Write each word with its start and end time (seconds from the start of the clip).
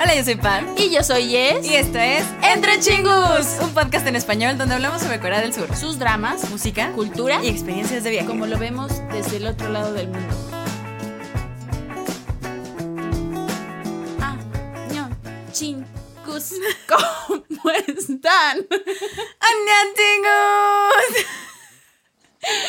Hola, 0.00 0.14
yo 0.14 0.24
soy 0.24 0.34
Pan. 0.36 0.74
Y 0.76 0.90
yo 0.90 1.02
soy 1.02 1.28
Yes. 1.28 1.64
Y 1.66 1.74
esto 1.74 1.98
es 1.98 2.24
Entre 2.42 2.78
Chingus. 2.80 3.58
un 3.62 3.70
podcast 3.72 4.06
en 4.06 4.16
español 4.16 4.58
donde 4.58 4.74
hablamos 4.74 5.02
sobre 5.02 5.18
Corea 5.20 5.40
del 5.40 5.52
Sur, 5.54 5.74
Sus 5.76 5.98
dramas, 5.98 6.48
música, 6.50 6.92
cultura 6.92 7.42
y 7.42 7.48
experiencias 7.48 8.04
de 8.04 8.10
viaje. 8.10 8.26
como 8.26 8.46
lo 8.46 8.58
vemos 8.58 8.92
desde 9.12 9.38
el 9.38 9.46
otro 9.46 9.68
lado 9.70 9.92
del 9.94 10.08
mundo. 10.08 10.34
Ah, 14.20 14.36
ño, 14.92 15.08
chingus. 15.52 15.86
¿Cómo 16.86 17.70
están? 17.86 18.66
¡Annyeonghaseyo! 19.40 21.26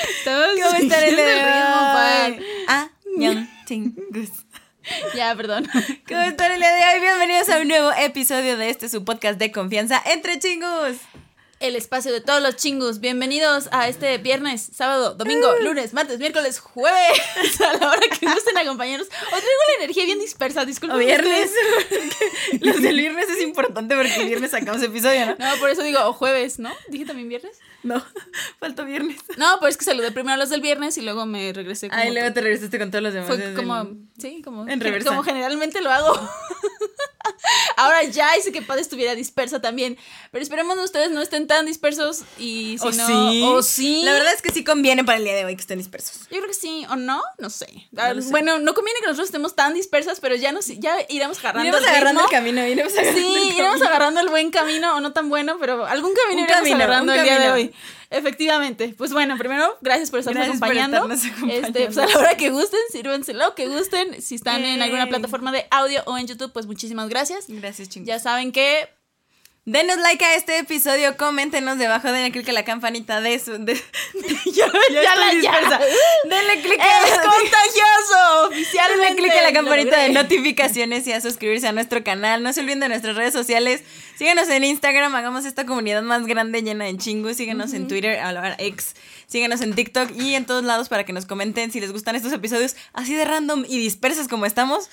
Estamos 0.10 0.48
¿Cómo 0.64 0.76
están 0.78 1.04
el 1.04 1.10
ritmo, 1.18 1.76
Pan. 1.94 2.34
hoy? 2.34 2.46
Annyeonghaseyo. 2.68 4.47
Ya, 5.16 5.36
perdón. 5.36 5.68
¿Cómo 6.08 6.22
están 6.22 6.52
el 6.52 6.60
día 6.60 6.72
de 6.72 6.96
hoy? 6.96 7.02
Bienvenidos 7.02 7.50
a 7.50 7.60
un 7.60 7.68
nuevo 7.68 7.92
episodio 7.98 8.58
de 8.58 8.70
este 8.70 8.90
su 8.90 9.04
podcast 9.04 9.40
de 9.40 9.52
confianza 9.52 10.02
Entre 10.06 10.40
Chingus. 10.40 10.98
El 11.60 11.76
espacio 11.76 12.12
de 12.12 12.22
todos 12.22 12.40
los 12.40 12.56
chingus. 12.56 13.00
Bienvenidos 13.00 13.68
a 13.72 13.88
este 13.88 14.20
viernes, 14.20 14.70
sábado, 14.76 15.16
domingo, 15.16 15.48
lunes, 15.64 15.92
martes, 15.92 16.20
miércoles, 16.20 16.60
jueves. 16.60 17.20
A 17.62 17.78
la 17.78 17.90
hora 17.90 18.00
que 18.00 18.28
gusten 18.28 18.56
acompañarnos. 18.60 19.08
O 19.08 19.30
traigo 19.30 19.62
la 19.70 19.84
energía 19.84 20.06
bien 20.06 20.20
dispersa, 20.20 20.66
disculpen. 20.66 20.98
O 20.98 21.00
viernes. 21.00 21.50
Los 22.62 22.80
del 22.80 23.00
viernes 23.00 23.28
es 23.28 23.42
importante 23.42 23.96
porque 23.96 24.16
el 24.18 24.28
viernes 24.28 24.52
sacamos 24.52 24.84
episodio, 24.84 25.26
¿no? 25.26 25.36
No, 25.40 25.58
por 25.60 25.72
eso 25.72 25.82
digo, 25.82 26.00
o 26.06 26.14
jueves, 26.14 26.60
¿no? 26.60 26.72
Dije 26.90 27.06
también 27.06 27.28
viernes. 27.28 27.58
No, 27.84 28.04
faltó 28.60 28.86
viernes. 28.86 29.18
No, 29.38 29.60
pues 29.60 29.72
es 29.72 29.78
que 29.78 29.86
saludé 29.86 30.12
primero 30.12 30.34
a 30.34 30.38
los 30.38 30.50
del 30.50 30.62
viernes 30.62 30.98
y 30.98 31.02
luego 31.02 31.26
me 31.26 31.54
regresé 31.54 31.90
como. 31.90 32.02
Ah, 32.02 32.06
y 32.08 32.12
luego 32.14 32.34
te 32.34 32.42
regresaste 32.42 32.78
con 32.80 32.90
todos 32.92 33.04
los 33.04 33.14
demás. 33.14 33.28
Fue 33.28 33.54
como, 33.54 33.82
el- 33.82 33.98
sí, 34.20 34.42
como, 34.44 34.68
en 34.68 34.80
reversa. 34.80 35.10
como 35.10 35.24
generalmente 35.24 35.82
lo 35.82 35.92
hago. 35.92 36.20
Ahora 37.76 38.04
ya 38.04 38.36
hice 38.38 38.52
que 38.52 38.62
Paz 38.62 38.80
estuviera 38.80 39.14
dispersa 39.14 39.62
también. 39.62 39.98
Pero 40.32 40.42
esperemos 40.44 40.76
que 40.78 40.84
ustedes 40.84 41.12
no 41.12 41.22
estén 41.22 41.46
tan 41.48 41.66
dispersos 41.66 42.24
y 42.38 42.78
si 42.80 42.88
¿O 42.88 42.92
no. 42.92 43.08
sí? 43.08 43.44
O 43.46 43.62
sí. 43.64 44.02
La 44.04 44.14
verdad 44.14 44.34
es 44.34 44.42
que 44.42 44.52
sí 44.52 44.64
conviene 44.64 45.04
para 45.04 45.18
el 45.18 45.24
día 45.24 45.36
de 45.36 45.46
hoy 45.46 45.56
que 45.56 45.62
estén 45.62 45.78
dispersos. 45.78 46.22
Yo 46.32 46.38
creo 46.38 46.48
que 46.48 46.54
sí, 46.54 46.86
o 46.90 46.96
no, 46.96 47.22
no 47.38 47.50
sé. 47.50 47.68
Ah, 47.98 48.14
No. 48.14 48.24
Bueno, 48.32 48.60
no 48.60 48.74
conviene 48.74 49.00
que 49.02 49.06
nosotros 49.08 49.28
estemos 49.28 49.56
tan 49.56 49.74
dispersas, 49.74 50.20
pero 50.20 50.36
ya 50.36 50.52
nos 50.52 50.68
ya 50.68 50.98
iremos 51.10 51.38
agarrando 51.40 51.68
Iremos 51.68 51.84
el 51.84 51.90
agarrando 51.96 52.22
el 52.24 52.30
camino, 52.30 52.66
iremos 52.66 52.94
agarrando 52.94 53.20
Sí, 53.20 53.38
el 53.50 53.54
iremos 53.56 53.82
agarrando 53.82 54.20
el 54.22 54.30
buen 54.30 54.52
camino, 54.52 54.96
o 54.96 55.00
no 55.00 55.14
tan 55.14 55.30
bueno, 55.30 55.58
pero 55.60 55.86
algún 55.86 56.14
camino 56.14 56.42
Un 56.42 56.46
iremos 56.46 56.64
camino, 56.64 56.76
agarrando 56.78 57.14
el 57.14 57.24
día 57.24 57.40
de 57.40 57.48
camino. 57.48 57.67
Efectivamente. 58.10 58.94
Pues 58.98 59.14
bueno, 59.14 59.38
primero, 59.38 59.78
gracias 59.82 60.10
por 60.10 60.20
estarnos 60.20 60.46
Gracias 60.46 60.60
por 60.60 60.70
acompañando. 60.70 61.14
estarnos 61.14 61.26
acompañando. 61.38 61.68
Este, 61.68 61.86
pues 61.86 61.98
a 61.98 62.08
la 62.08 62.18
hora 62.18 62.38
que 62.38 62.50
gusten, 62.50 62.80
sírvense 62.92 63.34
lo 63.34 63.56
que 63.56 63.68
gusten. 63.68 64.22
Si 64.22 64.36
están 64.36 64.64
en 64.64 64.82
alguna 64.82 65.04
Ey. 65.04 65.10
plataforma 65.10 65.52
de 65.52 65.66
audio 65.72 66.02
o 66.06 66.18
en 66.18 66.28
YouTube, 66.28 66.52
pues 66.54 66.66
muchísimas 66.66 67.10
gracias. 67.10 67.46
Gracias, 67.48 67.90
chingos. 67.90 68.08
Ya 68.08 68.20
saben 68.20 68.52
que 68.52 68.90
Denos 69.70 69.98
like 69.98 70.24
a 70.24 70.36
este 70.36 70.60
episodio, 70.60 71.18
coméntenos 71.18 71.78
debajo, 71.78 72.10
denle 72.10 72.32
click 72.32 72.48
a 72.48 72.54
la 72.54 72.64
campanita 72.64 73.20
de 73.20 73.38
su. 73.38 73.58
de- 73.58 73.74
ya, 74.54 74.66
ya 74.94 75.16
la 75.16 75.26
estoy 75.26 75.42
ya. 75.44 75.52
dispersa. 75.52 75.80
Denle 76.24 76.62
click 76.62 76.80
a 76.80 76.86
Es 77.04 77.10
la. 77.18 77.22
contagioso, 77.24 78.48
oficialmente. 78.48 79.04
Denle 79.08 79.22
click 79.22 79.32
a 79.38 79.42
la 79.42 79.52
campanita 79.52 80.00
de 80.00 80.10
notificaciones 80.14 81.06
y 81.06 81.12
a 81.12 81.20
suscribirse 81.20 81.68
a 81.68 81.74
nuestro 81.74 82.02
canal. 82.02 82.44
No 82.44 82.54
se 82.54 82.62
olviden 82.62 82.80
de 82.80 82.88
nuestras 82.88 83.18
redes 83.18 83.34
sociales. 83.34 83.84
Síganos 84.18 84.48
en 84.48 84.64
Instagram, 84.64 85.14
hagamos 85.16 85.44
esta 85.44 85.66
comunidad 85.66 86.02
más 86.02 86.26
grande 86.28 86.62
llena 86.64 86.86
de 86.86 86.96
chingus. 86.96 87.36
Síganos 87.36 87.74
en 87.74 87.90
Twitter, 87.90 88.22
ahora 88.22 88.56
ex. 88.60 88.96
Síganos 89.28 89.60
en 89.60 89.76
TikTok 89.76 90.12
y 90.16 90.36
en 90.36 90.46
todos 90.46 90.64
lados 90.64 90.88
para 90.88 91.04
que 91.04 91.12
nos 91.12 91.26
comenten 91.26 91.74
si 91.74 91.82
les 91.82 91.92
gustan 91.92 92.16
estos 92.16 92.32
episodios 92.32 92.78
así 92.94 93.16
de 93.16 93.26
random 93.26 93.66
y 93.68 93.80
dispersos 93.80 94.30
como 94.30 94.46
estamos. 94.46 94.90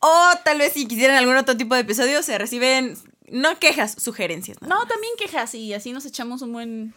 O 0.00 0.30
tal 0.44 0.58
vez 0.58 0.72
si 0.72 0.88
quisieran 0.88 1.16
algún 1.16 1.36
otro 1.36 1.56
tipo 1.56 1.76
de 1.76 1.82
episodio, 1.82 2.24
se 2.24 2.36
reciben 2.38 2.98
no 3.30 3.58
quejas, 3.58 3.96
sugerencias. 3.98 4.60
¿no? 4.60 4.68
No, 4.68 4.86
también 4.86 5.12
quejas 5.18 5.54
y 5.54 5.74
así 5.74 5.92
nos 5.92 6.04
echamos 6.06 6.42
un 6.42 6.52
buen 6.52 6.94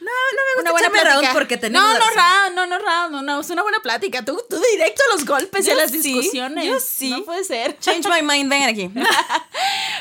No, 0.00 0.06
no 0.06 0.60
una 0.60 0.72
buena 0.72 0.88
round 0.88 1.32
porque 1.32 1.56
tenemos 1.56 1.88
no, 1.88 1.98
no 1.98 2.06
round, 2.10 2.54
no, 2.54 2.66
no 2.66 2.78
round, 2.78 3.12
no, 3.12 3.22
no, 3.22 3.40
es 3.40 3.50
una 3.50 3.62
buena 3.62 3.80
plática. 3.80 4.24
Tú, 4.24 4.40
tú 4.48 4.60
directo 4.72 5.02
a 5.08 5.16
los 5.16 5.26
golpes 5.26 5.66
y 5.66 5.70
a 5.70 5.74
las 5.74 5.90
sí, 5.90 5.98
discusiones. 5.98 6.66
yo 6.66 6.80
sí. 6.80 7.10
No 7.10 7.24
puede 7.24 7.44
ser. 7.44 7.78
Change 7.78 8.08
my 8.08 8.22
mind, 8.22 8.50
vengan 8.50 8.68
aquí. 8.70 8.90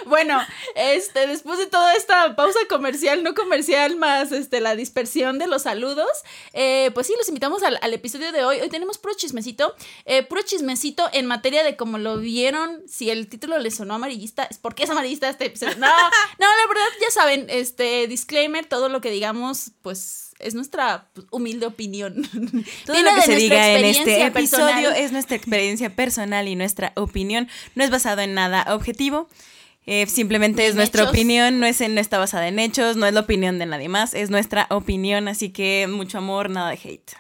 Bueno, 0.06 0.40
este, 0.76 1.28
después 1.28 1.60
de 1.60 1.68
toda 1.68 1.94
esta 1.96 2.36
pausa 2.36 2.60
comercial, 2.70 3.24
no 3.24 3.34
comercial, 3.34 3.96
más 3.96 4.32
este, 4.32 4.60
la 4.60 4.76
dispersión 4.76 5.40
de 5.40 5.48
los 5.48 5.64
saludos, 5.64 6.08
eh, 6.54 6.92
pues 6.94 7.08
sí, 7.08 7.14
los 7.18 7.28
invitamos 7.28 7.64
al, 7.64 7.80
al 7.82 7.94
episodio 7.94 8.32
de 8.32 8.44
hoy. 8.44 8.60
Hoy 8.60 8.70
tenemos 8.70 8.98
puro 8.98 9.14
chismecito, 9.16 9.76
eh, 10.06 10.24
puro 10.24 10.42
chismecito 10.42 11.10
en 11.14 11.26
materia 11.26 11.64
de 11.64 11.76
cómo 11.76 11.98
lo 11.98 12.18
vieron, 12.18 12.84
si 12.88 13.10
el 13.10 13.28
título 13.28 13.58
les 13.60 13.76
sonó 13.76 13.96
amarillista, 13.96 14.44
es 14.44 14.58
porque 14.58 14.84
es 14.84 14.90
amarillista 14.90 15.30
este 15.30 15.46
episodio. 15.46 15.76
No, 15.78 15.88
no, 15.88 16.46
la 16.46 16.68
verdad, 16.68 16.88
ya 17.02 17.12
saben, 17.12 17.48
este, 17.50 18.08
disclaimer, 18.08 18.66
todo 18.66 18.90
lo 18.90 19.02
que 19.02 19.12
digamos, 19.12 19.72
pues 19.82 20.28
es 20.40 20.54
nuestra 20.54 21.10
humilde 21.32 21.66
opinión. 21.66 22.16
Todo 22.86 22.96
Viene 22.96 23.10
lo 23.10 23.16
que 23.16 23.22
se 23.24 23.36
diga 23.36 23.72
en 23.72 23.86
este 23.86 24.26
episodio 24.26 24.34
personal. 24.34 24.96
es 24.96 25.12
nuestra 25.12 25.36
experiencia 25.36 25.96
personal 25.96 26.48
y 26.48 26.56
nuestra 26.56 26.94
opinión. 26.96 27.48
No 27.76 27.84
es 27.84 27.90
basado 27.90 28.22
en 28.22 28.34
nada 28.34 28.66
objetivo. 28.76 29.28
Eh, 29.88 30.06
simplemente 30.06 30.68
es 30.68 30.76
nuestra 30.76 31.04
hechos. 31.04 31.14
opinión, 31.14 31.60
no, 31.60 31.66
es, 31.66 31.80
no 31.80 32.00
está 32.00 32.20
basada 32.20 32.48
en 32.48 32.60
hechos, 32.60 32.98
no 32.98 33.06
es 33.08 33.14
la 33.14 33.22
opinión 33.22 33.58
de 33.58 33.66
nadie 33.66 33.90
más, 33.90 34.14
es 34.14 34.30
nuestra 34.30 34.68
opinión, 34.70 35.28
así 35.28 35.50
que 35.50 35.88
mucho 35.90 36.20
amor, 36.20 36.50
nada 36.50 36.70
de 36.70 36.76
hate. 36.76 37.14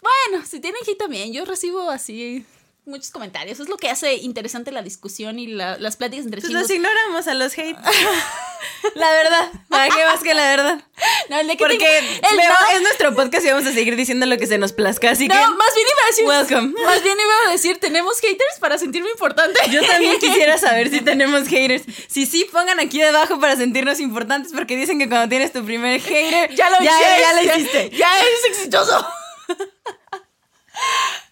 Bueno, 0.00 0.46
si 0.46 0.60
tienen 0.60 0.80
hate 0.86 0.96
también, 0.96 1.32
yo 1.32 1.44
recibo 1.44 1.90
así 1.90 2.46
muchos 2.86 3.10
comentarios. 3.10 3.58
Es 3.60 3.68
lo 3.68 3.76
que 3.76 3.90
hace 3.90 4.14
interesante 4.14 4.70
la 4.70 4.82
discusión 4.82 5.38
y 5.38 5.48
la- 5.48 5.76
las 5.78 5.96
pláticas 5.96 6.24
entre 6.24 6.40
Pues 6.40 6.48
chingos. 6.50 6.62
los 6.62 6.70
ignoramos 6.70 7.26
a 7.26 7.34
los 7.34 7.52
hate. 7.58 7.76
la 8.94 9.10
verdad, 9.10 9.50
¿para 9.68 9.88
qué 9.94 10.04
más 10.04 10.22
que 10.22 10.34
la 10.34 10.48
verdad? 10.48 10.80
No, 11.28 11.40
el 11.40 11.48
de 11.48 11.54
que 11.56 11.64
Porque 11.64 11.78
tengo- 11.78 12.40
el 12.40 12.76
es 12.76 12.82
nuestro 12.82 13.12
podcast 13.16 13.44
y 13.44 13.48
vamos 13.50 13.66
a 13.66 13.72
seguir 13.72 13.96
diciendo 13.96 14.26
lo 14.26 14.38
que 14.38 14.46
se 14.46 14.58
nos 14.58 14.72
plazca, 14.72 15.10
así 15.10 15.26
no, 15.26 15.34
que 15.34 15.40
más 15.40 15.74
bien 15.74 15.86
iba 15.90 16.02
a 16.02 16.06
decir. 16.06 16.24
Welcome. 16.24 16.82
Más 16.84 17.02
bien 17.02 17.18
iba 17.18 17.48
a 17.48 17.50
decir, 17.52 17.78
tenemos 17.80 18.20
haters 18.20 18.60
para 18.60 18.78
sentirme 18.78 19.10
importante. 19.10 19.58
Yo 19.72 19.84
también 19.84 20.16
quisiera 20.20 20.56
saber 20.56 20.88
si 20.88 21.00
tenemos 21.00 21.48
haters. 21.48 21.82
Si 22.06 22.26
sí, 22.26 22.46
pongan 22.52 22.78
aquí 22.78 23.00
debajo 23.00 23.40
para 23.40 23.56
sentirnos 23.56 23.98
importantes 23.98 24.52
porque 24.52 24.76
dicen 24.76 25.00
que 25.00 25.08
cuando 25.08 25.28
tienes 25.28 25.52
tu 25.52 25.64
primer 25.64 26.00
hater, 26.00 26.54
Ya 26.54 26.70
lo 26.70 26.76
ya, 26.84 26.92
hiciste. 26.92 27.20
ya 27.20 27.32
lo 27.32 27.42
hiciste. 27.42 27.90
Ya 27.96 28.20
eres 28.20 28.44
exitoso. 28.50 29.06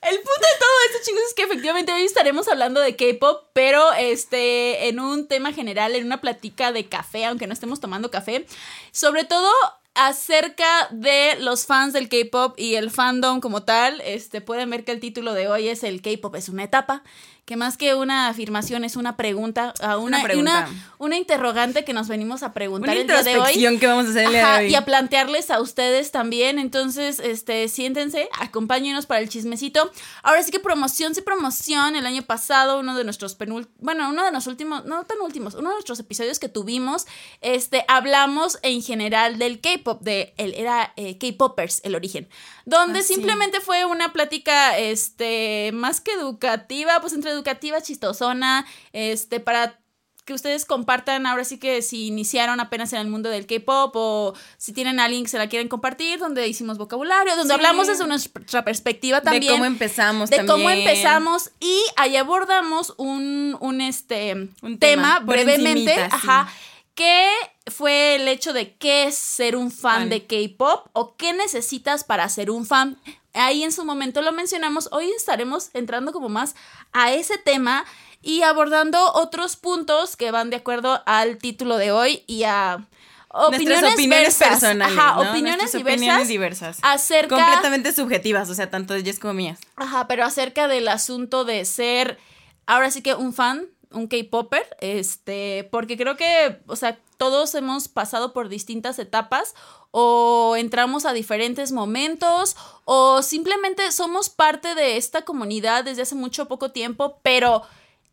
El 0.03 0.17
punto 0.17 0.31
de 0.31 0.59
todo 0.59 0.71
esto, 0.89 1.11
chicos, 1.11 1.23
es 1.29 1.35
que 1.35 1.43
efectivamente 1.45 1.93
hoy 1.93 2.03
estaremos 2.03 2.47
hablando 2.49 2.81
de 2.81 2.95
K-pop, 2.95 3.45
pero 3.53 3.93
este, 3.95 4.89
en 4.89 5.01
un 5.01 5.29
tema 5.29 5.53
general, 5.53 5.95
en 5.95 6.05
una 6.05 6.21
plática 6.21 6.73
de 6.73 6.89
café, 6.89 7.25
aunque 7.25 7.47
no 7.47 7.53
estemos 7.53 7.81
tomando 7.81 8.11
café, 8.11 8.47
sobre 8.93 9.25
todo 9.25 9.51
acerca 9.95 10.89
de 10.91 11.37
los 11.39 11.67
fans 11.67 11.93
del 11.93 12.09
K-pop 12.09 12.59
y 12.59 12.75
el 12.75 12.91
fandom 12.91 13.41
como 13.41 13.63
tal. 13.63 14.01
Este, 14.03 14.41
pueden 14.41 14.69
ver 14.71 14.85
que 14.85 14.93
el 14.93 15.01
título 15.01 15.35
de 15.35 15.49
hoy 15.49 15.69
es 15.69 15.85
el 15.85 16.03
K-pop 16.03 16.35
es 16.35 16.49
una 16.49 16.65
etapa. 16.65 17.03
Que 17.45 17.57
más 17.57 17.77
que 17.77 17.95
una 17.95 18.29
afirmación 18.29 18.85
es 18.85 18.97
una 18.97 19.19
pregunta, 19.19 19.75
a 19.83 19.99
una, 19.99 20.17
Una 20.19 20.23
pregunta. 20.25 20.69
una, 20.71 20.95
una 20.97 21.17
interrogante 21.19 21.85
que 21.85 21.93
nos 21.93 22.09
venimos 22.09 22.43
a 22.43 22.55
preguntar 22.55 22.91
Una 22.97 23.01
el 23.03 23.07
día 23.07 23.23
de 23.23 23.39
hoy. 23.39 23.79
que 23.79 23.87
vamos 23.87 24.07
a 24.07 24.11
hacer 24.11 24.25
el 24.25 24.31
día 24.31 24.43
Ajá, 24.49 24.59
de 24.61 24.65
hoy. 24.67 24.73
y 24.73 24.75
a 24.77 24.85
plantearles 24.87 25.51
a 25.51 25.61
ustedes 25.61 26.11
también. 26.11 26.59
Entonces, 26.59 27.19
este, 27.19 27.69
siéntense, 27.69 28.31
acompáñenos 28.41 29.05
para 29.05 29.21
el 29.21 29.29
chismecito. 29.29 29.93
Ahora 30.23 30.43
sí 30.43 30.51
que 30.53 30.59
promoción, 30.59 31.15
sí 31.15 31.21
promoción. 31.21 31.97
El 31.97 32.07
año 32.07 32.23
pasado, 32.23 32.81
uno 32.81 32.97
de 32.97 33.05
nuestros 33.05 33.35
penúltimos, 33.35 33.77
bueno, 33.79 34.09
uno 34.09 34.25
de 34.25 34.33
los 34.33 34.47
últimos, 34.47 34.87
no 34.87 35.05
tan 35.05 35.21
últimos, 35.21 35.53
uno 35.55 35.69
de 35.69 35.75
nuestros 35.75 35.99
episodios 36.01 36.39
que 36.39 36.49
tuvimos, 36.49 37.05
este, 37.43 37.85
hablamos 37.89 38.59
en 38.63 38.81
general 38.83 39.39
del 39.39 39.61
K-pop, 39.61 40.01
de, 40.03 40.33
el, 40.39 40.55
era 40.55 40.95
eh, 40.97 41.19
K-popers, 41.19 41.83
el 41.85 41.95
origen. 41.95 42.27
Donde 42.65 43.01
Ah, 43.01 43.03
sí. 43.03 43.15
simplemente 43.17 43.61
fue 43.61 43.85
una 43.85 44.15
plática, 44.15 44.79
este, 44.79 45.71
más 45.75 46.01
que 46.01 46.13
educativa, 46.13 46.99
pues 47.03 47.13
entre 47.13 47.34
educativa, 47.35 47.81
chistosona, 47.83 48.65
este, 48.93 49.41
para 49.41 49.79
que 50.25 50.33
ustedes 50.33 50.65
compartan 50.65 51.27
ahora 51.27 51.45
sí 51.45 51.59
que 51.59 51.83
si 51.83 52.07
iniciaron 52.07 52.59
apenas 52.59 52.95
en 52.95 53.01
el 53.01 53.09
mundo 53.09 53.29
del 53.29 53.47
K-pop 53.47 53.93
o 53.95 54.33
si 54.57 54.73
tienen 54.73 54.99
a 54.99 55.05
alguien 55.05 55.25
que 55.25 55.29
se 55.29 55.37
la 55.37 55.51
quieren 55.51 55.69
compartir, 55.69 56.19
donde 56.19 56.49
hicimos 56.49 56.79
vocabulario, 56.79 57.37
donde 57.37 57.53
Sí. 57.53 57.57
hablamos 57.59 57.89
desde 57.89 58.07
nuestra 58.07 58.65
perspectiva 58.65 59.21
también. 59.21 59.43
de 59.43 59.49
cómo 59.51 59.67
empezamos 59.67 60.31
de 60.31 60.37
también. 60.39 60.57
cómo 60.57 60.71
empezamos 60.71 61.51
y 61.61 61.79
ahí 61.97 62.17
abordamos 62.17 62.95
un, 62.97 63.55
un, 63.61 63.83
este, 63.83 64.49
Un 64.63 64.79
tema, 64.79 65.21
brevemente, 65.21 65.71
encimita, 65.93 66.09
sí. 66.09 66.27
ajá, 66.27 66.49
que 66.95 67.29
fue 67.67 68.15
el 68.15 68.27
hecho 68.29 68.55
de 68.55 68.77
qué 68.77 69.05
es 69.09 69.19
ser 69.19 69.57
un 69.57 69.71
fan, 69.71 70.03
Fan. 70.03 70.09
de 70.09 70.27
K-pop 70.27 70.87
o 70.95 71.17
qué 71.17 71.35
necesitas 71.35 72.03
para 72.03 72.27
ser 72.31 72.51
un 72.51 72.65
fan. 72.65 72.97
Ahí 73.35 73.65
en 73.65 73.73
su 73.73 73.85
momento 73.85 74.23
lo 74.23 74.33
mencionamos, 74.33 74.89
hoy 74.93 75.11
estaremos 75.11 75.71
entrando 75.75 76.13
como 76.13 76.29
más 76.29 76.55
a 76.93 77.13
ese 77.13 77.37
tema 77.37 77.85
y 78.23 78.43
abordando 78.43 79.13
otros 79.13 79.57
puntos 79.57 80.17
que 80.17 80.31
van 80.31 80.51
de 80.51 80.57
acuerdo 80.57 81.03
al 81.05 81.39
título 81.39 81.77
de 81.77 81.93
hoy 81.93 82.23
y 82.27 82.45
a 82.45 82.87
opiniones, 83.29 83.93
opiniones 83.93 84.37
personales. 84.37 84.97
Ajá, 84.97 85.23
¿no? 85.23 85.31
opiniones 85.31 85.73
diversas. 85.73 85.99
opiniones 85.99 86.29
diversas. 86.29 86.79
acerca 86.83 87.37
Completamente 87.37 87.93
subjetivas, 87.93 88.49
o 88.49 88.55
sea, 88.55 88.71
tanto 88.71 88.95
de 88.95 89.03
Jess 89.03 89.19
como 89.19 89.35
mías. 89.35 89.59
Ajá, 89.77 90.07
pero 90.07 90.25
acerca 90.25 90.69
del 90.69 90.89
asunto 90.89 91.45
de 91.45 91.65
ser 91.65 92.19
ahora 92.67 92.91
sí 92.91 93.03
que 93.03 93.15
un 93.15 93.35
fan 93.35 93.67
un 93.95 94.09
K-Popper, 94.09 94.77
este, 94.81 95.69
porque 95.71 95.97
creo 95.97 96.17
que, 96.17 96.61
o 96.67 96.77
sea, 96.77 96.99
todos 97.17 97.55
hemos 97.55 97.89
pasado 97.89 98.33
por 98.33 98.49
distintas 98.49 98.99
etapas 98.99 99.55
o 99.91 100.57
entramos 100.57 101.07
a 101.07 101.13
diferentes 101.13 101.73
momentos 101.73 102.57
o 102.85 103.23
simplemente 103.23 103.91
somos 103.93 104.29
parte 104.29 104.75
de 104.75 104.97
esta 104.97 105.23
comunidad 105.23 105.85
desde 105.85 106.03
hace 106.03 106.15
mucho 106.15 106.47
poco 106.47 106.71
tiempo, 106.71 107.21
pero 107.23 107.63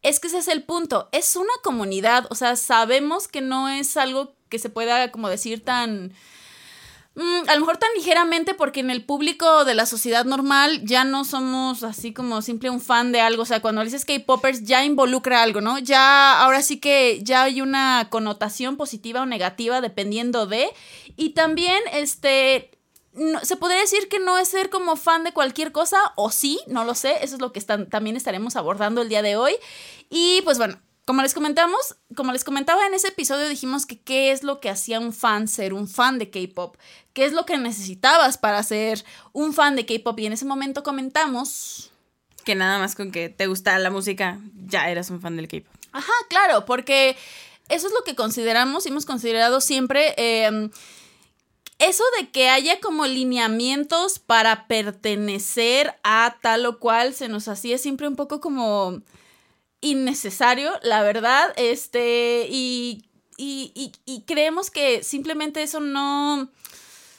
es 0.01 0.19
que 0.19 0.27
ese 0.27 0.39
es 0.39 0.47
el 0.47 0.63
punto, 0.63 1.09
es 1.11 1.35
una 1.35 1.53
comunidad, 1.63 2.27
o 2.29 2.35
sea, 2.35 2.55
sabemos 2.55 3.27
que 3.27 3.41
no 3.41 3.69
es 3.69 3.97
algo 3.97 4.33
que 4.49 4.59
se 4.59 4.69
pueda 4.69 5.11
como 5.11 5.29
decir 5.29 5.63
tan 5.63 6.13
Mm, 7.13 7.49
a 7.49 7.55
lo 7.55 7.59
mejor 7.61 7.75
tan 7.77 7.89
ligeramente 7.93 8.53
porque 8.53 8.79
en 8.79 8.89
el 8.89 9.03
público 9.03 9.65
de 9.65 9.75
la 9.75 9.85
sociedad 9.85 10.23
normal 10.23 10.81
ya 10.85 11.03
no 11.03 11.25
somos 11.25 11.83
así 11.83 12.13
como 12.13 12.41
simple 12.41 12.69
un 12.69 12.79
fan 12.79 13.11
de 13.11 13.19
algo. 13.19 13.43
O 13.43 13.45
sea, 13.45 13.61
cuando 13.61 13.83
dices 13.83 14.05
K-Poppers 14.05 14.63
ya 14.63 14.85
involucra 14.85 15.43
algo, 15.43 15.59
¿no? 15.59 15.77
Ya, 15.79 16.39
ahora 16.41 16.61
sí 16.61 16.79
que 16.79 17.19
ya 17.23 17.43
hay 17.43 17.61
una 17.61 18.07
connotación 18.09 18.77
positiva 18.77 19.21
o 19.21 19.25
negativa 19.25 19.81
dependiendo 19.81 20.47
de. 20.47 20.69
Y 21.17 21.31
también, 21.31 21.81
este, 21.91 22.71
se 23.43 23.57
podría 23.57 23.81
decir 23.81 24.07
que 24.07 24.19
no 24.19 24.37
es 24.37 24.47
ser 24.47 24.69
como 24.69 24.95
fan 24.95 25.25
de 25.25 25.33
cualquier 25.33 25.73
cosa, 25.73 25.97
o 26.15 26.31
sí, 26.31 26.61
no 26.67 26.85
lo 26.85 26.95
sé, 26.95 27.23
eso 27.23 27.35
es 27.35 27.41
lo 27.41 27.51
que 27.51 27.59
también 27.61 28.15
estaremos 28.15 28.55
abordando 28.55 29.01
el 29.01 29.09
día 29.09 29.21
de 29.21 29.35
hoy. 29.35 29.53
Y 30.09 30.41
pues 30.43 30.57
bueno, 30.57 30.79
como 31.11 31.23
les 31.23 31.33
comentamos, 31.33 31.97
como 32.15 32.31
les 32.31 32.45
comentaba 32.45 32.87
en 32.87 32.93
ese 32.93 33.09
episodio, 33.09 33.49
dijimos 33.49 33.85
que 33.85 33.99
qué 33.99 34.31
es 34.31 34.43
lo 34.43 34.61
que 34.61 34.69
hacía 34.69 34.97
un 34.97 35.11
fan 35.11 35.49
ser 35.49 35.73
un 35.73 35.89
fan 35.89 36.19
de 36.19 36.29
K-pop, 36.29 36.77
qué 37.11 37.25
es 37.25 37.33
lo 37.33 37.45
que 37.45 37.57
necesitabas 37.57 38.37
para 38.37 38.63
ser 38.63 39.03
un 39.33 39.53
fan 39.53 39.75
de 39.75 39.85
K-pop 39.85 40.17
y 40.21 40.27
en 40.27 40.31
ese 40.31 40.45
momento 40.45 40.83
comentamos 40.83 41.91
que 42.45 42.55
nada 42.55 42.79
más 42.79 42.95
con 42.95 43.11
que 43.11 43.27
te 43.27 43.47
gustara 43.47 43.77
la 43.79 43.89
música 43.89 44.39
ya 44.55 44.89
eras 44.89 45.09
un 45.09 45.19
fan 45.19 45.35
del 45.35 45.49
K-pop. 45.49 45.75
Ajá, 45.91 46.13
claro, 46.29 46.63
porque 46.63 47.17
eso 47.67 47.87
es 47.87 47.93
lo 47.93 48.05
que 48.05 48.15
consideramos 48.15 48.85
y 48.85 48.89
hemos 48.89 49.05
considerado 49.05 49.59
siempre. 49.59 50.13
Em, 50.15 50.71
eso 51.79 52.05
de 52.21 52.29
que 52.29 52.47
haya 52.47 52.79
como 52.79 53.05
lineamientos 53.05 54.17
para 54.17 54.65
pertenecer 54.67 55.93
a 56.05 56.37
tal 56.41 56.65
o 56.67 56.79
cual 56.79 57.13
se 57.13 57.27
nos 57.27 57.49
hacía 57.49 57.77
siempre 57.77 58.07
un 58.07 58.15
poco 58.15 58.39
como 58.39 59.01
innecesario, 59.81 60.71
la 60.83 61.01
verdad, 61.01 61.53
este, 61.57 62.47
y, 62.49 63.05
y, 63.37 63.91
y, 64.05 64.21
creemos 64.21 64.69
que 64.69 65.03
simplemente 65.03 65.63
eso 65.63 65.79
no, 65.79 66.49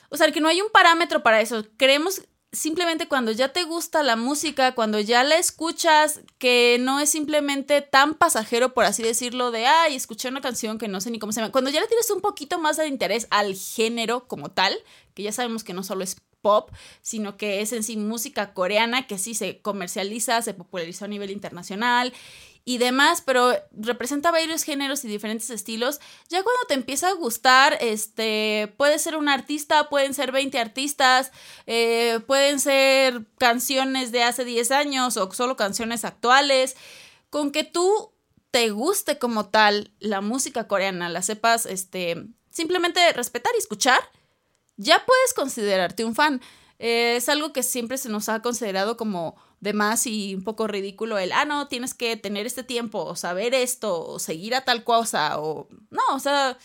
o 0.09 0.17
sea, 0.17 0.31
que 0.31 0.41
no 0.41 0.49
hay 0.49 0.61
un 0.61 0.71
parámetro 0.71 1.23
para 1.23 1.41
eso, 1.41 1.67
creemos 1.77 2.23
simplemente 2.53 3.09
cuando 3.09 3.33
ya 3.33 3.49
te 3.49 3.65
gusta 3.65 4.03
la 4.03 4.15
música, 4.15 4.75
cuando 4.75 5.01
ya 5.01 5.25
la 5.25 5.37
escuchas, 5.37 6.21
que 6.39 6.77
no 6.81 7.01
es 7.01 7.11
simplemente 7.11 7.81
tan 7.81 8.15
pasajero, 8.15 8.75
por 8.75 8.85
así 8.85 9.03
decirlo, 9.03 9.51
de, 9.51 9.67
ay, 9.67 9.97
escuché 9.97 10.29
una 10.29 10.43
canción 10.43 10.79
que 10.79 10.87
no 10.87 11.01
sé 11.01 11.11
ni 11.11 11.19
cómo 11.19 11.33
se 11.33 11.41
llama. 11.41 11.53
Cuando 11.53 11.71
ya 11.71 11.81
le 11.81 11.89
tienes 11.89 12.11
un 12.11 12.21
poquito 12.21 12.59
más 12.59 12.77
de 12.77 12.87
interés 12.87 13.27
al 13.31 13.55
género 13.55 14.29
como 14.29 14.51
tal, 14.51 14.77
que 15.15 15.23
ya 15.23 15.33
sabemos 15.33 15.65
que 15.65 15.73
no 15.73 15.83
solo 15.83 16.05
es 16.05 16.17
pop, 16.43 16.71
sino 17.01 17.37
que 17.37 17.63
es 17.63 17.73
en 17.73 17.83
sí 17.83 17.97
música 17.97 18.53
coreana 18.53 19.07
que 19.07 19.17
sí 19.17 19.35
se 19.35 19.63
comercializa, 19.63 20.43
se 20.43 20.55
popularizó 20.55 21.07
a 21.07 21.09
nivel 21.09 21.31
internacional 21.31 22.13
y 22.65 22.79
demás, 22.79 23.23
pero 23.23 23.53
representa 23.73 24.31
varios 24.31 24.63
géneros 24.63 25.05
y 25.05 25.09
diferentes 25.09 25.51
estilos. 25.51 26.01
Ya 26.29 26.43
cuando 26.43 26.61
te 26.69 26.75
empieza 26.75 27.09
a 27.09 27.15
gustar, 27.15 27.77
este, 27.81 28.73
puede 28.77 28.99
ser 28.99 29.17
un 29.17 29.29
artista, 29.29 29.89
pueden 29.89 30.15
ser 30.15 30.31
20 30.31 30.59
artistas, 30.59 31.33
eh, 31.67 32.21
pueden 32.27 32.61
ser 32.61 33.27
canciones 33.39 34.13
de 34.13 34.23
hace 34.23 34.45
10 34.45 34.71
años 34.71 35.17
o 35.17 35.33
solo 35.33 35.57
canciones 35.57 36.05
actuales, 36.05 36.77
con 37.31 37.51
que 37.51 37.65
tú 37.65 38.13
te 38.53 38.71
guste 38.71 39.19
como 39.19 39.49
tal 39.49 39.91
la 39.99 40.21
música 40.21 40.69
coreana, 40.69 41.09
la 41.09 41.23
sepas, 41.23 41.67
este, 41.67 42.27
simplemente 42.51 43.13
respetar 43.13 43.53
y 43.57 43.59
escuchar, 43.59 44.01
ya 44.77 45.05
puedes 45.05 45.35
considerarte 45.35 46.05
un 46.05 46.15
fan. 46.15 46.41
es 46.79 47.29
algo 47.29 47.53
que 47.53 47.63
siempre 47.63 47.97
se 47.97 48.09
nos 48.09 48.29
ha 48.29 48.43
considerado 48.43 48.97
como 48.97 49.37
de 49.63 49.73
más 49.73 50.09
y 50.09 50.35
un 50.35 50.43
poco 50.43 50.67
ridículo 50.67 51.19
el, 51.19 51.31
ah, 51.31 51.45
no, 51.45 51.69
tienes 51.69 51.95
que 51.95 52.17
tener 52.17 52.47
este 52.47 52.65
tiempo 52.65 53.05
o 53.05 53.15
saber 53.15 53.55
esto 53.55 54.05
o 54.05 54.19
seguir 54.19 54.57
a 54.57 54.65
tal 54.65 54.83
cosa 54.83 55.41
o 55.41 55.69
no, 55.91 56.03
o 56.13 56.19
sea, 56.19 56.59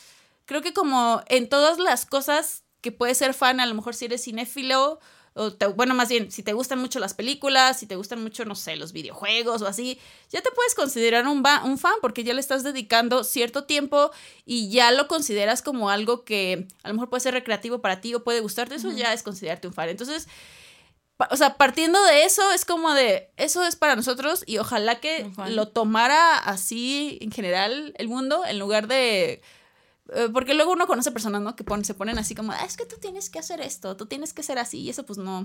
creo 0.46 0.64
que 0.64 0.74
como 0.74 1.22
en 1.28 1.48
todas 1.48 1.78
las 1.78 2.08
cosas 2.08 2.64
que 2.82 2.92
puedes 2.92 3.20
ser 3.20 3.36
fan, 3.36 3.60
a 3.60 3.68
lo 3.68 3.76
mejor 3.76 3.94
si 3.94 4.06
eres 4.06 4.24
cinéfilo 4.24 5.00
o 5.36 5.52
bueno, 5.76 5.94
más 5.94 6.10
bien, 6.10 6.32
si 6.32 6.42
te 6.42 6.54
gustan 6.54 6.80
mucho 6.80 6.98
las 6.98 7.14
películas, 7.14 7.78
si 7.78 7.86
te 7.86 7.96
gustan 7.96 8.24
mucho, 8.24 8.44
no 8.46 8.56
sé, 8.56 8.76
los 8.76 8.92
videojuegos 8.92 9.62
o 9.62 9.68
así, 9.68 10.00
ya 10.32 10.42
te 10.42 10.50
puedes 10.50 10.74
considerar 10.74 11.28
un, 11.28 11.44
un 11.66 11.78
fan 11.78 11.94
porque 12.02 12.24
ya 12.24 12.34
le 12.34 12.40
estás 12.40 12.64
dedicando 12.64 13.24
cierto 13.24 13.66
tiempo 13.66 14.10
y 14.44 14.72
ya 14.72 14.92
lo 14.92 15.08
consideras 15.08 15.62
como 15.62 15.92
algo 15.92 16.24
que 16.24 16.68
a 16.82 16.88
lo 16.88 16.96
mejor 16.96 17.10
puede 17.10 17.22
ser 17.22 17.36
recreativo 17.36 17.80
para 17.80 18.02
ti 18.02 18.16
o 18.16 18.24
puede 18.24 18.40
gustarte, 18.40 18.74
eso 18.74 18.92
ya 18.92 19.14
es 19.14 19.22
considerarte 19.22 19.68
un 19.68 19.74
fan. 19.76 19.90
Entonces, 19.90 20.28
o 21.32 21.36
sea, 21.36 21.56
partiendo 21.58 22.02
de 22.04 22.24
eso, 22.24 22.52
es 22.52 22.64
como 22.66 22.94
de, 22.94 23.32
eso 23.38 23.64
es 23.64 23.76
para 23.76 23.96
nosotros 23.96 24.44
y 24.46 24.60
ojalá 24.60 25.00
que 25.00 25.32
lo 25.50 25.68
tomara 25.68 26.38
así 26.38 27.18
en 27.22 27.32
general 27.32 27.94
el 27.98 28.08
mundo, 28.08 28.44
en 28.46 28.60
lugar 28.60 28.88
de... 28.88 29.42
Eh, 30.14 30.30
porque 30.32 30.54
luego 30.54 30.72
uno 30.72 30.88
conoce 30.88 31.12
personas, 31.12 31.42
¿no? 31.42 31.56
Que 31.56 31.66
se 31.84 31.94
ponen 31.94 32.18
así 32.18 32.34
como, 32.34 32.54
ah, 32.54 32.64
es 32.66 32.78
que 32.78 32.86
tú 32.86 32.96
tienes 32.98 33.30
que 33.30 33.40
hacer 33.40 33.60
esto, 33.60 33.98
tú 33.98 34.06
tienes 34.06 34.32
que 34.34 34.44
ser 34.44 34.58
así, 34.58 34.80
y 34.80 34.90
eso 34.90 35.06
pues 35.06 35.18
no, 35.18 35.42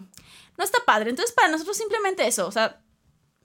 no 0.56 0.64
está 0.64 0.78
padre. 0.86 1.10
Entonces, 1.10 1.34
para 1.34 1.48
nosotros 1.48 1.76
simplemente 1.76 2.26
eso, 2.26 2.46
o 2.46 2.52
sea, 2.52 2.80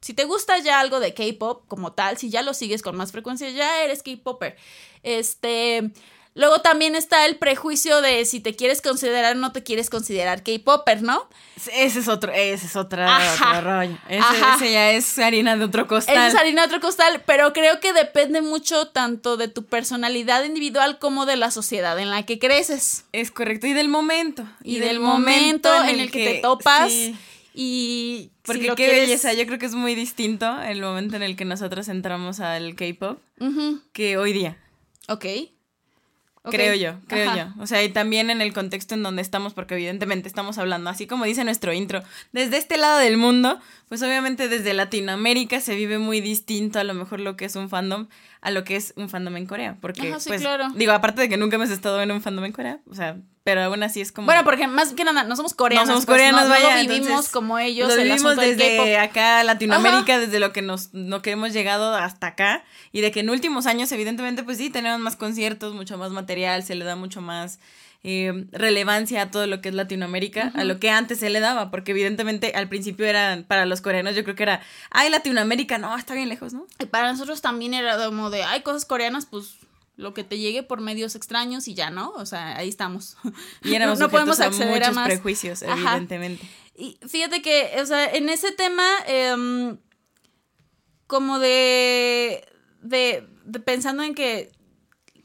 si 0.02 0.14
te 0.14 0.26
gusta 0.26 0.60
ya 0.60 0.80
algo 0.80 1.00
de 1.00 1.14
K-pop 1.14 1.68
como 1.68 1.94
tal, 1.94 2.18
si 2.18 2.30
ya 2.30 2.44
lo 2.44 2.54
sigues 2.54 2.82
con 2.82 2.96
más 2.96 3.12
frecuencia, 3.12 3.50
ya 3.50 3.84
eres 3.84 4.04
K-popper. 4.04 4.58
Este, 5.02 5.92
Luego 6.38 6.60
también 6.60 6.96
está 6.96 7.26
el 7.26 7.36
prejuicio 7.38 8.00
de 8.00 8.24
si 8.26 8.40
te 8.40 8.56
quieres 8.56 8.84
considerar 8.84 9.36
o 9.36 9.40
no 9.40 9.52
te 9.52 9.64
quieres 9.64 9.90
considerar 9.90 10.44
K-Popper, 10.44 11.02
¿no? 11.02 11.28
Ese 11.74 11.98
es 11.98 12.08
otro, 12.08 12.32
ese 12.32 12.68
es 12.68 12.76
otra, 12.76 13.20
otro 13.34 13.62
rollo. 13.62 13.98
Ese, 14.08 14.72
ya 14.72 14.92
es 14.92 15.18
harina 15.18 15.58
de 15.58 15.66
otro 15.66 15.88
costal. 15.88 16.16
Ese 16.16 16.28
es 16.28 16.36
harina 16.36 16.62
de 16.62 16.68
otro 16.68 16.80
costal, 16.80 17.24
pero 17.26 17.54
creo 17.54 17.80
que 17.80 17.92
depende 17.92 18.44
mucho 18.44 18.90
tanto 18.90 19.36
de 19.36 19.48
tu 19.48 19.66
personalidad 19.66 20.44
individual 20.44 21.00
como 21.00 21.26
de 21.26 21.38
la 21.38 21.50
sociedad 21.50 21.98
en 21.98 22.12
la 22.12 22.24
que 22.24 22.38
creces. 22.38 23.06
Es 23.14 23.32
correcto, 23.32 23.66
y 23.66 23.74
del 23.74 23.90
momento. 23.90 24.48
Y, 24.64 24.78
del, 24.78 25.00
momento, 25.00 25.74
en, 25.86 26.00
el, 26.00 26.12
que, 26.12 26.24
te 26.24 26.42
topas. 26.42 26.94
Y 27.56 28.30
porque 28.44 28.76
qué 28.76 28.92
belleza, 28.92 29.34
yo 29.34 29.48
creo 29.48 29.58
que 29.58 29.66
es 29.66 29.74
muy 29.74 29.96
distinto 29.96 30.62
el 30.62 30.82
momento 30.82 31.16
en 31.16 31.24
el 31.24 31.36
que 31.36 31.46
nosotros 31.46 31.88
entramos 31.88 32.40
al 32.42 32.76
K-pop 32.76 33.18
que 33.92 34.18
hoy 34.18 34.34
día. 34.34 34.56
Ok. 35.08 35.26
Creo 36.50 36.76
yo, 36.76 37.00
creo 37.08 37.36
yo. 37.36 37.46
O 37.60 37.68
sea, 37.68 37.84
y 37.84 37.90
también 37.90 38.30
en 38.30 38.42
el 38.42 38.54
contexto 38.54 38.96
en 38.96 39.04
donde 39.04 39.22
estamos, 39.22 39.54
porque 39.54 39.76
evidentemente 39.76 40.28
estamos 40.28 40.58
hablando, 40.58 40.90
así 40.90 41.08
como 41.08 41.26
dice 41.26 41.44
nuestro 41.44 41.74
intro, 41.74 42.04
desde 42.32 42.58
este 42.58 42.78
lado 42.78 43.00
del 43.00 43.18
mundo, 43.18 43.60
pues 43.90 44.02
obviamente 44.02 44.48
desde 44.48 44.74
Latinoamérica 44.74 45.62
se 45.62 45.76
vive 45.76 45.98
muy 45.98 46.22
distinto 46.22 46.80
a 46.80 46.84
lo 46.84 46.94
mejor 46.94 47.20
lo 47.20 47.36
que 47.38 47.46
es 47.46 47.56
un 47.56 47.70
fandom 47.70 48.08
a 48.42 48.52
lo 48.52 48.64
que 48.64 48.76
es 48.76 48.94
un 48.96 49.10
fandom 49.10 49.36
en 49.38 49.46
Corea. 49.46 49.78
Porque, 49.82 50.16
pues, 50.26 50.44
digo, 50.76 50.92
aparte 50.92 51.22
de 51.22 51.30
que 51.30 51.38
nunca 51.38 51.56
hemos 51.56 51.70
estado 51.70 52.02
en 52.02 52.12
un 52.12 52.22
fandom 52.22 52.46
en 52.46 52.52
Corea, 52.52 52.80
o 52.90 52.96
sea, 52.96 53.18
pero 53.48 53.64
aún 53.64 53.82
así 53.82 54.02
es 54.02 54.12
como. 54.12 54.26
Bueno, 54.26 54.44
porque 54.44 54.68
más 54.68 54.92
que 54.92 55.06
nada, 55.06 55.24
no 55.24 55.38
somos 55.38 55.54
coreanos. 55.54 55.88
No 55.88 55.94
somos 55.94 56.06
pues, 56.06 56.18
coreanos, 56.18 56.50
vaya. 56.50 56.76
No 56.76 56.84
lo 56.84 56.90
vivimos 56.90 57.30
como 57.30 57.58
ellos. 57.58 57.88
Lo 57.88 57.96
vivimos 57.96 58.36
desde 58.36 58.98
acá, 58.98 59.42
Latinoamérica, 59.46 60.20
desde 60.20 60.42
lo 60.42 60.52
que 60.52 60.62
nos 60.62 60.90
lo 60.92 61.22
que 61.22 61.32
hemos 61.32 61.54
llegado 61.54 61.96
hasta 61.96 62.28
acá. 62.28 62.66
Y 62.92 63.00
de 63.00 63.10
que 63.12 63.22
en 63.22 63.30
últimos 63.30 63.66
años, 63.66 63.90
evidentemente, 63.94 64.44
pues 64.44 64.58
sí, 64.58 64.70
tenemos 64.70 65.00
más 65.00 65.16
conciertos, 65.16 65.74
mucho 65.74 65.98
más 65.98 66.12
material, 66.12 66.62
se 66.64 66.76
le 66.76 66.84
da 66.84 66.98
mucho 66.98 67.22
más 67.22 67.62
eh, 68.04 68.48
relevancia 68.52 69.22
a 69.22 69.32
todo 69.32 69.48
lo 69.48 69.62
que 69.62 69.70
es 69.70 69.76
Latinoamérica, 69.76 70.52
a 70.54 70.66
lo 70.66 70.78
que 70.82 70.90
antes 70.90 71.20
se 71.20 71.30
le 71.30 71.40
daba, 71.40 71.72
porque 71.72 71.92
evidentemente 71.92 72.52
al 72.54 72.68
principio 72.68 73.06
era 73.06 73.46
para 73.48 73.66
los 73.66 73.80
coreanos, 73.80 74.14
yo 74.14 74.26
creo 74.26 74.36
que 74.36 74.44
era, 74.44 74.60
ay, 74.92 75.10
Latinoamérica, 75.10 75.78
no, 75.78 75.96
está 75.98 76.16
bien 76.16 76.28
lejos, 76.28 76.52
¿no? 76.52 76.68
Y 76.80 76.88
para 76.88 77.10
nosotros 77.10 77.42
también 77.42 77.74
era 77.74 77.96
como 78.08 78.30
de, 78.30 78.44
hay 78.44 78.62
cosas 78.62 78.84
coreanas, 78.84 79.26
pues 79.26 79.56
lo 79.98 80.14
que 80.14 80.24
te 80.24 80.38
llegue 80.38 80.64
por 80.64 80.80
medios 80.80 81.16
extraños 81.16 81.68
y 81.68 81.74
ya, 81.74 81.90
¿no? 81.90 82.12
O 82.12 82.26
sea, 82.26 82.58
ahí 82.58 82.70
estamos. 82.70 83.18
Y 83.64 83.74
éramos 83.74 84.00
no, 84.00 84.10
podemos 84.10 84.40
acceder 84.40 84.84
a, 84.84 84.92
más 84.92 85.08
prejuicios, 85.08 85.64
evidentemente. 85.64 86.48
Y 86.76 86.98
fíjate 87.06 87.42
que, 87.42 87.72
o 87.82 87.86
sea, 87.86 88.06
en 88.06 88.30
ese 88.30 88.52
tema, 88.52 88.88
em, 89.08 89.78
como 91.08 91.40
de, 91.40 92.48
de, 92.82 93.28
de, 93.46 93.60
pensando 93.60 94.04
en 94.04 94.14
que 94.14 94.52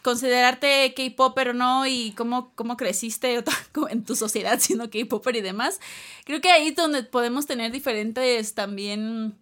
considerarte 0.02 0.92
K-Popper 0.96 1.50
o 1.50 1.54
no 1.54 1.86
y 1.86 2.12
cómo, 2.12 2.52
cómo 2.54 2.76
creciste 2.76 3.42
en 3.90 4.04
tu 4.04 4.16
sociedad 4.16 4.58
siendo 4.58 4.90
K-Popper 4.90 5.36
y 5.36 5.40
demás. 5.40 5.80
Creo 6.24 6.40
que 6.40 6.50
ahí 6.50 6.68
es 6.68 6.76
donde 6.76 7.02
podemos 7.02 7.46
tener 7.46 7.72
diferentes 7.72 8.54
también, 8.54 9.36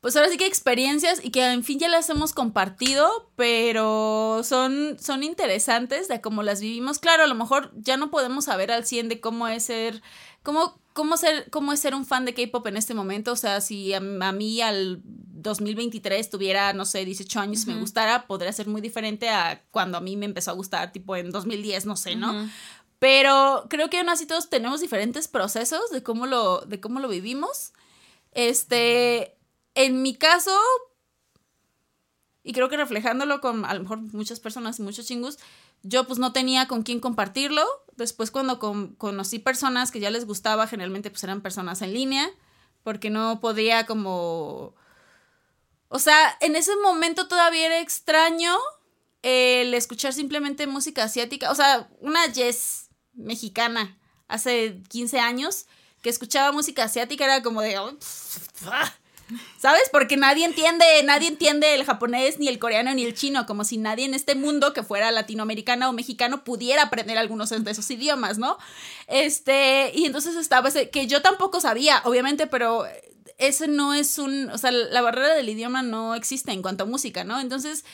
pues 0.00 0.16
ahora 0.16 0.30
sí 0.30 0.38
que 0.38 0.46
experiencias 0.46 1.20
y 1.22 1.30
que 1.30 1.44
en 1.44 1.62
fin 1.62 1.78
ya 1.78 1.88
las 1.88 2.08
hemos 2.08 2.32
compartido, 2.32 3.30
pero 3.36 4.40
son, 4.44 4.96
son 4.98 5.22
interesantes 5.22 6.08
de 6.08 6.22
cómo 6.22 6.42
las 6.42 6.60
vivimos. 6.60 6.98
Claro, 6.98 7.24
a 7.24 7.26
lo 7.26 7.34
mejor 7.34 7.70
ya 7.76 7.98
no 7.98 8.10
podemos 8.10 8.46
saber 8.46 8.72
al 8.72 8.86
100 8.86 9.10
de 9.10 9.20
cómo 9.20 9.46
es 9.46 9.64
ser, 9.64 10.02
cómo, 10.42 10.80
cómo, 10.94 11.18
ser, 11.18 11.50
cómo 11.50 11.72
es 11.72 11.80
ser 11.80 11.94
un 11.94 12.06
fan 12.06 12.24
de 12.24 12.32
K-Pop 12.32 12.66
en 12.66 12.78
este 12.78 12.94
momento. 12.94 13.32
O 13.32 13.36
sea, 13.36 13.60
si 13.60 13.92
a, 13.92 13.98
a 13.98 14.32
mí 14.32 14.62
al 14.62 15.02
2023 15.04 16.30
tuviera, 16.30 16.72
no 16.72 16.86
sé, 16.86 17.04
18 17.04 17.38
años 17.38 17.66
me 17.66 17.78
gustara, 17.78 18.26
podría 18.26 18.52
ser 18.54 18.68
muy 18.68 18.80
diferente 18.80 19.28
a 19.28 19.62
cuando 19.70 19.98
a 19.98 20.00
mí 20.00 20.16
me 20.16 20.24
empezó 20.26 20.50
a 20.50 20.54
gustar, 20.54 20.92
tipo 20.92 21.14
en 21.16 21.30
2010, 21.30 21.84
no 21.84 21.96
sé, 21.96 22.16
¿no? 22.16 22.48
Pero 22.98 23.66
creo 23.68 23.90
que 23.90 23.98
aún 23.98 24.08
así 24.08 24.26
todos 24.26 24.48
tenemos 24.48 24.80
diferentes 24.80 25.28
procesos 25.28 25.90
de 25.90 26.02
cómo 26.02 26.26
lo, 26.26 26.60
de 26.60 26.80
cómo 26.80 27.00
lo 27.00 27.08
vivimos. 27.08 27.72
Este, 28.32 29.36
en 29.84 30.02
mi 30.02 30.14
caso, 30.14 30.58
y 32.42 32.52
creo 32.52 32.68
que 32.68 32.76
reflejándolo 32.76 33.40
con 33.40 33.64
a 33.64 33.72
lo 33.72 33.80
mejor 33.80 33.98
muchas 33.98 34.38
personas 34.38 34.78
y 34.78 34.82
muchos 34.82 35.06
chingus, 35.06 35.38
yo 35.82 36.06
pues 36.06 36.18
no 36.18 36.32
tenía 36.32 36.68
con 36.68 36.82
quién 36.82 37.00
compartirlo. 37.00 37.64
Después 37.96 38.30
cuando 38.30 38.58
conocí 38.58 39.38
personas 39.38 39.90
que 39.90 40.00
ya 40.00 40.10
les 40.10 40.26
gustaba, 40.26 40.66
generalmente 40.66 41.10
pues 41.10 41.24
eran 41.24 41.40
personas 41.40 41.80
en 41.80 41.94
línea, 41.94 42.30
porque 42.82 43.08
no 43.08 43.40
podía 43.40 43.86
como... 43.86 44.74
O 45.88 45.98
sea, 45.98 46.36
en 46.40 46.56
ese 46.56 46.76
momento 46.76 47.26
todavía 47.26 47.66
era 47.66 47.80
extraño 47.80 48.54
el 49.22 49.72
escuchar 49.72 50.12
simplemente 50.12 50.66
música 50.66 51.04
asiática. 51.04 51.50
O 51.50 51.54
sea, 51.54 51.88
una 52.00 52.30
Jess 52.32 52.90
mexicana 53.14 53.98
hace 54.28 54.82
15 54.88 55.20
años 55.20 55.66
que 56.02 56.10
escuchaba 56.10 56.52
música 56.52 56.84
asiática 56.84 57.24
era 57.24 57.42
como 57.42 57.62
de... 57.62 57.76
¿Sabes? 59.58 59.82
Porque 59.92 60.16
nadie 60.16 60.44
entiende, 60.44 60.84
nadie 61.04 61.28
entiende 61.28 61.74
el 61.74 61.84
japonés, 61.84 62.38
ni 62.38 62.48
el 62.48 62.58
coreano, 62.58 62.92
ni 62.94 63.04
el 63.04 63.14
chino, 63.14 63.46
como 63.46 63.64
si 63.64 63.78
nadie 63.78 64.04
en 64.04 64.14
este 64.14 64.34
mundo 64.34 64.72
que 64.72 64.82
fuera 64.82 65.10
latinoamericano 65.10 65.88
o 65.88 65.92
mexicano 65.92 66.44
pudiera 66.44 66.84
aprender 66.84 67.18
algunos 67.18 67.50
de 67.50 67.70
esos 67.70 67.90
idiomas, 67.90 68.38
¿no? 68.38 68.58
Este, 69.06 69.92
y 69.94 70.06
entonces 70.06 70.36
estaba 70.36 70.68
ese, 70.68 70.90
que 70.90 71.06
yo 71.06 71.22
tampoco 71.22 71.60
sabía, 71.60 72.02
obviamente, 72.04 72.46
pero 72.46 72.86
ese 73.38 73.68
no 73.68 73.94
es 73.94 74.18
un, 74.18 74.50
o 74.50 74.58
sea, 74.58 74.70
la 74.70 75.00
barrera 75.00 75.34
del 75.34 75.48
idioma 75.48 75.82
no 75.82 76.14
existe 76.14 76.52
en 76.52 76.62
cuanto 76.62 76.84
a 76.84 76.86
música, 76.86 77.24
¿no? 77.24 77.40
Entonces, 77.40 77.84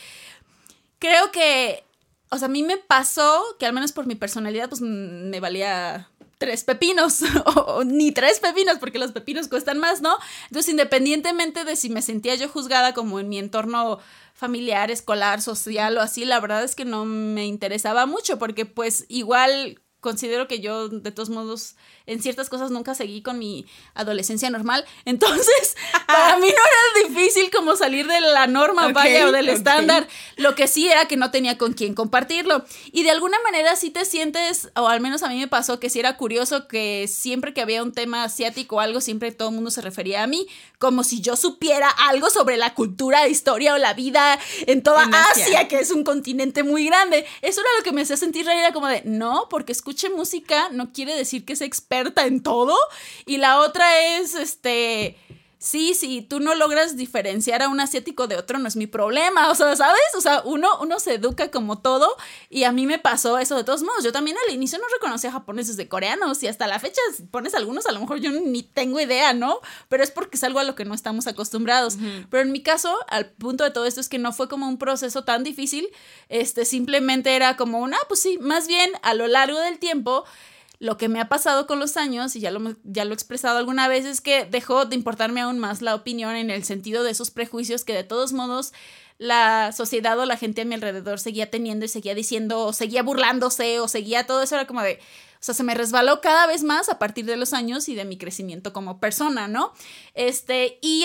creo 0.99 1.31
que, 1.33 1.85
o 2.31 2.39
sea, 2.39 2.47
a 2.47 2.51
mí 2.51 2.63
me 2.63 2.77
pasó 2.77 3.43
que 3.59 3.67
al 3.67 3.73
menos 3.73 3.93
por 3.93 4.07
mi 4.07 4.17
personalidad, 4.17 4.69
pues 4.69 4.81
me 4.81 5.41
valía 5.41 6.09
tres 6.39 6.65
pepinos 6.65 7.21
o, 7.57 7.85
ni 7.85 8.13
tres 8.13 8.41
pepinos 8.41 8.79
porque 8.79 8.99
los 8.99 9.13
pepinos 9.13 9.49
cuestan 9.49 9.79
más, 9.79 10.01
¿no? 10.03 10.17
Entonces, 10.45 10.71
independientemente 10.71 11.65
de 11.65 11.77
si 11.77 11.91
me 11.91 12.03
sentía 12.03 12.35
yo 12.35 12.49
juzgada 12.49 12.95
como 12.95 13.21
en 13.21 13.29
mi 13.29 13.39
entorno 13.39 13.99
familiar, 14.35 14.91
escolar, 14.91 15.41
social 15.41 15.97
o 15.97 16.01
así, 16.01 16.25
la 16.25 16.41
verdad 16.41 16.63
es 16.63 16.75
que 16.75 16.85
no 16.85 17.05
me 17.05 17.47
interesaba 17.47 18.07
mucho 18.07 18.39
porque 18.39 18.67
pues 18.67 19.07
igual 19.09 19.81
considero 20.01 20.47
que 20.47 20.61
yo 20.61 20.89
de 20.89 21.11
todos 21.11 21.31
modos 21.31 21.77
en 22.07 22.23
ciertas 22.23 22.49
cosas 22.49 22.71
nunca 22.71 22.95
seguí 22.95 23.21
con 23.21 23.39
mi 23.39 23.67
adolescencia 23.95 24.49
normal. 24.51 24.85
Entonces, 25.05 25.77
para 26.07 26.37
mí 26.39 26.47
no 26.47 27.03
era 27.03 27.09
difícil 27.09 27.51
como 27.51 27.77
salir 27.77 28.07
de 28.07 28.21
la 28.21 28.47
norma, 28.47 28.89
vaya, 28.93 29.27
o 29.27 29.33
del 29.33 29.49
estándar. 29.49 30.07
Lo 30.37 30.55
que 30.55 30.69
sí 30.69 30.89
era 30.89 31.07
que 31.07 31.17
no 31.17 31.31
tenía 31.31 31.59
con 31.59 31.73
quién 31.73 31.95
compartirlo. 31.95 32.65
Y 32.93 33.03
de 33.03 33.11
alguna 33.11 33.39
manera 33.41 33.77
sí 33.77 33.91
te 33.91 34.05
sientes, 34.05 34.71
o 34.77 34.89
al 34.89 35.01
menos 35.01 35.23
a 35.23 35.29
mí 35.29 35.39
me 35.39 35.49
pasó 35.49 35.81
que 35.81 35.91
sí 35.91 35.99
era 35.99 36.17
curioso 36.17 36.69
que 36.69 37.09
siempre 37.09 37.53
que 37.53 37.61
había 37.61 37.83
un 37.83 37.93
tema 37.93 38.25
asiático 38.25 38.77
o 38.77 38.81
algo, 38.81 39.01
siempre 39.01 39.33
todo 39.33 39.49
el 39.49 39.55
mundo 39.55 39.71
se 39.71 39.81
refería 39.81 40.23
a 40.23 40.27
mí, 40.27 40.47
como 40.79 41.05
si 41.05 41.21
yo 41.21 41.37
supiera 41.37 41.89
algo 41.89 42.31
sobre 42.31 42.57
la 42.57 42.75
cultura, 42.75 43.29
historia 43.29 43.75
o 43.75 43.79
la 43.79 43.95
vida 43.95 44.39
en 44.67 44.83
toda 44.83 45.09
Asia. 45.33 45.69
que 45.69 45.81
es 45.81 45.91
un 45.91 46.05
continente 46.05 46.63
muy 46.63 46.87
grande. 46.87 47.27
Eso 47.43 47.61
era 47.61 47.71
lo 47.79 47.85
que 47.85 47.93
me 47.93 48.03
hacía 48.03 48.17
sentir 48.17 48.47
rara, 48.47 48.61
era 48.61 48.73
como 48.73 48.87
de, 48.87 49.03
no, 49.05 49.49
porque 49.51 49.73
escuche 49.73 50.11
música 50.11 50.69
no 50.71 50.93
quiere 50.93 51.17
decir 51.17 51.45
que 51.45 51.57
sea 51.57 51.67
experto 51.67 51.96
en 52.01 52.43
todo. 52.43 52.77
Y 53.25 53.39
la 53.39 53.61
otra 53.61 54.17
es, 54.19 54.35
este, 54.35 55.17
sí, 55.67 55.95
sí, 55.95 56.23
tú 56.23 56.39
no 56.39 56.55
logras 56.55 56.97
diferenciar 56.97 57.63
a 57.63 57.69
un 57.69 57.81
asiático 57.81 58.27
de 58.27 58.37
otro, 58.37 58.59
no 58.59 58.69
es 58.69 58.77
mi 58.77 58.87
problema, 58.87 59.51
o 59.51 59.55
sea, 59.55 59.75
¿sabes? 59.75 60.01
O 60.17 60.21
sea, 60.21 60.43
uno, 60.45 60.69
uno 60.81 61.01
se 61.01 61.15
educa 61.15 61.51
como 61.51 61.79
todo 61.79 62.15
y 62.51 62.65
a 62.65 62.73
mí 62.73 62.87
me 62.87 62.99
pasó 62.99 63.39
eso 63.39 63.57
de 63.57 63.65
todos 63.65 63.83
modos. 63.83 64.05
Yo 64.05 64.13
también 64.13 64.37
al 64.47 64.55
inicio 64.55 64.79
no 64.79 64.85
reconocía 64.95 65.33
japoneses 65.33 65.77
de 65.77 65.89
coreanos 65.89 66.43
y 66.43 66.49
hasta 66.49 66.67
la 66.67 66.79
fecha 66.79 67.01
pones 67.31 67.55
algunos, 67.55 67.87
a 67.87 67.93
lo 67.93 68.01
mejor 68.01 68.19
yo 68.19 68.31
ni 68.31 68.63
tengo 68.63 69.01
idea, 69.01 69.33
¿no? 69.33 69.61
Pero 69.89 70.05
es 70.05 70.11
porque 70.11 70.37
es 70.37 70.45
algo 70.45 70.61
a 70.61 70.65
lo 70.65 70.75
que 70.75 70.85
no 70.85 70.95
estamos 70.95 71.27
acostumbrados. 71.27 71.97
Pero 72.31 72.43
en 72.43 72.53
mi 72.53 72.63
caso, 72.63 72.97
al 73.09 73.31
punto 73.31 73.65
de 73.65 73.71
todo 73.71 73.87
esto 73.87 74.01
es 74.01 74.09
que 74.09 74.19
no 74.19 74.33
fue 74.33 74.49
como 74.49 74.69
un 74.69 74.79
proceso 74.79 75.25
tan 75.25 75.43
difícil, 75.43 75.89
este, 76.29 76.65
simplemente 76.65 77.35
era 77.35 77.57
como 77.57 77.81
una, 77.81 77.97
pues 78.09 78.21
sí, 78.21 78.39
más 78.39 78.69
bien 78.69 78.91
a 79.03 79.15
lo 79.15 79.27
largo 79.27 79.59
del 79.59 79.79
tiempo 79.79 80.25
lo 80.79 80.97
que 80.97 81.09
me 81.09 81.21
ha 81.21 81.29
pasado 81.29 81.67
con 81.67 81.79
los 81.79 81.97
años, 81.97 82.37
y 82.37 82.41
ya 82.41 82.51
lo, 82.51 82.77
ya 82.85 83.05
lo 83.05 83.13
he 83.13 83.15
expresado 83.15 83.59
alguna 83.59 83.89
vez, 83.89 84.05
es 84.05 84.21
que 84.21 84.45
dejó 84.45 84.85
de 84.85 84.97
importarme 84.97 85.41
aún 85.41 85.59
más 85.59 85.83
la 85.83 85.95
opinión 85.95 86.37
en 86.37 86.51
el 86.51 86.65
sentido 86.65 87.03
de 87.03 87.13
esos 87.13 87.31
prejuicios 87.31 87.85
que 87.85 87.95
de 87.95 88.05
todos 88.05 88.33
modos 88.33 88.73
la 89.19 89.73
sociedad 89.73 90.19
o 90.19 90.27
la 90.27 90.37
gente 90.37 90.63
a 90.63 90.65
mi 90.67 90.75
alrededor 90.75 91.19
seguía 91.19 91.51
teniendo 91.51 91.87
y 91.87 91.89
seguía 91.89 92.15
diciendo, 92.15 92.61
o 92.61 92.73
seguía 92.73 93.03
burlándose, 93.03 93.81
o 93.81 93.89
seguía 93.89 94.27
todo 94.27 94.43
eso, 94.43 94.57
era 94.57 94.67
como 94.67 94.83
de, 94.83 94.99
o 95.41 95.43
sea, 95.47 95.55
se 95.55 95.63
me 95.63 95.75
resbaló 95.75 96.21
cada 96.21 96.47
vez 96.47 96.63
más 96.63 96.89
a 96.89 96.99
partir 96.99 97.25
de 97.25 97.37
los 97.37 97.55
años 97.55 97.89
y 97.89 97.95
de 97.95 98.05
mi 98.05 98.19
crecimiento 98.19 98.73
como 98.75 99.01
persona, 99.01 99.49
¿no? 99.49 99.73
Este, 100.13 100.79
y, 100.83 101.05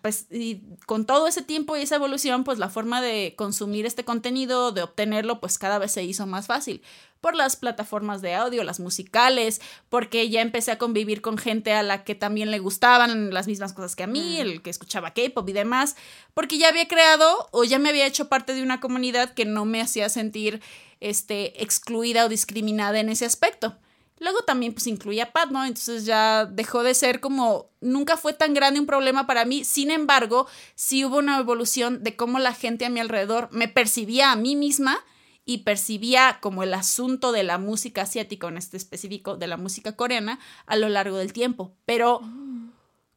pues, 0.00 0.26
y 0.30 0.62
con 0.86 1.04
todo 1.04 1.26
ese 1.28 1.42
tiempo 1.42 1.76
y 1.76 1.82
esa 1.82 1.96
evolución, 1.96 2.44
pues 2.44 2.58
la 2.58 2.70
forma 2.70 3.02
de 3.02 3.34
consumir 3.36 3.84
este 3.84 4.04
contenido, 4.04 4.72
de 4.72 4.82
obtenerlo, 4.82 5.40
pues 5.40 5.58
cada 5.58 5.78
vez 5.78 5.92
se 5.92 6.04
hizo 6.04 6.26
más 6.26 6.46
fácil 6.46 6.82
por 7.22 7.36
las 7.36 7.54
plataformas 7.54 8.20
de 8.20 8.34
audio, 8.34 8.64
las 8.64 8.80
musicales, 8.80 9.62
porque 9.88 10.28
ya 10.28 10.42
empecé 10.42 10.72
a 10.72 10.76
convivir 10.76 11.22
con 11.22 11.38
gente 11.38 11.72
a 11.72 11.84
la 11.84 12.02
que 12.02 12.16
también 12.16 12.50
le 12.50 12.58
gustaban 12.58 13.32
las 13.32 13.46
mismas 13.46 13.72
cosas 13.72 13.94
que 13.94 14.02
a 14.02 14.08
mí, 14.08 14.38
el 14.38 14.60
que 14.60 14.70
escuchaba 14.70 15.14
K-pop 15.14 15.48
y 15.48 15.52
demás, 15.52 15.94
porque 16.34 16.58
ya 16.58 16.68
había 16.68 16.88
creado 16.88 17.48
o 17.52 17.62
ya 17.62 17.78
me 17.78 17.90
había 17.90 18.06
hecho 18.06 18.28
parte 18.28 18.54
de 18.54 18.62
una 18.62 18.80
comunidad 18.80 19.34
que 19.34 19.44
no 19.44 19.64
me 19.64 19.80
hacía 19.80 20.08
sentir 20.08 20.60
este, 20.98 21.62
excluida 21.62 22.26
o 22.26 22.28
discriminada 22.28 22.98
en 22.98 23.08
ese 23.08 23.24
aspecto. 23.24 23.76
Luego 24.18 24.42
también 24.42 24.72
pues 24.72 24.88
incluía 24.88 25.32
Pat, 25.32 25.50
¿no? 25.50 25.64
Entonces 25.64 26.04
ya 26.04 26.44
dejó 26.46 26.82
de 26.82 26.94
ser 26.94 27.20
como, 27.20 27.70
nunca 27.80 28.16
fue 28.16 28.32
tan 28.32 28.52
grande 28.52 28.80
un 28.80 28.86
problema 28.86 29.28
para 29.28 29.44
mí, 29.44 29.62
sin 29.62 29.92
embargo, 29.92 30.48
sí 30.74 31.04
hubo 31.04 31.18
una 31.18 31.38
evolución 31.38 32.02
de 32.02 32.16
cómo 32.16 32.40
la 32.40 32.52
gente 32.52 32.84
a 32.84 32.90
mi 32.90 32.98
alrededor 32.98 33.48
me 33.52 33.68
percibía 33.68 34.32
a 34.32 34.36
mí 34.36 34.56
misma 34.56 35.04
y 35.44 35.58
percibía 35.58 36.38
como 36.40 36.62
el 36.62 36.74
asunto 36.74 37.32
de 37.32 37.42
la 37.42 37.58
música 37.58 38.02
asiática, 38.02 38.48
en 38.48 38.56
este 38.56 38.76
específico 38.76 39.36
de 39.36 39.48
la 39.48 39.56
música 39.56 39.96
coreana, 39.96 40.38
a 40.66 40.76
lo 40.76 40.88
largo 40.88 41.16
del 41.16 41.32
tiempo. 41.32 41.74
Pero 41.84 42.20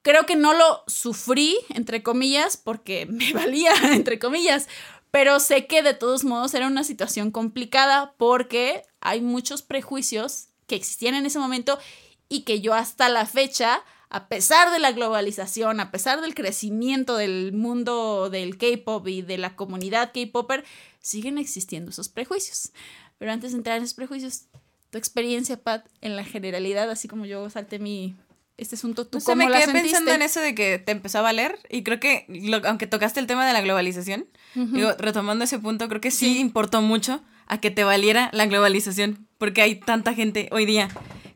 creo 0.02 0.26
que 0.26 0.36
no 0.36 0.54
lo 0.54 0.84
sufrí, 0.88 1.56
entre 1.70 2.04
comillas, 2.04 2.58
porque 2.58 3.06
me 3.10 3.34
valía, 3.34 3.74
entre 3.94 4.20
comillas. 4.20 4.68
Pero 5.12 5.40
sé 5.40 5.66
que 5.68 5.82
de 5.82 5.94
todos 5.94 6.26
modos 6.26 6.54
era 6.54 6.68
una 6.68 6.84
situación 6.84 7.32
complicada 7.32 8.14
porque 8.18 8.84
hay 9.00 9.22
muchos 9.22 9.62
prejuicios 9.62 10.48
que 10.68 10.76
existían 10.76 11.16
en 11.16 11.26
ese 11.26 11.40
momento 11.40 11.80
y 12.28 12.42
que 12.42 12.60
yo 12.60 12.74
hasta 12.74 13.08
la 13.08 13.26
fecha 13.26 13.84
a 14.10 14.28
pesar 14.28 14.72
de 14.72 14.80
la 14.80 14.92
globalización, 14.92 15.80
a 15.80 15.92
pesar 15.92 16.22
del 16.22 16.36
crecimiento 16.36 17.18
del 17.18 17.52
mundo 17.54 18.30
del 18.30 18.58
K-pop 18.58 19.08
y 19.08 19.22
de 19.22 19.38
la 19.38 19.56
comunidad 19.56 20.12
K-popper, 20.14 20.64
siguen 21.06 21.38
existiendo 21.38 21.92
esos 21.92 22.10
prejuicios. 22.10 22.72
Pero 23.20 23.32
antes 23.32 23.52
de 23.52 23.60
entrar 23.60 23.78
en 23.78 23.84
esos 23.84 23.94
prejuicios, 23.94 24.46
tu 24.90 24.98
experiencia, 24.98 25.58
Pat, 25.58 25.86
en 26.02 26.16
la 26.16 26.24
generalidad, 26.24 26.90
así 26.90 27.08
como 27.08 27.26
yo 27.26 27.48
salté 27.50 27.78
mi 27.80 28.16
este 28.58 28.76
asunto, 28.76 29.06
¿tú 29.06 29.20
cómo 29.20 29.46
me 29.46 29.52
quedé 29.52 29.72
pensando 29.72 30.12
en 30.14 30.22
eso 30.22 30.40
de 30.40 30.56
que 30.56 30.80
te 30.80 30.94
empezó 30.94 31.20
a 31.20 31.22
valer 31.22 31.60
y 31.70 31.84
creo 31.84 32.00
que, 32.00 32.26
aunque 32.64 32.88
tocaste 32.88 33.20
el 33.20 33.28
tema 33.28 33.46
de 33.46 33.52
la 33.52 33.62
globalización, 33.62 34.28
digo, 34.56 34.94
retomando 34.98 35.44
ese 35.44 35.60
punto, 35.60 35.90
creo 35.90 36.00
que 36.00 36.12
sí, 36.12 36.40
importó 36.40 36.82
mucho 36.82 37.22
a 37.48 37.60
que 37.60 37.70
te 37.70 37.84
valiera 37.84 38.30
la 38.32 38.46
globalización, 38.46 39.28
porque 39.38 39.62
hay 39.62 39.76
tanta 39.76 40.14
gente 40.14 40.48
hoy 40.52 40.66
día 40.66 40.88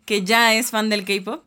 que 0.06 0.24
ya 0.24 0.56
es 0.56 0.72
fan 0.72 0.90
del 0.90 1.04
K-pop, 1.04 1.46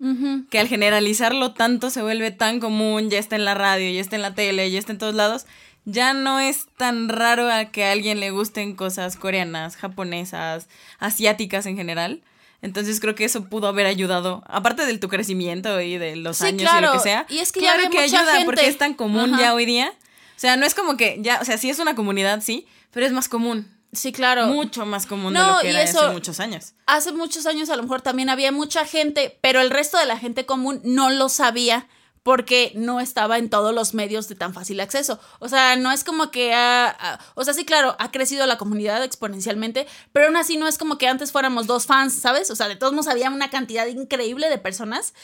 que 0.51 0.59
al 0.59 0.69
generalizarlo 0.69 1.55
tanto 1.55 1.89
se 1.89 2.03
vuelve 2.03 2.31
tan 2.31 2.61
común, 2.61 3.09
ya 3.09 3.19
está 3.19 3.35
en 3.35 3.47
la 3.47 3.55
radio, 3.55 3.91
ya 3.91 4.01
está 4.01 4.17
en 4.17 4.23
la 4.23 4.35
tele, 4.35 4.71
ya 4.71 4.79
está 4.79 4.93
en 4.93 4.99
todos 4.99 5.15
lados, 5.15 5.47
ya 5.85 6.15
no 6.15 6.41
es 6.41 6.67
tan 6.77 7.09
raro 7.09 7.51
a 7.51 7.67
que 7.67 7.85
a 7.85 7.93
alguien 7.93 8.21
le 8.21 8.31
gusten 8.31 8.75
cosas 8.75 9.17
coreanas, 9.17 9.77
japonesas, 9.77 10.69
asiáticas 10.99 11.67
en 11.67 11.77
general. 11.77 12.23
Entonces 12.63 13.01
creo 13.01 13.17
que 13.17 13.25
eso 13.25 13.45
pudo 13.45 13.67
haber 13.67 13.87
ayudado, 13.87 14.45
aparte 14.47 14.87
de 14.87 14.97
tu 14.99 15.09
crecimiento 15.09 15.81
y 15.81 15.99
de 15.99 16.15
los 16.15 16.43
años 16.43 16.71
y 16.79 16.81
lo 16.81 16.93
que 16.93 17.01
sea. 17.01 17.27
Y 17.29 17.39
es 17.39 17.51
que 17.51 17.59
claro 17.59 17.83
ya 17.83 17.91
que 17.91 17.99
ayuda 17.99 18.45
porque 18.45 18.69
es 18.69 18.79
tan 18.79 18.95
común 18.95 19.37
ya 19.37 19.53
hoy 19.53 19.67
día. 19.67 19.93
O 20.37 20.41
sea, 20.43 20.57
no 20.57 20.65
es 20.65 20.75
como 20.75 20.97
que 20.97 21.19
ya, 21.21 21.41
o 21.41 21.45
sea, 21.45 21.59
sí 21.59 21.71
es 21.71 21.79
una 21.81 21.95
comunidad, 21.95 22.41
sí, 22.41 22.67
pero 22.93 23.05
es 23.05 23.13
más 23.13 23.29
común. 23.29 23.69
Sí, 23.93 24.13
claro. 24.13 24.47
Mucho 24.47 24.87
más 24.87 25.07
común 25.07 25.35
de 25.35 25.41
lo 25.41 25.59
que 25.61 25.71
era 25.71 25.83
hace 25.83 26.09
muchos 26.13 26.41
años. 26.41 26.73
Hace 26.87 27.13
muchos 27.13 27.47
años 27.47 27.69
a 27.69 27.77
lo 27.77 27.83
mejor 27.83 28.01
también 28.01 28.31
había 28.31 28.51
mucha 28.51 28.87
gente, 28.87 29.39
pero 29.43 29.61
el 29.61 29.71
resto 29.71 29.99
de 29.99 30.07
la 30.07 30.17
gente 30.17 30.47
común 30.47 30.81
no 30.85 31.11
lo 31.11 31.29
sabía 31.29 31.87
porque 32.23 32.73
no 32.75 33.01
estaba 33.01 33.39
en 33.39 33.51
todos 33.51 33.75
los 33.75 33.95
medios 33.95 34.29
de 34.29 34.35
tan 34.35 34.55
fácil 34.55 34.81
acceso. 34.81 35.19
O 35.41 35.49
sea, 35.49 35.77
no 35.77 35.91
es 35.91 36.05
como 36.05 36.31
que 36.31 36.55
ha, 36.55 37.19
o 37.35 37.45
sea, 37.45 37.55
sí, 37.55 37.65
claro, 37.65 37.97
ha 37.99 38.11
crecido 38.11 38.47
la 38.47 38.59
comunidad 38.59 39.03
exponencialmente, 39.03 39.87
pero 40.13 40.27
aún 40.27 40.37
así 40.37 40.57
no 40.57 40.69
es 40.69 40.79
como 40.79 40.99
que 40.99 41.09
antes 41.09 41.33
fuéramos 41.33 41.67
dos 41.67 41.87
fans, 41.87 42.15
¿sabes? 42.15 42.51
O 42.51 42.57
sea, 42.57 42.69
de 42.69 42.77
todos 42.77 42.93
modos 42.93 43.09
había 43.09 43.31
una 43.31 43.51
cantidad 43.51 43.87
increíble 43.87 44.49
de 44.49 44.59
personas, 44.59 45.15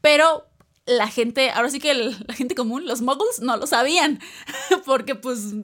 pero 0.00 0.46
la 0.86 1.08
gente, 1.08 1.50
ahora 1.50 1.68
sí 1.68 1.80
que 1.80 1.92
la 1.94 2.34
gente 2.34 2.54
común, 2.54 2.86
los 2.86 3.02
muggles, 3.02 3.40
no 3.40 3.56
lo 3.56 3.66
sabían, 3.66 4.20
porque 4.86 5.14
pues 5.14 5.54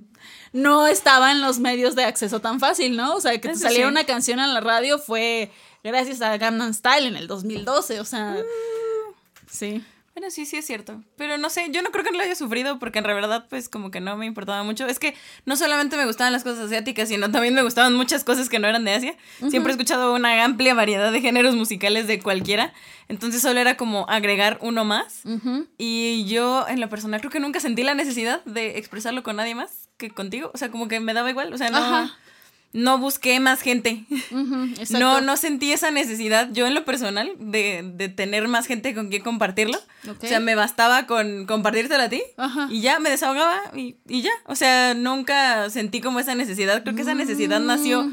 no 0.52 0.86
estaba 0.86 1.32
en 1.32 1.40
los 1.40 1.58
medios 1.58 1.94
de 1.94 2.04
acceso 2.04 2.40
tan 2.40 2.60
fácil, 2.60 2.96
¿no? 2.96 3.14
O 3.14 3.20
sea, 3.20 3.32
que 3.40 3.48
te 3.48 3.56
saliera 3.56 3.88
una 3.88 4.04
canción 4.04 4.40
en 4.40 4.52
la 4.52 4.60
radio 4.60 4.98
fue 4.98 5.50
gracias 5.82 6.20
a 6.20 6.36
Gangnam 6.36 6.74
Style 6.74 7.06
en 7.06 7.16
el 7.16 7.28
2012, 7.28 8.00
o 8.00 8.04
sea, 8.04 8.36
uh. 8.38 9.14
sí. 9.48 9.82
Bueno, 10.14 10.30
sí, 10.30 10.44
sí 10.44 10.56
es 10.58 10.66
cierto. 10.66 11.02
Pero 11.16 11.38
no 11.38 11.48
sé, 11.48 11.68
yo 11.70 11.80
no 11.80 11.90
creo 11.90 12.04
que 12.04 12.10
no 12.10 12.18
lo 12.18 12.24
haya 12.24 12.34
sufrido 12.34 12.78
porque 12.78 12.98
en 12.98 13.06
realidad 13.06 13.46
pues 13.48 13.70
como 13.70 13.90
que 13.90 14.00
no 14.00 14.16
me 14.16 14.26
importaba 14.26 14.62
mucho. 14.62 14.86
Es 14.86 14.98
que 14.98 15.14
no 15.46 15.56
solamente 15.56 15.96
me 15.96 16.04
gustaban 16.04 16.32
las 16.34 16.44
cosas 16.44 16.66
asiáticas, 16.66 17.08
sino 17.08 17.30
también 17.30 17.54
me 17.54 17.62
gustaban 17.62 17.94
muchas 17.94 18.22
cosas 18.22 18.50
que 18.50 18.58
no 18.58 18.68
eran 18.68 18.84
de 18.84 18.92
Asia. 18.92 19.16
Siempre 19.48 19.72
he 19.72 19.74
escuchado 19.74 20.14
una 20.14 20.44
amplia 20.44 20.74
variedad 20.74 21.10
de 21.10 21.20
géneros 21.22 21.56
musicales 21.56 22.06
de 22.06 22.18
cualquiera. 22.18 22.74
Entonces 23.08 23.40
solo 23.40 23.58
era 23.58 23.76
como 23.76 24.06
agregar 24.08 24.58
uno 24.60 24.84
más. 24.84 25.22
Y 25.78 26.24
yo 26.26 26.66
en 26.68 26.80
lo 26.80 26.88
personal 26.90 27.20
creo 27.20 27.30
que 27.30 27.40
nunca 27.40 27.60
sentí 27.60 27.82
la 27.82 27.94
necesidad 27.94 28.44
de 28.44 28.78
expresarlo 28.78 29.22
con 29.22 29.36
nadie 29.36 29.54
más 29.54 29.88
que 29.96 30.10
contigo. 30.10 30.50
O 30.52 30.58
sea, 30.58 30.70
como 30.70 30.88
que 30.88 31.00
me 31.00 31.14
daba 31.14 31.30
igual. 31.30 31.52
O 31.54 31.58
sea, 31.58 31.70
no 31.70 32.10
no 32.72 32.98
busqué 32.98 33.38
más 33.40 33.60
gente. 33.60 34.04
no, 34.90 35.20
no 35.20 35.36
sentí 35.36 35.72
esa 35.72 35.90
necesidad, 35.90 36.48
yo 36.52 36.66
en 36.66 36.74
lo 36.74 36.84
personal, 36.84 37.32
de, 37.38 37.82
de 37.94 38.08
tener 38.08 38.48
más 38.48 38.66
gente 38.66 38.94
con 38.94 39.08
quien 39.08 39.22
compartirlo. 39.22 39.78
O 40.08 40.26
sea, 40.26 40.40
me 40.40 40.54
bastaba 40.54 41.06
con 41.06 41.46
compartírtelo 41.46 42.02
a 42.02 42.08
ti 42.08 42.22
y 42.70 42.80
ya 42.80 42.98
me 42.98 43.10
desahogaba 43.10 43.60
y, 43.74 43.96
y, 44.08 44.22
ya. 44.22 44.32
O 44.46 44.56
sea, 44.56 44.94
nunca 44.94 45.70
sentí 45.70 46.00
como 46.00 46.18
esa 46.18 46.34
necesidad. 46.34 46.82
Creo 46.82 46.96
que 46.96 47.02
esa 47.02 47.14
necesidad 47.14 47.60
mm, 47.60 47.66
nació, 47.66 48.10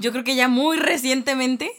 yo 0.00 0.12
creo 0.12 0.24
que 0.24 0.34
ya 0.34 0.48
muy 0.48 0.76
recientemente, 0.76 1.70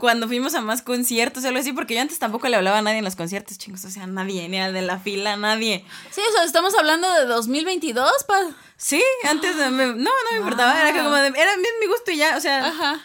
cuando 0.00 0.26
fuimos 0.26 0.54
a 0.54 0.60
más 0.60 0.82
conciertos 0.82 1.44
algo 1.44 1.60
así, 1.60 1.72
porque 1.72 1.94
yo 1.94 2.00
antes 2.00 2.18
tampoco 2.18 2.48
le 2.48 2.56
hablaba 2.56 2.78
a 2.78 2.82
nadie 2.82 2.98
en 2.98 3.04
los 3.04 3.16
conciertos, 3.16 3.58
chingos. 3.58 3.84
O 3.84 3.90
sea, 3.90 4.06
nadie, 4.06 4.48
ni 4.48 4.58
al 4.58 4.72
de 4.72 4.82
la 4.82 4.98
fila, 4.98 5.36
nadie. 5.36 5.84
Sí, 6.10 6.20
o 6.28 6.32
sea, 6.32 6.44
estamos 6.44 6.74
hablando 6.74 7.10
de 7.14 7.26
2022, 7.26 8.10
pa. 8.26 8.40
Sí, 8.76 9.02
antes 9.28 9.56
no, 9.56 9.70
no 9.70 10.10
me 10.30 10.38
importaba, 10.38 10.80
era 10.80 11.02
como 11.02 11.14
de, 11.14 11.28
era 11.28 11.52
bien 11.62 11.74
mi 11.80 11.86
gusto 11.86 12.10
y 12.10 12.16
ya, 12.16 12.36
o 12.36 12.40
sea, 12.40 13.00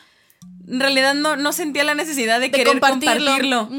en 0.67 0.79
realidad 0.79 1.13
no, 1.13 1.35
no 1.35 1.53
sentía 1.53 1.83
la 1.83 1.93
necesidad 1.93 2.39
de, 2.39 2.50
querer 2.50 2.79
compartirlo. 2.79 3.69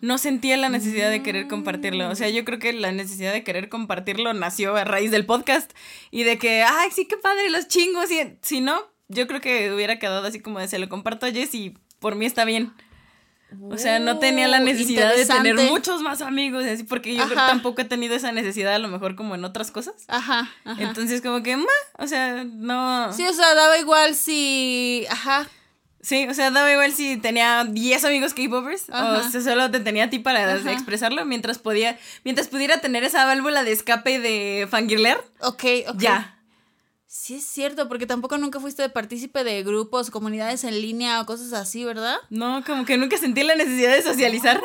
No 0.00 0.18
sentía 0.18 0.56
la 0.56 0.68
necesidad 0.68 1.10
de 1.10 1.22
querer 1.22 1.48
compartirlo. 1.48 2.08
O 2.08 2.14
sea, 2.14 2.28
yo 2.28 2.44
creo 2.44 2.58
que 2.58 2.72
la 2.72 2.92
necesidad 2.92 3.32
de 3.32 3.42
querer 3.42 3.68
compartirlo 3.68 4.32
nació 4.32 4.76
a 4.76 4.84
raíz 4.84 5.10
del 5.10 5.26
podcast 5.26 5.72
y 6.10 6.22
de 6.22 6.38
que, 6.38 6.62
ay, 6.62 6.90
sí, 6.92 7.06
qué 7.06 7.16
padre, 7.16 7.50
los 7.50 7.66
chingos. 7.68 8.10
Y 8.10 8.20
si 8.42 8.60
no, 8.60 8.80
yo 9.08 9.26
creo 9.26 9.40
que 9.40 9.72
hubiera 9.72 9.98
quedado 9.98 10.26
así 10.26 10.40
como 10.40 10.60
de, 10.60 10.68
se 10.68 10.78
lo 10.78 10.88
comparto 10.88 11.26
a 11.26 11.32
Jess 11.32 11.54
y 11.54 11.74
por 11.98 12.14
mí 12.14 12.26
está 12.26 12.44
bien. 12.44 12.72
O 13.62 13.78
sea, 13.78 13.98
no 13.98 14.18
tenía 14.18 14.48
la 14.48 14.58
necesidad 14.58 15.14
de 15.14 15.24
tener 15.24 15.54
muchos 15.70 16.02
más 16.02 16.20
amigos, 16.20 16.64
así, 16.64 16.82
porque 16.82 17.14
yo 17.14 17.26
tampoco 17.28 17.80
he 17.80 17.84
tenido 17.84 18.14
esa 18.14 18.32
necesidad, 18.32 18.74
a 18.74 18.78
lo 18.78 18.88
mejor 18.88 19.14
como 19.14 19.34
en 19.34 19.44
otras 19.44 19.70
cosas. 19.70 19.94
Ajá. 20.08 20.50
Entonces, 20.78 21.22
como 21.22 21.42
que, 21.42 21.56
o 21.98 22.06
sea, 22.06 22.44
no. 22.44 23.12
Sí, 23.12 23.26
o 23.26 23.32
sea, 23.32 23.54
daba 23.54 23.78
igual 23.78 24.14
si. 24.14 25.06
Ajá. 25.10 25.46
Sí, 26.00 26.26
o 26.28 26.34
sea, 26.34 26.52
daba 26.52 26.70
igual 26.70 26.92
si 26.92 27.16
tenía 27.16 27.64
10 27.64 28.04
amigos 28.04 28.32
K-popers 28.32 28.86
o 28.90 29.22
si 29.28 29.42
solo 29.42 29.72
te 29.72 29.80
tenía 29.80 30.04
a 30.04 30.10
ti 30.10 30.20
para 30.20 30.54
expresarlo 30.70 31.24
mientras 31.24 31.58
podía, 31.58 31.98
mientras 32.22 32.46
pudiera 32.46 32.80
tener 32.80 33.02
esa 33.02 33.24
válvula 33.24 33.64
de 33.64 33.72
escape 33.72 34.20
de 34.20 34.68
fangirler. 34.70 35.16
Ok, 35.40 35.64
ok. 35.88 35.98
Ya. 35.98 36.35
Sí, 37.08 37.36
es 37.36 37.44
cierto, 37.44 37.88
porque 37.88 38.06
tampoco 38.06 38.36
nunca 38.36 38.58
fuiste 38.58 38.82
de 38.82 38.88
partícipe 38.88 39.44
de 39.44 39.62
grupos, 39.62 40.10
comunidades 40.10 40.64
en 40.64 40.80
línea 40.80 41.20
o 41.20 41.26
cosas 41.26 41.52
así, 41.52 41.84
¿verdad? 41.84 42.16
No, 42.30 42.64
como 42.66 42.84
que 42.84 42.98
nunca 42.98 43.16
sentí 43.16 43.44
la 43.44 43.54
necesidad 43.54 43.94
de 43.94 44.02
socializar. 44.02 44.60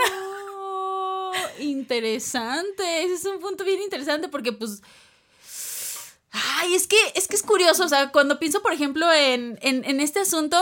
Oh, 1.34 1.34
interesante, 1.60 3.04
ese 3.04 3.14
es 3.14 3.26
un 3.26 3.40
punto 3.40 3.64
bien 3.64 3.82
interesante 3.82 4.28
porque 4.28 4.52
pues... 4.52 4.82
Ay, 6.32 6.76
es 6.76 6.88
que 6.88 6.98
es 7.16 7.28
que 7.28 7.36
es 7.36 7.44
curioso, 7.44 7.84
o 7.84 7.90
sea, 7.90 8.12
cuando 8.12 8.40
pienso, 8.40 8.62
por 8.62 8.74
ejemplo, 8.74 9.06
en, 9.14 9.58
este 10.02 10.22
asunto, 10.22 10.62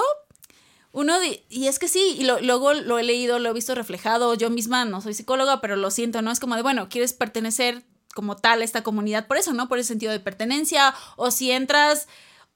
uno, 0.92 1.14
y 1.48 1.68
es 1.68 1.80
que 1.80 1.88
sí, 1.88 2.18
y 2.20 2.24
luego 2.24 2.74
lo 2.74 3.00
he 3.00 3.04
leído, 3.04 3.40
lo 3.40 3.50
he 3.50 3.54
visto 3.54 3.76
reflejado, 3.76 4.34
yo 4.34 4.50
misma 4.50 4.86
no 4.86 5.02
soy 5.02 5.14
psicóloga, 5.14 5.62
pero 5.62 5.76
lo 5.76 5.92
siento, 5.92 6.22
¿no? 6.22 6.32
Es 6.32 6.40
como 6.40 6.56
de, 6.56 6.64
bueno, 6.64 6.90
quieres 6.90 7.14
pertenecer 7.14 7.84
como 8.16 8.36
tal 8.36 8.62
esta 8.62 8.84
comunidad 8.84 9.28
por 9.28 9.38
eso, 9.38 9.54
¿no? 9.54 9.68
Por 9.68 9.80
ese 9.80 9.90
sentido 9.90 10.12
de 10.12 10.20
pertenencia 10.20 10.94
o 11.16 11.32
si 11.32 11.52
entras 11.52 12.08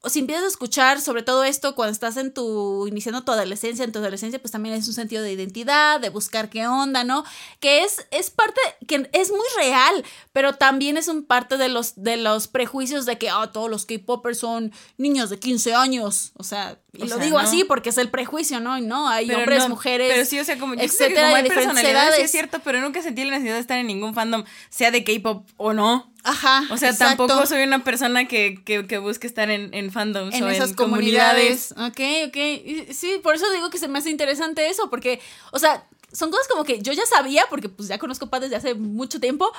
o 0.05 0.09
si 0.09 0.19
empiezas 0.19 0.43
a 0.43 0.47
escuchar 0.47 0.99
sobre 0.99 1.23
todo 1.23 1.45
esto 1.45 1.75
cuando 1.75 1.93
estás 1.93 2.17
en 2.17 2.33
tu, 2.33 2.85
iniciando 2.87 3.23
tu 3.23 3.31
adolescencia, 3.31 3.85
en 3.85 3.93
tu 3.93 3.99
adolescencia, 3.99 4.37
pues 4.37 4.51
también 4.51 4.75
es 4.75 4.85
un 4.85 4.93
sentido 4.93 5.23
de 5.23 5.31
identidad, 5.31 6.01
de 6.01 6.09
buscar 6.09 6.49
qué 6.49 6.67
onda, 6.67 7.05
¿no? 7.05 7.23
Que 7.61 7.83
es, 7.83 8.05
es 8.11 8.29
parte, 8.29 8.59
que 8.85 9.09
es 9.13 9.31
muy 9.31 9.45
real, 9.55 10.03
pero 10.33 10.55
también 10.55 10.97
es 10.97 11.07
un 11.07 11.23
parte 11.23 11.55
de 11.55 11.69
los, 11.69 12.03
de 12.03 12.17
los 12.17 12.49
prejuicios 12.49 13.05
de 13.05 13.17
que, 13.17 13.31
oh, 13.31 13.49
todos 13.49 13.69
los 13.69 13.85
K-Popers 13.85 14.39
son 14.39 14.73
niños 14.97 15.29
de 15.29 15.39
15 15.39 15.73
años, 15.73 16.33
o 16.35 16.43
sea, 16.43 16.77
y 16.91 17.07
lo 17.07 17.17
digo 17.17 17.39
así 17.39 17.63
porque 17.63 17.89
es 17.89 17.97
el 17.97 18.09
prejuicio, 18.09 18.59
¿no? 18.59 18.77
Y 18.77 18.81
no, 18.81 19.07
hay 19.07 19.31
hombres, 19.31 19.69
mujeres, 19.69 20.11
pero 20.13 20.25
sí, 20.25 20.37
o 20.37 20.43
sea, 20.43 20.59
como, 20.59 20.73
etcétera, 20.73 21.29
como 21.29 21.35
hay 21.37 21.47
personalidades, 21.47 22.17
sí 22.17 22.21
es 22.23 22.31
cierto, 22.31 22.59
pero 22.63 22.81
nunca 22.81 23.01
sentí 23.01 23.23
la 23.23 23.31
necesidad 23.31 23.55
de 23.55 23.61
estar 23.61 23.77
en 23.79 23.87
ningún 23.87 24.13
fandom, 24.13 24.43
sea 24.69 24.91
de 24.91 25.05
K-Pop 25.05 25.47
o 25.55 25.71
no. 25.73 26.12
Ajá. 26.23 26.63
O 26.69 26.77
sea, 26.77 26.95
tampoco 26.97 27.45
soy 27.45 27.63
una 27.63 27.83
persona 27.83 28.25
que, 28.27 28.61
que, 28.65 28.87
que 28.87 28.97
busque 28.97 29.27
estar 29.27 29.49
en, 29.49 29.73
en 29.73 29.91
fandoms 29.91 30.33
en 30.33 30.43
o 30.43 30.49
esas 30.49 30.69
en 30.71 30.75
comunidades. 30.75 31.73
comunidades. 31.75 32.27
Ok, 32.27 32.85
ok. 32.87 32.93
Sí, 32.93 33.19
por 33.21 33.35
eso 33.35 33.49
digo 33.51 33.69
que 33.69 33.77
se 33.77 33.87
me 33.87 33.99
hace 33.99 34.09
interesante 34.09 34.69
eso, 34.69 34.89
porque, 34.89 35.19
o 35.51 35.59
sea, 35.59 35.85
son 36.13 36.29
cosas 36.29 36.47
como 36.47 36.63
que 36.63 36.81
yo 36.81 36.93
ya 36.93 37.05
sabía, 37.05 37.45
porque 37.49 37.69
pues 37.69 37.89
ya 37.89 37.97
conozco 37.97 38.27
Paz 38.27 38.41
desde 38.41 38.55
hace 38.55 38.75
mucho 38.75 39.19
tiempo, 39.19 39.51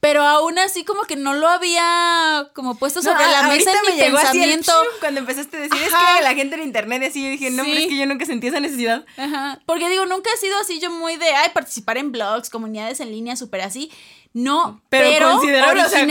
pero 0.00 0.22
aún 0.22 0.58
así 0.58 0.84
como 0.84 1.02
que 1.02 1.14
no 1.14 1.34
lo 1.34 1.48
había 1.48 2.50
como 2.54 2.74
puesto 2.74 3.00
sobre 3.00 3.26
la 3.26 3.44
mesa 3.44 3.70
en 3.72 3.94
mi 3.94 4.00
pensamiento. 4.00 4.72
cuando 4.98 5.20
empezaste 5.20 5.56
a 5.56 5.60
decir, 5.60 5.80
es 5.80 5.88
que 5.88 6.22
la 6.22 6.34
gente 6.34 6.56
en 6.56 6.62
internet 6.62 7.04
así, 7.08 7.22
yo 7.22 7.30
dije, 7.30 7.50
no, 7.50 7.62
pero 7.62 7.76
es 7.76 7.86
que 7.86 7.96
yo 7.96 8.06
nunca 8.06 8.26
sentí 8.26 8.48
esa 8.48 8.60
necesidad. 8.60 9.04
Ajá. 9.16 9.60
Porque 9.66 9.88
digo, 9.88 10.04
nunca 10.06 10.30
he 10.34 10.38
sido 10.38 10.58
así 10.58 10.80
yo 10.80 10.90
muy 10.90 11.16
de, 11.16 11.30
ay, 11.30 11.50
participar 11.54 11.96
en 11.96 12.12
blogs, 12.12 12.50
comunidades 12.50 13.00
en 13.00 13.10
línea, 13.10 13.36
súper 13.36 13.60
así. 13.60 13.90
No, 14.32 14.80
pero, 14.88 15.40
comparación 15.40 16.08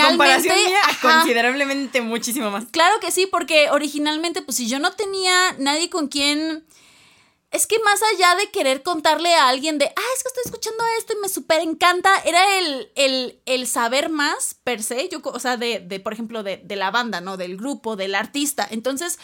considerablemente 1.01 2.01
muchísimo 2.01 2.51
más. 2.51 2.65
Claro 2.71 2.99
que 2.99 3.12
sí, 3.12 3.27
porque 3.27 3.69
originalmente, 3.69 4.41
pues 4.41 4.57
si 4.57 4.67
yo 4.67 4.79
no 4.79 4.91
tenía 4.93 5.53
nadie 5.57 5.89
con 5.89 6.07
quien... 6.07 6.65
Es 7.51 7.65
que 7.65 7.79
más 7.79 7.99
allá 8.13 8.35
de 8.35 8.51
querer 8.51 8.83
contarle 8.83 9.33
a 9.33 9.49
alguien 9.49 9.79
de, 9.79 9.85
ah, 9.85 10.12
es 10.15 10.23
que 10.23 10.27
estoy 10.27 10.43
escuchando 10.45 10.83
esto 10.99 11.13
y 11.13 11.21
me 11.21 11.29
súper 11.29 11.62
encanta, 11.62 12.15
era 12.23 12.59
el, 12.59 12.91
el, 12.95 13.41
el, 13.45 13.65
saber 13.65 14.09
más 14.09 14.53
per 14.63 14.83
se, 14.83 15.09
yo, 15.09 15.19
o 15.23 15.39
sea, 15.39 15.57
de, 15.57 15.79
de 15.79 15.99
por 15.99 16.13
ejemplo, 16.13 16.43
de, 16.43 16.57
de 16.57 16.75
la 16.75 16.91
banda, 16.91 17.21
¿no? 17.21 17.38
Del 17.38 17.57
grupo, 17.57 17.95
del 17.95 18.13
artista. 18.13 18.67
Entonces, 18.69 19.17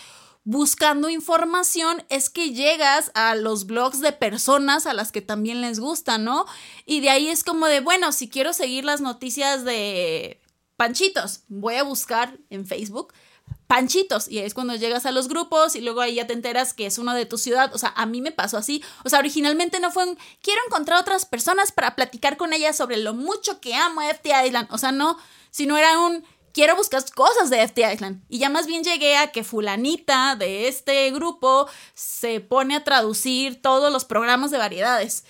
buscando 0.44 1.10
información 1.10 2.04
es 2.10 2.30
que 2.30 2.52
llegas 2.52 3.12
a 3.14 3.36
los 3.36 3.66
blogs 3.68 4.00
de 4.00 4.12
personas 4.12 4.86
a 4.86 4.94
las 4.94 5.12
que 5.12 5.22
también 5.22 5.62
les 5.62 5.80
gusta, 5.80 6.18
¿no? 6.18 6.46
Y 6.86 7.02
de 7.02 7.10
ahí 7.10 7.28
es 7.28 7.44
como 7.44 7.68
de, 7.68 7.80
bueno, 7.80 8.12
si 8.12 8.30
quiero 8.30 8.54
seguir 8.54 8.86
las 8.86 9.02
noticias 9.02 9.66
de 9.66 10.42
Panchitos, 10.78 11.42
voy 11.48 11.76
a 11.76 11.84
buscar 11.84 12.38
en 12.50 12.66
Facebook 12.66 13.14
Panchitos 13.68 14.28
y 14.28 14.40
es 14.40 14.54
cuando 14.54 14.76
llegas 14.76 15.06
a 15.06 15.12
los 15.12 15.28
grupos 15.28 15.76
y 15.76 15.82
luego 15.82 16.02
ahí 16.02 16.16
ya 16.16 16.28
te 16.28 16.34
enteras 16.34 16.74
que 16.74 16.86
es 16.86 16.98
uno 16.98 17.14
de 17.14 17.26
tu 17.26 17.38
ciudad, 17.38 17.74
o 17.74 17.78
sea, 17.78 17.94
a 17.96 18.06
mí 18.06 18.22
me 18.22 18.32
pasó 18.32 18.58
así, 18.58 18.84
o 19.04 19.10
sea, 19.10 19.20
originalmente 19.20 19.80
no 19.80 19.92
fue 19.92 20.08
un 20.08 20.18
quiero 20.42 20.62
encontrar 20.68 21.00
otras 21.00 21.26
personas 21.26 21.72
para 21.72 21.96
platicar 21.96 22.38
con 22.38 22.54
ellas 22.54 22.78
sobre 22.78 22.98
lo 22.98 23.14
mucho 23.14 23.60
que 23.60 23.74
amo 23.74 24.02
a 24.02 24.10
FT 24.10 24.30
Island, 24.46 24.68
o 24.72 24.78
sea, 24.78 24.92
no, 24.92 25.18
sino 25.50 25.78
era 25.78 26.00
un 26.00 26.24
quiero 26.56 26.76
buscar 26.78 27.04
cosas 27.14 27.50
de 27.50 27.62
FT 27.62 27.94
Island. 27.94 28.24
Y 28.30 28.40
ya 28.40 28.50
más 28.50 28.66
bien 28.66 28.84
llegué 28.84 29.18
a 29.18 29.32
que 29.32 29.44
fulanita 29.44 30.38
de 30.38 30.70
este 30.70 31.12
grupo 31.12 31.68
se 31.94 32.40
pone 32.40 32.78
a 32.78 32.84
traducir 32.84 33.62
todos 33.62 33.92
los 33.92 34.06
programas 34.06 34.52
de 34.52 34.58
variedades. 34.58 35.26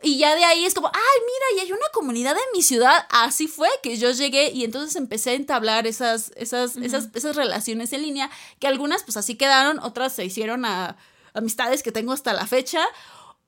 Y 0.00 0.18
ya 0.18 0.34
de 0.36 0.44
ahí 0.44 0.64
es 0.64 0.74
como, 0.74 0.88
ay, 0.88 0.92
mira, 0.94 1.62
y 1.62 1.66
hay 1.66 1.72
una 1.72 1.88
comunidad 1.92 2.32
en 2.36 2.52
mi 2.52 2.62
ciudad. 2.62 3.06
Así 3.10 3.48
fue 3.48 3.68
que 3.82 3.96
yo 3.96 4.10
llegué 4.12 4.50
y 4.50 4.64
entonces 4.64 4.94
empecé 4.96 5.30
a 5.30 5.34
entablar 5.34 5.86
esas, 5.86 6.32
esas, 6.36 6.76
esas, 6.76 7.08
esas 7.14 7.34
relaciones 7.34 7.92
en 7.92 8.02
línea, 8.02 8.30
que 8.60 8.68
algunas 8.68 9.02
pues 9.02 9.16
así 9.16 9.34
quedaron, 9.34 9.80
otras 9.80 10.14
se 10.14 10.24
hicieron 10.24 10.64
a 10.64 10.96
amistades 11.34 11.82
que 11.82 11.92
tengo 11.92 12.12
hasta 12.12 12.32
la 12.32 12.46
fecha. 12.46 12.84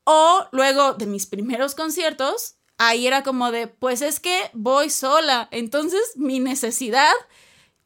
O 0.05 0.47
luego 0.51 0.95
de 0.95 1.07
mis 1.07 1.27
primeros 1.27 1.77
conciertos, 1.77 2.57
ahí 2.79 3.07
era 3.07 3.23
como 3.23 3.53
de, 3.53 3.69
pues 3.69 4.03
es 4.03 4.19
que 4.19 4.51
voy 4.53 4.91
sola. 4.91 5.49
Entonces 5.53 6.01
mi 6.17 6.41
necesidad, 6.41 7.13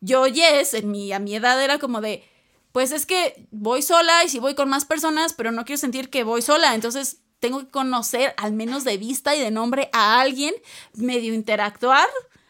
yo 0.01 0.27
yes, 0.27 0.73
en 0.73 0.91
mi, 0.91 1.13
a 1.13 1.19
mi 1.19 1.37
edad 1.37 1.63
era 1.63 1.79
como 1.79 2.01
de, 2.01 2.25
pues 2.73 2.93
es 2.93 3.05
que 3.05 3.47
voy 3.51 3.83
sola 3.83 4.25
y 4.25 4.31
si 4.31 4.39
voy 4.39 4.55
con 4.55 4.71
más 4.71 4.87
personas, 4.87 5.35
pero 5.35 5.53
no 5.53 5.67
quiero 5.67 5.79
sentir 5.79 6.09
que 6.09 6.25
voy 6.25 6.41
sola. 6.41 6.75
Entonces 6.75 7.19
tengo 7.45 7.61
que 7.61 7.69
conocer, 7.69 8.33
al 8.39 8.55
menos 8.55 8.85
de 8.85 8.97
vista 8.97 9.37
y 9.37 9.39
de 9.39 9.51
nombre, 9.51 9.91
a 9.93 10.19
alguien, 10.19 10.55
medio 10.95 11.35
interactuar. 11.35 12.09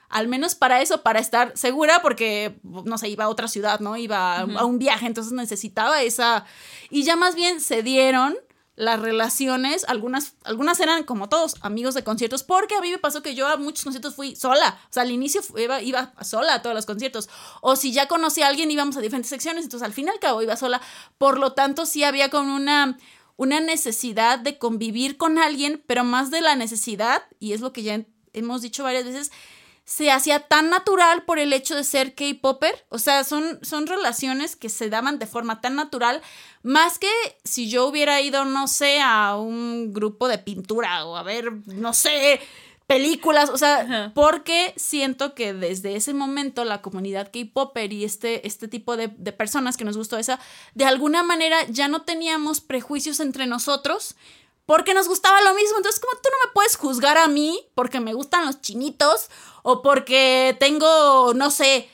Al 0.09 0.29
menos 0.29 0.55
para 0.55 0.83
eso, 0.83 1.03
para 1.03 1.19
estar 1.19 1.51
segura, 1.59 2.01
porque, 2.01 2.61
no 2.63 2.97
sé, 2.97 3.09
iba 3.09 3.25
a 3.25 3.29
otra 3.29 3.49
ciudad, 3.49 3.81
¿no? 3.81 3.97
Iba 3.97 4.43
a 4.43 4.65
un 4.65 4.79
viaje, 4.79 5.07
entonces 5.07 5.33
necesitaba 5.33 6.01
esa... 6.03 6.45
Y 6.91 7.03
ya 7.03 7.17
más 7.17 7.35
bien 7.35 7.61
se 7.61 7.83
dieron 7.83 8.37
las 8.77 9.01
relaciones, 9.01 9.85
algunas, 9.89 10.35
algunas 10.43 10.81
eran 10.81 11.05
como 11.05 11.29
todos, 11.29 11.55
amigos 11.61 11.95
de 11.95 12.03
conciertos, 12.03 12.43
porque 12.43 12.75
a 12.75 12.81
mí 12.81 12.91
me 12.91 12.99
pasó 12.99 13.23
que 13.23 13.35
yo 13.35 13.47
a 13.47 13.57
muchos 13.57 13.85
conciertos 13.85 14.15
fui 14.15 14.35
sola, 14.35 14.81
o 14.91 14.93
sea, 14.93 15.05
al 15.05 15.13
inicio 15.13 15.43
iba, 15.57 15.81
iba 15.81 16.13
sola 16.23 16.55
a 16.55 16.63
todos 16.63 16.75
los 16.75 16.85
conciertos, 16.85 17.29
o 17.61 17.77
si 17.77 17.93
ya 17.93 18.09
conocí 18.09 18.43
a 18.43 18.49
alguien 18.49 18.71
íbamos 18.71 18.97
a 18.97 19.01
diferentes 19.01 19.31
secciones, 19.31 19.65
entonces 19.65 19.87
al 19.87 19.93
fin 19.93 20.07
y 20.07 20.11
al 20.11 20.19
cabo 20.19 20.43
iba 20.43 20.57
sola, 20.57 20.81
por 21.19 21.39
lo 21.39 21.53
tanto 21.53 21.87
sí 21.87 22.03
había 22.03 22.31
como 22.31 22.57
una, 22.57 22.99
una 23.37 23.61
necesidad 23.61 24.39
de 24.39 24.59
convivir 24.59 25.17
con 25.17 25.39
alguien, 25.39 25.83
pero 25.87 26.05
más 26.05 26.31
de 26.31 26.41
la 26.41 26.57
necesidad, 26.57 27.25
y 27.39 27.53
es 27.53 27.61
lo 27.61 27.73
que 27.73 27.83
ya 27.83 28.05
hemos 28.33 28.63
dicho 28.63 28.85
varias 28.85 29.05
veces, 29.05 29.33
se 29.85 30.11
hacía 30.11 30.41
tan 30.41 30.71
natural 30.71 31.25
por 31.25 31.39
el 31.39 31.53
hecho 31.53 31.77
de 31.77 31.85
ser 31.85 32.15
K-Popper. 32.15 32.87
O 32.89 32.99
sea, 32.99 33.23
son, 33.23 33.59
son 33.63 33.87
relaciones 33.87 34.57
que 34.57 34.71
se 34.71 34.89
daban 34.89 35.19
de 35.19 35.27
forma 35.27 35.61
tan 35.61 35.77
natural, 35.77 36.23
más 36.63 36.99
que 36.99 37.11
si 37.45 37.69
yo 37.69 37.87
hubiera 37.87 38.21
ido, 38.21 38.45
no 38.47 38.67
sé, 38.67 39.01
a 39.03 39.37
un 39.37 39.93
grupo 39.93 40.29
de 40.29 40.39
pintura 40.39 41.05
o 41.05 41.17
a 41.17 41.23
ver, 41.23 41.53
no 41.67 41.93
sé, 41.93 42.41
películas, 42.87 43.51
o 43.51 43.57
sea, 43.57 44.13
porque 44.15 44.75
siento 44.77 45.35
que 45.35 45.55
desde 45.55 45.97
ese 45.97 46.13
momento 46.13 46.65
la 46.65 46.83
comunidad 46.83 47.31
K-Popper 47.33 47.93
y 47.93 48.05
este, 48.05 48.47
este 48.47 48.69
tipo 48.69 48.97
de, 48.97 49.09
de, 49.09 49.33
personas 49.33 49.77
que 49.77 49.85
nos 49.85 49.97
gustó 49.97 50.19
esa, 50.19 50.39
de 50.75 50.85
alguna 50.85 51.23
manera 51.23 51.65
ya 51.69 51.89
no 51.89 52.03
teníamos 52.03 52.61
prejuicios 52.61 53.21
entre 53.21 53.47
nosotros 53.47 54.17
porque 54.67 54.95
nos 54.95 55.09
gustaba 55.09 55.41
lo 55.43 55.55
mismo. 55.55 55.77
Entonces, 55.77 56.01
como 56.01 56.15
tú 56.15 56.29
no 56.31 56.47
me 56.47 56.53
puedes 56.53 56.77
juzgar 56.77 57.19
a 57.19 57.29
mí 57.29 57.59
porque 57.75 58.01
me 58.01 58.15
gustan 58.15 58.47
los 58.47 58.61
chinitos 58.61 59.29
o 59.63 59.83
porque 59.83 60.57
tengo, 60.61 61.33
no 61.35 61.51
sé, 61.51 61.89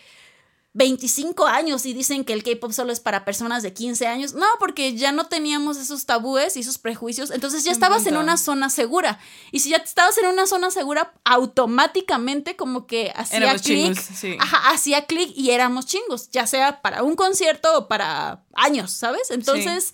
25 0.72 1.46
años 1.46 1.84
y 1.84 1.92
dicen 1.92 2.24
que 2.24 2.32
el 2.32 2.44
K-pop 2.44 2.70
solo 2.70 2.92
es 2.92 3.00
para 3.00 3.24
personas 3.24 3.64
de 3.64 3.72
15 3.72 4.06
años. 4.06 4.34
No, 4.34 4.46
porque 4.60 4.94
ya 4.94 5.10
no 5.10 5.26
teníamos 5.26 5.76
esos 5.76 6.06
tabúes 6.06 6.56
y 6.56 6.60
esos 6.60 6.78
prejuicios. 6.78 7.32
Entonces 7.32 7.64
ya 7.64 7.72
estabas 7.72 8.06
en 8.06 8.16
una 8.16 8.36
zona 8.36 8.70
segura. 8.70 9.18
Y 9.50 9.60
si 9.60 9.70
ya 9.70 9.78
estabas 9.78 10.16
en 10.18 10.26
una 10.26 10.46
zona 10.46 10.70
segura, 10.70 11.12
automáticamente 11.24 12.54
como 12.54 12.86
que 12.86 13.12
hacía 13.16 13.56
clic. 13.58 13.98
Sí. 13.98 14.36
Hacía 14.66 15.06
clic 15.06 15.32
y 15.34 15.50
éramos 15.50 15.86
chingos, 15.86 16.30
ya 16.30 16.46
sea 16.46 16.80
para 16.82 17.02
un 17.02 17.16
concierto 17.16 17.76
o 17.76 17.88
para 17.88 18.44
años, 18.54 18.92
¿sabes? 18.92 19.30
Entonces. 19.30 19.92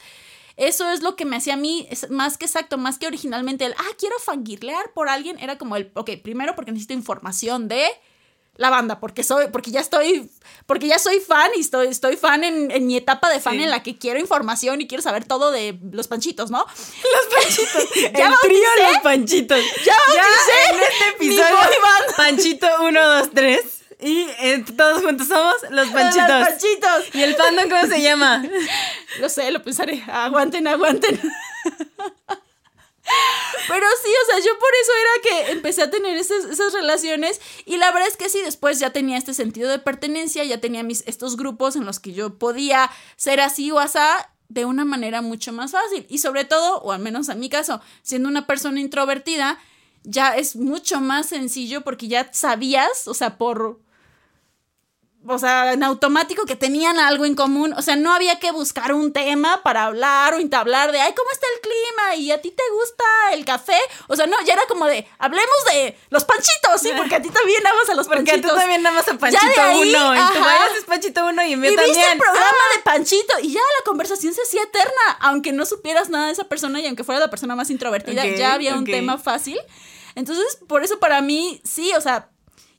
Eso 0.58 0.88
es 0.90 1.02
lo 1.02 1.16
que 1.16 1.26
me 1.26 1.36
hacía 1.36 1.52
a 1.52 1.58
mí, 1.58 1.86
más 2.08 2.38
que 2.38 2.46
exacto, 2.46 2.78
más 2.78 2.96
que 2.96 3.06
originalmente 3.06 3.66
el, 3.66 3.74
ah, 3.74 3.94
quiero 3.98 4.18
fangirlear 4.18 4.94
por 4.94 5.10
alguien, 5.10 5.38
era 5.38 5.58
como 5.58 5.76
el, 5.76 5.90
ok, 5.92 6.12
primero 6.22 6.56
porque 6.56 6.72
necesito 6.72 6.94
información 6.94 7.68
de 7.68 7.86
la 8.56 8.70
banda, 8.70 9.00
porque 9.00 9.22
soy, 9.22 9.46
porque 9.52 9.70
ya 9.70 9.80
estoy, 9.80 10.30
porque 10.66 10.86
ya 10.86 10.98
soy 10.98 11.20
fan 11.20 11.50
y 11.56 11.60
estoy, 11.60 11.88
estoy 11.88 12.16
fan 12.16 12.44
en, 12.44 12.86
mi 12.86 12.96
etapa 12.96 13.30
de 13.30 13.40
fan 13.40 13.60
en 13.60 13.70
la 13.70 13.82
que 13.82 13.98
quiero 13.98 14.18
información 14.18 14.80
y 14.80 14.86
quiero 14.86 15.02
saber 15.02 15.24
todo 15.24 15.50
de 15.50 15.78
los 15.92 16.08
panchitos, 16.08 16.50
¿no? 16.50 16.58
Los 16.66 17.34
panchitos. 17.34 17.84
¿Ya 18.14 18.28
el 18.28 18.34
trío 18.42 18.68
los 18.92 19.02
panchitos. 19.02 19.60
Ya, 19.84 19.96
ya 20.14 20.74
en 20.74 20.80
este 20.80 21.08
episodio. 21.16 21.56
Panchito 22.16 22.66
1, 22.82 23.08
2, 23.20 23.30
3. 23.34 23.60
Y 24.00 24.26
eh, 24.40 24.64
todos 24.76 25.02
juntos 25.02 25.26
somos 25.26 25.54
los 25.70 25.88
panchitos. 25.88 26.28
Los 26.28 26.48
panchitos. 26.48 27.14
¿Y 27.14 27.22
el 27.22 27.34
fandom 27.34 27.70
cómo 27.70 27.86
se 27.86 28.02
llama? 28.02 28.44
Lo 29.20 29.28
sé, 29.30 29.50
lo 29.50 29.62
pensaré. 29.62 30.04
Aguanten, 30.06 30.68
aguanten. 30.68 31.18
Pero 33.68 33.86
sí, 34.02 34.10
o 34.22 34.26
sea, 34.26 34.38
yo 34.44 34.58
por 34.58 34.70
eso 34.82 34.92
era 35.00 35.22
que 35.46 35.52
empecé 35.52 35.82
a 35.82 35.90
tener 35.90 36.16
esas, 36.16 36.44
esas, 36.44 36.72
relaciones 36.72 37.40
y 37.64 37.76
la 37.76 37.90
verdad 37.92 38.08
es 38.08 38.16
que 38.16 38.28
sí, 38.28 38.40
después 38.42 38.78
ya 38.78 38.90
tenía 38.90 39.16
este 39.18 39.34
sentido 39.34 39.70
de 39.70 39.78
pertenencia, 39.78 40.44
ya 40.44 40.60
tenía 40.60 40.82
mis, 40.82 41.02
estos 41.06 41.36
grupos 41.36 41.76
en 41.76 41.84
los 41.84 42.00
que 42.00 42.12
yo 42.12 42.38
podía 42.38 42.90
ser 43.16 43.40
así 43.40 43.70
o 43.70 43.78
asá 43.78 44.30
de 44.48 44.64
una 44.64 44.84
manera 44.84 45.22
mucho 45.22 45.52
más 45.52 45.72
fácil. 45.72 46.06
Y 46.08 46.18
sobre 46.18 46.44
todo, 46.44 46.80
o 46.82 46.92
al 46.92 47.00
menos 47.00 47.28
en 47.28 47.40
mi 47.40 47.48
caso, 47.48 47.80
siendo 48.02 48.28
una 48.28 48.46
persona 48.46 48.80
introvertida, 48.80 49.58
ya 50.04 50.36
es 50.36 50.56
mucho 50.56 51.00
más 51.00 51.26
sencillo 51.26 51.82
porque 51.82 52.08
ya 52.08 52.32
sabías, 52.32 53.08
o 53.08 53.14
sea, 53.14 53.38
por 53.38 53.80
o 55.28 55.38
sea, 55.38 55.72
en 55.72 55.82
automático 55.82 56.44
que 56.44 56.56
tenían 56.56 56.98
algo 56.98 57.24
en 57.24 57.34
común, 57.34 57.74
o 57.76 57.82
sea, 57.82 57.96
no 57.96 58.12
había 58.12 58.38
que 58.38 58.50
buscar 58.50 58.92
un 58.92 59.12
tema 59.12 59.62
para 59.62 59.84
hablar 59.84 60.34
o 60.34 60.38
entablar 60.38 60.92
de, 60.92 61.00
ay, 61.00 61.12
¿cómo 61.14 61.30
está 61.30 61.46
el 61.54 61.60
clima? 61.60 62.16
¿Y 62.16 62.30
a 62.30 62.40
ti 62.40 62.50
te 62.50 62.62
gusta 62.72 63.04
el 63.32 63.44
café? 63.44 63.78
O 64.08 64.16
sea, 64.16 64.26
no, 64.26 64.36
ya 64.44 64.54
era 64.54 64.62
como 64.68 64.86
de, 64.86 65.08
hablemos 65.18 65.56
de 65.72 65.98
los 66.10 66.24
panchitos, 66.24 66.80
sí, 66.80 66.90
porque 66.96 67.16
a 67.16 67.22
ti 67.22 67.30
también 67.30 67.66
amas 67.66 67.88
a 67.90 67.94
los 67.94 68.06
porque 68.06 68.24
panchitos. 68.24 68.50
Porque 68.50 68.54
tú 68.54 68.60
también 68.60 68.86
amas 68.86 69.08
a 69.08 69.18
Panchito 69.18 69.62
uno, 69.80 70.14
y 70.14 70.18
tú 70.18 70.86
Panchito 70.86 71.26
uno 71.26 71.44
y 71.44 71.56
me 71.56 71.70
y 71.70 71.74
también. 71.76 71.96
viste 71.96 72.12
el 72.12 72.18
programa 72.18 72.62
de 72.76 72.82
Panchito, 72.82 73.38
y 73.42 73.52
ya 73.52 73.60
la 73.60 73.84
conversación 73.84 74.34
se 74.34 74.42
hacía 74.42 74.62
eterna, 74.62 75.18
aunque 75.20 75.52
no 75.52 75.66
supieras 75.66 76.10
nada 76.10 76.26
de 76.26 76.32
esa 76.32 76.44
persona 76.44 76.80
y 76.80 76.86
aunque 76.86 77.04
fuera 77.04 77.20
la 77.20 77.30
persona 77.30 77.56
más 77.56 77.70
introvertida, 77.70 78.24
ya 78.26 78.54
había 78.54 78.74
un 78.74 78.84
tema 78.84 79.18
fácil. 79.18 79.58
Entonces, 80.14 80.58
por 80.66 80.82
eso 80.82 80.98
para 80.98 81.20
mí, 81.20 81.60
sí, 81.62 81.92
o 81.94 82.00
sea, 82.00 82.30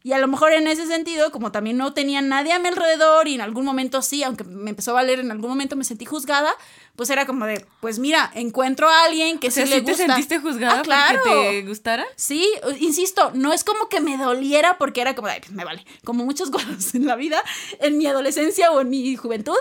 y 0.03 0.13
a 0.13 0.19
lo 0.19 0.27
mejor 0.27 0.53
en 0.53 0.67
ese 0.67 0.88
sentido, 0.88 1.31
como 1.31 1.51
también 1.51 1.77
no 1.77 1.93
tenía 1.93 2.21
nadie 2.21 2.53
a 2.53 2.60
mi 2.60 2.67
alrededor 2.67 3.27
y 3.27 3.36
en 3.36 3.41
algún 3.41 3.65
momento 3.65 4.01
sí, 4.01 4.23
aunque 4.23 4.43
me 4.43 4.69
empezó 4.69 4.91
a 4.91 4.95
valer, 4.95 5.19
en 5.19 5.31
algún 5.31 5.49
momento 5.49 5.75
me 5.75 5.83
sentí 5.83 6.05
juzgada, 6.05 6.51
pues 6.95 7.10
era 7.10 7.25
como 7.25 7.45
de, 7.45 7.65
pues 7.79 7.99
mira, 7.99 8.31
encuentro 8.33 8.89
a 8.89 9.05
alguien 9.05 9.38
que 9.38 9.51
sí 9.51 9.65
le 9.65 9.81
gusta. 9.81 9.91
te 9.91 10.07
sentiste 10.07 10.39
juzgada 10.39 10.79
ah, 10.79 10.81
claro. 10.81 11.19
porque 11.23 11.62
te 11.62 11.67
gustara? 11.67 12.05
Sí, 12.15 12.47
insisto, 12.79 13.31
no 13.33 13.53
es 13.53 13.63
como 13.63 13.89
que 13.89 13.99
me 13.99 14.17
doliera 14.17 14.77
porque 14.77 15.01
era 15.01 15.15
como 15.15 15.27
de, 15.27 15.41
me 15.51 15.63
vale, 15.63 15.86
como 16.03 16.25
muchas 16.25 16.49
cosas 16.51 16.95
en 16.95 17.05
la 17.05 17.15
vida, 17.15 17.41
en 17.79 17.97
mi 17.97 18.07
adolescencia 18.07 18.71
o 18.71 18.81
en 18.81 18.89
mi 18.89 19.15
juventud, 19.15 19.57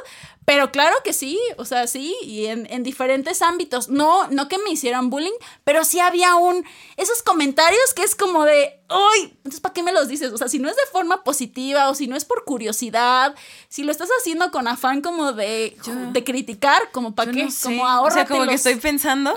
pero 0.47 0.71
claro 0.71 0.95
que 1.03 1.13
sí, 1.13 1.41
o 1.59 1.65
sea, 1.65 1.89
sí, 1.89 2.15
y 2.23 2.47
en, 2.47 2.67
en, 2.71 2.85
diferentes 2.85 3.43
ámbitos. 3.43 3.89
No, 3.89 4.29
no 4.29 4.49
que 4.49 4.59
me 4.59 4.71
hicieran 4.71 5.11
bullying, 5.11 5.33
pero 5.65 5.85
sí 5.85 5.99
había 5.99 6.37
un. 6.37 6.65
Esos 6.97 7.23
comentarios 7.23 7.93
que 7.95 8.05
es 8.05 8.15
como 8.15 8.45
de. 8.45 8.79
¡Ay! 8.89 9.33
Entonces, 9.37 9.61
¿para 9.61 9.73
qué 9.73 9.83
me 9.83 9.93
los 9.93 10.09
dices? 10.09 10.33
O 10.33 10.39
sea, 10.39 10.49
si 10.49 10.59
no 10.59 10.69
es 10.69 10.77
de 10.77 10.83
forma 10.93 11.25
positiva 11.25 11.89
o 11.91 11.95
si 11.95 12.07
no 12.07 12.17
es 12.17 12.25
por 12.25 12.45
curiosidad, 12.45 13.35
si 13.69 13.83
lo 13.83 13.91
estás 13.91 14.09
haciendo 14.21 14.51
con 14.51 14.69
afán 14.69 15.03
como 15.03 15.33
de, 15.33 15.77
de 16.13 16.25
criticar, 16.25 16.91
como 16.93 17.15
para 17.15 17.33
qué, 17.33 17.49
como 17.63 17.87
ahora. 17.87 18.13
O 18.13 18.15
sea, 18.15 18.27
como 18.27 18.47
que 18.47 18.55
estoy 18.55 18.77
pensando, 18.77 19.35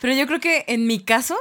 pero 0.00 0.14
yo 0.14 0.26
creo 0.26 0.40
que 0.40 0.64
en 0.68 0.86
mi 0.86 1.00
caso, 1.00 1.36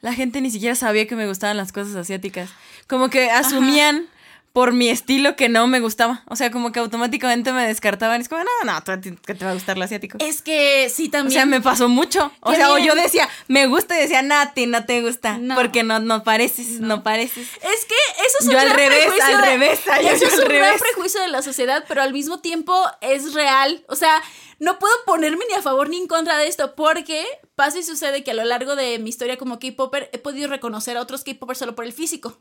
la 0.00 0.12
gente 0.12 0.40
ni 0.40 0.50
siquiera 0.50 0.74
sabía 0.74 1.06
que 1.06 1.16
me 1.16 1.26
gustaban 1.26 1.56
las 1.56 1.72
cosas 1.72 1.96
asiáticas. 1.96 2.50
Como 2.86 3.08
que 3.08 3.30
asumían 3.30 4.08
por 4.54 4.72
mi 4.72 4.88
estilo 4.88 5.34
que 5.34 5.48
no 5.48 5.66
me 5.66 5.80
gustaba. 5.80 6.22
O 6.28 6.36
sea, 6.36 6.52
como 6.52 6.70
que 6.70 6.78
automáticamente 6.78 7.52
me 7.52 7.66
descartaban. 7.66 8.20
Es 8.20 8.28
como, 8.28 8.44
no, 8.44 8.72
no, 8.72 9.02
que 9.26 9.34
te 9.34 9.44
va 9.44 9.50
a 9.50 9.54
gustar 9.54 9.76
lo 9.76 9.82
asiático. 9.82 10.16
Es 10.20 10.42
que 10.42 10.88
sí, 10.94 11.08
también. 11.08 11.26
O 11.26 11.32
sea, 11.32 11.44
me 11.44 11.60
pasó 11.60 11.88
mucho. 11.88 12.30
O 12.38 12.54
sea, 12.54 12.70
o 12.70 12.78
yo 12.78 12.94
decía, 12.94 13.28
me 13.48 13.66
gusta 13.66 13.98
y 13.98 14.02
decía, 14.02 14.22
Nati, 14.22 14.68
no 14.68 14.84
te 14.86 15.02
gusta. 15.02 15.40
Porque 15.56 15.82
no, 15.82 15.98
no 15.98 16.22
pareces, 16.22 16.78
no. 16.78 17.02
pareces. 17.02 17.48
Es 17.48 17.84
que 17.84 17.96
eso 18.24 18.36
es 18.38 18.46
un 18.46 18.52
yo 18.52 18.60
al 18.60 18.70
revés, 18.70 19.08
al 19.24 19.42
revés, 19.42 19.80
Eso 20.02 20.26
es 20.26 20.38
un 20.38 20.48
gran 20.48 20.78
prejuicio 20.78 21.20
de 21.20 21.28
la 21.28 21.42
sociedad, 21.42 21.84
pero 21.88 22.02
al 22.02 22.12
mismo 22.12 22.38
tiempo 22.38 22.80
es 23.00 23.34
real. 23.34 23.84
O 23.88 23.96
sea, 23.96 24.22
no 24.60 24.78
puedo 24.78 24.94
ponerme 25.04 25.44
ni 25.48 25.54
a 25.54 25.62
favor 25.62 25.88
ni 25.88 25.98
en 25.98 26.06
contra 26.06 26.38
de 26.38 26.46
esto, 26.46 26.76
porque 26.76 27.26
pasa 27.56 27.80
y 27.80 27.82
sucede 27.82 28.22
que 28.22 28.30
a 28.30 28.34
lo 28.34 28.44
largo 28.44 28.76
de 28.76 29.00
mi 29.00 29.10
historia 29.10 29.36
como 29.36 29.58
K-Popper 29.58 30.10
he 30.12 30.18
podido 30.18 30.46
reconocer 30.46 30.96
a 30.96 31.00
otros 31.00 31.24
K-Poppers 31.24 31.58
solo 31.58 31.74
por 31.74 31.86
el 31.86 31.92
físico 31.92 32.38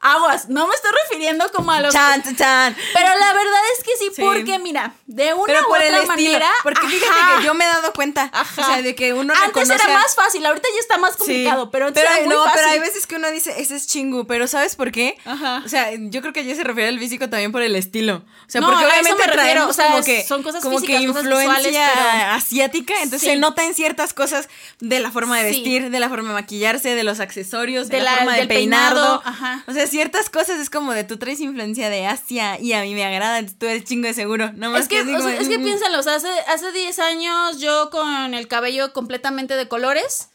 aguas, 0.00 0.48
no 0.48 0.66
me 0.66 0.74
estoy 0.74 0.90
refiriendo 1.04 1.50
como 1.52 1.72
a 1.72 1.80
los 1.80 1.92
chan, 1.92 2.22
chan. 2.36 2.76
Pero 2.94 3.08
la 3.18 3.32
verdad 3.32 3.60
es 3.76 3.84
que 3.84 3.90
sí, 3.98 4.20
porque 4.20 4.58
mira, 4.58 4.94
de 5.06 5.34
una 5.34 5.54
u 5.66 5.74
otra 5.74 6.02
manera, 6.06 6.50
porque 6.62 6.86
fíjate 6.86 7.18
que 7.38 7.44
yo 7.44 7.54
me 7.54 7.64
he 7.64 7.68
dado 7.68 7.92
cuenta, 7.92 8.30
o 8.56 8.62
sea, 8.64 8.82
de 8.82 8.94
que 8.94 9.12
uno 9.12 9.34
Antes 9.34 9.68
era 9.70 9.88
más 9.88 10.14
fácil, 10.14 10.44
ahorita 10.46 10.68
ya 10.72 10.80
está 10.80 10.98
más 10.98 11.16
complicado, 11.16 11.70
pero 11.70 11.86
antes 11.86 12.02
era 12.02 12.20
muy 12.20 12.28
no, 12.28 12.44
pero 12.54 12.68
hay 12.68 12.78
veces 12.78 13.06
que 13.06 13.16
uno 13.16 13.30
dice, 13.30 13.54
ese 13.60 13.76
es 13.76 13.86
chingu, 13.86 14.26
pero 14.26 14.46
¿sabes 14.46 14.76
por 14.76 14.92
qué? 14.92 15.18
Ajá. 15.24 15.62
O 15.64 15.68
sea, 15.68 15.90
yo 15.94 16.20
creo 16.20 16.32
que 16.32 16.44
ya 16.44 16.54
se 16.54 16.64
refiere 16.64 16.88
al 16.88 16.98
físico 16.98 17.28
también 17.28 17.50
por 17.52 17.62
el 17.62 17.74
estilo. 17.74 18.16
O 18.16 18.50
sea, 18.50 18.60
porque 18.60 18.84
obviamente 18.84 19.22
traemos 19.30 19.70
o 19.70 19.72
sea, 19.72 19.86
como 19.90 20.04
que 20.04 20.24
son 20.24 20.42
cosas 20.42 20.62
como 20.62 20.78
físicas, 20.78 21.00
que 21.00 21.06
influencia 21.06 22.34
asiática, 22.34 22.94
entonces 23.02 23.28
se 23.28 23.36
nota 23.36 23.64
en 23.64 23.74
ciertas 23.74 24.14
cosas 24.14 24.48
de 24.80 25.00
la 25.00 25.10
forma 25.10 25.38
de 25.38 25.44
vestir, 25.44 25.90
de 25.90 26.00
la 26.00 26.08
forma 26.08 26.28
de 26.28 26.34
maquillarse, 26.34 26.94
de 26.94 27.02
los 27.02 27.20
accesorios, 27.20 27.88
de, 27.88 28.00
la, 28.00 28.16
forma 28.16 28.36
de 28.36 28.46
peinado, 28.46 29.22
Ajá. 29.24 29.64
O 29.66 29.72
sea, 29.72 29.87
ciertas 29.88 30.30
cosas 30.30 30.60
es 30.60 30.70
como 30.70 30.92
de 30.92 31.04
tú 31.04 31.18
traes 31.18 31.40
influencia 31.40 31.90
de 31.90 32.06
Asia 32.06 32.58
y 32.60 32.72
a 32.72 32.82
mí 32.82 32.94
me 32.94 33.04
agrada, 33.04 33.44
tú 33.58 33.66
eres 33.66 33.84
chingo 33.84 34.06
de 34.06 34.14
seguro. 34.14 34.52
No 34.54 34.70
más 34.70 34.82
es 34.82 34.88
que, 34.88 35.04
que 35.04 35.16
o 35.16 35.20
sea, 35.20 35.36
es 35.36 35.48
que 35.48 35.58
piénsalo, 35.58 35.98
o 35.98 36.02
sea, 36.02 36.14
hace, 36.14 36.30
hace 36.46 36.72
10 36.72 36.98
años 37.00 37.58
yo 37.58 37.90
con 37.90 38.34
el 38.34 38.48
cabello 38.48 38.92
completamente 38.92 39.56
de 39.56 39.68
colores, 39.68 40.30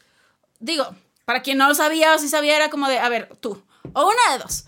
digo, 0.60 0.94
para 1.24 1.42
quien 1.42 1.58
no 1.58 1.68
lo 1.68 1.74
sabía 1.74 2.14
o 2.14 2.18
si 2.18 2.28
sabía, 2.28 2.56
era 2.56 2.70
como 2.70 2.88
de, 2.88 2.98
a 2.98 3.08
ver, 3.08 3.34
tú, 3.40 3.62
o 3.92 4.06
una 4.06 4.32
de 4.32 4.42
dos, 4.42 4.64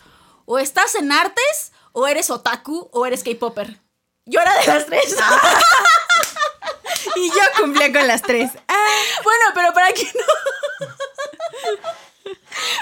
o 0.47 0.59
estás 0.59 0.95
en 0.95 1.13
artes, 1.13 1.73
o 1.93 2.07
eres 2.07 2.31
otaku, 2.31 2.89
o 2.93 3.07
eres 3.07 3.25
K-Popper. 3.25 3.81
Yo 4.27 4.41
era 4.41 4.59
de 4.59 4.67
las 4.67 4.87
tres. 4.87 5.17
y 7.17 7.29
yo 7.29 7.41
cumplía 7.59 7.93
con 7.93 8.07
las 8.07 8.23
tres. 8.23 8.51
Ah. 8.69 8.75
Bueno, 9.23 9.45
pero 9.55 9.73
para 9.73 9.93
quien 9.93 10.11
no. 10.15 10.87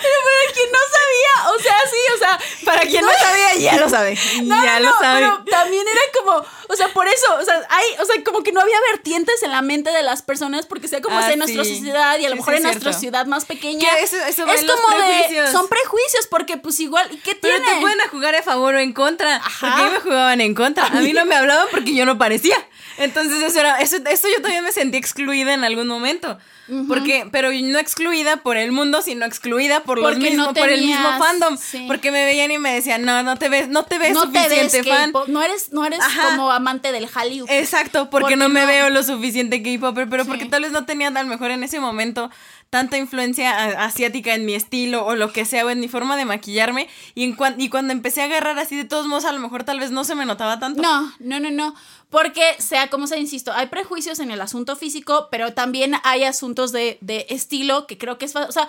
Pero 0.02 0.14
para 0.24 0.52
quien 0.52 0.72
no 0.72 0.78
sabía, 0.78 1.50
o 1.50 1.58
sea, 1.62 1.76
sí, 1.90 2.14
o 2.14 2.18
sea, 2.18 2.40
para 2.64 2.80
quien 2.82 3.04
no, 3.04 3.12
sabía, 3.12 3.54
ya 3.56 3.76
lo 3.78 3.88
sabe. 3.88 4.16
ya 4.16 4.80
lo 4.80 4.92
sabe. 4.98 5.20
Pero 5.20 5.44
también 5.50 5.86
era 5.86 6.00
como, 6.18 6.44
o 6.68 6.76
sea, 6.76 6.88
por 6.88 7.06
eso, 7.08 7.26
o 7.40 7.44
sea, 7.44 7.66
hay, 7.68 7.84
o 8.00 8.04
sea, 8.04 8.22
como 8.24 8.42
que 8.42 8.52
no 8.52 8.60
había 8.60 8.78
vertientes 8.92 9.42
en 9.42 9.50
la 9.50 9.62
mente 9.62 9.90
de 9.90 10.02
las 10.02 10.22
personas 10.22 10.66
porque 10.66 10.88
sea 10.88 11.00
como 11.00 11.18
sea 11.20 11.32
en 11.32 11.38
nuestra 11.38 11.64
sociedad 11.64 12.18
y 12.18 12.26
a 12.26 12.30
lo 12.30 12.36
mejor 12.36 12.54
en 12.54 12.62
nuestra 12.62 12.92
ciudad 12.92 13.26
más 13.26 13.44
pequeña. 13.44 13.88
Eso, 13.98 14.16
es 14.24 14.36
como 14.36 14.98
de, 14.98 15.52
son 15.52 15.68
prejuicios 15.68 16.26
porque 16.28 16.56
pues 16.56 16.80
igual, 16.80 17.08
¿qué 17.24 17.34
tiene? 17.34 17.58
Pero 17.58 17.64
te 17.64 17.80
pueden 17.80 17.98
jugar 18.10 18.34
a 18.34 18.42
favor 18.42 18.74
o 18.74 18.78
en 18.78 18.92
contra. 18.92 19.36
Ajá. 19.36 19.76
Porque 19.76 19.90
me 19.90 20.00
jugaban 20.00 20.40
en 20.40 20.54
contra. 20.54 20.86
A 20.86 21.00
mí 21.00 21.12
no 21.12 21.24
me 21.24 21.34
hablaban 21.34 21.66
porque 21.70 21.94
yo 21.94 22.04
no 22.04 22.18
parecía. 22.18 22.56
Entonces 22.98 23.42
eso 23.42 23.60
era, 23.60 23.80
eso, 23.80 23.96
eso 23.96 24.28
yo 24.28 24.42
también 24.42 24.64
me 24.64 24.72
sentí 24.72 24.96
excluida 24.96 25.54
en 25.54 25.64
algún 25.64 25.86
momento. 25.86 26.38
Porque, 26.88 27.28
pero 27.30 27.50
no 27.52 27.78
excluida 27.78 28.38
por 28.38 28.56
el 28.56 28.72
mundo, 28.72 29.02
sino 29.02 29.26
excluida 29.26 29.80
por 29.80 29.98
los 29.98 30.16
mismos, 30.16 30.48
por 30.56 30.70
el 30.70 30.86
mismo 30.86 31.08
fandom. 31.18 31.58
Porque 31.86 32.10
me 32.10 32.24
veían 32.24 32.50
y 32.50 32.58
me 32.58 32.72
decían, 32.72 33.02
no, 33.02 33.22
no 33.22 33.36
te 33.36 33.48
ves, 33.48 33.68
no 33.68 33.84
te 33.84 33.98
ves 33.98 34.16
suficiente 34.18 34.82
fan. 34.82 35.12
No 35.26 35.42
eres, 35.42 35.72
no 35.72 35.84
eres 35.84 36.00
como 36.30 36.50
amante 36.50 36.92
del 36.92 37.06
Hallyu. 37.06 37.44
Exacto, 37.48 38.08
porque, 38.08 38.36
no, 38.36 38.48
me 38.48 38.64
veo 38.64 38.88
lo 38.90 39.02
suficiente 39.02 39.62
K-Popper, 39.62 40.08
pero 40.08 40.24
porque 40.24 40.46
tal 40.46 40.62
vez 40.62 40.72
no 40.72 40.86
tenía 40.86 41.08
a 41.08 41.22
lo 41.22 41.26
mejor 41.28 41.50
en 41.50 41.62
ese 41.62 41.80
momento 41.80 42.30
tanta 42.74 42.98
influencia 42.98 43.84
asiática 43.84 44.34
en 44.34 44.44
mi 44.44 44.54
estilo 44.54 45.06
o 45.06 45.14
lo 45.14 45.32
que 45.32 45.44
sea, 45.44 45.64
o 45.64 45.70
en 45.70 45.78
mi 45.78 45.86
forma 45.86 46.16
de 46.16 46.24
maquillarme. 46.24 46.88
Y, 47.14 47.32
y 47.58 47.68
cuando 47.68 47.92
empecé 47.92 48.20
a 48.20 48.24
agarrar 48.24 48.58
así 48.58 48.76
de 48.76 48.84
todos 48.84 49.06
modos, 49.06 49.26
a 49.26 49.30
lo 49.30 49.38
mejor 49.38 49.62
tal 49.62 49.78
vez 49.78 49.92
no 49.92 50.02
se 50.02 50.16
me 50.16 50.26
notaba 50.26 50.58
tanto. 50.58 50.82
No, 50.82 51.12
no, 51.20 51.38
no, 51.38 51.52
no. 51.52 51.76
Porque, 52.10 52.42
sea 52.58 52.90
como 52.90 53.06
sea, 53.06 53.16
insisto, 53.16 53.52
hay 53.52 53.66
prejuicios 53.66 54.18
en 54.18 54.32
el 54.32 54.40
asunto 54.40 54.74
físico, 54.74 55.28
pero 55.30 55.54
también 55.54 55.94
hay 56.02 56.24
asuntos 56.24 56.72
de, 56.72 56.98
estilo 57.28 57.86
que 57.86 57.96
creo 57.96 58.18
que 58.18 58.24
es... 58.24 58.34
O 58.34 58.50
sea, 58.50 58.68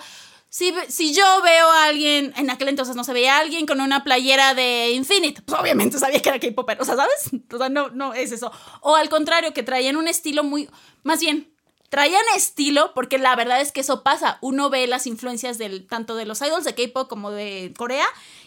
si, 0.50 0.72
si, 0.86 1.12
yo 1.12 1.24
veo 1.42 1.68
a 1.68 1.86
alguien, 1.86 2.32
en 2.36 2.48
aquel 2.48 2.68
entonces 2.68 2.94
no 2.94 3.02
se 3.02 3.12
veía 3.12 3.38
a 3.38 3.40
alguien 3.40 3.66
con 3.66 3.80
una 3.80 4.04
playera 4.04 4.54
de 4.54 4.92
Infinite, 4.92 5.42
pues 5.42 5.60
obviamente 5.60 5.98
sabía 5.98 6.22
que 6.22 6.28
era 6.28 6.38
K-Popper, 6.38 6.80
o 6.80 6.84
sea, 6.84 6.94
¿sabes? 6.94 7.42
O 7.52 7.58
sea, 7.58 7.68
no, 7.70 7.88
no 7.88 8.14
es 8.14 8.30
eso. 8.30 8.52
O 8.82 8.94
al 8.94 9.08
contrario, 9.08 9.52
que 9.52 9.64
traían 9.64 9.96
un 9.96 10.06
estilo 10.06 10.44
muy, 10.44 10.70
más 11.02 11.18
bien, 11.18 11.55
traían 11.88 12.22
estilo, 12.36 12.92
porque 12.94 13.18
la 13.18 13.34
verdad 13.36 13.60
es 13.60 13.72
que 13.72 13.80
eso 13.80 14.02
pasa. 14.02 14.38
Uno 14.40 14.70
ve 14.70 14.86
las 14.86 15.06
influencias 15.06 15.58
del, 15.58 15.86
tanto 15.86 16.16
de 16.16 16.26
los 16.26 16.40
idols 16.42 16.64
de 16.64 16.74
K-pop 16.74 17.08
como 17.08 17.30
de 17.30 17.72
Corea 17.76 18.06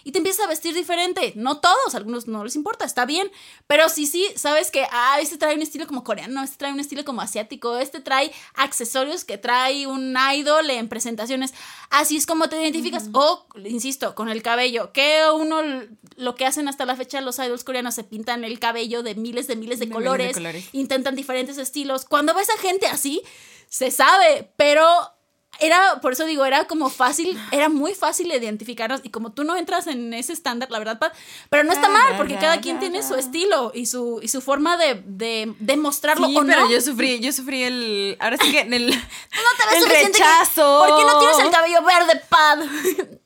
y 0.09 0.11
te 0.11 0.17
empiezas 0.17 0.43
a 0.43 0.49
vestir 0.49 0.73
diferente. 0.73 1.33
No 1.35 1.59
todos, 1.59 1.93
algunos 1.93 2.27
no 2.27 2.43
les 2.43 2.55
importa, 2.55 2.83
está 2.83 3.05
bien. 3.05 3.31
Pero 3.67 3.89
sí, 3.89 4.07
sí, 4.07 4.25
sabes 4.35 4.71
que, 4.71 4.87
ah, 4.91 5.19
este 5.21 5.37
trae 5.37 5.53
un 5.53 5.61
estilo 5.61 5.85
como 5.85 6.03
coreano, 6.03 6.43
este 6.43 6.57
trae 6.57 6.73
un 6.73 6.79
estilo 6.79 7.05
como 7.05 7.21
asiático, 7.21 7.77
este 7.77 7.99
trae 7.99 8.31
accesorios 8.55 9.23
que 9.23 9.37
trae 9.37 9.85
un 9.85 10.17
idol 10.35 10.67
en 10.71 10.89
presentaciones. 10.89 11.53
Así 11.91 12.17
es 12.17 12.25
como 12.25 12.49
te 12.49 12.59
identificas. 12.59 13.09
O, 13.13 13.45
insisto, 13.63 14.15
con 14.15 14.29
el 14.29 14.41
cabello, 14.41 14.91
que 14.93 15.21
uno 15.31 15.61
lo 16.15 16.33
que 16.33 16.47
hacen 16.47 16.67
hasta 16.67 16.87
la 16.87 16.95
fecha 16.95 17.21
los 17.21 17.37
idols 17.37 17.63
coreanos 17.63 17.93
se 17.93 18.03
pintan 18.03 18.43
el 18.43 18.57
cabello 18.57 19.03
de 19.03 19.13
miles 19.13 19.45
de 19.45 19.57
miles 19.57 19.77
de, 19.77 19.91
colores, 19.91 20.37
intentan 20.71 21.15
diferentes 21.15 21.59
estilos. 21.59 22.05
Cuando 22.05 22.33
ves 22.33 22.49
a 22.49 22.57
gente 22.57 22.87
así, 22.87 23.21
se 23.67 23.91
sabe, 23.91 24.51
pero 24.57 24.87
era, 25.59 25.99
por 26.01 26.13
eso 26.13 26.25
digo, 26.25 26.45
era 26.45 26.65
como 26.65 26.89
fácil, 26.89 27.37
era 27.51 27.69
muy 27.69 27.93
fácil 27.93 28.31
identificarnos 28.31 29.01
y 29.03 29.09
como 29.09 29.31
tú 29.31 29.43
no 29.43 29.55
entras 29.57 29.87
en 29.87 30.13
ese 30.13 30.31
estándar, 30.31 30.71
la 30.71 30.79
verdad, 30.79 30.99
pero 31.49 31.63
no 31.63 31.73
está 31.73 31.89
mal 31.89 32.15
porque 32.17 32.37
cada 32.37 32.61
quien 32.61 32.79
tiene 32.79 33.03
su 33.03 33.15
estilo 33.15 33.71
y 33.73 33.85
su, 33.87 34.19
y 34.21 34.27
su 34.29 34.41
forma 34.41 34.77
de, 34.77 35.03
de, 35.05 35.53
de 35.59 35.77
mostrarlo 35.77 36.27
sí, 36.27 36.37
pero 36.45 36.69
yo 36.69 36.79
sufrí, 36.81 37.19
yo 37.19 37.33
sufrí 37.33 37.63
el, 37.63 38.17
ahora 38.19 38.37
sí 38.37 38.51
que 38.51 38.61
en 38.61 38.73
el, 38.73 38.87
no 38.89 38.95
te 38.95 39.75
ves 39.75 39.83
el 39.83 39.89
rechazo. 39.89 40.85
¿Por 40.85 40.97
qué 40.97 41.05
no 41.05 41.19
tienes 41.19 41.39
el 41.39 41.51
cabello 41.51 41.83
verde, 41.83 42.21
pad? 42.29 42.59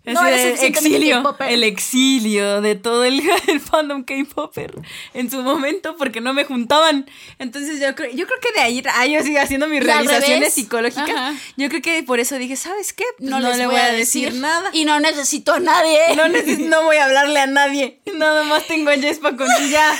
No 0.05 0.25
eres 0.25 0.61
exilio, 0.61 1.23
el 1.47 1.63
exilio 1.63 2.61
de 2.61 2.75
todo 2.75 3.03
el, 3.05 3.21
fandom 3.61 4.03
K-Popper 4.03 4.73
en 5.13 5.31
su 5.31 5.41
momento 5.41 5.95
porque 5.95 6.19
no 6.19 6.33
me 6.33 6.43
juntaban. 6.43 7.09
Entonces 7.39 7.79
yo 7.79 7.95
creo, 7.95 8.11
yo 8.11 8.27
creo 8.27 8.39
que 8.41 8.51
de 8.51 8.59
ahí, 8.59 8.83
ahí 8.93 9.13
yo 9.13 9.23
sigo 9.23 9.39
haciendo 9.39 9.67
mis 9.67 9.81
realizaciones 9.81 10.53
psicológicas. 10.53 11.35
Yo 11.55 11.69
creo 11.69 11.81
que 11.81 12.03
por 12.03 12.19
eso 12.19 12.37
dije, 12.37 12.57
¿sabes 12.57 12.91
qué? 12.91 13.05
Pues 13.17 13.29
no, 13.29 13.39
le 13.39 13.65
voy, 13.65 13.75
a 13.75 13.93
decir, 13.93 14.33
nada. 14.33 14.69
Y 14.73 14.83
no 14.83 14.99
necesito 14.99 15.53
a 15.53 15.59
nadie. 15.59 15.99
No, 16.13 16.27
no 16.27 16.83
voy 16.83 16.97
a 16.97 17.05
hablarle 17.05 17.39
a 17.39 17.47
nadie. 17.47 17.99
Nada 18.13 18.43
más 18.43 18.67
tengo 18.67 18.89
a 18.89 18.95
Jespa 18.95 19.35
con 19.35 19.47
ya. 19.69 19.97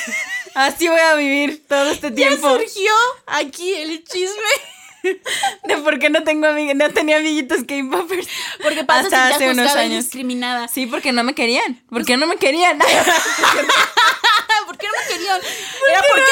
Así 0.54 0.88
voy 0.88 1.00
a 1.00 1.16
vivir 1.16 1.66
todo 1.68 1.90
este 1.90 2.12
tiempo. 2.12 2.58
Ya 2.58 2.64
surgió 2.64 2.92
aquí 3.26 3.74
el 3.74 4.04
chisme. 4.04 4.74
de 5.64 5.78
por 5.78 6.00
qué 6.00 6.10
no 6.10 6.24
tengo 6.24 6.48
no 6.76 6.90
tenía 6.92 7.18
amiguitos 7.18 7.60
K-popers. 7.68 8.28
Porque 8.62 8.84
pasa 8.84 9.04
hasta 9.04 9.28
hace 9.36 9.50
unos 9.52 9.76
años. 9.76 10.06
discriminada. 10.06 10.68
Sí, 10.68 10.86
porque 10.86 11.12
no 11.12 11.24
me 11.24 11.36
querían. 11.36 11.82
¿Por 11.90 12.06
qué 12.06 12.18
no 12.18 12.28
me 12.28 12.38
querían? 12.38 12.78
¿Por 12.80 14.78
qué 14.78 14.88
no 14.88 14.94
me 15.00 15.08
querían? 15.14 15.42
¿Por 15.42 16.20
qué? 16.20 16.32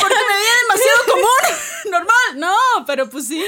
Porque 0.00 0.14
me 0.28 0.36
veía 0.36 0.52
demasiado 0.62 0.98
común. 1.10 1.44
Normal. 1.90 2.36
No, 2.36 2.56
pero 2.86 3.10
pues 3.10 3.26
sí. 3.28 3.44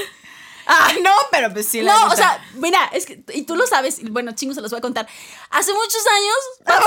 Ah, 0.67 0.91
no, 1.01 1.11
pero 1.31 1.51
pues 1.53 1.67
sí. 1.67 1.81
no, 1.81 2.07
o 2.07 2.15
sea, 2.15 2.45
mira, 2.55 2.89
es 2.91 3.05
que, 3.05 3.23
y 3.33 3.43
tú 3.43 3.55
lo 3.55 3.65
sabes, 3.65 3.99
bueno, 4.11 4.33
chingos, 4.33 4.55
se 4.55 4.61
los 4.61 4.69
voy 4.69 4.79
a 4.79 4.81
contar. 4.81 5.07
Hace 5.49 5.73
muchos 5.73 6.03
años, 6.05 6.35
Paz 6.65 6.83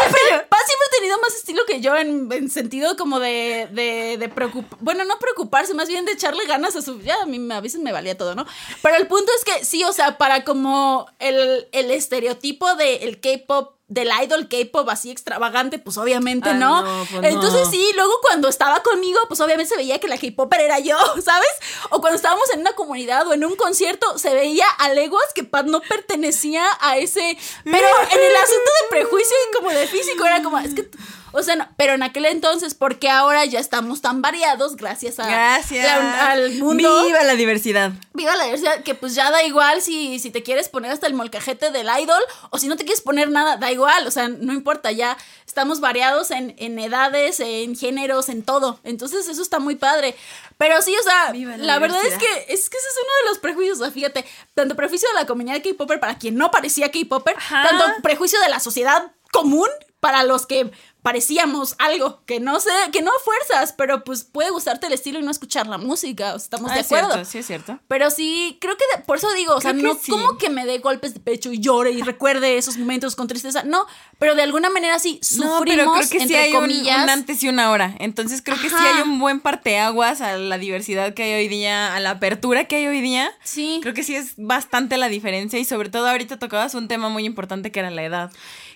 siempre, 0.66 0.86
ha 0.86 0.98
tenido 0.98 1.18
más 1.20 1.34
estilo 1.34 1.62
que 1.66 1.80
yo 1.80 1.96
en, 1.96 2.50
sentido 2.50 2.96
como 2.96 3.18
de, 3.20 3.68
de, 3.72 4.16
de 4.18 4.28
preocupar, 4.28 4.78
bueno, 4.82 5.04
no 5.04 5.18
preocuparse, 5.18 5.72
más 5.72 5.88
bien 5.88 6.04
de 6.04 6.12
echarle 6.12 6.44
ganas 6.46 6.76
a 6.76 6.82
su, 6.82 7.00
ya 7.00 7.22
a 7.22 7.26
mí 7.26 7.40
a 7.50 7.60
veces 7.60 7.80
me 7.80 7.92
valía 7.92 8.18
todo, 8.18 8.34
¿no? 8.34 8.46
Pero 8.82 8.96
el 8.96 9.06
punto 9.06 9.32
es 9.38 9.44
que 9.44 9.64
sí, 9.64 9.82
o 9.84 9.92
sea, 9.92 10.18
para 10.18 10.44
como 10.44 11.06
el, 11.18 11.68
el 11.72 11.90
estereotipo 11.90 12.74
del 12.74 13.18
K-pop 13.20 13.79
del 13.90 14.09
idol 14.22 14.48
K-pop 14.48 14.88
así 14.88 15.11
extravagante, 15.11 15.81
pues 15.81 15.98
obviamente 15.98 16.55
no. 16.55 16.85
Pues 17.11 17.24
Entonces 17.24 17.68
sí, 17.70 17.85
luego 17.96 18.12
cuando 18.22 18.48
estaba 18.48 18.83
conmigo, 18.83 19.18
pues 19.26 19.40
obviamente 19.40 19.74
se 19.74 19.76
veía 19.76 19.98
que 19.98 20.07
la 20.07 20.16
K-popper 20.16 20.61
era 20.61 20.79
yo, 20.79 20.96
¿sabes? 21.22 21.50
O 21.90 22.00
cuando 22.00 22.16
estábamos 22.16 22.48
en 22.55 22.61
una 22.61 22.72
comunidad 22.72 23.26
o 23.26 23.35
en 23.35 23.44
un 23.44 23.57
concierto, 23.57 24.16
se 24.16 24.33
veía 24.33 24.66
a 24.79 24.90
leguas 24.94 25.24
que 25.35 25.42
Pat 25.42 25.66
no 25.66 25.81
pertenecía 25.81 26.64
a 26.81 26.98
ese. 26.98 27.37
Pero 27.64 27.87
en 28.12 28.22
el 28.22 28.37
asunto 28.37 28.70
de 28.81 28.88
prejuicio 28.90 29.37
y 29.50 29.57
como 29.57 29.70
de 29.70 29.87
físico, 29.88 30.24
era 30.24 30.40
como, 30.40 30.59
es 30.61 30.72
que 30.72 30.88
o 31.32 31.42
sea, 31.42 31.70
pero 31.76 31.94
en 31.94 32.02
aquel 32.02 32.26
entonces, 32.26 32.74
porque 32.74 33.08
ahora 33.08 33.44
ya 33.44 33.60
estamos 33.60 34.00
tan 34.00 34.22
variados 34.22 34.76
gracias 34.76 35.18
a 35.18 35.26
gracias. 35.26 35.86
al 35.88 36.54
mundo. 36.54 37.04
Viva 37.04 37.22
la 37.22 37.34
diversidad. 37.34 37.92
Viva 38.14 38.36
la 38.36 38.44
diversidad, 38.44 38.82
que 38.82 38.94
pues 38.94 39.14
ya 39.14 39.30
da 39.30 39.42
igual 39.44 39.82
si, 39.82 40.18
si 40.18 40.30
te 40.30 40.42
quieres 40.42 40.68
poner 40.68 40.90
hasta 40.90 41.06
el 41.06 41.14
molcajete 41.14 41.70
del 41.70 41.88
idol 42.00 42.22
o 42.50 42.58
si 42.58 42.68
no 42.68 42.76
te 42.76 42.84
quieres 42.84 43.00
poner 43.00 43.30
nada, 43.30 43.56
da 43.56 43.70
igual, 43.70 44.06
o 44.06 44.10
sea, 44.10 44.28
no 44.28 44.52
importa, 44.52 44.92
ya 44.92 45.16
estamos 45.46 45.80
variados 45.80 46.30
en, 46.30 46.54
en 46.58 46.78
edades, 46.78 47.40
en 47.40 47.76
géneros, 47.76 48.28
en 48.28 48.42
todo. 48.42 48.78
Entonces 48.84 49.28
eso 49.28 49.42
está 49.42 49.58
muy 49.58 49.76
padre. 49.76 50.14
Pero 50.58 50.80
sí, 50.82 50.94
o 50.96 51.02
sea, 51.02 51.32
la, 51.56 51.78
verdad 51.78 52.04
es 52.04 52.18
que, 52.18 52.52
es 52.52 52.68
que 52.68 52.76
ese 52.76 52.88
es 52.88 52.96
uno 53.02 53.12
de 53.22 53.30
los 53.30 53.38
prejuicios, 53.38 53.78
o 53.80 53.84
sea, 53.84 53.90
fíjate, 53.90 54.24
tanto 54.54 54.76
prejuicio 54.76 55.08
de 55.08 55.14
la 55.14 55.26
comunidad 55.26 55.62
K-Popper 55.62 56.00
para 56.00 56.18
quien 56.18 56.36
no 56.36 56.50
parecía 56.50 56.90
K-Popper, 56.90 57.36
tanto 57.48 57.84
prejuicio 58.02 58.38
de 58.40 58.48
la 58.48 58.60
sociedad 58.60 59.10
común 59.32 59.68
para 60.00 60.24
los 60.24 60.46
que 60.46 60.70
parecíamos 61.02 61.76
algo 61.78 62.22
que 62.26 62.40
no 62.40 62.60
sé, 62.60 62.70
que 62.92 63.02
no 63.02 63.10
fuerzas, 63.24 63.74
pero 63.76 64.04
pues 64.04 64.24
puede 64.24 64.50
gustarte 64.50 64.86
el 64.86 64.92
estilo 64.92 65.18
y 65.18 65.22
no 65.22 65.30
escuchar 65.30 65.66
la 65.66 65.78
música, 65.78 66.34
estamos 66.34 66.70
ah, 66.70 66.74
de 66.74 66.80
acuerdo. 66.80 67.24
sí, 67.24 67.38
es 67.38 67.46
cierto. 67.46 67.78
Pero 67.88 68.10
sí, 68.10 68.58
creo 68.60 68.76
que 68.76 68.84
por 69.06 69.16
eso 69.16 69.32
digo, 69.32 69.54
o 69.54 69.60
sea, 69.60 69.72
no 69.72 69.98
como 70.08 70.38
que 70.38 70.50
me 70.50 70.66
dé 70.66 70.78
golpes 70.78 71.14
de 71.14 71.20
pecho 71.20 71.52
y 71.52 71.60
llore 71.60 71.92
y 71.92 72.02
recuerde 72.02 72.58
esos 72.58 72.76
momentos 72.76 73.16
con 73.16 73.28
tristeza, 73.28 73.62
no, 73.62 73.86
pero 74.18 74.34
de 74.34 74.42
alguna 74.42 74.70
manera 74.70 74.98
sí 74.98 75.18
sufrimos, 75.22 75.60
no, 75.60 75.64
pero 75.64 75.92
creo 75.92 76.08
que 76.08 76.26
sí 76.26 76.34
hay 76.34 76.54
Un, 76.54 76.70
antes 77.08 77.42
y 77.42 77.48
una 77.48 77.70
hora, 77.70 77.94
entonces 77.98 78.42
creo 78.42 78.60
que 78.60 78.68
sí 78.68 78.76
hay 78.76 79.02
un 79.02 79.18
buen 79.18 79.40
parteaguas 79.40 80.20
a 80.20 80.36
la 80.36 80.58
diversidad 80.58 81.14
que 81.14 81.22
hay 81.22 81.32
hoy 81.42 81.48
día, 81.48 81.94
a 81.94 82.00
la 82.00 82.10
apertura 82.10 82.64
que 82.64 82.76
hay 82.76 82.86
hoy 82.86 83.00
día. 83.00 83.32
Sí. 83.42 83.78
Creo 83.82 83.94
que 83.94 84.02
sí 84.02 84.14
es 84.14 84.34
bastante 84.36 84.96
la 84.96 85.08
diferencia 85.08 85.58
y 85.58 85.64
sobre 85.64 85.88
todo 85.88 86.08
ahorita 86.08 86.38
tocabas 86.38 86.74
un 86.74 86.88
tema 86.88 87.08
muy 87.08 87.24
importante 87.24 87.70
que 87.72 87.80
era 87.80 87.90
la 87.90 88.02
edad. 88.02 88.32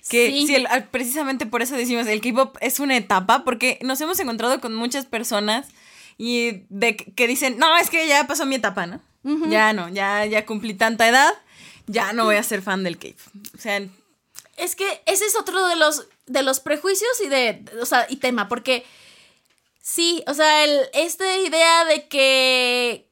Que 0.09 0.31
sí. 0.31 0.65
precisamente 0.91 1.47
por 1.47 1.63
eso 1.63 1.77
decimos, 1.77 2.07
el 2.15 2.21
K-pop 2.21 2.57
es 2.61 2.81
una 2.81 2.97
etapa, 2.97 3.45
porque 3.45 3.79
nos 3.83 4.01
hemos 4.01 4.19
encontrado 4.21 4.61
con 4.61 4.75
muchas 4.75 5.07
personas 5.07 5.69
y 6.17 6.65
de 6.69 6.97
que 6.97 7.27
dicen, 7.27 7.59
no, 7.59 7.77
es 7.77 7.91
que 7.91 8.07
ya 8.09 8.27
pasó 8.27 8.47
mi 8.47 8.55
etapa, 8.55 8.87
¿no? 8.87 9.01
Ya 9.49 9.73
no, 9.73 9.89
ya, 9.89 10.27
ya 10.27 10.45
cumplí 10.45 10.75
tanta 10.75 11.09
edad, 11.09 11.33
ya 11.87 12.13
no 12.13 12.25
voy 12.25 12.37
a 12.37 12.43
ser 12.43 12.61
fan 12.63 12.85
del 12.85 12.99
K-pop. 12.99 13.19
O 13.57 13.61
sea, 13.61 13.83
es 14.57 14.77
que 14.77 15.03
ese 15.07 15.25
es 15.27 15.37
otro 15.37 15.67
de 15.67 15.77
los, 15.77 16.07
de 16.27 16.43
los 16.43 16.61
prejuicios 16.61 17.21
y 17.25 17.29
de, 17.29 17.65
o 17.81 17.87
sea, 17.87 18.07
y 18.09 18.17
tema, 18.17 18.49
porque 18.49 18.85
sí, 19.81 20.23
o 20.27 20.35
sea, 20.35 20.65
el, 20.65 20.81
esta 20.93 21.39
idea 21.39 21.85
de 21.87 22.07
que 22.07 23.07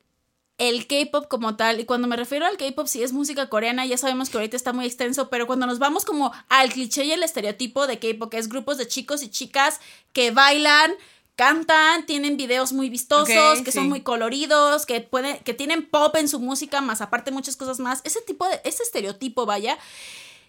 el 0.69 0.87
K-pop 0.87 1.27
como 1.27 1.57
tal, 1.57 1.81
y 1.81 1.85
cuando 1.85 2.07
me 2.07 2.17
refiero 2.17 2.47
al 2.47 2.57
K-pop, 2.57 2.87
si 2.87 3.03
es 3.03 3.13
música 3.13 3.49
coreana, 3.49 3.85
ya 3.85 3.99
sabemos 3.99 4.31
que 4.31 4.37
ahorita 4.37 4.57
está 4.57 4.73
muy 4.73 4.87
extenso, 4.87 5.29
pero 5.29 5.49
cuando 5.49 5.67
nos 5.67 5.81
vamos 5.81 6.05
como 6.05 6.33
al 6.49 6.73
cliché 6.73 7.05
y 7.05 7.11
el 7.11 7.25
estereotipo 7.25 7.89
de 7.89 7.99
K-pop, 7.99 8.31
que 8.31 8.39
es 8.39 8.49
grupos 8.49 8.79
de 8.79 8.87
chicos 8.87 9.25
y 9.25 9.29
chicas 9.29 9.81
que 10.13 10.31
bailan, 10.31 10.93
cantan, 11.35 12.07
tienen 12.07 12.37
videos 12.37 12.73
muy 12.73 12.91
vistosos, 12.91 13.63
que 13.63 13.73
son 13.73 13.89
muy 13.89 14.03
coloridos, 14.03 14.87
que 14.87 15.01
pueden, 15.01 15.39
que 15.39 15.53
tienen 15.53 15.85
pop 15.85 16.15
en 16.15 16.29
su 16.29 16.39
música, 16.39 16.81
más 16.81 17.01
aparte 17.01 17.33
muchas 17.33 17.57
cosas 17.57 17.81
más, 17.81 18.01
ese 18.05 18.21
tipo 18.21 18.47
de, 18.47 18.61
ese 18.63 18.85
estereotipo, 18.85 19.47
vaya, 19.47 19.77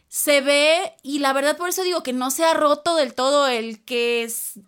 se 0.10 0.42
ve, 0.42 0.94
y 1.02 1.18
la 1.20 1.34
verdad 1.34 1.58
por 1.58 1.70
eso 1.70 1.82
digo 1.82 2.04
que 2.04 2.14
no 2.14 2.30
se 2.30 2.44
ha 2.44 2.54
roto 2.54 2.96
del 2.96 3.16
todo 3.16 3.48
el 3.48 3.84
que 3.84 4.22
es, 4.22 4.60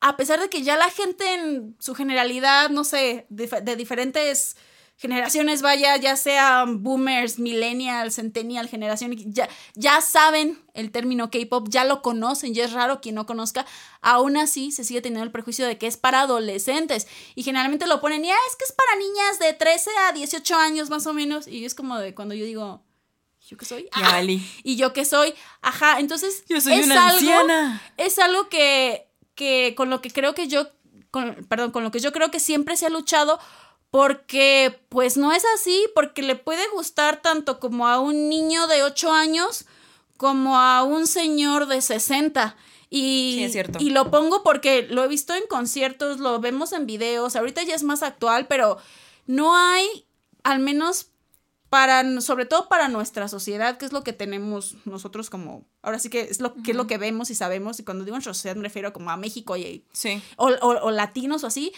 a 0.00 0.16
pesar 0.16 0.40
de 0.40 0.48
que 0.48 0.62
ya 0.62 0.76
la 0.76 0.90
gente 0.90 1.34
en 1.34 1.76
su 1.78 1.94
generalidad, 1.94 2.70
no 2.70 2.82
sé, 2.82 3.26
de, 3.28 3.76
diferentes 3.76 4.56
generaciones, 4.98 5.62
vaya, 5.62 5.96
ya 5.96 6.16
sean 6.16 6.82
boomers, 6.82 7.38
millennials, 7.38 8.16
centennial, 8.16 8.68
generación, 8.68 9.14
ya, 9.32 9.48
ya 9.74 10.00
saben 10.00 10.58
el 10.74 10.90
término 10.90 11.30
K-pop, 11.30 11.68
ya 11.70 11.84
lo 11.84 12.02
conocen, 12.02 12.52
ya 12.52 12.64
es 12.64 12.72
raro 12.72 13.00
quien 13.00 13.14
no 13.14 13.24
conozca, 13.24 13.64
aún 14.02 14.36
así 14.36 14.72
se 14.72 14.82
sigue 14.82 15.00
teniendo 15.00 15.24
el 15.24 15.30
prejuicio 15.30 15.66
de 15.66 15.78
que 15.78 15.86
es 15.86 15.96
para 15.96 16.22
adolescentes. 16.22 17.06
Y 17.36 17.44
generalmente 17.44 17.86
lo 17.86 18.00
ponen, 18.00 18.24
ya 18.24 18.34
es 18.50 18.56
que 18.56 18.64
es 18.64 18.72
para 18.72 18.96
niñas 18.96 19.38
de 19.38 19.52
13 19.52 19.90
a 20.08 20.12
18 20.12 20.56
años 20.56 20.90
más 20.90 21.06
o 21.06 21.14
menos, 21.14 21.46
y 21.46 21.64
es 21.64 21.76
como 21.76 21.96
de 21.96 22.12
cuando 22.12 22.34
yo 22.34 22.44
digo, 22.44 22.82
¿yo 23.46 23.56
qué 23.56 23.64
soy? 23.64 23.88
Ah, 23.92 24.20
y 24.20 24.76
yo 24.76 24.92
qué 24.92 25.04
soy, 25.04 25.32
ajá, 25.62 26.00
entonces 26.00 26.42
yo 26.48 26.60
soy 26.60 26.80
una 26.80 27.10
anciana. 27.10 27.80
Es 27.96 28.18
algo 28.18 28.48
que, 28.48 29.08
que 29.36 29.74
con 29.76 29.90
lo 29.90 30.00
que 30.00 30.10
creo 30.10 30.34
que 30.34 30.48
yo, 30.48 30.66
perdón, 31.48 31.70
con 31.70 31.84
lo 31.84 31.92
que 31.92 32.00
yo 32.00 32.10
creo 32.10 32.32
que 32.32 32.40
siempre 32.40 32.76
se 32.76 32.86
ha 32.86 32.90
luchado 32.90 33.38
porque 33.90 34.80
pues 34.88 35.16
no 35.16 35.32
es 35.32 35.44
así, 35.54 35.86
porque 35.94 36.22
le 36.22 36.36
puede 36.36 36.68
gustar 36.74 37.22
tanto 37.22 37.58
como 37.58 37.86
a 37.88 38.00
un 38.00 38.28
niño 38.28 38.66
de 38.66 38.82
8 38.82 39.12
años 39.12 39.64
como 40.16 40.58
a 40.58 40.82
un 40.82 41.06
señor 41.06 41.66
de 41.66 41.80
60. 41.80 42.56
Y, 42.90 43.34
sí, 43.36 43.44
es 43.44 43.52
cierto. 43.52 43.78
y 43.80 43.90
lo 43.90 44.10
pongo 44.10 44.42
porque 44.42 44.82
lo 44.82 45.04
he 45.04 45.08
visto 45.08 45.34
en 45.34 45.46
conciertos, 45.48 46.20
lo 46.20 46.40
vemos 46.40 46.72
en 46.72 46.86
videos, 46.86 47.36
ahorita 47.36 47.62
ya 47.62 47.74
es 47.74 47.82
más 47.82 48.02
actual, 48.02 48.46
pero 48.46 48.78
no 49.26 49.56
hay, 49.56 50.06
al 50.42 50.58
menos 50.58 51.10
para, 51.68 52.20
sobre 52.22 52.46
todo 52.46 52.68
para 52.68 52.88
nuestra 52.88 53.28
sociedad, 53.28 53.76
que 53.76 53.84
es 53.84 53.92
lo 53.92 54.02
que 54.02 54.14
tenemos 54.14 54.76
nosotros 54.86 55.28
como, 55.28 55.66
ahora 55.82 55.98
sí 55.98 56.08
que 56.08 56.22
es 56.22 56.40
lo, 56.40 56.54
que 56.54 56.70
es 56.70 56.76
lo 56.76 56.86
que 56.86 56.96
vemos 56.96 57.28
y 57.28 57.34
sabemos, 57.34 57.78
y 57.78 57.84
cuando 57.84 58.04
digo 58.04 58.16
nuestra 58.16 58.32
sociedad 58.32 58.56
me 58.56 58.62
refiero 58.62 58.94
como 58.94 59.10
a 59.10 59.18
México 59.18 59.54
y, 59.58 59.84
sí. 59.92 60.22
o, 60.36 60.46
o 60.46 60.90
latinos 60.90 61.44
o 61.44 61.46
así, 61.46 61.72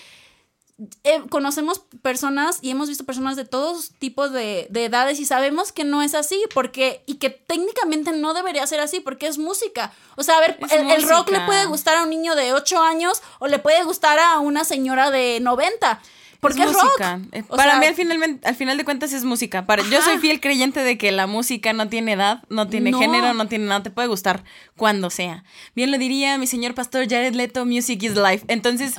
eh, 1.05 1.23
conocemos 1.29 1.83
personas 2.03 2.59
y 2.63 2.71
hemos 2.71 2.89
visto 2.89 3.05
personas 3.05 3.37
de 3.37 3.45
todos 3.45 3.91
tipos 3.99 4.33
de, 4.33 4.69
edades 4.73 5.21
y 5.21 5.27
sabemos 5.27 5.73
que 5.73 5.85
no 5.85 6.03
es 6.03 6.15
así 6.15 6.43
porque 6.55 7.03
y 7.07 7.17
que 7.17 7.29
técnicamente 7.31 8.13
no 8.13 8.33
debería 8.33 8.67
ser 8.67 8.81
así 8.81 9.01
porque 9.01 9.27
es 9.27 9.39
música. 9.39 9.93
O 10.17 10.23
sea, 10.23 10.39
a 10.39 10.41
ver, 10.41 10.59
el, 10.71 11.09
rock 11.09 11.31
le 11.31 11.41
puede 11.43 11.67
gustar 11.67 11.99
a 11.99 12.05
un 12.05 12.11
niño 12.11 12.35
de 12.35 12.53
8 12.53 12.83
años 12.83 13.23
o 13.39 13.47
le 13.47 13.59
puede 13.59 13.83
gustar 13.85 14.19
a 14.19 14.39
una 14.39 14.65
señora 14.65 15.11
de 15.11 15.41
90. 15.41 16.01
Porque 16.41 16.63
es, 16.63 16.73
música. 16.73 17.21
Eh, 17.33 17.43
para 17.43 17.79
mí 17.79 17.85
al 17.85 17.95
final, 17.95 18.41
al 18.43 18.55
final 18.55 18.79
de 18.79 18.85
cuentas 18.85 19.13
es 19.13 19.25
música. 19.25 19.67
Para, 19.67 19.83
yo 19.83 20.01
soy 20.01 20.17
fiel 20.17 20.41
creyente 20.41 20.83
de 20.83 20.97
que 20.97 21.13
la 21.13 21.27
música 21.27 21.75
no 21.75 21.91
tiene 21.91 22.13
edad, 22.13 22.43
no 22.49 22.67
tiene 22.69 22.95
género, 22.95 23.35
no 23.35 23.47
tiene 23.47 23.67
nada, 23.67 23.83
te 23.83 23.91
puede 23.91 24.09
gustar 24.09 24.43
cuando 24.77 25.11
sea. 25.11 25.45
Bien 25.75 25.91
lo 25.91 25.99
diría 25.99 26.39
mi 26.39 26.47
señor 26.47 26.75
pastor 26.75 27.07
Jared 27.07 27.35
Leto, 27.35 27.67
Music 27.67 28.03
is 28.03 28.17
Life. 28.17 28.47
Entonces, 28.49 28.95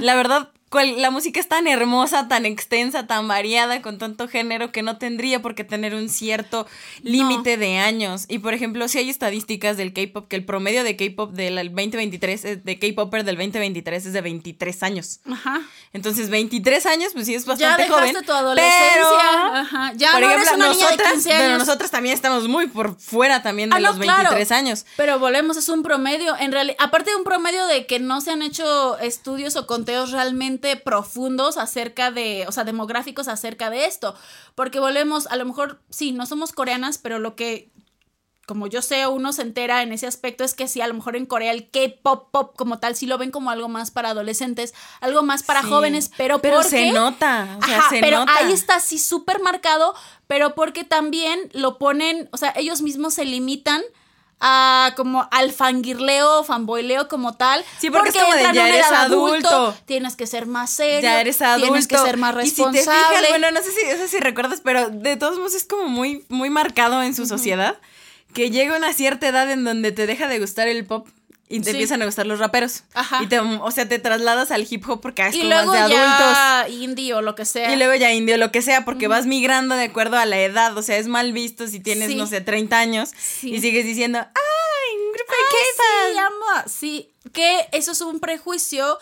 la 0.00 0.14
verdad, 0.14 0.50
la 0.84 1.10
música 1.10 1.40
es 1.40 1.48
tan 1.48 1.66
hermosa, 1.66 2.28
tan 2.28 2.46
extensa, 2.46 3.06
tan 3.06 3.28
variada, 3.28 3.82
con 3.82 3.98
tanto 3.98 4.28
género 4.28 4.72
que 4.72 4.82
no 4.82 4.98
tendría 4.98 5.42
por 5.42 5.54
qué 5.54 5.64
tener 5.64 5.94
un 5.94 6.08
cierto 6.08 6.66
límite 7.02 7.56
de 7.56 7.78
años. 7.78 8.26
Y 8.28 8.38
por 8.38 8.54
ejemplo, 8.54 8.88
si 8.88 8.98
hay 8.98 9.10
estadísticas 9.10 9.76
del 9.76 9.92
K-pop, 9.92 10.28
que 10.28 10.36
el 10.36 10.44
promedio 10.44 10.84
de 10.84 10.96
K-pop 10.96 11.32
del 11.32 11.56
2023, 11.56 12.64
de 12.64 12.78
K-popper 12.78 13.24
del 13.24 13.36
2023 13.36 14.06
es 14.06 14.12
de 14.12 14.20
23 14.20 14.82
años. 14.82 15.20
Ajá. 15.30 15.62
Entonces, 15.92 16.30
23 16.30 16.86
años, 16.86 17.12
pues 17.12 17.26
sí 17.26 17.34
es 17.34 17.46
bastante 17.46 17.84
ya 17.84 17.88
joven. 17.88 18.14
tu 18.24 18.32
adolescencia. 18.32 19.60
Ajá. 19.60 19.92
Ya 19.96 20.12
por 20.12 20.20
no 20.20 20.26
ejemplo, 20.26 20.42
eres 20.42 20.56
una 20.56 20.68
nosotras, 20.68 20.98
de 20.98 21.12
15 21.12 21.32
años. 21.32 21.42
Pero 21.46 21.58
nosotras 21.58 21.90
también 21.90 22.14
estamos 22.14 22.48
muy 22.48 22.66
por 22.66 22.98
fuera 22.98 23.42
también 23.42 23.70
de 23.70 23.76
ah, 23.76 23.80
los 23.80 23.98
23 23.98 24.52
años. 24.52 24.86
Pero 24.96 25.18
volvemos, 25.18 25.56
es 25.56 25.68
un 25.68 25.82
promedio. 25.82 26.36
En 26.38 26.52
realidad, 26.52 26.76
aparte 26.80 27.10
de 27.10 27.16
un 27.16 27.24
promedio 27.24 27.66
de 27.66 27.86
que 27.86 27.98
no 27.98 28.20
se 28.20 28.32
han 28.32 28.42
hecho 28.42 28.98
estudios 28.98 29.56
o 29.56 29.66
conteos 29.66 30.10
realmente 30.10 30.65
profundos 30.74 31.56
acerca 31.56 32.10
de, 32.10 32.44
o 32.48 32.52
sea, 32.52 32.64
demográficos 32.64 33.28
acerca 33.28 33.70
de 33.70 33.84
esto, 33.84 34.16
porque 34.56 34.80
volvemos, 34.80 35.28
a 35.28 35.36
lo 35.36 35.44
mejor, 35.44 35.80
sí, 35.90 36.10
no 36.10 36.26
somos 36.26 36.50
coreanas, 36.50 36.98
pero 36.98 37.20
lo 37.20 37.36
que 37.36 37.70
como 38.46 38.68
yo 38.68 38.80
sé, 38.80 39.06
uno 39.08 39.32
se 39.32 39.42
entera 39.42 39.82
en 39.82 39.92
ese 39.92 40.06
aspecto 40.06 40.44
es 40.44 40.54
que 40.54 40.68
sí, 40.68 40.80
a 40.80 40.86
lo 40.86 40.94
mejor 40.94 41.16
en 41.16 41.26
Corea 41.26 41.50
el 41.50 41.68
K-pop 41.68 42.30
pop 42.30 42.54
como 42.56 42.78
tal 42.78 42.94
sí 42.94 43.06
lo 43.06 43.18
ven 43.18 43.32
como 43.32 43.50
algo 43.50 43.68
más 43.68 43.90
para 43.90 44.10
adolescentes, 44.10 44.72
algo 45.00 45.22
más 45.22 45.42
para 45.42 45.64
jóvenes, 45.64 46.12
pero 46.16 46.40
pero 46.40 46.62
se 46.62 46.92
nota, 46.92 47.58
o 47.60 47.66
sea, 47.66 47.82
se 47.90 48.00
pero 48.00 48.20
nota. 48.20 48.36
ahí 48.38 48.52
está 48.52 48.76
así 48.76 48.98
súper 48.98 49.42
marcado, 49.42 49.94
pero 50.28 50.54
porque 50.54 50.84
también 50.84 51.40
lo 51.52 51.76
ponen, 51.76 52.28
o 52.32 52.36
sea, 52.36 52.52
ellos 52.56 52.82
mismos 52.82 53.14
se 53.14 53.24
limitan 53.24 53.82
a 54.40 54.92
como 54.96 55.28
al 55.30 55.52
fangirleo, 55.52 56.44
fanboyleo 56.44 57.08
como 57.08 57.34
tal. 57.34 57.64
Sí, 57.78 57.90
porque, 57.90 58.10
es 58.10 58.14
como 58.14 58.34
de 58.34 58.42
ya 58.52 58.68
eres 58.68 58.86
adulto, 58.86 59.74
Tienes 59.86 60.16
que 60.16 60.26
ser 60.26 60.46
más 60.46 60.70
serio. 60.70 61.00
Ya 61.00 61.20
eres 61.20 61.40
adulto. 61.40 61.66
Tienes 61.66 61.88
que 61.88 61.98
ser 61.98 62.16
más 62.16 62.34
responsable. 62.34 62.78
Y 62.78 62.82
si 62.82 62.88
te 62.88 62.96
fijas, 62.96 63.28
bueno, 63.28 63.50
no 63.50 63.62
sé 63.62 63.70
si, 63.72 63.86
no 63.86 63.96
sé 63.96 64.08
si 64.08 64.18
recuerdas, 64.20 64.60
pero 64.62 64.90
de 64.90 65.16
todos 65.16 65.38
modos 65.38 65.54
es 65.54 65.64
como 65.64 65.88
muy, 65.88 66.24
muy 66.28 66.50
marcado 66.50 67.02
en 67.02 67.14
su 67.14 67.26
sociedad 67.26 67.78
que 68.34 68.50
llega 68.50 68.76
una 68.76 68.92
cierta 68.92 69.28
edad 69.28 69.50
en 69.50 69.64
donde 69.64 69.92
te 69.92 70.06
deja 70.06 70.28
de 70.28 70.38
gustar 70.38 70.68
el 70.68 70.84
pop 70.84 71.08
y 71.48 71.60
te 71.60 71.70
empiezan 71.70 72.02
a 72.02 72.06
gustar 72.06 72.26
los 72.26 72.38
raperos. 72.38 72.82
Ajá. 72.94 73.22
Y 73.22 73.28
te, 73.28 73.38
o 73.38 73.70
sea, 73.70 73.88
te 73.88 73.98
trasladas 73.98 74.50
al 74.50 74.66
hip 74.68 74.88
hop 74.88 75.00
porque 75.00 75.26
es 75.26 75.36
como 75.36 75.48
más 75.48 75.72
de 75.72 75.78
adultos. 75.78 76.82
indie 76.82 77.14
o 77.14 77.22
lo 77.22 77.34
que 77.34 77.44
sea. 77.44 77.72
Y 77.72 77.76
luego 77.76 77.94
ya 77.94 78.12
indie 78.12 78.34
o 78.34 78.38
lo 78.38 78.50
que 78.50 78.62
sea, 78.62 78.84
porque 78.84 79.06
vas 79.06 79.26
migrando 79.26 79.74
de 79.76 79.84
acuerdo 79.84 80.16
a 80.16 80.26
la 80.26 80.38
edad. 80.40 80.76
O 80.76 80.82
sea, 80.82 80.96
es 80.96 81.06
mal 81.06 81.32
visto 81.32 81.68
si 81.68 81.78
tienes, 81.80 82.14
no 82.16 82.26
sé, 82.26 82.40
30 82.40 82.78
años 82.78 83.10
y 83.42 83.60
sigues 83.60 83.84
diciendo, 83.84 84.18
¡ay, 84.18 84.96
un 84.96 85.12
grupo 85.12 85.32
de 85.32 86.12
Sí, 86.12 86.18
amo. 86.18 86.62
Sí, 86.66 87.12
que 87.32 87.68
eso 87.72 87.92
es 87.92 88.00
un 88.00 88.18
prejuicio 88.18 88.98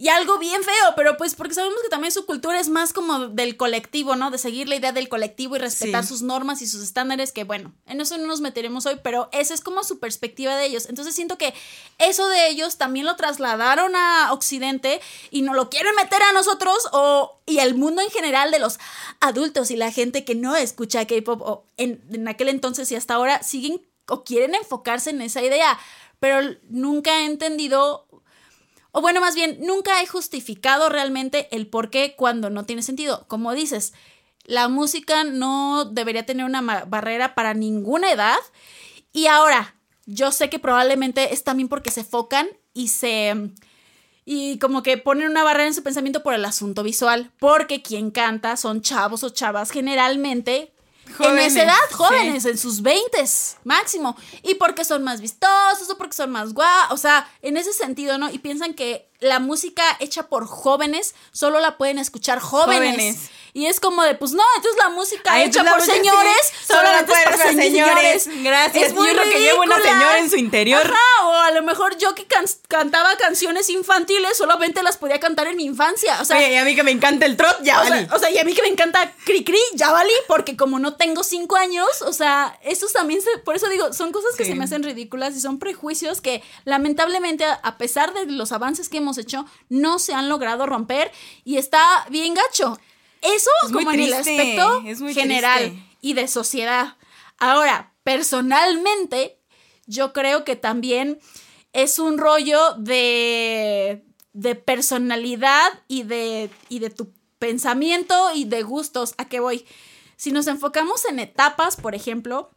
y 0.00 0.10
algo 0.10 0.38
bien 0.38 0.62
feo, 0.62 0.94
pero 0.94 1.16
pues 1.16 1.34
porque 1.34 1.54
sabemos 1.54 1.82
que 1.82 1.88
también 1.88 2.12
su 2.12 2.24
cultura 2.24 2.60
es 2.60 2.68
más 2.68 2.92
como 2.92 3.26
del 3.26 3.56
colectivo, 3.56 4.14
¿no? 4.14 4.30
De 4.30 4.38
seguir 4.38 4.68
la 4.68 4.76
idea 4.76 4.92
del 4.92 5.08
colectivo 5.08 5.56
y 5.56 5.58
respetar 5.58 6.06
sus 6.06 6.22
normas 6.22 6.62
y 6.62 6.68
sus 6.68 6.84
estándares, 6.84 7.32
que 7.32 7.42
bueno, 7.42 7.74
en 7.84 8.00
eso 8.00 8.16
no 8.16 8.28
nos 8.28 8.40
meteremos 8.40 8.86
hoy, 8.86 9.00
pero 9.02 9.28
esa 9.32 9.54
es 9.54 9.60
como 9.60 9.82
su 9.82 9.98
perspectiva 9.98 10.54
de 10.54 10.66
ellos. 10.66 10.86
Entonces 10.88 11.16
siento 11.16 11.36
que 11.36 11.52
eso 11.98 12.28
de 12.28 12.48
ellos 12.48 12.78
también 12.78 13.06
lo 13.06 13.16
trasladaron 13.16 13.96
a 13.96 14.32
Occidente 14.32 15.00
y 15.32 15.42
no 15.42 15.52
lo 15.52 15.68
quieren 15.68 15.96
meter 15.96 16.22
a 16.22 16.32
nosotros 16.32 16.88
o 16.92 17.40
y 17.44 17.58
el 17.58 17.74
mundo 17.74 18.00
en 18.00 18.10
general 18.10 18.52
de 18.52 18.60
los 18.60 18.78
adultos 19.18 19.72
y 19.72 19.76
la 19.76 19.90
gente 19.90 20.24
que 20.24 20.36
no 20.36 20.54
escucha 20.54 21.08
K-pop 21.08 21.42
o 21.42 21.64
en, 21.76 22.04
en 22.12 22.28
aquel 22.28 22.50
entonces 22.50 22.92
y 22.92 22.94
hasta 22.94 23.14
ahora 23.14 23.42
siguen 23.42 23.82
o 24.06 24.22
quieren 24.22 24.54
enfocarse 24.54 25.10
en 25.10 25.22
esa 25.22 25.42
idea, 25.42 25.76
pero 26.20 26.56
nunca 26.68 27.20
he 27.20 27.24
entendido 27.24 28.07
o 28.98 29.00
bueno, 29.00 29.20
más 29.20 29.36
bien, 29.36 29.58
nunca 29.60 30.02
he 30.02 30.08
justificado 30.08 30.88
realmente 30.88 31.46
el 31.52 31.68
por 31.68 31.88
qué 31.88 32.16
cuando 32.16 32.50
no 32.50 32.64
tiene 32.64 32.82
sentido. 32.82 33.26
Como 33.28 33.52
dices, 33.52 33.92
la 34.42 34.66
música 34.66 35.22
no 35.22 35.84
debería 35.84 36.26
tener 36.26 36.44
una 36.44 36.62
barrera 36.84 37.36
para 37.36 37.54
ninguna 37.54 38.10
edad. 38.10 38.38
Y 39.12 39.26
ahora, 39.26 39.76
yo 40.06 40.32
sé 40.32 40.50
que 40.50 40.58
probablemente 40.58 41.32
es 41.32 41.44
también 41.44 41.68
porque 41.68 41.92
se 41.92 42.02
focan 42.02 42.48
y 42.74 42.88
se... 42.88 43.52
Y 44.24 44.58
como 44.58 44.82
que 44.82 44.98
ponen 44.98 45.30
una 45.30 45.44
barrera 45.44 45.68
en 45.68 45.74
su 45.74 45.84
pensamiento 45.84 46.24
por 46.24 46.34
el 46.34 46.44
asunto 46.44 46.82
visual, 46.82 47.30
porque 47.38 47.82
quien 47.82 48.10
canta 48.10 48.56
son 48.56 48.82
chavos 48.82 49.22
o 49.22 49.28
chavas 49.28 49.70
generalmente 49.70 50.72
en 51.20 51.38
esa 51.38 51.62
edad, 51.62 51.74
jóvenes, 51.92 52.44
en 52.44 52.58
sus 52.58 52.82
20 52.82 53.24
máximo. 53.64 54.16
Y 54.42 54.54
porque 54.54 54.84
son 54.84 55.02
más 55.04 55.20
vistosos 55.20 55.90
o 55.90 55.98
porque 55.98 56.14
son 56.14 56.30
más 56.30 56.52
guau. 56.52 56.92
O 56.92 56.96
sea, 56.96 57.28
en 57.42 57.56
ese 57.56 57.72
sentido, 57.72 58.18
¿no? 58.18 58.30
Y 58.30 58.38
piensan 58.38 58.74
que 58.74 59.08
la 59.20 59.40
música 59.40 59.82
hecha 60.00 60.24
por 60.24 60.46
jóvenes 60.46 61.14
solo 61.32 61.60
la 61.60 61.76
pueden 61.76 61.98
escuchar 61.98 62.38
jóvenes. 62.38 63.30
Y 63.54 63.66
es 63.66 63.80
como 63.80 64.04
de, 64.04 64.14
pues 64.14 64.32
no, 64.32 64.42
entonces 64.56 64.78
la 64.80 64.90
música 64.90 65.42
hecha 65.42 65.64
por 65.64 65.80
señores 65.80 66.52
solo 66.66 66.82
la 66.82 67.04
pueden 67.04 67.24
para 67.24 67.52
señores. 67.52 68.28
Gracias. 68.42 68.88
Es 68.88 68.94
muy 68.94 69.08
Yo 69.08 69.22
que 69.22 69.40
llevo 69.40 69.62
una 69.62 69.76
señora 69.76 70.18
en 70.18 70.30
su 70.30 70.36
interior. 70.36 70.82
Ajá, 70.84 71.26
o 71.26 71.34
a 71.34 71.50
lo 71.50 71.62
mejor 71.62 71.96
yo 71.96 72.14
que 72.14 72.26
cantaba 72.68 73.16
canciones 73.16 73.68
infantiles 73.70 74.36
solamente 74.36 74.82
las 74.82 74.96
podía 74.96 75.18
cantar 75.18 75.48
en 75.48 75.56
mi 75.56 75.64
infancia. 75.64 76.20
O 76.20 76.24
sea, 76.24 76.48
y 76.48 76.56
a 76.56 76.64
mí 76.64 76.76
que 76.76 76.84
me 76.84 76.90
encanta 76.92 77.26
el 77.26 77.36
trot, 77.36 77.62
ya 77.62 77.80
valí. 77.80 78.06
O 78.12 78.18
sea, 78.18 78.30
y 78.30 78.38
a 78.38 78.44
mí 78.44 78.54
que 78.54 78.62
me 78.62 78.68
encanta 78.68 79.12
cri 79.24 79.42
cri, 79.44 79.58
ya 79.74 79.90
valí, 79.90 80.12
porque 80.28 80.56
como 80.56 80.78
no 80.78 80.94
tengo 80.94 81.24
cinco 81.24 81.56
años, 81.56 81.88
o 82.02 82.12
sea, 82.12 82.56
esos 82.62 82.92
también, 82.92 83.22
se, 83.22 83.38
por 83.38 83.56
eso 83.56 83.68
digo, 83.68 83.92
son 83.92 84.12
cosas 84.12 84.36
que 84.36 84.44
se 84.44 84.54
me 84.54 84.64
hacen 84.64 84.82
ridículas 84.82 85.34
y 85.34 85.40
son 85.40 85.58
prejuicios 85.58 86.20
que 86.20 86.42
lamentablemente, 86.64 87.44
a 87.44 87.78
pesar 87.78 88.12
de 88.14 88.26
los 88.26 88.52
avances 88.52 88.88
que 88.88 88.98
hemos 88.98 89.07
hecho, 89.16 89.46
no 89.70 89.98
se 89.98 90.12
han 90.12 90.28
logrado 90.28 90.66
romper 90.66 91.10
y 91.44 91.56
está 91.56 92.06
bien 92.10 92.34
gacho. 92.34 92.78
Eso 93.22 93.50
como 93.72 93.90
en 93.92 94.00
el 94.00 94.12
aspecto 94.12 94.82
general 95.14 95.82
y 96.00 96.12
de 96.12 96.28
sociedad. 96.28 96.96
Ahora, 97.38 97.94
personalmente, 98.04 99.38
yo 99.86 100.12
creo 100.12 100.44
que 100.44 100.56
también 100.56 101.18
es 101.72 101.98
un 101.98 102.18
rollo 102.18 102.74
de, 102.74 104.04
de 104.32 104.54
personalidad 104.54 105.82
y 105.88 106.02
de, 106.02 106.50
y 106.68 106.80
de 106.80 106.90
tu 106.90 107.12
pensamiento 107.38 108.32
y 108.34 108.44
de 108.44 108.62
gustos. 108.62 109.14
¿A 109.18 109.28
qué 109.28 109.40
voy? 109.40 109.66
Si 110.16 110.32
nos 110.32 110.46
enfocamos 110.46 111.04
en 111.04 111.20
etapas, 111.20 111.76
por 111.76 111.94
ejemplo, 111.94 112.50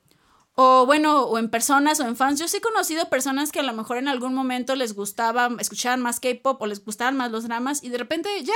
o 0.56 0.86
bueno, 0.86 1.24
o 1.24 1.38
en 1.38 1.50
personas 1.50 2.00
o 2.00 2.04
en 2.04 2.16
fans. 2.16 2.40
Yo 2.40 2.48
sí 2.48 2.58
he 2.58 2.62
conocido 2.62 3.10
personas 3.10 3.52
que 3.52 3.60
a 3.60 3.64
lo 3.64 3.74
mejor 3.74 3.98
en 3.98 4.08
algún 4.08 4.34
momento 4.34 4.76
les 4.76 4.94
gustaba, 4.94 5.50
escuchaban 5.60 6.02
más 6.02 6.20
K-pop 6.20 6.62
o 6.62 6.66
les 6.68 6.84
gustaban 6.84 7.18
más 7.18 7.32
los 7.32 7.44
dramas 7.44 7.84
y 7.84 7.90
de 7.90 7.98
repente 7.98 8.30
ya. 8.44 8.54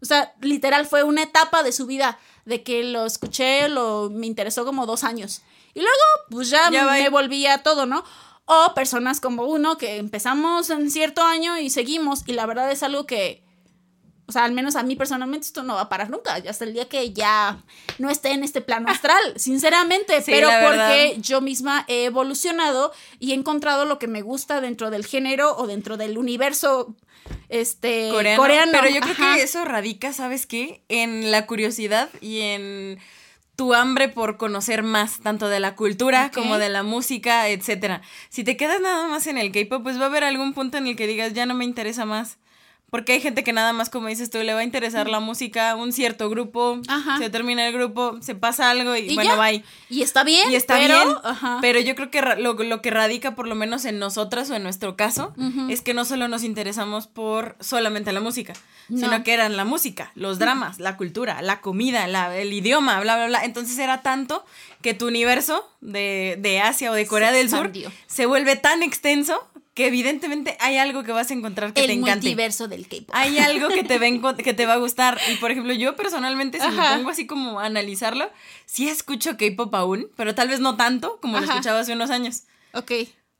O 0.00 0.04
sea, 0.04 0.34
literal 0.40 0.86
fue 0.86 1.02
una 1.02 1.22
etapa 1.22 1.62
de 1.62 1.72
su 1.72 1.86
vida 1.86 2.18
de 2.44 2.62
que 2.62 2.84
lo 2.84 3.04
escuché, 3.04 3.68
lo 3.68 4.10
me 4.10 4.26
interesó 4.26 4.64
como 4.64 4.86
dos 4.86 5.02
años. 5.02 5.42
Y 5.74 5.80
luego, 5.80 5.96
pues 6.30 6.50
ya, 6.50 6.70
me 6.70 7.08
volvía 7.08 7.54
a 7.54 7.62
todo, 7.62 7.84
¿no? 7.84 8.04
O 8.44 8.74
personas 8.74 9.20
como 9.20 9.44
uno 9.44 9.76
que 9.76 9.96
empezamos 9.96 10.70
en 10.70 10.90
cierto 10.90 11.22
año 11.22 11.58
y 11.58 11.70
seguimos. 11.70 12.22
Y 12.26 12.32
la 12.32 12.46
verdad 12.46 12.70
es 12.70 12.82
algo 12.82 13.06
que, 13.06 13.44
o 14.28 14.32
sea, 14.32 14.44
al 14.44 14.52
menos 14.52 14.76
a 14.76 14.82
mí 14.82 14.94
personalmente 14.94 15.46
esto 15.46 15.62
no 15.62 15.76
va 15.76 15.80
a 15.82 15.88
parar 15.88 16.10
nunca. 16.10 16.34
Hasta 16.34 16.64
el 16.66 16.74
día 16.74 16.86
que 16.86 17.14
ya 17.14 17.64
no 17.98 18.10
esté 18.10 18.32
en 18.32 18.44
este 18.44 18.60
plano 18.60 18.90
astral, 18.90 19.22
sinceramente. 19.36 20.20
Sí, 20.20 20.30
pero 20.30 20.50
porque 20.66 21.16
yo 21.18 21.40
misma 21.40 21.86
he 21.88 22.04
evolucionado 22.04 22.92
y 23.18 23.32
he 23.32 23.34
encontrado 23.34 23.86
lo 23.86 23.98
que 23.98 24.06
me 24.06 24.20
gusta 24.20 24.60
dentro 24.60 24.90
del 24.90 25.06
género 25.06 25.56
o 25.56 25.66
dentro 25.66 25.96
del 25.96 26.18
universo 26.18 26.94
este 27.48 28.10
coreano. 28.10 28.42
coreano. 28.42 28.72
Pero 28.72 28.94
yo 28.94 29.00
creo 29.00 29.14
Ajá. 29.14 29.36
que 29.36 29.42
eso 29.42 29.64
radica, 29.64 30.12
¿sabes 30.12 30.46
qué? 30.46 30.84
En 30.88 31.30
la 31.30 31.46
curiosidad 31.46 32.10
y 32.20 32.40
en 32.40 32.98
tu 33.56 33.72
hambre 33.72 34.10
por 34.10 34.36
conocer 34.36 34.82
más, 34.82 35.20
tanto 35.20 35.48
de 35.48 35.58
la 35.58 35.74
cultura 35.74 36.30
como 36.34 36.58
de 36.58 36.68
la 36.68 36.82
música, 36.82 37.48
etcétera. 37.48 38.02
Si 38.28 38.44
te 38.44 38.58
quedas 38.58 38.82
nada 38.82 39.08
más 39.08 39.26
en 39.26 39.38
el 39.38 39.52
K-pop, 39.52 39.82
pues 39.82 39.98
va 39.98 40.02
a 40.02 40.06
haber 40.08 40.22
algún 40.22 40.52
punto 40.52 40.76
en 40.76 40.86
el 40.86 40.96
que 40.96 41.06
digas, 41.06 41.32
ya 41.32 41.46
no 41.46 41.54
me 41.54 41.64
interesa 41.64 42.04
más. 42.04 42.36
Porque 42.90 43.12
hay 43.12 43.20
gente 43.20 43.44
que 43.44 43.52
nada 43.52 43.74
más, 43.74 43.90
como 43.90 44.08
dices 44.08 44.30
tú, 44.30 44.38
le 44.38 44.54
va 44.54 44.60
a 44.60 44.64
interesar 44.64 45.10
la 45.10 45.20
música, 45.20 45.74
un 45.76 45.92
cierto 45.92 46.30
grupo, 46.30 46.80
Ajá. 46.88 47.18
se 47.18 47.28
termina 47.28 47.66
el 47.66 47.74
grupo, 47.74 48.16
se 48.22 48.34
pasa 48.34 48.70
algo 48.70 48.96
y, 48.96 49.00
Y 49.10 49.14
bueno, 49.14 49.36
ya. 49.36 49.40
bye. 49.40 49.62
Y 49.90 50.00
está 50.00 50.24
bien. 50.24 50.50
Y 50.50 50.54
está 50.54 50.78
pero, 50.78 50.94
bien, 50.94 51.16
ajá. 51.22 51.58
pero 51.60 51.80
yo 51.80 51.94
creo 51.94 52.10
que 52.10 52.22
lo, 52.22 52.54
lo 52.54 52.80
que 52.80 52.90
radica 52.90 53.34
por 53.34 53.46
lo 53.46 53.54
menos 53.54 53.84
en 53.84 53.98
nosotras 53.98 54.48
o 54.48 54.54
en 54.54 54.62
nuestro 54.62 54.96
caso 54.96 55.34
es 55.68 55.82
que 55.82 55.92
no 55.92 56.06
solo 56.06 56.28
nos 56.28 56.44
interesamos 56.44 57.06
por 57.08 57.56
solamente 57.60 58.10
la 58.12 58.20
música, 58.20 58.54
No. 58.88 58.98
sino 59.00 59.22
que 59.22 59.34
eran 59.34 59.58
la 59.58 59.66
música, 59.66 60.10
los 60.14 60.38
dramas, 60.38 60.78
la 60.78 60.96
cultura, 60.96 61.42
la 61.42 61.60
comida, 61.60 62.06
la- 62.06 62.34
el 62.38 62.50
idioma, 62.54 63.00
bla, 63.00 63.16
bla, 63.16 63.26
bla. 63.26 63.44
Entonces 63.44 63.78
era 63.78 64.00
tanto 64.00 64.46
que 64.80 64.94
tu 64.94 65.06
universo 65.08 65.68
de, 65.82 66.36
de 66.40 66.60
Asia 66.60 66.90
o 66.90 66.94
de 66.94 67.06
Corea 67.06 67.32
Se 67.32 67.36
del 67.36 67.50
Sur 67.50 67.70
se 68.06 68.24
vuelve 68.24 68.56
tan 68.56 68.82
extenso 68.82 69.46
que 69.78 69.86
evidentemente 69.86 70.56
hay 70.58 70.76
algo 70.76 71.04
que 71.04 71.12
vas 71.12 71.30
a 71.30 71.34
encontrar 71.34 71.72
que 71.72 71.82
te 71.82 71.84
el 71.84 71.92
encante. 71.92 72.14
multiverso 72.26 72.66
del 72.66 72.88
K-pop. 72.88 73.10
Hay 73.12 73.38
algo 73.38 73.68
que 73.68 73.84
te, 73.84 73.96
va 74.00 74.36
que 74.36 74.52
te 74.52 74.66
va 74.66 74.72
a 74.72 74.76
gustar. 74.78 75.20
Y 75.32 75.36
por 75.36 75.52
ejemplo, 75.52 75.72
yo 75.72 75.94
personalmente, 75.94 76.58
si 76.58 76.66
Ajá. 76.66 76.90
me 76.90 76.96
pongo 76.96 77.10
así 77.10 77.28
como 77.28 77.60
a 77.60 77.66
analizarlo, 77.66 78.28
sí 78.66 78.88
escucho 78.88 79.36
K-pop 79.36 79.72
aún, 79.76 80.10
pero 80.16 80.34
tal 80.34 80.48
vez 80.48 80.58
no 80.58 80.76
tanto 80.76 81.20
como 81.20 81.38
lo 81.38 81.46
escuchaba 81.46 81.78
hace 81.78 81.92
unos 81.92 82.10
años. 82.10 82.42
Ok. 82.72 82.90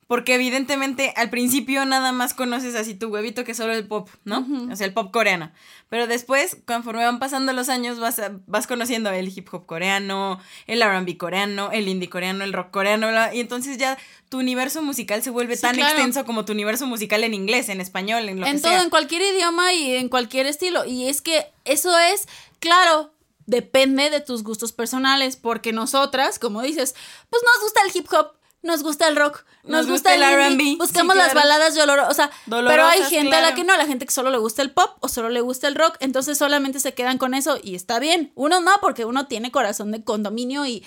Porque 0.08 0.34
evidentemente 0.36 1.12
al 1.16 1.28
principio 1.28 1.84
nada 1.84 2.12
más 2.12 2.32
conoces 2.34 2.74
así 2.74 2.94
tu 2.94 3.08
huevito 3.08 3.44
que 3.44 3.52
solo 3.54 3.74
el 3.74 3.86
pop, 3.86 4.08
¿no? 4.24 4.44
O 4.72 4.74
sea, 4.74 4.86
el 4.86 4.94
pop 4.94 5.12
coreano. 5.12 5.52
Pero 5.90 6.06
después, 6.06 6.56
conforme 6.66 7.04
van 7.04 7.18
pasando 7.18 7.52
los 7.52 7.68
años, 7.68 8.00
vas, 8.00 8.18
a- 8.18 8.32
vas 8.46 8.66
conociendo 8.66 9.10
el 9.10 9.28
hip 9.28 9.52
hop 9.52 9.66
coreano, 9.66 10.40
el 10.66 10.82
RB 10.82 11.18
coreano, 11.18 11.70
el 11.72 11.88
indie 11.88 12.08
coreano, 12.08 12.42
el 12.42 12.54
rock 12.54 12.70
coreano, 12.70 13.08
bla, 13.08 13.34
y 13.34 13.40
entonces 13.40 13.76
ya 13.76 13.98
tu 14.30 14.38
universo 14.38 14.82
musical 14.82 15.22
se 15.22 15.28
vuelve 15.28 15.56
Sí, 15.56 15.62
tan 15.62 15.74
claro. 15.76 15.90
extenso 15.94 16.24
como 16.24 16.46
tu 16.46 16.52
universo 16.52 16.86
musical 16.86 17.22
en 17.22 17.34
inglés, 17.34 17.68
en 17.68 17.80
español, 17.82 18.28
en 18.30 18.40
lo 18.40 18.46
en 18.46 18.56
que 18.56 18.62
todo, 18.62 18.72
sea. 18.72 18.82
en 18.82 18.88
cualquier 18.90 19.20
idioma 19.22 19.74
y 19.74 19.94
en 19.94 20.08
cualquier 20.08 20.46
estilo. 20.46 20.86
Y 20.86 21.08
es 21.08 21.20
que 21.20 21.46
eso 21.66 21.96
es, 21.98 22.26
claro, 22.60 23.12
depende 23.44 24.08
de 24.08 24.20
tus 24.20 24.42
gustos 24.42 24.72
personales, 24.72 25.36
porque 25.36 25.72
nosotras, 25.74 26.38
como 26.38 26.62
dices, 26.62 26.94
pues 27.28 27.42
nos 27.44 27.62
gusta 27.62 27.80
el 27.84 27.90
hip 27.94 28.06
hop. 28.12 28.37
Nos 28.60 28.82
gusta 28.82 29.06
el 29.06 29.14
rock, 29.14 29.44
nos, 29.62 29.86
Nos 29.86 29.90
gusta, 29.90 30.10
gusta 30.10 30.14
el 30.16 30.22
R&B, 30.22 30.76
buscamos 30.78 31.14
sí, 31.14 31.18
las 31.22 31.32
baladas 31.32 31.76
dolorosas, 31.76 32.10
o 32.10 32.14
sea, 32.14 32.30
pero 32.48 32.86
hay 32.86 33.02
gente 33.04 33.36
a 33.36 33.40
la 33.40 33.54
que 33.54 33.62
no, 33.62 33.76
la 33.76 33.86
gente 33.86 34.04
que 34.04 34.12
solo 34.12 34.30
le 34.30 34.38
gusta 34.38 34.62
el 34.62 34.72
pop 34.72 34.96
o 34.98 35.06
solo 35.06 35.28
le 35.28 35.40
gusta 35.40 35.68
el 35.68 35.76
rock, 35.76 35.96
entonces 36.00 36.36
solamente 36.38 36.80
se 36.80 36.92
quedan 36.92 37.18
con 37.18 37.34
eso 37.34 37.58
y 37.62 37.76
está 37.76 38.00
bien. 38.00 38.32
Uno 38.34 38.60
no, 38.60 38.72
porque 38.80 39.04
uno 39.04 39.28
tiene 39.28 39.52
corazón 39.52 39.92
de 39.92 40.02
condominio 40.02 40.66
y 40.66 40.84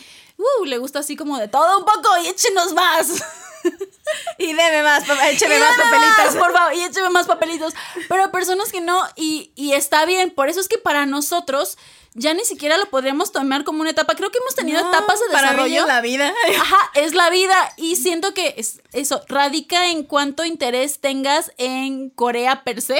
uh, 0.61 0.65
le 0.65 0.77
gusta 0.77 0.99
así 0.99 1.15
como 1.15 1.37
de 1.37 1.47
todo 1.47 1.77
un 1.79 1.85
poco 1.85 2.09
y 2.23 2.27
échenos 2.27 2.73
más. 2.73 3.07
Y 4.37 4.47
deme 4.53 4.81
más, 4.83 5.03
écheme 5.29 5.55
Y 5.55 5.59
más 5.59 5.75
papelitos. 5.77 6.35
por 6.35 6.51
favor, 6.51 6.73
y 6.73 6.83
écheme 6.83 7.09
más 7.11 7.27
papelitos. 7.27 7.73
Pero 8.09 8.31
personas 8.31 8.71
que 8.71 8.81
no, 8.81 9.01
y, 9.15 9.51
y 9.55 9.73
está 9.73 10.03
bien. 10.05 10.31
Por 10.31 10.49
eso 10.49 10.59
es 10.59 10.67
que 10.67 10.77
para 10.79 11.05
nosotros 11.05 11.77
ya 12.13 12.33
ni 12.33 12.43
siquiera 12.43 12.77
lo 12.77 12.89
podríamos 12.89 13.31
tomar 13.31 13.63
como 13.63 13.81
una 13.81 13.91
etapa. 13.91 14.15
Creo 14.15 14.31
que 14.31 14.39
hemos 14.39 14.55
tenido 14.55 14.81
No, 14.81 14.89
etapas 14.89 15.19
de 15.19 15.27
para 15.31 15.53
mí 15.53 15.69
desarrollo. 15.69 15.81
es 15.81 15.87
la 15.87 16.01
vida. 16.01 16.33
Ajá, 16.59 16.91
es 16.95 17.13
la 17.13 17.29
vida. 17.29 17.55
Y 17.77 17.95
siento 17.97 18.33
que 18.33 18.55
es, 18.57 18.81
eso 18.91 19.21
radica 19.29 19.91
en 19.91 20.03
cuánto 20.03 20.43
interés 20.43 20.99
tengas 20.99 21.51
en 21.57 22.09
Corea 22.09 22.63
per 22.63 22.81
se. 22.81 22.99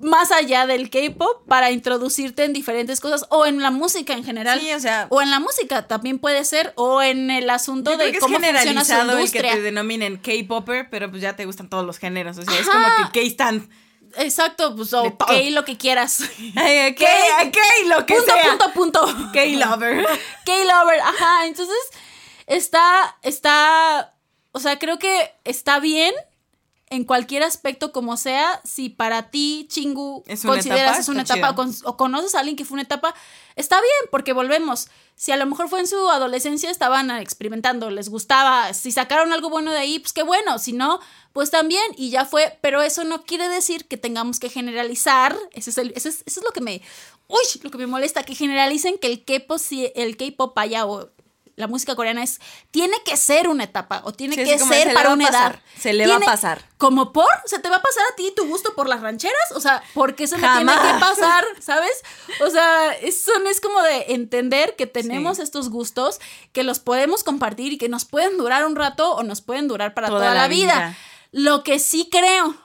Más 0.00 0.30
allá 0.30 0.66
del 0.66 0.90
K-pop, 0.90 1.44
para 1.48 1.72
introducirte 1.72 2.44
en 2.44 2.52
diferentes 2.52 3.00
cosas, 3.00 3.26
o 3.30 3.46
en 3.46 3.60
la 3.60 3.72
música 3.72 4.12
en 4.12 4.22
general. 4.22 4.60
Sí, 4.60 4.72
o 4.72 4.78
sea, 4.78 5.08
O 5.10 5.20
en 5.20 5.30
la 5.30 5.40
música 5.40 5.88
también 5.88 6.20
puede 6.20 6.44
ser, 6.44 6.72
o 6.76 7.02
en 7.02 7.32
el 7.32 7.50
asunto 7.50 7.96
de 7.96 8.12
que 8.12 8.18
es 8.18 8.20
cómo 8.20 8.36
funciona 8.36 8.60
su 8.60 8.66
generalizado 8.68 9.02
el 9.02 9.16
que 9.16 9.22
industria. 9.22 9.52
te 9.54 9.60
denominen 9.62 10.18
K-popper, 10.18 10.88
pero 10.88 11.10
pues 11.10 11.20
ya 11.20 11.34
te 11.34 11.46
gustan 11.46 11.68
todos 11.68 11.84
los 11.84 11.98
géneros. 11.98 12.38
O 12.38 12.42
sea, 12.42 12.58
es 12.60 12.66
como 12.68 12.86
que 13.12 13.20
K-stand. 13.28 13.68
Exacto, 14.16 14.74
pues 14.76 14.92
o. 14.94 15.18
K 15.18 15.34
lo 15.50 15.64
que 15.64 15.76
quieras. 15.76 16.20
Ay, 16.56 16.94
K, 16.94 17.04
K, 17.52 17.60
lo 17.88 18.06
que 18.06 18.14
punto, 18.14 18.32
sea. 18.32 18.50
punto, 18.50 18.72
punto. 18.72 19.30
K-lover. 19.32 20.06
K-lover, 20.46 21.00
ajá. 21.00 21.46
Entonces, 21.46 21.76
está, 22.46 23.18
está, 23.22 24.14
o 24.52 24.60
sea, 24.60 24.78
creo 24.78 24.98
que 24.98 25.34
está 25.44 25.80
bien 25.80 26.14
en 26.90 27.04
cualquier 27.04 27.42
aspecto 27.42 27.92
como 27.92 28.16
sea. 28.16 28.60
Si 28.64 28.88
para 28.88 29.30
ti, 29.30 29.66
Chingu, 29.70 30.24
Es 30.26 30.42
consideras 30.44 30.82
etapa, 30.82 30.98
es 31.00 31.08
una 31.08 31.22
etapa 31.22 31.50
o, 31.50 31.52
chido. 31.52 31.54
con- 31.56 31.76
o 31.92 31.96
conoces 31.96 32.34
a 32.34 32.40
alguien 32.40 32.56
que 32.56 32.64
fue 32.64 32.74
una 32.76 32.82
etapa, 32.82 33.14
está 33.56 33.76
bien, 33.80 34.10
porque 34.10 34.32
volvemos. 34.32 34.88
Si 35.14 35.32
a 35.32 35.36
lo 35.36 35.46
mejor 35.46 35.68
fue 35.68 35.80
en 35.80 35.88
su 35.88 36.08
adolescencia, 36.10 36.70
estaban 36.70 37.10
experimentando, 37.10 37.90
les 37.90 38.08
gustaba. 38.08 38.72
Si 38.72 38.92
sacaron 38.92 39.32
algo 39.32 39.50
bueno 39.50 39.72
de 39.72 39.78
ahí, 39.78 39.98
pues 39.98 40.12
qué 40.12 40.22
bueno. 40.22 40.58
Si 40.60 40.72
no, 40.72 41.00
pues 41.32 41.50
también, 41.50 41.82
y 41.96 42.10
ya 42.10 42.24
fue. 42.24 42.56
Pero 42.60 42.82
eso 42.82 43.02
no 43.04 43.24
quiere 43.24 43.48
decir 43.48 43.86
que 43.86 43.96
tengamos 43.96 44.38
que 44.38 44.48
generalizar. 44.48 45.36
Ese 45.52 45.70
es 45.70 45.78
el- 45.78 45.92
ese 45.96 46.10
es- 46.10 46.22
eso 46.24 46.40
es 46.40 46.44
lo 46.46 46.52
que 46.52 46.60
me. 46.60 46.82
Uy, 47.26 47.60
lo 47.62 47.70
que 47.70 47.78
me 47.78 47.86
molesta, 47.86 48.22
que 48.22 48.34
generalicen 48.34 48.96
que 48.96 49.08
el 49.08 49.24
K-pop, 49.24 49.58
si 49.58 49.92
el 49.96 50.16
K-pop 50.16 50.56
allá 50.56 50.86
o 50.86 51.10
la 51.58 51.66
música 51.66 51.94
coreana 51.94 52.22
es. 52.22 52.40
Tiene 52.70 52.96
que 53.04 53.16
ser 53.16 53.48
una 53.48 53.64
etapa, 53.64 54.00
o 54.04 54.12
tiene 54.12 54.34
Sí, 54.36 54.44
que 54.44 54.58
ser 54.58 54.94
para 54.94 55.12
una 55.12 55.26
pasar, 55.26 55.52
edad. 55.56 55.62
se 55.78 55.92
le 55.92 56.06
va 56.06 56.16
a 56.16 56.20
pasar. 56.20 56.64
Como 56.78 57.12
por, 57.12 57.26
¿se 57.44 57.58
te 57.58 57.68
va 57.68 57.76
a 57.76 57.82
pasar 57.82 58.02
a 58.12 58.16
ti 58.16 58.32
tu 58.34 58.46
gusto 58.46 58.74
por 58.74 58.88
las 58.88 59.00
rancheras? 59.00 59.52
O 59.54 59.60
sea, 59.60 59.82
¿por 59.94 60.14
qué 60.14 60.26
se 60.26 60.36
me 60.38 60.48
tiene 60.48 60.72
que 60.72 60.98
pasar? 61.00 61.44
¿Sabes? 61.60 61.92
O 62.44 62.50
sea, 62.50 62.92
eso 62.94 63.32
no 63.42 63.50
es 63.50 63.60
como 63.60 63.82
de 63.82 64.06
entender 64.14 64.76
que 64.76 64.86
tenemos 64.86 65.36
Sí. 65.36 65.42
estos 65.42 65.68
gustos, 65.68 66.20
que 66.52 66.62
los 66.62 66.78
podemos 66.78 67.24
compartir 67.24 67.72
y 67.72 67.78
que 67.78 67.88
nos 67.88 68.04
pueden 68.04 68.38
durar 68.38 68.64
un 68.64 68.76
rato 68.76 69.14
o 69.16 69.22
nos 69.22 69.40
pueden 69.42 69.68
durar 69.68 69.92
para 69.94 70.08
toda, 70.08 70.20
Toda 70.20 70.34
la, 70.34 70.42
la 70.42 70.48
vida. 70.48 70.74
vida. 70.74 70.96
Lo 71.32 71.62
que 71.64 71.78
sí 71.78 72.08
creo 72.10 72.56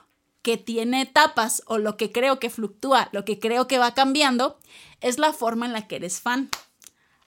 que 0.43 0.57
tiene 0.57 1.01
etapas 1.01 1.63
o 1.65 1.77
lo 1.77 1.97
que 1.97 2.11
creo 2.11 2.37
que 2.39 2.49
fluctúa, 2.49 3.09
lo 3.13 3.25
que 3.25 3.39
creo 3.39 3.67
que 3.67 3.79
va 3.79 3.93
cambiando, 3.93 4.59
es 5.01 5.17
la 5.17 5.33
forma 5.33 5.65
en 5.65 5.73
la 5.73 5.87
que 5.87 5.95
eres 5.95 6.21
fan. 6.21 6.49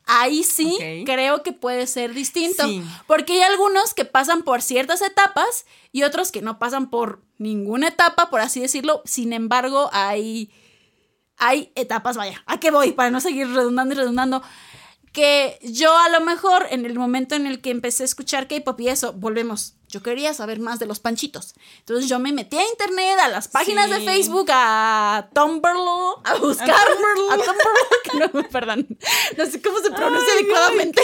Ahí 0.08 0.44
sí 0.44 0.78
creo 1.04 1.42
que 1.42 1.52
puede 1.52 1.88
ser 1.88 2.14
distinto. 2.14 2.64
Sí. 2.64 2.82
Porque 3.08 3.34
hay 3.34 3.42
algunos 3.42 3.92
que 3.92 4.04
pasan 4.04 4.42
por 4.42 4.62
ciertas 4.62 5.02
etapas 5.02 5.66
y 5.90 6.04
otros 6.04 6.30
que 6.30 6.42
no 6.42 6.60
pasan 6.60 6.90
por 6.90 7.22
ninguna 7.38 7.88
etapa, 7.88 8.30
por 8.30 8.40
así 8.40 8.60
decirlo. 8.60 9.02
Sin 9.04 9.32
embargo, 9.32 9.90
hay, 9.92 10.52
hay 11.36 11.72
etapas, 11.74 12.16
vaya, 12.16 12.42
¿a 12.46 12.60
qué 12.60 12.70
voy? 12.70 12.92
Para 12.92 13.10
no 13.10 13.20
seguir 13.20 13.48
redundando 13.48 13.94
y 13.94 13.98
redundando. 13.98 14.42
Que 15.12 15.58
yo 15.62 15.96
a 15.98 16.08
lo 16.08 16.20
mejor 16.20 16.66
en 16.70 16.84
el 16.84 16.96
momento 16.96 17.34
en 17.34 17.46
el 17.46 17.60
que 17.60 17.70
empecé 17.70 18.04
a 18.04 18.06
escuchar 18.06 18.46
K-pop 18.46 18.80
y 18.80 18.88
eso, 18.88 19.12
volvemos. 19.12 19.75
Yo 19.88 20.02
quería 20.02 20.34
saber 20.34 20.58
más 20.58 20.78
de 20.78 20.86
los 20.86 20.98
panchitos. 21.00 21.54
Entonces 21.78 22.08
yo 22.08 22.18
me 22.18 22.32
metí 22.32 22.58
a 22.58 22.68
internet, 22.68 23.18
a 23.20 23.28
las 23.28 23.48
páginas 23.48 23.88
de 23.88 24.00
Sí. 24.00 24.04
Facebook, 24.04 24.48
a 24.50 25.28
Tumblr, 25.32 25.68
a 26.24 26.34
buscar. 26.36 26.68
Tumblr. 26.86 27.32
A 27.32 27.36
Tumblr. 27.36 28.02
que 28.02 28.18
no, 28.18 28.48
perdón. 28.48 28.86
No 29.36 29.46
sé 29.46 29.62
cómo 29.62 29.78
se 29.78 29.90
pronuncia 29.90 30.32
adecuadamente 30.34 31.02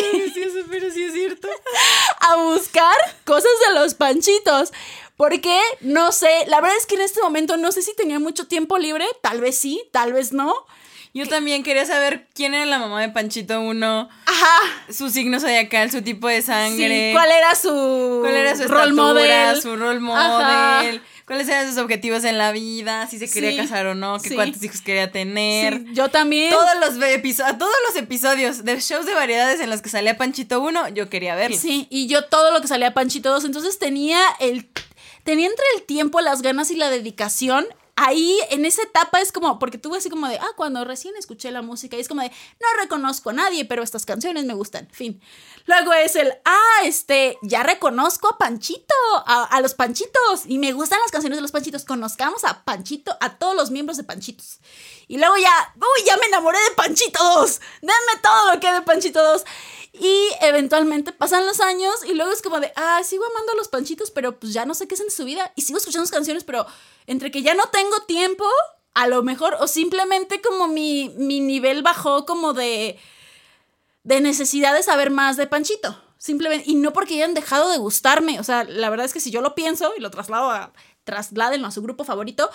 pero 0.69 0.91
sí 0.91 1.05
es 1.05 1.13
cierto. 1.13 1.49
a 2.21 2.37
buscar 2.37 2.97
cosas 3.25 3.51
de 3.69 3.75
los 3.75 3.95
panchitos. 3.95 4.73
Porque 5.17 5.61
no 5.81 6.11
sé, 6.11 6.45
la 6.49 6.61
verdad 6.61 6.77
es 6.79 6.87
que 6.87 6.95
en 6.97 7.03
este 7.03 7.21
momento 7.21 7.57
no 7.57 7.71
sé 7.71 7.83
si 7.83 7.95
tenía 7.95 8.19
mucho 8.19 8.49
tiempo 8.49 8.79
libre, 8.79 9.07
tal 9.21 9.41
vez 9.41 9.57
sí, 9.59 9.83
tal 9.93 10.13
vez 10.13 10.33
no. 10.33 10.55
Yo 11.15 11.27
también 11.29 11.63
quería 11.63 11.85
saber 11.85 12.27
quién 12.35 12.55
era 12.55 12.65
la 12.65 12.79
mamá 12.79 13.01
de 13.03 13.11
Panchito 13.11 13.61
1, 13.61 14.09
Ajá. 14.27 14.57
su 14.91 15.11
signo 15.11 15.39
zodiacal, 15.41 15.91
su 15.91 16.01
tipo 16.03 16.27
de 16.29 16.41
sangre. 16.41 17.11
Sí, 17.11 17.13
¿cuál 17.15 17.31
era 17.31 17.55
su 17.55 18.19
¿Cuál 18.23 18.35
era 18.35 18.57
su 18.57 18.63
estatura, 18.63 18.93
model? 18.95 19.61
su 19.61 19.73
Ajá. 19.75 20.79
model? 20.81 21.03
cuáles 21.27 21.49
eran 21.49 21.69
sus 21.69 21.79
objetivos 21.79 22.25
en 22.25 22.37
la 22.37 22.51
vida, 22.53 23.07
si 23.07 23.19
se 23.19 23.31
quería 23.31 23.51
Sí, 23.53 23.57
casar 23.57 23.87
o 23.87 23.95
no, 23.95 24.19
sí. 24.19 24.35
cuántos 24.35 24.63
hijos 24.63 24.81
quería 24.83 25.11
tener. 25.13 25.79
Sí, 25.79 25.85
yo 25.93 26.09
también. 26.09 26.51
Todos 26.51 26.75
los, 26.81 26.99
todos 27.59 27.75
los 27.89 27.97
episodios 27.97 28.65
de 28.65 28.81
shows 28.81 29.07
de 29.07 29.15
variedades 29.15 29.61
en 29.61 29.71
los 29.71 29.81
que 29.83 29.89
salía 29.89 30.17
Panchito 30.17 30.61
1, 30.61 30.89
yo 30.91 31.09
quería 31.09 31.35
verlos. 31.35 31.61
Sí, 31.61 31.87
y 31.91 32.07
yo 32.07 32.25
todo 32.25 32.51
lo 32.53 32.61
que 32.61 32.69
salía 32.69 32.93
Panchito 32.93 33.31
2, 33.31 33.45
entonces 33.45 33.79
tenía 33.79 34.21
el 34.41 34.69
tenía 35.25 35.47
entre 35.47 35.65
el 35.77 35.83
tiempo, 35.85 36.21
las 36.21 36.43
ganas 36.43 36.71
y 36.71 36.77
la 36.77 36.91
dedicación. 36.91 37.67
Ahí 38.05 38.37
en 38.51 38.65
esa 38.65 38.83
etapa 38.83 39.21
es 39.21 39.31
como, 39.31 39.61
porque 39.61 39.79
tuve 39.79 39.99
así 39.99 40.11
como 40.11 40.27
de, 40.27 40.37
ah, 40.37 40.51
cuando 40.57 40.85
recién 40.85 41.15
escuché 41.17 41.53
la 41.53 41.63
música, 41.63 41.97
y 41.97 42.01
es 42.01 42.09
como 42.09 42.21
de, 42.21 42.31
no 42.31 42.67
reconozco 42.81 43.31
a 43.31 43.33
nadie, 43.33 43.65
pero 43.65 43.85
estas 43.85 44.05
canciones 44.05 44.45
me 44.45 44.55
gustan, 44.55 44.89
fin. 44.91 45.21
Luego 45.67 45.93
es 45.93 46.17
el, 46.17 46.33
ah, 46.45 46.81
este, 46.85 47.39
ya 47.43 47.63
reconozco 47.63 48.29
a 48.29 48.39
Panchito, 48.39 48.95
a, 49.25 49.45
a 49.45 49.61
los 49.61 49.75
Panchitos, 49.75 50.47
y 50.47 50.59
me 50.59 50.73
gustan 50.73 50.99
las 51.01 51.13
canciones 51.13 51.39
de 51.39 51.43
los 51.43 51.53
Panchitos, 51.53 51.85
conozcamos 51.85 52.43
a 52.43 52.65
Panchito, 52.65 53.17
a 53.21 53.39
todos 53.39 53.55
los 53.55 53.71
miembros 53.71 53.97
de 53.99 54.03
Panchitos. 54.03 54.59
Y 55.09 55.19
luego 55.19 55.37
ya, 55.37 55.75
uy, 55.77 56.05
ya 56.07 56.17
me 56.17 56.27
enamoré 56.27 56.59
de 56.59 56.75
Panchito 56.77 57.23
2, 57.23 57.61
denme 57.81 58.23
todo 58.23 58.55
lo 58.55 58.61
que 58.61 58.73
de 58.73 58.83
Panchito 58.83 59.23
2. 59.23 59.45
Y 59.95 60.31
eventualmente 60.41 61.13
pasan 61.13 61.47
los 61.47 61.61
años 61.61 61.95
y 62.07 62.15
luego 62.15 62.33
es 62.33 62.41
como 62.41 62.61
de, 62.61 62.73
ah, 62.77 63.03
sigo 63.05 63.25
amando 63.27 63.53
a 63.53 63.57
los 63.57 63.69
panchitos, 63.69 64.11
pero 64.11 64.39
pues 64.39 64.55
ya 64.55 64.65
no 64.65 64.73
sé 64.73 64.89
qué 64.89 64.95
hacen 64.95 65.09
de 65.09 65.13
su 65.13 65.25
vida. 65.25 65.53
Y 65.55 65.63
sigo 65.63 65.79
escuchando 65.79 66.09
canciones, 66.09 66.45
pero 66.45 66.67
entre 67.07 67.31
que 67.31 67.43
ya 67.43 67.55
no 67.55 67.65
tengo 67.67 68.01
tiempo, 68.01 68.47
a 68.95 69.07
lo 69.07 69.23
mejor, 69.23 69.57
o 69.61 69.67
simplemente 69.67 70.41
como 70.41 70.67
mi, 70.67 71.11
mi 71.19 71.41
nivel 71.41 71.83
bajó 71.83 72.25
como 72.25 72.55
de, 72.55 72.99
de 74.03 74.21
necesidad 74.23 74.75
de 74.75 74.83
saber 74.83 75.11
más 75.11 75.37
de 75.37 75.47
Panchito. 75.47 76.01
Simplemente, 76.17 76.71
y 76.71 76.77
no 76.77 76.93
porque 76.93 77.15
hayan 77.15 77.35
dejado 77.35 77.69
de 77.71 77.79
gustarme. 77.79 78.41
O 78.41 78.45
sea, 78.45 78.65
la 78.65 78.89
verdad 78.89 79.05
es 79.05 79.13
que 79.13 79.21
si 79.21 79.31
yo 79.31 79.43
lo 79.43 79.55
pienso 79.55 79.93
y 79.97 80.01
lo 80.01 80.11
traslado 80.11 80.51
a, 80.51 80.73
trasládenlo 81.05 81.67
a 81.67 81.73
su 81.73 81.83
grupo 81.83 82.05
favorito, 82.05 82.49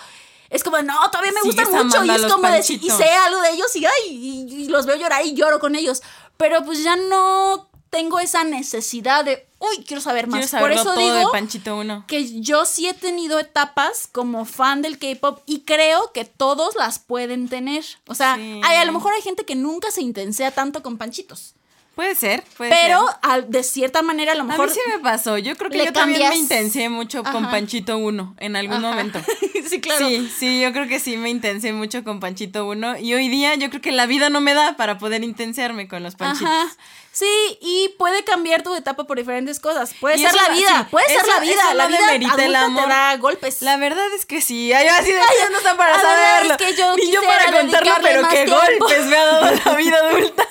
es 0.50 0.62
como, 0.64 0.80
no, 0.82 0.94
todavía 1.10 1.32
me 1.32 1.42
gustan 1.42 1.70
mucho. 1.72 2.04
Y 2.04 2.10
es 2.10 2.26
como 2.32 2.48
de, 2.48 2.58
y 2.60 2.90
sé 2.90 3.04
algo 3.26 3.40
de 3.40 3.50
ellos 3.50 3.74
y, 3.76 3.84
ay, 3.86 3.92
y, 4.08 4.54
y 4.64 4.68
los 4.68 4.86
veo 4.86 4.96
llorar 4.96 5.24
y 5.24 5.34
lloro 5.34 5.58
con 5.60 5.74
ellos. 5.76 6.02
Pero 6.36 6.64
pues 6.64 6.82
ya 6.82 6.96
no 6.96 7.68
tengo 7.90 8.20
esa 8.20 8.44
necesidad 8.44 9.24
de, 9.24 9.48
uy, 9.58 9.82
quiero 9.84 10.00
saber 10.02 10.26
más. 10.26 10.50
Quiero 10.50 10.62
Por 10.62 10.72
eso 10.72 10.84
todo 10.94 11.16
digo 11.18 11.30
Panchito 11.32 11.76
1. 11.76 12.04
que 12.06 12.40
yo 12.40 12.64
sí 12.66 12.86
he 12.88 12.94
tenido 12.94 13.38
etapas 13.38 14.08
como 14.12 14.44
fan 14.44 14.82
del 14.82 14.98
K-pop 14.98 15.40
y 15.46 15.60
creo 15.60 16.12
que 16.12 16.24
todos 16.24 16.76
las 16.76 16.98
pueden 16.98 17.48
tener. 17.48 17.84
O 18.06 18.14
sea, 18.14 18.36
Sí. 18.36 18.60
hay, 18.64 18.76
a 18.76 18.84
lo 18.84 18.92
mejor 18.92 19.12
hay 19.14 19.22
gente 19.22 19.44
que 19.46 19.54
nunca 19.54 19.90
se 19.90 20.02
intensea 20.02 20.50
tanto 20.50 20.82
con 20.82 20.98
panchitos. 20.98 21.54
Puede 21.98 22.14
ser, 22.14 22.44
puede 22.56 22.70
Pero 22.70 23.04
ser. 23.08 23.16
al- 23.22 23.50
de 23.50 23.64
cierta 23.64 24.02
manera 24.02 24.30
a 24.30 24.34
lo 24.36 24.42
A 24.42 24.44
mejor... 24.44 24.68
mí 24.68 24.72
sí 24.72 24.80
me 24.88 25.00
pasó. 25.00 25.36
Yo 25.36 25.56
creo 25.56 25.68
que 25.68 25.84
yo 25.84 25.92
también 25.92 26.28
me 26.28 26.36
intensé 26.36 26.88
mucho 26.88 27.24
con. 27.24 27.50
Panchito 27.50 27.98
1 27.98 28.36
en 28.38 28.54
algún 28.54 28.76
Ajá. 28.84 28.86
momento. 28.90 29.20
sí, 29.68 29.80
claro. 29.80 30.06
Sí, 30.06 30.32
sí, 30.38 30.60
yo 30.60 30.72
creo 30.72 30.86
que 30.86 31.00
sí 31.00 31.16
me 31.16 31.28
intensé 31.28 31.72
mucho 31.72 32.04
con 32.04 32.20
Panchito 32.20 32.68
1. 32.68 32.98
Y 32.98 33.14
hoy 33.14 33.28
día 33.28 33.56
yo 33.56 33.68
creo 33.68 33.82
que 33.82 33.90
la 33.90 34.06
vida 34.06 34.30
no 34.30 34.40
me 34.40 34.54
da 34.54 34.76
para 34.76 34.96
poder 34.98 35.24
intensearme 35.24 35.88
con 35.88 36.04
los 36.04 36.14
Panchitos. 36.14 36.48
Ajá. 36.48 36.68
Sí, 37.10 37.26
y 37.60 37.88
puede 37.98 38.22
cambiar 38.22 38.62
tu 38.62 38.72
etapa 38.76 39.02
por 39.04 39.18
diferentes 39.18 39.58
cosas. 39.58 39.92
Puede 39.98 40.18
Y 40.18 40.20
ser 40.20 40.28
eso 40.28 40.36
la 40.36 40.54
vida, 40.54 40.78
sí, 40.78 40.84
puede 40.92 41.08
ser 41.08 41.26
la 41.26 41.40
vida. 41.40 41.62
eso 41.64 41.74
la 41.74 41.86
vida 41.88 41.98
demerita 42.06 42.44
el 42.44 42.54
adulta 42.54 42.64
amor. 42.64 42.82
te 42.84 42.88
da 42.90 43.16
golpes. 43.16 43.62
La 43.62 43.76
verdad 43.76 44.06
es 44.16 44.24
que 44.24 44.40
sí. 44.40 44.72
Ay, 44.72 44.86
así 44.86 45.10
de 45.10 45.18
"Ay, 45.20 45.36
no 45.50 45.58
está 45.58 45.76
para 45.76 45.94
saberlo. 46.00 46.52
es 46.54 46.58
que 46.58 46.76
yo 46.76 46.94
Ni 46.96 47.10
yo 47.10 47.20
para 47.24 47.50
contarlo, 47.60 47.92
pero 48.02 48.28
qué 48.28 48.44
tiempo. 48.44 48.56
golpes 48.78 49.06
me 49.06 49.16
ha 49.16 49.24
dado 49.24 49.50
la 49.64 49.74
vida 49.74 49.96
adulta. 49.98 50.46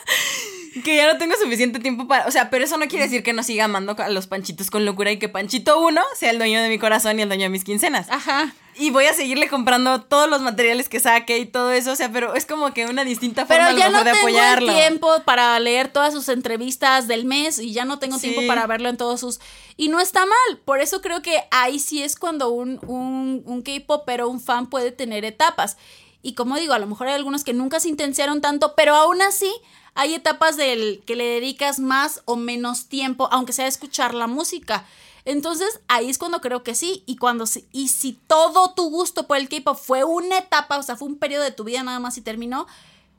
Que 0.84 0.96
ya 0.96 1.12
no 1.12 1.18
tengo 1.18 1.36
suficiente 1.42 1.80
tiempo 1.80 2.08
para. 2.08 2.26
O 2.28 2.32
sea, 2.32 2.50
pero 2.50 2.64
eso 2.66 2.78
no 2.78 2.88
quiere 2.88 3.06
decir 3.06 3.24
que 3.24 3.34
no 3.34 3.44
siga 3.44 3.66
amando 3.66 3.96
a 3.98 4.10
los 4.10 4.28
panchitos 4.28 4.70
con 4.70 4.86
locura 4.86 5.12
y 5.12 5.20
que 5.20 5.30
Panchito 5.30 5.80
1 5.80 6.02
sea 6.16 6.32
el 6.32 6.38
dueño 6.38 6.62
de 6.62 6.70
mi 6.70 6.78
corazón 6.80 7.20
y 7.20 7.22
el 7.22 7.30
dueño 7.30 7.44
de 7.44 7.50
mis 7.50 7.64
quincenas. 7.64 8.08
Ajá. 8.10 8.54
Y 8.80 8.92
voy 8.92 9.06
a 9.06 9.14
seguirle 9.14 9.48
comprando 9.50 10.02
todos 10.04 10.30
los 10.30 10.42
materiales 10.42 10.88
que 10.88 11.00
saque 11.00 11.40
y 11.40 11.46
todo 11.48 11.72
eso. 11.72 11.92
O 11.92 11.96
sea, 11.96 12.12
pero 12.12 12.36
es 12.36 12.46
como 12.46 12.74
que 12.74 12.86
una 12.86 13.04
distinta 13.04 13.46
forma 13.48 13.56
Pero 13.56 13.70
a 13.70 13.72
lo 13.74 13.80
ya 13.80 13.90
mejor 13.90 13.98
no 14.00 14.04
de 14.04 14.12
tengo 14.12 14.28
apoyarlo. 14.28 14.72
el 14.72 14.78
tiempo 14.78 15.24
para 15.26 15.60
leer 15.60 15.88
todas 15.88 16.14
sus 16.14 16.30
entrevistas 16.30 17.08
del 17.08 17.26
mes 17.26 17.58
y 17.58 17.74
ya 17.74 17.86
no 17.86 17.98
tengo 17.98 18.20
Sí. 18.20 18.30
tiempo 18.30 18.46
para 18.48 18.68
verlo 18.68 18.90
en 18.90 18.98
todos 18.98 19.20
sus... 19.20 19.40
Y 19.78 19.90
no 19.90 20.00
está 20.00 20.22
mal, 20.26 20.58
por 20.64 20.80
eso 20.80 21.02
creo 21.02 21.22
que 21.24 21.40
ahí 21.50 21.80
sí 21.80 22.04
es 22.04 22.16
cuando 22.16 22.50
un, 22.50 22.80
un, 22.88 23.42
un 23.46 23.62
K-pop, 23.64 24.04
pero 24.06 24.30
un 24.30 24.40
fan 24.40 24.68
puede 24.70 24.92
tener 24.92 25.26
etapas. 25.26 25.78
Y 26.22 26.34
como 26.34 26.58
digo, 26.58 26.74
a 26.74 26.80
lo 26.80 26.86
mejor 26.88 27.08
hay 27.08 27.14
algunos 27.16 27.44
que 27.44 27.54
nunca 27.54 27.80
se 27.80 27.90
intensiaron 27.90 28.42
tanto, 28.42 28.76
pero 28.76 28.96
aún 28.96 29.22
así 29.24 29.52
hay 29.98 30.14
etapas 30.14 30.58
del 30.58 31.02
que 31.08 31.16
le 31.16 31.26
dedicas 31.26 31.80
más 31.80 32.22
o 32.26 32.36
menos 32.36 32.86
tiempo, 32.86 33.30
aunque 33.32 33.52
sea 33.52 33.66
escuchar 33.66 34.14
la 34.14 34.28
música. 34.28 34.86
Entonces 35.26 35.82
ahí 35.88 36.08
es 36.08 36.20
cuando 36.20 36.40
creo 36.40 36.62
que 36.62 36.76
sí. 36.76 37.04
Y 37.08 37.18
cuando 37.18 37.46
y 37.72 37.88
si 37.88 38.14
todo 38.14 38.76
tu 38.76 38.92
gusto 38.92 39.26
por 39.26 39.38
el 39.38 39.50
K-pop 39.50 39.76
fue 39.76 40.04
una 40.04 40.38
etapa, 40.38 40.78
o 40.78 40.84
sea, 40.84 40.98
fue 40.98 41.08
un 41.08 41.18
periodo 41.18 41.44
de 41.44 41.52
tu 41.52 41.64
vida 41.64 41.82
nada 41.82 42.00
más 42.00 42.16
y 42.16 42.22
terminó, 42.22 42.68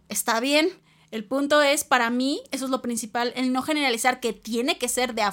está 0.08 0.38
bien. 0.38 0.70
El 1.10 1.24
punto 1.24 1.62
es, 1.62 1.82
para 1.82 2.10
mí, 2.10 2.42
eso 2.52 2.66
es 2.66 2.70
lo 2.70 2.80
principal, 2.80 3.32
el 3.34 3.52
no 3.52 3.62
generalizar 3.62 4.20
que 4.20 4.32
tiene 4.32 4.78
que 4.78 4.88
ser 4.88 5.14
de 5.14 5.28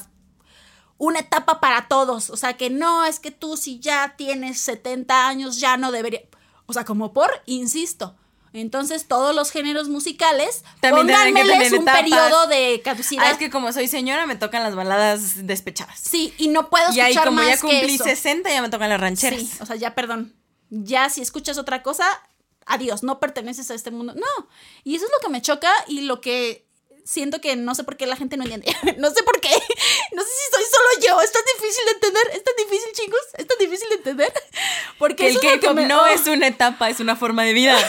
una 0.97 1.19
etapa 1.19 1.59
para 1.59 1.87
todos. 1.87 2.31
O 2.31 2.37
sea, 2.37 2.57
que 2.57 2.71
no 2.71 3.05
es 3.05 3.19
que 3.19 3.29
tú 3.29 3.55
si 3.55 3.79
ya 3.79 4.15
tienes 4.17 4.59
70 4.61 5.27
años 5.27 5.59
ya 5.59 5.77
no 5.77 5.91
debería. 5.91 6.21
O 6.65 6.73
sea, 6.73 6.85
como 6.85 7.13
por, 7.13 7.29
insisto. 7.45 8.15
Entonces, 8.61 9.07
todos 9.07 9.35
los 9.35 9.51
géneros 9.51 9.89
musicales, 9.89 10.63
También 10.79 11.07
pónganmeles 11.07 11.71
un 11.73 11.81
etapas. 11.81 12.01
periodo 12.01 12.47
de 12.47 12.81
caducidad. 12.83 13.25
Ah, 13.25 13.31
es 13.31 13.37
que 13.37 13.49
como 13.49 13.71
soy 13.73 13.87
señora, 13.87 14.25
me 14.25 14.35
tocan 14.35 14.63
las 14.63 14.75
baladas 14.75 15.45
despechadas. 15.45 15.99
Sí, 15.99 16.33
y 16.37 16.47
no 16.47 16.69
puedo 16.69 16.85
Y 16.93 16.99
escuchar 16.99 17.05
ahí, 17.05 17.15
como 17.15 17.31
más 17.41 17.47
ya 17.47 17.57
cumplí 17.59 17.79
que 17.87 17.93
eso. 17.95 18.03
60, 18.03 18.49
ya 18.49 18.61
me 18.61 18.69
tocan 18.69 18.89
las 18.89 18.99
rancheras. 18.99 19.39
Sí, 19.41 19.49
o 19.59 19.65
sea, 19.65 19.75
ya 19.75 19.93
perdón. 19.95 20.33
Ya 20.69 21.09
si 21.09 21.21
escuchas 21.21 21.57
otra 21.57 21.83
cosa, 21.83 22.05
adiós, 22.65 23.03
no 23.03 23.19
perteneces 23.19 23.69
a 23.71 23.75
este 23.75 23.91
mundo. 23.91 24.13
No. 24.15 24.47
Y 24.83 24.95
eso 24.95 25.05
es 25.05 25.11
lo 25.11 25.19
que 25.19 25.31
me 25.31 25.41
choca 25.41 25.71
y 25.87 26.01
lo 26.01 26.21
que 26.21 26.64
siento 27.05 27.39
que 27.39 27.55
no 27.55 27.73
sé 27.75 27.83
por 27.83 27.95
qué 27.95 28.05
la 28.07 28.17
gente 28.17 28.35
no 28.35 28.43
entiende. 28.43 28.65
no 28.97 29.09
sé 29.11 29.23
por 29.23 29.39
qué. 29.39 29.49
No 30.11 30.21
sé 30.23 30.29
si 30.29 30.51
soy 30.55 30.63
solo 30.63 31.07
yo. 31.07 31.21
Es 31.21 31.31
tan 31.31 31.43
difícil 31.55 31.85
de 31.85 31.91
entender. 31.91 32.23
Es 32.33 32.43
tan 32.43 32.55
difícil, 32.57 32.91
chicos. 32.93 33.19
Es 33.37 33.47
tan 33.47 33.57
difícil 33.59 33.89
de 33.89 33.95
entender. 33.95 34.33
Porque 34.97 35.15
Que 35.15 35.29
el 35.29 35.39
que 35.39 35.59
K-pop 35.59 35.75
me- 35.75 35.85
no 35.85 36.01
oh, 36.01 36.05
es 36.07 36.25
una 36.27 36.47
etapa, 36.47 36.89
es 36.89 36.99
una 36.99 37.15
forma 37.15 37.43
de 37.43 37.53
vida. 37.53 37.77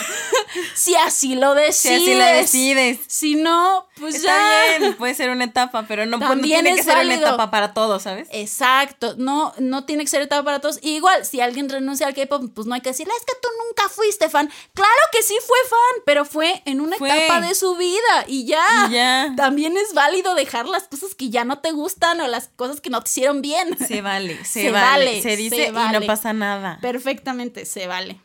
Si 0.75 0.95
así 0.95 1.35
lo 1.35 1.55
decides. 1.55 1.77
Si 1.77 1.95
así 1.95 2.15
lo 2.15 2.25
decides. 2.25 2.99
Si 3.09 3.35
no, 3.35 3.87
pues 3.99 4.15
Está 4.17 4.29
ya. 4.73 4.79
bien, 4.79 4.95
puede 4.95 5.15
ser 5.15 5.29
una 5.29 5.45
etapa, 5.45 5.85
pero 5.87 6.07
no, 6.07 6.19
no 6.19 6.29
También 6.29 6.63
tiene 6.63 6.77
que 6.77 6.83
ser 6.83 7.05
una 7.05 7.15
etapa 7.15 7.51
para 7.51 7.75
todos, 7.75 8.03
¿sabes? 8.03 8.29
Exacto, 8.33 9.15
no, 9.19 9.53
no 9.59 9.85
tiene 9.85 10.05
que 10.05 10.11
ser 10.11 10.23
etapa 10.23 10.45
para 10.45 10.61
todos. 10.61 10.79
Y 10.83 10.97
igual, 10.97 11.27
si 11.27 11.41
alguien 11.41 11.69
renuncia 11.69 12.07
al 12.07 12.15
K-pop, 12.15 12.51
pues 12.55 12.67
no 12.67 12.75
hay 12.75 12.81
que 12.81 12.91
decirle, 12.91 13.13
es 13.19 13.25
que 13.27 13.35
tú 13.43 13.49
nunca 13.67 13.89
fuiste 13.91 14.31
fan. 14.31 14.51
Claro 14.73 14.91
que 15.13 15.23
sí 15.23 15.37
fue 15.47 15.59
fan, 15.69 16.03
pero 16.07 16.25
fue 16.25 16.63
en 16.65 16.81
una 16.81 16.97
Fue. 16.97 17.11
etapa 17.11 17.41
de 17.47 17.55
su 17.55 17.77
vida 17.77 18.25
y 18.27 18.47
ya. 18.47 18.87
Y 18.89 18.93
ya. 18.93 19.06
También 19.37 19.77
es 19.77 19.95
válido 19.95 20.35
dejar 20.35 20.67
las 20.67 20.85
cosas 20.89 21.15
que 21.15 21.31
ya 21.31 21.45
no 21.45 21.59
te 21.59 21.73
gustan 21.73 22.21
o 22.21 22.27
las 22.27 22.49
cosas 22.57 22.81
que 22.81 22.91
no 22.91 23.01
te 23.03 23.09
hicieron 23.09 23.43
bien. 23.43 23.77
Se 23.79 24.01
vale, 24.03 24.37
se, 24.45 24.63
Se 24.63 24.71
vale, 24.71 25.05
vale, 25.07 25.23
se 25.23 25.37
dice 25.37 25.57
se 25.57 25.67
y 25.69 25.73
no 25.93 26.01
pasa 26.07 26.33
nada. 26.33 26.79
Perfectamente, 26.81 27.65
se 27.65 27.87
vale. 27.87 28.21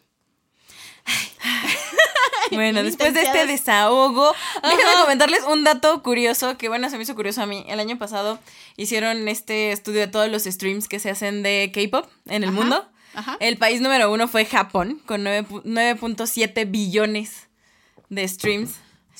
Bueno, 2.51 2.84
después 2.84 3.13
de 3.13 3.21
este 3.21 3.45
desahogo, 3.45 4.34
déjenme 4.61 4.91
comentarles 5.01 5.43
un 5.45 5.63
dato 5.63 6.03
curioso 6.03 6.57
que, 6.57 6.67
bueno, 6.67 6.89
se 6.89 6.97
me 6.97 7.03
hizo 7.03 7.15
curioso 7.15 7.41
a 7.41 7.45
mí. 7.45 7.63
El 7.69 7.79
año 7.79 7.97
pasado 7.97 8.39
hicieron 8.75 9.29
este 9.29 9.71
estudio 9.71 10.01
de 10.01 10.07
todos 10.07 10.29
los 10.29 10.43
streams 10.43 10.89
que 10.89 10.99
se 10.99 11.09
hacen 11.09 11.43
de 11.43 11.71
K-pop 11.73 12.09
en 12.25 12.43
el 12.43 12.49
Ajá, 12.49 12.59
mundo. 12.59 12.89
ajá. 13.13 13.38
El 13.39 13.57
país 13.57 13.79
número 13.79 14.11
uno 14.11 14.27
fue 14.27 14.43
Japón, 14.43 15.01
con 15.05 15.23
9 15.23 15.47
pu- 15.47 15.63
9.7 15.63 16.69
billones 16.69 17.47
de 18.09 18.27
streams 18.27 18.71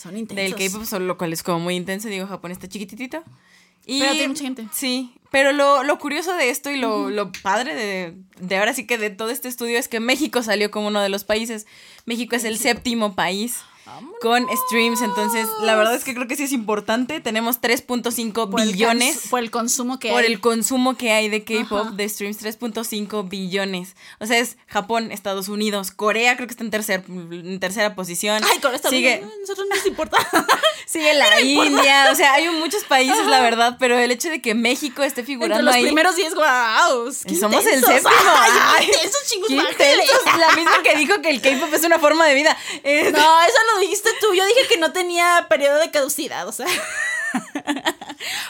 Son 0.02 0.14
del 0.14 0.22
intensos. 0.22 0.60
K-pop, 0.60 0.86
solo 0.86 1.06
lo 1.06 1.18
cual 1.18 1.34
es 1.34 1.44
como 1.44 1.60
muy 1.60 1.76
intenso. 1.76 2.08
Digo, 2.08 2.26
Japón 2.28 2.52
está 2.52 2.68
chiquititito. 2.68 3.24
Y, 3.86 4.00
Pero 4.00 4.12
tiene 4.14 4.28
mucha 4.30 4.44
gente. 4.44 4.68
Sí, 4.72 5.14
pero 5.32 5.54
lo, 5.54 5.84
lo 5.84 5.98
curioso 5.98 6.36
de 6.36 6.50
esto 6.50 6.70
y 6.70 6.78
lo, 6.78 7.10
lo 7.10 7.32
padre 7.32 7.74
de, 7.74 8.16
de 8.40 8.58
ahora 8.58 8.74
sí 8.74 8.86
que 8.86 8.98
de 8.98 9.10
todo 9.10 9.30
este 9.30 9.48
estudio 9.48 9.80
es 9.80 9.88
que 9.88 10.00
México 10.00 10.44
salió 10.44 10.72
como 10.72 10.88
uno 10.88 11.02
de 11.02 11.10
los 11.10 11.24
países. 11.24 11.66
México 12.06 12.36
es 12.36 12.44
el 12.44 12.58
séptimo 12.58 13.16
país 13.16 13.62
con 14.22 14.46
streams, 14.68 15.02
entonces 15.02 15.48
la 15.62 15.76
verdad 15.76 15.96
es 15.96 16.04
que 16.04 16.14
creo 16.14 16.28
que 16.28 16.36
sí 16.36 16.44
es 16.44 16.52
importante. 16.52 17.20
Tenemos 17.20 17.60
3.5 17.60 18.50
Por 18.50 18.62
el 18.62 18.72
billones 18.74 19.26
cons- 19.26 19.30
por 19.30 19.40
el 19.40 19.52
consumo 19.52 20.00
que 20.00 20.10
por 20.12 20.22
hay. 20.24 20.32
el 20.32 20.40
consumo 20.40 20.96
que 20.96 21.12
hay 21.12 21.30
de 21.30 21.44
K-pop, 21.44 21.90
de 21.90 22.08
streams, 22.08 22.38
3.5 22.42 23.28
billones. 23.28 23.96
O 24.20 24.26
sea, 24.26 24.38
es 24.38 24.58
Japón, 24.68 25.12
Estados 25.12 25.48
Unidos, 25.50 25.92
Corea 25.92 26.36
creo 26.36 26.48
que 26.48 26.52
está 26.54 26.64
en, 26.64 26.72
tercer, 26.72 27.04
en 27.08 27.60
tercera 27.60 27.96
posición. 27.96 28.44
Ay, 28.50 28.60
con 28.60 28.74
esta 28.76 28.90
Sigue, 28.90 29.16
a 29.24 29.40
nosotros 29.42 29.68
no 29.70 29.76
nos 29.76 29.86
importa. 29.86 30.18
sigue 30.86 31.14
la 31.14 31.42
India, 31.42 32.10
o 32.12 32.16
sea, 32.16 32.34
hay 32.34 32.50
muchos 32.50 32.84
países, 32.84 33.26
la 33.28 33.42
verdad, 33.42 33.78
pero 33.80 33.98
el 33.98 34.12
hecho 34.12 34.30
de 34.30 34.42
que 34.42 34.54
México 34.56 35.04
esté 35.04 35.22
Entre 35.22 35.34
figurando 35.34 35.64
los 35.64 35.76
ahí. 35.76 35.84
primeros 35.84 36.16
10, 36.16 36.36
wow. 36.36 37.10
Y 37.28 37.36
somos 37.36 37.66
el 37.66 37.80
séptimo. 37.84 38.10
Ay, 38.38 38.52
Ay, 38.78 38.86
intensos, 38.86 39.22
chingos, 39.28 39.50
La 39.52 40.56
misma 40.56 40.84
que 40.84 40.96
dijo 40.96 41.22
que 41.22 41.30
el 41.30 41.42
K-pop 41.42 41.74
es 41.74 41.84
una 41.84 42.00
forma 42.00 42.26
de 42.28 42.36
vida. 42.36 42.56
Es- 42.84 43.12
No, 43.12 43.42
eso 43.42 43.58
lo 43.74 43.80
dijiste 43.80 44.10
tú. 44.20 44.34
Yo 44.34 44.46
dije 44.46 44.68
que 44.70 44.78
no 44.78 44.92
tenía 44.92 45.48
periodo 45.50 45.80
de 45.80 45.92
caducidad, 45.92 46.48
o 46.48 46.52
sea. 46.52 46.68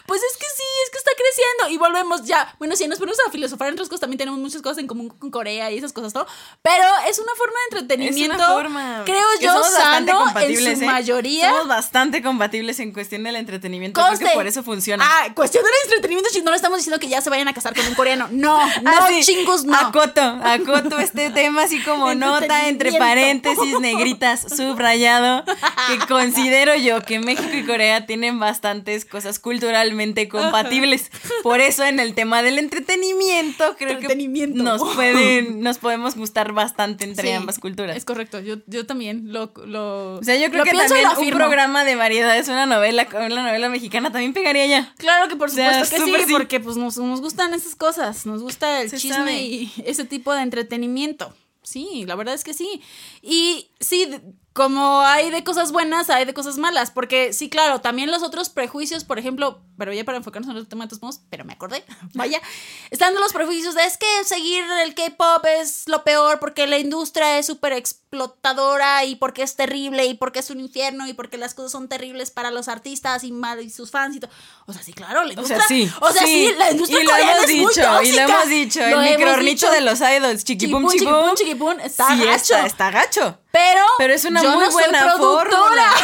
Pues 0.06 0.22
es 0.22 0.38
que 0.38 0.46
sí, 0.56 0.64
es 0.86 0.90
que 0.92 0.98
está 0.98 1.12
creciendo 1.16 1.74
y 1.74 1.78
volvemos 1.78 2.24
ya. 2.24 2.54
Bueno, 2.60 2.76
si 2.76 2.88
nos 2.88 3.00
ponemos 3.00 3.18
a 3.28 3.32
filosofar 3.32 3.70
entre 3.70 3.82
otras 3.84 3.90
cosas, 3.90 4.02
también 4.02 4.18
tenemos 4.18 4.40
muchas 4.40 4.62
cosas 4.62 4.78
en 4.80 4.88
común 4.88 5.10
con 5.10 5.32
Corea 5.32 5.72
y 5.72 5.78
esas 5.78 5.94
cosas, 5.94 6.14
¿no? 6.14 6.26
Pero 6.62 6.84
es 7.08 7.20
una 7.20 7.34
forma 7.36 7.56
de 7.70 7.78
entretenimiento. 7.80 8.34
Es 8.34 8.40
una 8.40 8.48
forma. 8.50 9.02
Creo 9.06 9.28
que 9.40 9.46
yo 9.46 9.52
somos 9.54 9.72
bastante 9.74 10.12
sano 10.12 10.22
en 10.22 10.26
compatibles, 10.28 10.78
su 10.80 10.84
¿eh? 10.84 10.88
mayoría. 10.88 11.50
Somos 11.50 11.68
bastante 11.68 12.22
compatibles 12.22 12.80
en 12.80 12.92
cuestión 12.94 13.24
del 13.24 13.36
entretenimiento. 13.36 14.02
Creo 14.02 14.20
que 14.20 14.36
por 14.36 14.48
eso 14.48 14.64
funciona. 14.64 15.06
Ah, 15.08 15.34
cuestión 15.34 15.64
del 15.64 15.74
entretenimiento, 15.86 16.30
no 16.44 16.52
le 16.52 16.56
estamos 16.56 16.78
diciendo 16.78 17.00
que 17.00 17.08
ya 17.08 17.22
se 17.22 17.30
vayan 17.30 17.48
a 17.48 17.54
casar 17.54 17.76
con 17.76 17.86
un 17.88 17.96
coreano. 17.96 18.28
No, 18.32 18.58
no, 18.82 18.92
Ah, 18.92 19.08
sí. 19.10 19.22
chingus, 19.24 19.64
no. 19.64 19.76
Acoto, 19.76 20.22
acoto 20.22 21.00
este 21.00 21.30
tema 21.30 21.64
así 21.64 21.82
como 21.84 22.14
nota 22.16 22.68
entre 22.68 22.94
paréntesis 22.94 23.80
negritas 23.80 24.46
subrayado 24.56 25.44
que 25.88 26.00
considero 26.08 26.76
yo 26.76 27.02
que 27.02 27.20
México 27.20 27.54
y 27.54 27.66
Corea 27.66 28.06
tienen 28.06 28.40
bastantes 28.40 29.06
cosas 29.06 29.40
culturalmente 29.62 30.28
compatibles. 30.28 31.12
Por 31.44 31.62
eso 31.62 31.84
en 31.84 32.00
el 32.00 32.16
tema 32.16 32.42
del 32.42 32.58
entretenimiento 32.58 33.76
creo 33.78 33.92
Entretenimiento. 33.92 34.58
que 34.58 34.64
nos 34.64 34.96
pueden 34.96 35.62
nos 35.62 35.78
podemos 35.78 36.16
gustar 36.16 36.52
bastante 36.52 37.04
entre 37.06 37.28
Sí, 37.30 37.34
ambas 37.34 37.60
culturas. 37.60 37.96
Es 37.96 38.06
correcto, 38.06 38.40
yo, 38.40 38.56
yo 38.68 38.86
también 38.86 39.32
lo, 39.32 39.54
lo. 39.66 40.16
o 40.16 40.24
sea, 40.24 40.36
yo 40.38 40.50
creo 40.50 40.64
que 40.64 40.72
también 40.72 41.08
un 41.18 41.30
programa 41.32 41.84
de 41.84 41.96
variedades, 41.96 42.48
una 42.48 42.66
novela, 42.66 43.08
una 43.14 43.44
novela 43.44 43.70
mexicana 43.70 44.12
también 44.12 44.34
pegaría 44.34 44.66
ya. 44.66 44.94
Claro 44.98 45.28
que 45.28 45.36
por 45.36 45.50
O 45.50 45.52
sea, 45.52 45.86
supuesto 45.86 46.06
que 46.06 46.22
sí, 46.22 46.28
sí. 46.28 46.32
porque 46.34 46.60
pues 46.60 46.78
nos, 46.78 46.98
nos 46.98 47.22
gustan 47.22 47.54
esas 47.54 47.76
cosas, 47.76 48.26
nos 48.26 48.42
gusta 48.42 48.82
el 48.82 48.90
Se 48.90 48.98
chisme 48.98 49.16
sabe. 49.18 49.42
y 49.42 49.72
ese 49.86 50.06
tipo 50.06 50.34
de 50.34 50.42
entretenimiento. 50.42 51.34
Sí, 51.64 52.06
la 52.08 52.16
verdad 52.16 52.34
es 52.34 52.44
que 52.44 52.56
sí. 52.56 52.82
Y 53.22 53.70
sí, 53.80 54.08
como 54.54 55.02
hay 55.02 55.32
de 55.32 55.44
cosas 55.44 55.72
buenas, 55.72 56.10
hay 56.10 56.26
de 56.26 56.34
cosas 56.34 56.58
malas, 56.58 56.92
porque 56.92 57.32
sí, 57.32 57.50
claro, 57.50 57.80
también 57.80 58.12
los 58.12 58.22
otros 58.22 58.50
prejuicios, 58.50 59.06
por 59.06 59.18
ejemplo, 59.18 59.62
pero 59.78 59.94
ya 59.94 60.04
para 60.04 60.18
enfocarnos 60.18 60.52
en 60.52 60.58
el 60.58 60.68
tema 60.68 60.86
de 60.86 60.90
todos 60.90 61.02
modos, 61.02 61.22
pero 61.30 61.46
me 61.46 61.54
acordé, 61.54 61.84
vaya, 62.14 62.42
están 62.90 63.16
los 63.16 63.34
prejuicios 63.34 63.76
de 63.76 63.86
es 63.86 63.98
que 63.98 64.06
seguir 64.26 64.64
el 64.84 64.94
K-pop 64.94 65.46
es 65.46 65.88
lo 65.88 66.04
peor 66.04 66.40
porque 66.40 66.68
la 66.68 66.80
industria 66.80 67.40
es 67.40 67.46
súper 67.46 67.74
explotadora 68.22 69.06
y 69.06 69.16
porque 69.16 69.42
es 69.42 69.56
terrible 69.56 70.06
y 70.06 70.14
porque 70.16 70.40
es 70.40 70.50
un 70.50 70.60
infierno 70.60 71.08
y 71.08 71.14
porque 71.14 71.38
las 71.38 71.54
cosas 71.54 71.72
son 71.72 71.88
terribles 71.88 72.30
para 72.30 72.52
los 72.52 72.68
artistas 72.68 73.24
y, 73.24 73.32
mal, 73.32 73.62
y 73.62 73.70
sus 73.70 73.90
fans 73.90 74.18
y 74.18 74.20
todo. 74.20 74.32
O 74.66 74.74
sea, 74.74 74.84
sí, 74.84 74.92
claro, 74.94 75.22
la 75.24 75.30
O 75.30 75.32
industria. 75.32 75.58
sea, 75.60 75.68
sí. 75.68 75.90
O 76.02 76.12
sea, 76.12 76.24
sí, 76.26 76.54
la 76.58 76.72
industria 76.72 77.02
y 77.02 77.06
lo 77.06 77.16
hemos 77.16 77.36
es 77.36 77.48
muy 77.48 77.56
dicho, 77.56 78.02
y 78.04 78.12
lo 78.12 78.22
hemos 78.22 78.48
dicho, 78.50 78.80
Lo 78.82 79.02
el 79.02 79.46
dicho. 79.46 79.72
de 79.72 79.82
los 79.82 80.00
idols, 80.02 80.44
chiquipum, 80.44 80.90
Chiquipum, 80.92 81.36
chiquipum, 81.36 81.80
está 81.80 82.08
sí, 82.10 82.24
gacho. 82.26 82.56
está, 82.56 82.66
está 82.66 82.92
gacho. 82.92 83.38
Pero, 83.52 83.82
Pero 83.98 84.14
es 84.14 84.24
una 84.26 84.42
yo 84.42 84.52
muy 84.52 84.66
no 84.66 84.72
buena 84.72 85.18
fórmula. 85.18 85.92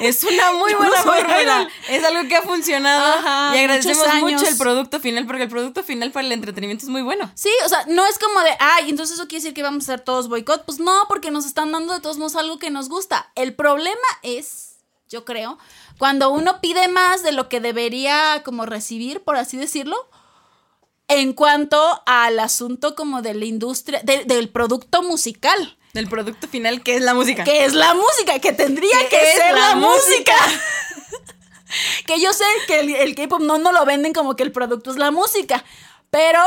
Es 0.00 0.24
una 0.24 0.50
muy 0.52 0.72
Yo 0.72 0.78
buena 0.78 0.96
no 0.96 1.02
fórmula. 1.04 1.68
Es 1.88 2.02
algo 2.02 2.28
que 2.28 2.34
ha 2.34 2.42
funcionado. 2.42 3.14
Ajá, 3.14 3.54
y 3.56 3.60
agradecemos 3.60 4.04
mucho 4.16 4.44
el 4.44 4.58
producto 4.58 4.98
final, 4.98 5.24
porque 5.24 5.44
el 5.44 5.48
producto 5.48 5.84
final 5.84 6.10
para 6.10 6.26
el 6.26 6.32
entretenimiento 6.32 6.84
es 6.84 6.90
muy 6.90 7.02
bueno. 7.02 7.30
Sí, 7.36 7.48
o 7.64 7.68
sea, 7.68 7.84
no 7.86 8.04
es 8.06 8.18
como 8.18 8.40
de, 8.40 8.50
ay, 8.58 8.90
entonces 8.90 9.14
eso 9.16 9.28
quiere 9.28 9.42
decir 9.42 9.54
que 9.54 9.62
vamos 9.62 9.88
a 9.88 9.92
hacer 9.94 10.04
todos 10.04 10.28
boicot. 10.28 10.64
Pues 10.64 10.80
no, 10.80 11.04
porque 11.08 11.23
nos 11.30 11.46
están 11.46 11.72
dando 11.72 11.92
de 11.94 12.00
todos 12.00 12.18
modos 12.18 12.36
algo 12.36 12.58
que 12.58 12.70
nos 12.70 12.88
gusta. 12.88 13.30
El 13.34 13.54
problema 13.54 13.98
es, 14.22 14.76
yo 15.08 15.24
creo, 15.24 15.58
cuando 15.98 16.30
uno 16.30 16.60
pide 16.60 16.88
más 16.88 17.22
de 17.22 17.32
lo 17.32 17.48
que 17.48 17.60
debería 17.60 18.42
como 18.44 18.66
recibir, 18.66 19.22
por 19.22 19.36
así 19.36 19.56
decirlo, 19.56 19.96
en 21.08 21.32
cuanto 21.34 22.02
al 22.06 22.38
asunto 22.40 22.94
como 22.94 23.20
de 23.22 23.34
la 23.34 23.44
industria, 23.44 24.00
de- 24.04 24.24
del 24.24 24.48
producto 24.48 25.02
musical. 25.02 25.76
Del 25.92 26.08
producto 26.08 26.48
final, 26.48 26.82
que 26.82 26.96
es 26.96 27.02
la 27.02 27.14
música. 27.14 27.44
Que 27.44 27.64
es 27.64 27.74
la 27.74 27.94
música, 27.94 28.38
que 28.40 28.52
tendría 28.52 29.08
Que 29.08 29.32
ser 29.36 29.52
la 29.54 29.68
la 29.70 29.76
música. 29.76 30.34
que 32.06 32.20
yo 32.20 32.32
sé 32.32 32.44
que 32.66 32.80
el, 32.80 32.94
el 32.94 33.14
K-pop 33.14 33.40
no, 33.40 33.58
no 33.58 33.72
lo 33.72 33.84
venden 33.84 34.12
como 34.12 34.36
que 34.36 34.42
el 34.42 34.52
producto 34.52 34.90
es 34.90 34.96
la 34.96 35.10
música, 35.10 35.64
pero 36.10 36.40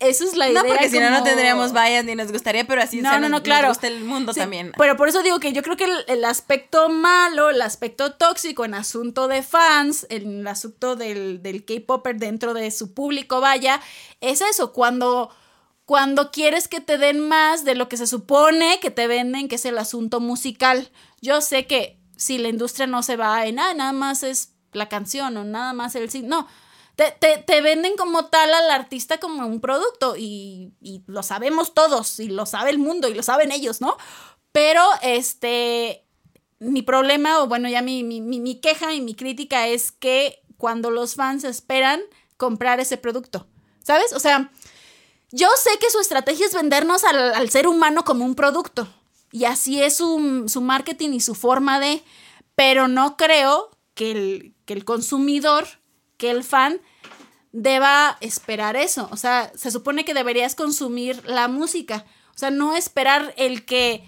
esa 0.00 0.24
es 0.24 0.36
la 0.36 0.48
idea. 0.50 0.62
No, 0.62 0.68
porque 0.68 0.90
si 0.90 0.98
no, 0.98 1.10
no 1.10 1.22
tendríamos 1.22 1.72
vallas 1.72 2.04
ni 2.04 2.14
nos 2.14 2.30
gustaría, 2.32 2.66
pero 2.66 2.82
así 2.82 3.00
No, 3.00 3.10
sea, 3.10 3.18
no, 3.20 3.28
nos- 3.28 3.40
no, 3.40 3.42
claro. 3.42 3.68
nos 3.68 3.76
gusta 3.76 3.86
el 3.88 4.04
mundo 4.04 4.32
Sí, 4.34 4.40
también. 4.40 4.72
Pero 4.76 4.96
por 4.96 5.08
eso 5.08 5.22
digo 5.22 5.40
que 5.40 5.52
yo 5.52 5.62
creo 5.62 5.76
que 5.76 5.84
el, 5.84 6.04
el 6.08 6.24
aspecto 6.24 6.88
malo, 6.88 7.50
el 7.50 7.62
aspecto 7.62 8.12
tóxico 8.14 8.64
en 8.64 8.74
asunto 8.74 9.28
de 9.28 9.42
fans, 9.42 10.06
el 10.10 10.46
asunto 10.46 10.96
del, 10.96 11.42
del 11.42 11.64
K-Popper 11.64 12.16
dentro 12.16 12.54
de 12.54 12.70
su 12.70 12.92
público, 12.92 13.40
vaya, 13.40 13.80
es 14.20 14.40
eso, 14.40 14.72
cuando, 14.72 15.30
cuando 15.84 16.30
quieres 16.30 16.68
que 16.68 16.80
te 16.80 16.98
den 16.98 17.20
más 17.20 17.64
de 17.64 17.74
lo 17.74 17.88
que 17.88 17.96
se 17.96 18.06
supone 18.06 18.80
que 18.80 18.90
te 18.90 19.06
venden, 19.06 19.48
que 19.48 19.54
es 19.56 19.64
el 19.64 19.78
asunto 19.78 20.20
musical. 20.20 20.90
Yo 21.20 21.40
sé 21.40 21.66
que 21.66 21.98
si 22.16 22.38
la 22.38 22.48
industria 22.48 22.86
no 22.86 23.02
se 23.02 23.16
va 23.16 23.46
en, 23.46 23.58
ah, 23.58 23.74
nada 23.74 23.92
más 23.92 24.22
es 24.22 24.50
la 24.72 24.88
canción 24.88 25.36
o 25.36 25.44
nada 25.44 25.72
más 25.72 25.94
el... 25.94 26.10
sí", 26.10 26.22
No, 26.22 26.48
te, 26.96 27.38
te, 27.44 27.60
venden 27.60 27.96
como 27.96 28.26
tal 28.26 28.52
al 28.54 28.70
artista 28.70 29.18
como 29.18 29.46
un 29.46 29.60
producto 29.60 30.16
y, 30.16 30.72
lo 31.06 31.22
sabemos 31.22 31.74
todos 31.74 32.20
y 32.20 32.28
lo 32.28 32.46
sabe 32.46 32.70
el 32.70 32.78
mundo 32.78 33.08
y 33.08 33.14
lo 33.14 33.22
saben 33.22 33.52
ellos, 33.52 33.80
¿no? 33.80 33.96
Pero 34.52 34.82
este, 35.02 36.04
mi 36.60 36.82
problema 36.82 37.42
o 37.42 37.48
bueno, 37.48 37.68
ya 37.68 37.82
mi, 37.82 38.04
mi, 38.04 38.20
mi, 38.20 38.40
mi 38.40 38.60
queja 38.60 38.94
y 38.94 39.00
mi 39.00 39.14
crítica 39.14 39.66
es 39.66 39.90
que 39.92 40.42
cuando 40.56 40.90
los 40.90 41.14
fans 41.16 41.44
esperan 41.44 42.00
comprar 42.36 42.78
ese 42.80 42.96
producto, 42.96 43.46
¿sabes? 43.82 44.12
O 44.12 44.20
sea, 44.20 44.52
yo 45.32 45.48
sé 45.56 45.70
que 45.80 45.90
su 45.90 45.98
estrategia 45.98 46.46
es 46.46 46.54
vendernos 46.54 47.02
al, 47.04 47.34
al 47.34 47.50
ser 47.50 47.66
humano 47.66 48.04
como 48.04 48.24
un 48.24 48.36
producto 48.36 48.88
y 49.34 49.46
así 49.46 49.82
es 49.82 49.96
su, 49.96 50.44
su 50.46 50.60
marketing 50.60 51.10
y 51.10 51.20
su 51.20 51.34
forma 51.34 51.80
de, 51.80 52.04
pero 52.54 52.86
no 52.86 53.16
creo 53.16 53.70
que 53.94 54.12
el, 54.12 54.54
que 54.64 54.74
el 54.74 54.84
consumidor, 54.84 55.66
que 56.24 56.30
el 56.30 56.42
fan, 56.42 56.80
deba 57.52 58.16
esperar 58.22 58.76
eso. 58.76 59.08
O 59.12 59.18
sea, 59.18 59.52
se 59.54 59.70
supone 59.70 60.06
que 60.06 60.14
deberías 60.14 60.54
consumir 60.54 61.22
la 61.26 61.48
música. 61.48 62.06
O 62.34 62.38
sea, 62.38 62.50
no 62.50 62.74
esperar 62.74 63.34
el 63.36 63.66
que 63.66 64.02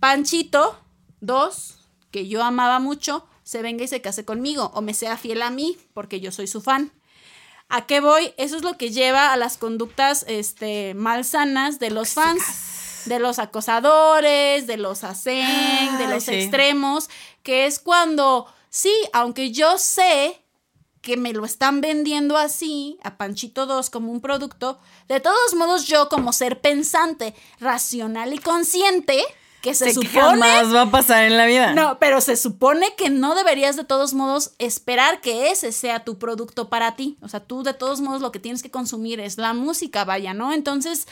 Panchito 0.00 0.82
2, 1.20 1.90
que 2.10 2.26
yo 2.26 2.42
amaba 2.42 2.78
mucho, 2.78 3.26
se 3.42 3.60
venga 3.60 3.84
y 3.84 3.88
se 3.88 4.00
case 4.00 4.24
conmigo 4.24 4.70
o 4.72 4.80
me 4.80 4.94
sea 4.94 5.18
fiel 5.18 5.42
a 5.42 5.50
mí 5.50 5.76
porque 5.92 6.20
yo 6.20 6.32
soy 6.32 6.46
su 6.46 6.62
fan. 6.62 6.90
¿A 7.68 7.84
qué 7.84 8.00
voy? 8.00 8.32
Eso 8.38 8.56
es 8.56 8.62
lo 8.62 8.78
que 8.78 8.90
lleva 8.90 9.34
a 9.34 9.36
las 9.36 9.58
conductas 9.58 10.24
este, 10.26 10.94
malsanas 10.94 11.78
de 11.78 11.90
los 11.90 12.14
fans, 12.14 13.02
de 13.04 13.18
los 13.18 13.38
acosadores, 13.38 14.66
de 14.66 14.78
los 14.78 15.04
hacen, 15.04 15.98
de 15.98 16.06
los 16.08 16.24
sí. 16.24 16.34
extremos, 16.34 17.10
que 17.42 17.66
es 17.66 17.78
cuando, 17.78 18.46
sí, 18.70 18.94
aunque 19.12 19.52
yo 19.52 19.76
sé 19.76 20.42
que 21.00 21.16
me 21.16 21.32
lo 21.32 21.44
están 21.44 21.80
vendiendo 21.80 22.36
así, 22.36 22.98
a 23.02 23.16
Panchito 23.16 23.66
2 23.66 23.90
como 23.90 24.12
un 24.12 24.20
producto, 24.20 24.78
de 25.08 25.20
todos 25.20 25.54
modos 25.54 25.86
yo 25.86 26.08
como 26.08 26.32
ser 26.32 26.60
pensante, 26.60 27.34
racional 27.60 28.32
y 28.34 28.38
consciente, 28.38 29.24
que 29.60 29.74
se 29.74 29.86
que 29.86 29.94
supone... 29.94 30.20
jamás 30.20 30.74
va 30.74 30.82
a 30.82 30.90
pasar 30.90 31.24
en 31.24 31.36
la 31.36 31.46
vida. 31.46 31.72
No, 31.74 31.98
pero 31.98 32.20
se 32.20 32.36
supone 32.36 32.94
que 32.96 33.10
no 33.10 33.34
deberías 33.34 33.76
de 33.76 33.84
todos 33.84 34.14
modos 34.14 34.52
esperar 34.58 35.20
que 35.20 35.50
ese 35.50 35.72
sea 35.72 36.04
tu 36.04 36.18
producto 36.18 36.68
para 36.68 36.94
ti. 36.94 37.16
O 37.22 37.28
sea, 37.28 37.40
tú 37.40 37.62
de 37.62 37.74
todos 37.74 38.00
modos 38.00 38.22
lo 38.22 38.30
que 38.30 38.38
tienes 38.38 38.62
que 38.62 38.70
consumir 38.70 39.20
es 39.20 39.36
la 39.36 39.54
música, 39.54 40.04
vaya, 40.04 40.32
¿no? 40.32 40.52
Entonces, 40.52 41.08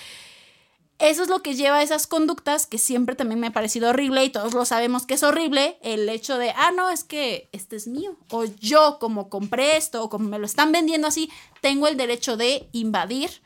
eso 0.98 1.22
es 1.22 1.28
lo 1.28 1.42
que 1.42 1.54
lleva 1.54 1.76
a 1.76 1.82
esas 1.82 2.06
conductas 2.06 2.66
que 2.66 2.78
siempre 2.78 3.14
también 3.14 3.38
me 3.38 3.48
ha 3.48 3.52
parecido 3.52 3.90
horrible 3.90 4.24
y 4.24 4.30
todos 4.30 4.54
lo 4.54 4.64
sabemos 4.64 5.04
que 5.04 5.14
es 5.14 5.22
horrible, 5.22 5.78
el 5.82 6.08
hecho 6.08 6.38
de, 6.38 6.50
ah, 6.50 6.72
no, 6.74 6.88
es 6.88 7.04
que 7.04 7.48
este 7.52 7.76
es 7.76 7.86
mío. 7.86 8.16
O 8.30 8.44
yo 8.44 8.98
como 8.98 9.28
compré 9.28 9.76
esto 9.76 10.02
o 10.02 10.08
como 10.08 10.28
me 10.28 10.38
lo 10.38 10.46
están 10.46 10.72
vendiendo 10.72 11.06
así, 11.06 11.30
tengo 11.60 11.86
el 11.86 11.96
derecho 11.96 12.36
de 12.36 12.68
invadir 12.72 13.42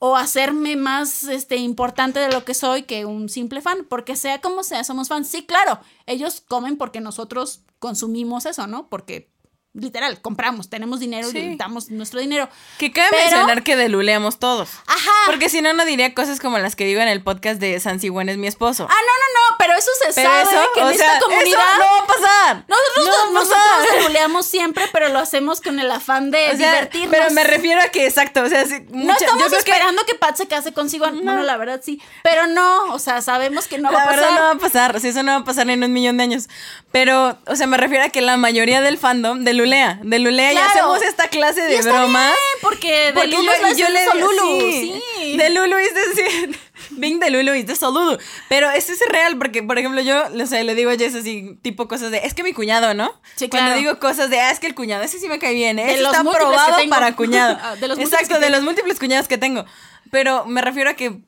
o 0.00 0.16
hacerme 0.16 0.76
más 0.76 1.24
este, 1.24 1.56
importante 1.56 2.20
de 2.20 2.32
lo 2.32 2.44
que 2.44 2.54
soy 2.54 2.84
que 2.84 3.04
un 3.04 3.28
simple 3.28 3.60
fan, 3.60 3.86
porque 3.88 4.16
sea 4.16 4.40
como 4.40 4.62
sea, 4.62 4.84
somos 4.84 5.08
fans. 5.08 5.28
Sí, 5.28 5.44
claro, 5.44 5.80
ellos 6.06 6.42
comen 6.46 6.76
porque 6.76 7.00
nosotros 7.00 7.62
consumimos 7.78 8.46
eso, 8.46 8.66
¿no? 8.66 8.88
Porque 8.88 9.30
literal, 9.74 10.20
compramos, 10.20 10.68
tenemos 10.70 10.98
dinero 10.98 11.28
Sí. 11.30 11.38
y 11.38 11.56
damos 11.56 11.90
nuestro 11.90 12.18
dinero. 12.20 12.48
Que 12.78 12.90
cabe 12.92 13.08
Pero- 13.10 13.22
mencionar 13.24 13.62
que 13.62 13.76
deluleamos 13.76 14.38
todos. 14.38 14.70
Ajá. 14.86 15.10
Porque 15.26 15.48
si 15.48 15.60
no, 15.62 15.72
no 15.72 15.84
diría 15.84 16.14
cosas 16.14 16.40
como 16.40 16.58
las 16.58 16.74
que 16.74 16.84
digo 16.84 17.00
en 17.00 17.08
el 17.08 17.22
podcast 17.22 17.60
de 17.60 17.78
San 17.78 18.00
Sigüen 18.00 18.28
es 18.28 18.38
mi 18.38 18.46
esposo. 18.48 18.86
Ah, 18.90 18.94
no, 18.94 19.00
no, 19.00 19.50
no, 19.50 19.56
pero 19.58 19.74
eso 19.78 19.90
se 20.04 20.12
Pero 20.14 20.28
sabe 20.30 20.42
eso, 20.42 20.68
que 20.74 20.80
en 20.80 20.88
esta 20.88 21.04
sea, 21.10 21.20
comunidad... 21.20 21.46
eso 21.46 21.78
no 21.78 21.84
va 21.84 21.98
a 21.98 22.06
pasar. 22.06 22.64
Nosotros, 22.68 23.04
No 23.04 23.10
va 23.12 23.28
a 23.28 23.32
nosotros 23.32 23.58
pasar. 23.78 23.96
reguleamos 23.96 24.46
siempre, 24.46 24.84
pero 24.92 25.08
lo 25.10 25.18
hacemos 25.20 25.60
con 25.60 25.78
el 25.78 25.90
afán 25.90 26.30
de 26.30 26.50
O 26.52 26.56
sea, 26.56 26.72
divertirnos. 26.72 27.10
pero 27.10 27.30
me 27.32 27.44
refiero 27.44 27.80
a 27.80 27.88
que, 27.88 28.06
exacto, 28.06 28.42
o 28.42 28.48
sea, 28.48 28.64
No 28.64 28.74
mucha- 28.90 29.14
estamos 29.24 29.42
yo 29.44 29.46
creo 29.48 29.50
que 29.50 29.56
esperando 29.70 30.04
que... 30.06 30.14
Pat 30.16 30.36
se 30.36 30.48
case 30.48 30.72
consigo. 30.72 31.06
Bueno, 31.08 31.42
la 31.44 31.56
verdad 31.56 31.80
sí. 31.84 32.02
Pero 32.24 32.48
no, 32.48 32.92
o 32.92 32.98
sea, 32.98 33.20
sabemos 33.22 33.68
que 33.68 33.78
no 33.78 33.92
va 33.92 33.98
la 33.98 34.02
a 34.02 34.06
pasar. 34.06 34.20
verdad 34.20 34.34
no 34.36 34.42
va 34.44 34.50
a 34.50 34.58
pasar, 34.58 34.96
o 34.96 35.00
sea, 35.00 35.10
eso 35.10 35.22
no 35.22 35.32
va 35.32 35.38
a 35.38 35.44
pasar 35.44 35.70
en 35.70 35.84
un 35.84 35.92
millón 35.92 36.16
de 36.16 36.24
años. 36.24 36.48
Pero, 36.90 37.38
o 37.46 37.54
sea, 37.54 37.66
me 37.68 37.76
refiero 37.76 38.04
a 38.04 38.08
que 38.08 38.20
la 38.20 38.36
mayoría 38.36 38.80
del 38.80 38.98
fandom 38.98 39.44
de 39.44 39.52
Lulea, 39.58 40.00
de 40.02 40.18
Lulea 40.18 40.52
ya 40.52 40.60
Claro. 40.64 40.70
hacemos 40.94 41.02
esta 41.02 41.28
clase 41.28 41.60
Y 41.70 41.74
de 41.76 41.82
bromas. 41.82 42.32
porque 42.62 43.12
de 43.12 43.26
Lulu 43.26 43.44
yo, 43.44 43.68
es 43.68 43.76
yo 43.76 43.88
le 43.90 44.04
Lulu, 44.20 44.60
sí, 44.60 45.02
sí. 45.16 45.36
De 45.36 45.50
Lulu 45.50 45.76
es 45.76 45.94
decir, 45.94 46.58
Bing 46.90 47.18
de 47.20 47.30
Lulu 47.30 47.54
y 47.54 47.64
te 47.64 47.76
saludo. 47.76 48.18
Pero 48.48 48.70
ese 48.70 48.92
es 48.94 49.00
real, 49.10 49.36
porque, 49.38 49.62
por 49.62 49.78
ejemplo, 49.78 50.00
yo 50.00 50.24
o 50.42 50.46
sea, 50.46 50.62
le 50.64 50.74
digo 50.74 50.90
a 50.90 50.96
Jess 50.96 51.14
así, 51.14 51.58
tipo 51.62 51.86
cosas 51.88 52.10
de, 52.10 52.18
es 52.18 52.32
que 52.34 52.42
mi 52.42 52.52
cuñado, 52.54 52.94
¿no? 52.94 53.12
Sí, 53.36 53.48
Cuando 53.48 53.68
claro. 53.72 53.80
digo 53.80 53.98
cosas 53.98 54.30
de, 54.30 54.40
ah, 54.40 54.50
es 54.50 54.60
que 54.60 54.66
el 54.68 54.74
cuñado, 54.74 55.02
ese 55.04 55.18
sí 55.18 55.28
me 55.28 55.38
cae 55.38 55.52
bien, 55.54 55.78
¿eh? 55.78 55.84
De 55.86 55.92
Ese 55.94 56.02
está 56.02 56.22
probado 56.24 56.76
para 56.88 57.14
cuñado. 57.14 57.58
Ah, 57.62 57.76
de 57.76 57.88
los 57.88 57.98
Exacto, 57.98 58.34
que 58.36 58.40
de 58.40 58.50
los 58.50 58.62
múltiples 58.62 58.98
cuñados 58.98 59.28
que 59.28 59.36
tengo. 59.38 59.64
Pero 60.10 60.44
me 60.46 60.62
refiero 60.62 60.88
a 60.90 60.94
que 60.94 61.18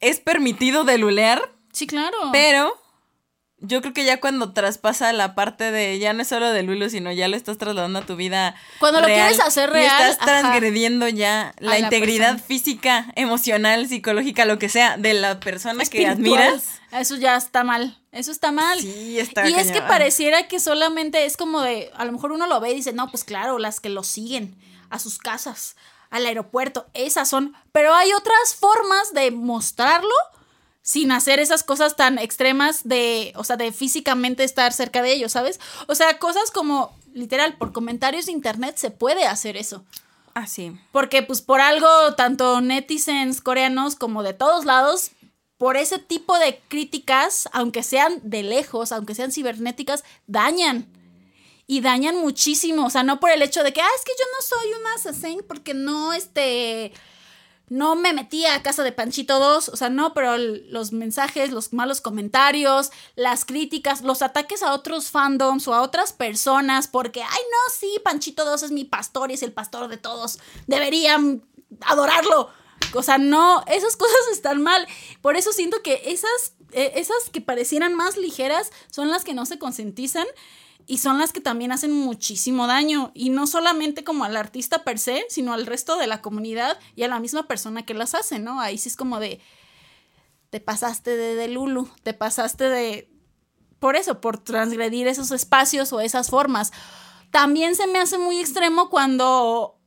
es 0.00 0.18
permitido 0.20 0.84
de 0.84 0.96
lulear, 0.98 1.50
Sí, 1.72 1.86
claro. 1.86 2.16
pero 2.32 2.80
yo 3.62 3.80
creo 3.82 3.92
que 3.92 4.04
ya 4.04 4.20
cuando 4.20 4.52
traspasa 4.52 5.12
la 5.12 5.34
parte 5.34 5.70
de 5.70 5.98
ya 5.98 6.12
no 6.12 6.22
es 6.22 6.28
solo 6.28 6.50
de 6.50 6.62
Lulu, 6.62 6.88
sino 6.88 7.12
ya 7.12 7.28
lo 7.28 7.36
estás 7.36 7.58
trasladando 7.58 7.98
a 7.98 8.06
tu 8.06 8.16
vida. 8.16 8.54
Cuando 8.78 9.00
lo 9.00 9.06
quieres 9.06 9.38
hacer 9.40 9.68
y 9.68 9.72
real, 9.72 10.10
estás 10.10 10.28
ajá. 10.28 10.40
transgrediendo 10.40 11.08
ya 11.08 11.54
la, 11.58 11.78
integridad 11.78 12.38
física, 12.42 13.12
emocional, 13.16 13.86
psicológica, 13.86 14.46
lo 14.46 14.58
que 14.58 14.68
sea, 14.68 14.96
de 14.96 15.14
la 15.14 15.40
persona 15.40 15.84
que 15.84 16.06
admiras. 16.06 16.80
Eso 16.90 17.16
ya 17.16 17.36
está 17.36 17.62
mal. 17.62 17.98
Eso 18.12 18.32
está 18.32 18.50
mal. 18.50 18.80
Sí, 18.80 19.18
está 19.18 19.48
y 19.48 19.54
es 19.54 19.70
que 19.70 19.82
pareciera 19.82 20.48
que 20.48 20.58
solamente 20.58 21.26
es 21.26 21.36
como 21.36 21.60
de, 21.60 21.90
a 21.94 22.04
lo 22.04 22.12
mejor 22.12 22.32
uno 22.32 22.46
lo 22.46 22.60
ve 22.60 22.72
y 22.72 22.76
dice, 22.76 22.92
no, 22.92 23.10
pues 23.10 23.24
claro, 23.24 23.58
las 23.58 23.78
que 23.78 23.90
lo 23.90 24.02
siguen 24.02 24.56
a 24.88 24.98
sus 24.98 25.18
casas, 25.18 25.76
al 26.08 26.26
aeropuerto, 26.26 26.88
esas 26.94 27.28
son, 27.28 27.54
pero 27.72 27.94
hay 27.94 28.12
otras 28.12 28.56
formas 28.58 29.12
de 29.12 29.30
mostrarlo 29.30 30.10
sin 30.90 31.12
hacer 31.12 31.38
esas 31.38 31.62
cosas 31.62 31.94
tan 31.94 32.18
extremas 32.18 32.80
de, 32.82 33.32
o 33.36 33.44
sea, 33.44 33.56
de 33.56 33.70
físicamente 33.70 34.42
estar 34.42 34.72
cerca 34.72 35.02
de 35.02 35.12
ellos, 35.12 35.30
¿sabes? 35.30 35.60
O 35.86 35.94
sea, 35.94 36.18
cosas 36.18 36.50
como, 36.50 36.98
literal, 37.14 37.56
por 37.56 37.72
comentarios 37.72 38.26
de 38.26 38.32
internet 38.32 38.76
se 38.76 38.90
puede 38.90 39.24
hacer 39.24 39.56
eso. 39.56 39.84
Ah, 40.34 40.48
sí. 40.48 40.76
Porque 40.90 41.22
pues 41.22 41.42
por 41.42 41.60
algo, 41.60 41.86
tanto 42.16 42.60
netizens 42.60 43.40
coreanos 43.40 43.94
como 43.94 44.24
de 44.24 44.32
todos 44.32 44.64
lados, 44.64 45.12
por 45.58 45.76
ese 45.76 46.00
tipo 46.00 46.36
de 46.40 46.60
críticas, 46.66 47.48
aunque 47.52 47.84
sean 47.84 48.18
de 48.24 48.42
lejos, 48.42 48.90
aunque 48.90 49.14
sean 49.14 49.30
cibernéticas, 49.30 50.02
dañan. 50.26 50.88
Y 51.68 51.82
dañan 51.82 52.16
muchísimo. 52.16 52.86
O 52.86 52.90
sea, 52.90 53.04
no 53.04 53.20
por 53.20 53.30
el 53.30 53.42
hecho 53.42 53.62
de 53.62 53.72
que, 53.72 53.80
ah, 53.80 53.96
es 53.96 54.04
que 54.04 54.12
yo 54.18 54.24
no 54.32 54.44
soy 54.44 54.80
una 54.80 54.94
assassin 54.94 55.40
porque 55.46 55.72
no, 55.72 56.12
este, 56.14 56.92
no 57.70 57.94
me 57.94 58.12
metí 58.12 58.44
a 58.46 58.62
casa 58.62 58.82
de 58.82 58.90
Panchito 58.90 59.38
2. 59.38 59.70
O 59.70 59.76
sea, 59.76 59.88
no, 59.88 60.12
pero 60.12 60.36
los 60.36 60.92
mensajes, 60.92 61.52
los 61.52 61.72
malos 61.72 62.00
comentarios, 62.00 62.90
las 63.14 63.44
críticas, 63.44 64.02
los 64.02 64.22
ataques 64.22 64.62
a 64.62 64.74
otros 64.74 65.10
fandoms 65.10 65.68
o 65.68 65.74
a 65.74 65.80
otras 65.80 66.12
personas 66.12 66.88
porque, 66.88 67.22
ay, 67.22 67.28
no, 67.28 67.72
sí, 67.72 67.98
Panchito 68.04 68.44
2 68.44 68.64
es 68.64 68.72
mi 68.72 68.84
pastor 68.84 69.30
y 69.30 69.34
es 69.34 69.44
el 69.44 69.52
pastor 69.52 69.86
de 69.88 69.96
todos. 69.96 70.40
Deberían 70.66 71.42
adorarlo. 71.82 72.50
O 72.92 73.04
sea, 73.04 73.18
no, 73.18 73.62
esas 73.68 73.96
cosas 73.96 74.18
están 74.32 74.60
mal. 74.60 74.86
Por 75.22 75.36
eso 75.36 75.52
siento 75.52 75.80
que 75.80 76.02
esas, 76.06 76.54
eh, 76.72 76.92
esas 76.96 77.30
que 77.30 77.40
parecieran 77.40 77.94
más 77.94 78.16
ligeras 78.16 78.72
son 78.90 79.10
las 79.10 79.22
que 79.22 79.32
no 79.32 79.46
se 79.46 79.60
concientizan 79.60 80.26
y 80.86 80.98
son 80.98 81.18
las 81.18 81.32
que 81.32 81.40
también 81.40 81.72
hacen 81.72 81.92
muchísimo 81.92 82.66
daño. 82.66 83.10
Y 83.14 83.30
no 83.30 83.46
solamente 83.46 84.04
como 84.04 84.24
al 84.24 84.36
artista 84.36 84.84
per 84.84 84.98
se, 84.98 85.24
sino 85.28 85.52
al 85.52 85.66
resto 85.66 85.96
de 85.96 86.06
la 86.06 86.22
comunidad 86.22 86.78
y 86.96 87.02
a 87.02 87.08
la 87.08 87.20
misma 87.20 87.46
persona 87.46 87.84
que 87.84 87.94
las 87.94 88.14
hace, 88.14 88.38
¿no? 88.38 88.60
Ahí 88.60 88.78
sí 88.78 88.88
es 88.88 88.96
como 88.96 89.20
de, 89.20 89.40
te 90.50 90.60
pasaste 90.60 91.16
de, 91.16 91.34
de 91.34 91.48
Lulu, 91.48 91.88
te 92.02 92.14
pasaste 92.14 92.64
de... 92.64 93.10
Por 93.78 93.96
eso, 93.96 94.20
por 94.20 94.38
transgredir 94.38 95.08
esos 95.08 95.30
espacios 95.30 95.92
o 95.92 96.00
esas 96.00 96.28
formas. 96.28 96.70
También 97.30 97.74
se 97.76 97.86
me 97.86 97.98
hace 97.98 98.18
muy 98.18 98.38
extremo 98.38 98.90
cuando 98.90 99.78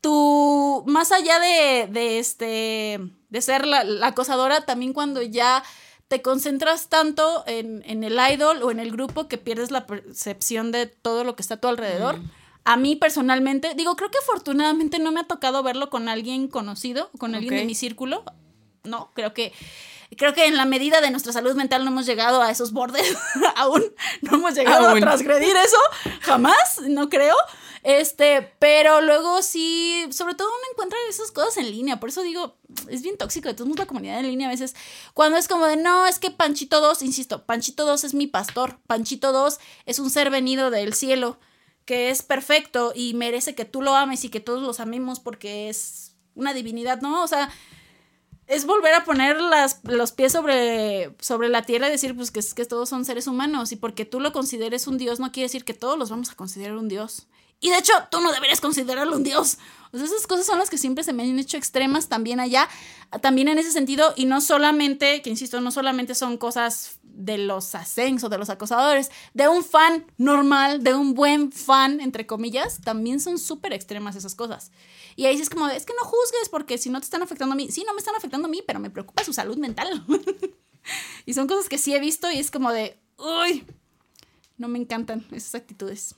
tú, 0.00 0.82
más 0.86 1.12
allá 1.12 1.38
de, 1.38 1.88
de 1.90 2.18
este, 2.18 2.98
de 3.28 3.40
ser 3.42 3.66
la, 3.66 3.84
la 3.84 4.08
acosadora, 4.08 4.64
también 4.64 4.92
cuando 4.92 5.22
ya 5.22 5.62
te 6.10 6.22
concentras 6.22 6.88
tanto 6.88 7.44
en, 7.46 7.84
en 7.86 8.02
el 8.02 8.18
idol 8.32 8.64
o 8.64 8.72
en 8.72 8.80
el 8.80 8.90
grupo 8.90 9.28
que 9.28 9.38
pierdes 9.38 9.70
la 9.70 9.86
percepción 9.86 10.72
de 10.72 10.86
todo 10.86 11.22
lo 11.22 11.36
que 11.36 11.42
está 11.42 11.54
a 11.54 11.60
tu 11.60 11.68
alrededor. 11.68 12.18
A 12.64 12.76
mí 12.76 12.96
personalmente, 12.96 13.74
digo, 13.76 13.94
creo 13.94 14.10
que 14.10 14.18
afortunadamente 14.18 14.98
no 14.98 15.12
me 15.12 15.20
ha 15.20 15.24
tocado 15.28 15.62
verlo 15.62 15.88
con 15.88 16.08
alguien 16.08 16.48
conocido, 16.48 17.10
con 17.20 17.36
alguien 17.36 17.54
de 17.54 17.64
mi 17.64 17.76
círculo. 17.76 18.24
No, 18.82 19.12
creo 19.14 19.32
que 19.34 19.52
creo 20.16 20.34
que 20.34 20.46
en 20.46 20.56
la 20.56 20.64
medida 20.64 21.00
de 21.00 21.12
nuestra 21.12 21.32
salud 21.32 21.54
mental 21.54 21.84
no 21.84 21.92
hemos 21.92 22.06
llegado 22.06 22.42
a 22.42 22.50
esos 22.50 22.72
bordes 22.72 23.16
aún, 23.54 23.84
no 24.22 24.34
hemos 24.34 24.56
llegado 24.56 24.88
Aún. 24.88 24.98
a 24.98 25.00
transgredir 25.00 25.54
eso, 25.56 25.78
jamás, 26.22 26.80
no 26.88 27.08
creo. 27.08 27.36
Este, 27.82 28.52
pero 28.58 29.00
luego 29.00 29.40
sí, 29.42 30.06
sobre 30.10 30.34
todo 30.34 30.48
uno 30.48 30.66
encuentra 30.72 30.98
esas 31.08 31.32
cosas 31.32 31.56
en 31.56 31.70
línea, 31.70 31.98
por 31.98 32.10
eso 32.10 32.22
digo, 32.22 32.58
es 32.88 33.02
bien 33.02 33.16
tóxico 33.16 33.48
de 33.48 33.54
todos 33.54 33.74
la 33.78 33.86
comunidad 33.86 34.20
en 34.20 34.26
línea 34.26 34.48
a 34.48 34.50
veces, 34.50 34.74
cuando 35.14 35.38
es 35.38 35.48
como 35.48 35.66
de, 35.66 35.76
no, 35.76 36.06
es 36.06 36.18
que 36.18 36.30
Panchito 36.30 36.80
2, 36.80 37.02
insisto, 37.02 37.46
Panchito 37.46 37.86
2 37.86 38.04
es 38.04 38.14
mi 38.14 38.26
pastor, 38.26 38.78
Panchito 38.86 39.32
2 39.32 39.58
es 39.86 39.98
un 39.98 40.10
ser 40.10 40.30
venido 40.30 40.70
del 40.70 40.92
cielo, 40.92 41.38
que 41.86 42.10
es 42.10 42.22
perfecto 42.22 42.92
y 42.94 43.14
merece 43.14 43.54
que 43.54 43.64
tú 43.64 43.80
lo 43.80 43.96
ames 43.96 44.24
y 44.24 44.28
que 44.28 44.40
todos 44.40 44.62
los 44.62 44.78
amemos 44.78 45.18
porque 45.18 45.68
es 45.70 46.14
una 46.34 46.54
divinidad, 46.54 47.00
¿no? 47.00 47.22
O 47.22 47.26
sea, 47.26 47.50
es 48.46 48.66
volver 48.66 48.94
a 48.94 49.04
poner 49.04 49.40
las, 49.40 49.80
los 49.84 50.12
pies 50.12 50.32
sobre, 50.32 51.14
sobre 51.20 51.48
la 51.48 51.62
tierra 51.62 51.88
y 51.88 51.92
decir 51.92 52.14
pues 52.14 52.30
que, 52.30 52.40
que 52.54 52.64
todos 52.64 52.88
son 52.88 53.04
seres 53.04 53.26
humanos 53.26 53.72
y 53.72 53.76
porque 53.76 54.04
tú 54.04 54.20
lo 54.20 54.32
consideres 54.32 54.86
un 54.86 54.98
dios 54.98 55.20
no 55.20 55.32
quiere 55.32 55.46
decir 55.46 55.64
que 55.64 55.74
todos 55.74 55.98
los 55.98 56.10
vamos 56.10 56.30
a 56.30 56.34
considerar 56.34 56.76
un 56.76 56.88
dios. 56.88 57.28
Y 57.60 57.70
de 57.70 57.78
hecho, 57.78 57.92
tú 58.10 58.20
no 58.20 58.32
deberías 58.32 58.60
considerarlo 58.60 59.16
un 59.16 59.22
dios. 59.22 59.58
O 59.92 59.98
sea, 59.98 60.06
esas 60.06 60.26
cosas 60.26 60.46
son 60.46 60.58
las 60.58 60.70
que 60.70 60.78
siempre 60.78 61.04
se 61.04 61.12
me 61.12 61.22
han 61.22 61.38
hecho 61.38 61.56
extremas 61.56 62.08
también 62.08 62.40
allá, 62.40 62.68
también 63.20 63.48
en 63.48 63.58
ese 63.58 63.72
sentido, 63.72 64.14
y 64.16 64.24
no 64.24 64.40
solamente, 64.40 65.20
que 65.20 65.30
insisto, 65.30 65.60
no 65.60 65.70
solamente 65.70 66.14
son 66.14 66.38
cosas 66.38 67.00
de 67.02 67.38
los 67.38 67.74
ascensos, 67.74 68.30
de 68.30 68.38
los 68.38 68.50
acosadores, 68.50 69.10
de 69.34 69.48
un 69.48 69.62
fan 69.62 70.06
normal, 70.16 70.82
de 70.82 70.94
un 70.94 71.14
buen 71.14 71.52
fan, 71.52 72.00
entre 72.00 72.26
comillas, 72.26 72.80
también 72.82 73.20
son 73.20 73.38
súper 73.38 73.72
extremas 73.72 74.16
esas 74.16 74.34
cosas. 74.34 74.70
Y 75.16 75.26
ahí 75.26 75.36
sí 75.36 75.42
es 75.42 75.50
como, 75.50 75.66
de, 75.66 75.76
es 75.76 75.84
que 75.84 75.92
no 76.00 76.08
juzgues 76.08 76.48
porque 76.50 76.78
si 76.78 76.88
no 76.88 77.00
te 77.00 77.04
están 77.04 77.22
afectando 77.22 77.52
a 77.52 77.56
mí, 77.56 77.68
sí, 77.70 77.84
no 77.86 77.92
me 77.92 77.98
están 77.98 78.14
afectando 78.14 78.46
a 78.46 78.50
mí, 78.50 78.62
pero 78.66 78.80
me 78.80 78.90
preocupa 78.90 79.24
su 79.24 79.32
salud 79.32 79.58
mental. 79.58 80.04
y 81.26 81.34
son 81.34 81.46
cosas 81.46 81.68
que 81.68 81.78
sí 81.78 81.94
he 81.94 82.00
visto 82.00 82.30
y 82.30 82.38
es 82.38 82.50
como 82.50 82.72
de, 82.72 82.98
uy, 83.18 83.64
no 84.56 84.68
me 84.68 84.78
encantan 84.78 85.26
esas 85.32 85.56
actitudes. 85.56 86.14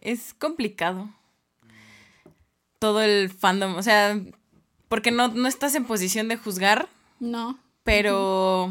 Es 0.00 0.34
complicado. 0.34 1.08
Todo 2.78 3.02
el 3.02 3.30
fandom, 3.30 3.76
o 3.76 3.82
sea, 3.82 4.18
porque 4.88 5.10
no, 5.10 5.28
no 5.28 5.48
estás 5.48 5.74
en 5.74 5.84
posición 5.84 6.28
de 6.28 6.36
juzgar, 6.36 6.88
No. 7.20 7.58
pero... 7.84 8.70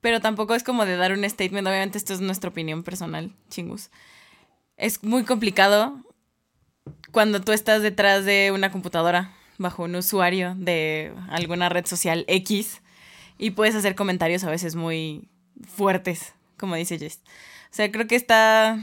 Pero 0.00 0.20
tampoco 0.20 0.54
es 0.54 0.62
como 0.62 0.86
de 0.86 0.96
dar 0.96 1.12
un 1.12 1.28
statement, 1.28 1.66
obviamente 1.66 1.98
esto 1.98 2.12
es 2.14 2.20
nuestra 2.20 2.50
opinión 2.50 2.84
personal, 2.84 3.32
chingus. 3.48 3.90
Es 4.76 5.02
muy 5.02 5.24
complicado 5.24 5.96
cuando 7.10 7.40
tú 7.40 7.50
estás 7.52 7.82
detrás 7.82 8.24
de 8.24 8.52
una 8.52 8.70
computadora, 8.70 9.32
bajo 9.58 9.82
un 9.84 9.96
usuario 9.96 10.54
de 10.56 11.12
alguna 11.28 11.68
red 11.70 11.86
social 11.86 12.24
X, 12.28 12.82
y 13.38 13.50
puedes 13.52 13.74
hacer 13.74 13.94
comentarios 13.96 14.44
a 14.44 14.50
veces 14.50 14.76
muy 14.76 15.28
fuertes, 15.66 16.34
como 16.56 16.76
dice 16.76 16.98
Jess. 16.98 17.20
O 17.76 17.82
sea, 17.84 17.92
creo 17.92 18.06
que 18.06 18.16
está 18.16 18.78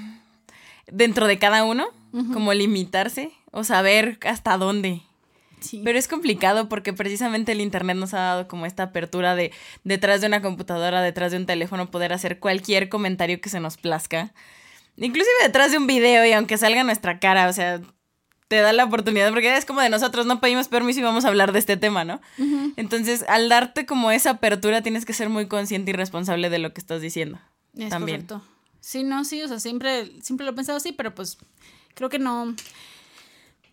dentro 0.85 1.25
de 1.25 1.39
cada 1.39 1.63
uno, 1.63 1.87
como 2.31 2.53
limitarse 2.53 3.31
o 3.49 3.63
saber 3.63 4.19
hasta 4.21 4.55
dónde. 4.55 5.01
Sí. 5.61 5.81
Pero 5.83 5.97
es 5.97 6.07
complicado 6.07 6.69
porque 6.69 6.93
precisamente 6.93 7.53
el 7.53 7.61
Internet 7.61 7.97
nos 7.97 8.13
ha 8.13 8.19
dado 8.19 8.47
como 8.47 8.67
esta 8.67 8.83
apertura 8.83 9.33
de 9.33 9.51
detrás 9.83 10.21
de 10.21 10.27
una 10.27 10.43
computadora, 10.43 11.01
detrás 11.01 11.31
de 11.31 11.39
un 11.39 11.47
teléfono, 11.47 11.89
poder 11.89 12.13
hacer 12.13 12.39
cualquier 12.39 12.87
comentario 12.87 13.41
que 13.41 13.49
se 13.49 13.59
nos 13.59 13.77
plazca. 13.77 14.31
Inclusive 14.97 15.33
detrás 15.41 15.71
de 15.71 15.79
un 15.79 15.87
video 15.87 16.23
y 16.23 16.33
aunque 16.33 16.59
salga 16.59 16.83
nuestra 16.83 17.17
cara, 17.17 17.49
o 17.49 17.53
sea, 17.53 17.81
te 18.47 18.57
da 18.57 18.73
la 18.73 18.83
oportunidad 18.83 19.31
porque 19.31 19.57
es 19.57 19.65
como 19.65 19.81
de 19.81 19.89
nosotros 19.89 20.27
no 20.27 20.39
pedimos 20.39 20.67
permiso 20.67 20.99
y 20.99 21.03
vamos 21.03 21.25
a 21.25 21.29
hablar 21.29 21.51
de 21.51 21.57
este 21.57 21.77
tema, 21.77 22.05
¿no? 22.05 22.21
Entonces, 22.75 23.25
al 23.27 23.49
darte 23.49 23.87
como 23.87 24.11
esa 24.11 24.29
apertura 24.29 24.83
tienes 24.83 25.03
que 25.03 25.13
ser 25.13 25.29
muy 25.29 25.47
consciente 25.47 25.89
y 25.89 25.93
responsable 25.95 26.51
de 26.51 26.59
lo 26.59 26.75
que 26.75 26.79
estás 26.79 27.01
diciendo. 27.01 27.39
Es 27.75 27.89
también. 27.89 28.27
correcto. 28.27 28.52
Sí, 28.85 29.03
no, 29.03 29.23
sí, 29.23 29.41
o 29.41 29.47
sea, 29.47 29.61
siempre, 29.61 30.11
siempre 30.21 30.45
lo 30.45 30.51
he 30.51 30.55
pensado 30.55 30.77
así, 30.77 30.91
pero 30.91 31.15
pues 31.15 31.37
creo 31.95 32.09
que 32.09 32.19
no, 32.19 32.53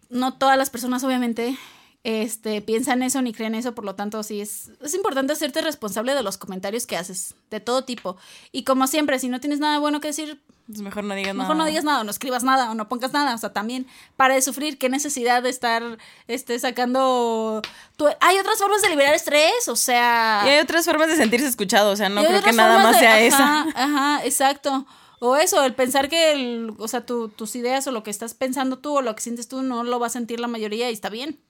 no 0.09 0.35
todas 0.35 0.57
las 0.57 0.71
personas 0.71 1.03
obviamente 1.03 1.59
este, 2.05 2.63
piensan 2.63 3.03
eso 3.03 3.21
ni 3.21 3.33
creen 3.33 3.57
eso, 3.57 3.75
por 3.75 3.85
lo 3.85 3.95
tanto 3.97 4.23
sí 4.23 4.41
es, 4.41 4.71
es 4.81 4.95
importante 4.95 5.33
hacerte 5.33 5.63
responsable 5.63 6.15
de 6.15 6.23
los 6.23 6.39
comentarios 6.39 6.87
que 6.87 6.97
haces, 6.97 7.35
de 7.51 7.59
todo 7.61 7.85
tipo. 7.85 8.17
Y 8.53 8.63
como 8.63 8.87
siempre, 8.87 9.19
si 9.19 9.29
no 9.29 9.41
tienes 9.41 9.59
nada 9.59 9.79
bueno 9.81 10.01
que 10.01 10.09
decir, 10.09 10.41
Pues 10.67 10.81
mejor 10.81 11.03
no 11.05 11.15
digas 11.15 11.35
mejor 11.35 11.57
nada. 11.57 11.65
no 11.65 11.69
digas 11.69 11.85
nada, 11.85 12.01
o 12.01 12.05
no 12.05 12.11
escribas 12.13 12.43
nada, 12.45 12.71
o 12.71 12.75
no 12.75 12.89
pongas 12.89 13.13
nada, 13.13 13.35
o 13.35 13.39
sea, 13.39 13.53
también 13.53 13.87
para 14.17 14.35
de 14.35 14.43
sufrir, 14.43 14.79
qué 14.79 14.89
necesidad 14.89 15.43
de 15.43 15.51
estar 15.51 15.99
este, 16.29 16.57
sacando... 16.61 17.61
tu- 17.97 18.07
Hay 18.21 18.39
otras 18.39 18.59
formas 18.59 18.81
de 18.81 18.89
liberar 18.91 19.13
estrés, 19.15 19.67
o 19.67 19.77
sea... 19.77 20.43
Y 20.47 20.49
hay 20.51 20.61
otras 20.61 20.85
formas 20.87 21.09
de 21.09 21.17
sentirse 21.17 21.49
escuchado, 21.49 21.91
o 21.91 21.97
sea, 21.97 22.09
no 22.09 22.25
creo 22.25 22.43
que 22.43 22.53
nada 22.53 22.79
más 22.79 22.95
de- 22.95 23.01
sea 23.01 23.15
ajá, 23.17 23.21
esa. 23.27 23.61
Ajá, 23.75 24.25
exacto. 24.25 24.87
O 25.21 25.37
eso, 25.37 25.63
el 25.65 25.75
pensar 25.75 26.09
que, 26.09 26.33
el- 26.33 26.75
o 26.79 26.89
sea, 26.89 27.07
tu- 27.07 27.29
tus 27.29 27.55
ideas 27.57 27.87
o 27.87 27.93
lo 27.93 28.03
que 28.03 28.11
estás 28.11 28.35
pensando 28.35 28.79
tú 28.79 28.97
o 28.99 29.03
lo 29.03 29.15
que 29.15 29.23
sientes 29.23 29.49
tú 29.49 29.63
no 29.63 29.85
lo 29.85 30.01
va 30.01 30.07
a 30.09 30.11
sentir 30.11 30.41
la 30.41 30.49
mayoría 30.49 30.91
y 30.91 30.95
está 30.95 31.11
bien. 31.11 31.41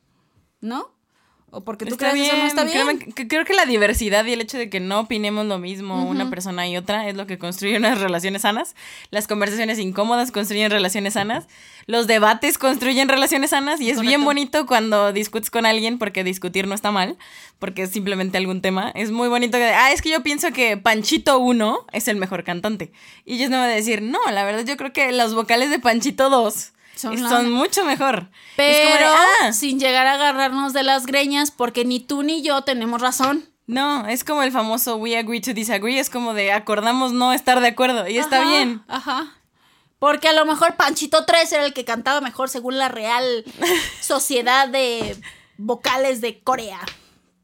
¿no? 0.62 0.92
O 1.52 1.62
porque 1.62 1.84
tú 1.84 1.94
Está 1.94 2.10
crees 2.12 2.28
eso 2.28 2.36
no 2.36 2.44
está 2.44 2.64
bien. 2.64 2.98
Que- 3.12 3.26
creo 3.26 3.44
que 3.44 3.54
la 3.54 3.66
diversidad 3.66 4.24
y 4.24 4.32
el 4.32 4.40
hecho 4.40 4.56
de 4.56 4.70
que 4.70 4.78
no 4.78 5.00
opinemos 5.00 5.46
lo 5.46 5.58
mismo 5.58 6.08
una 6.08 6.30
persona 6.30 6.68
y 6.68 6.76
otra 6.76 7.08
es 7.08 7.16
lo 7.16 7.26
que 7.26 7.38
construye 7.38 7.76
unas 7.76 8.00
relaciones 8.00 8.42
sanas. 8.42 8.76
Las 9.10 9.26
conversaciones 9.26 9.78
incómodas 9.80 10.30
construyen 10.30 10.70
relaciones 10.70 11.14
sanas. 11.14 11.48
Los 11.86 12.06
debates 12.06 12.56
construyen 12.56 13.08
relaciones 13.08 13.50
sanas 13.50 13.80
y 13.80 13.90
es 13.90 14.00
bien 14.00 14.24
bonito 14.24 14.66
cuando 14.66 15.12
discutes 15.12 15.50
con 15.50 15.66
alguien 15.66 15.98
porque 15.98 16.22
discutir 16.22 16.68
no 16.68 16.74
está 16.74 16.92
mal, 16.92 17.16
porque 17.58 17.82
es 17.82 17.90
simplemente 17.90 18.38
algún 18.38 18.62
tema. 18.62 18.92
Es 18.94 19.10
muy 19.10 19.28
bonito 19.28 19.58
que, 19.58 19.64
ah, 19.64 19.90
es 19.90 20.02
que 20.02 20.10
yo 20.10 20.22
pienso 20.22 20.52
que 20.52 20.76
Panchito 20.76 21.40
1 21.40 21.86
es 21.92 22.06
el 22.06 22.16
mejor 22.16 22.44
cantante. 22.44 22.92
Y 23.24 23.34
ellos 23.34 23.50
no 23.50 23.58
van 23.58 23.70
a 23.70 23.74
decir, 23.74 24.02
no, 24.02 24.18
la 24.30 24.44
verdad 24.44 24.64
yo 24.64 24.76
creo 24.76 24.92
que 24.92 25.10
los 25.10 25.34
vocales 25.34 25.70
de 25.70 25.80
Panchito 25.80 26.30
2 26.30 26.72
Son 26.96 27.50
mucho 27.52 27.84
mejor. 27.84 28.28
Pero 28.56 28.98
de, 28.98 29.04
ah, 29.42 29.52
sin 29.52 29.78
llegar 29.80 30.06
a 30.06 30.14
agarrarnos 30.14 30.72
de 30.72 30.82
las 30.82 31.06
greñas 31.06 31.50
porque 31.50 31.84
ni 31.84 32.00
tú 32.00 32.22
ni 32.22 32.42
yo 32.42 32.62
tenemos 32.62 33.00
razón. 33.00 33.48
No, 33.66 34.06
es 34.08 34.24
como 34.24 34.42
el 34.42 34.50
famoso 34.52 34.96
we 34.96 35.16
agree 35.16 35.40
to 35.40 35.54
disagree, 35.54 35.98
es 36.00 36.10
como 36.10 36.34
de 36.34 36.52
acordamos 36.52 37.12
no 37.12 37.32
estar 37.32 37.60
de 37.60 37.68
acuerdo 37.68 38.08
y 38.08 38.18
está 38.18 38.40
Ajá, 38.42 38.50
bien. 38.50 38.82
Ajá. 38.88 39.34
Porque 39.98 40.28
a 40.28 40.32
lo 40.32 40.44
mejor 40.44 40.76
Panchito 40.76 41.24
3 41.24 41.52
era 41.52 41.64
el 41.64 41.72
que 41.72 41.84
cantaba 41.84 42.20
mejor 42.20 42.48
según 42.48 42.78
la 42.78 42.88
Real 42.88 43.44
Sociedad 44.00 44.68
de 44.68 45.16
Vocales 45.56 46.20
de 46.20 46.40
Corea. 46.42 46.80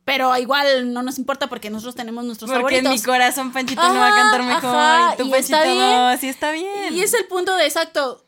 Pero 0.04 0.36
igual 0.36 0.92
no 0.92 1.02
nos 1.02 1.18
importa 1.18 1.48
porque 1.48 1.68
nosotros 1.68 1.94
tenemos 1.96 2.24
nuestros 2.24 2.50
Porque 2.50 2.76
en 2.78 2.84
mi 2.84 2.98
favoritos. 2.98 3.06
corazón 3.06 3.52
Panchito 3.52 3.82
no 3.82 3.94
va 3.98 4.06
a 4.06 4.08
Ajá, 4.08 4.16
cantar 4.22 4.42
mejor 4.44 4.76
ajá, 4.76 5.14
y 5.14 5.16
tú 5.18 5.26
y 5.26 5.30
Panchito 5.30 5.56
está 5.56 5.62
bien. 5.72 5.78
no, 5.78 6.10
está 6.12 6.50
bien. 6.52 6.94
Y 6.96 7.00
es 7.02 7.14
el 7.14 7.26
punto 7.26 7.54
de 7.56 7.66
exacto. 7.66 8.25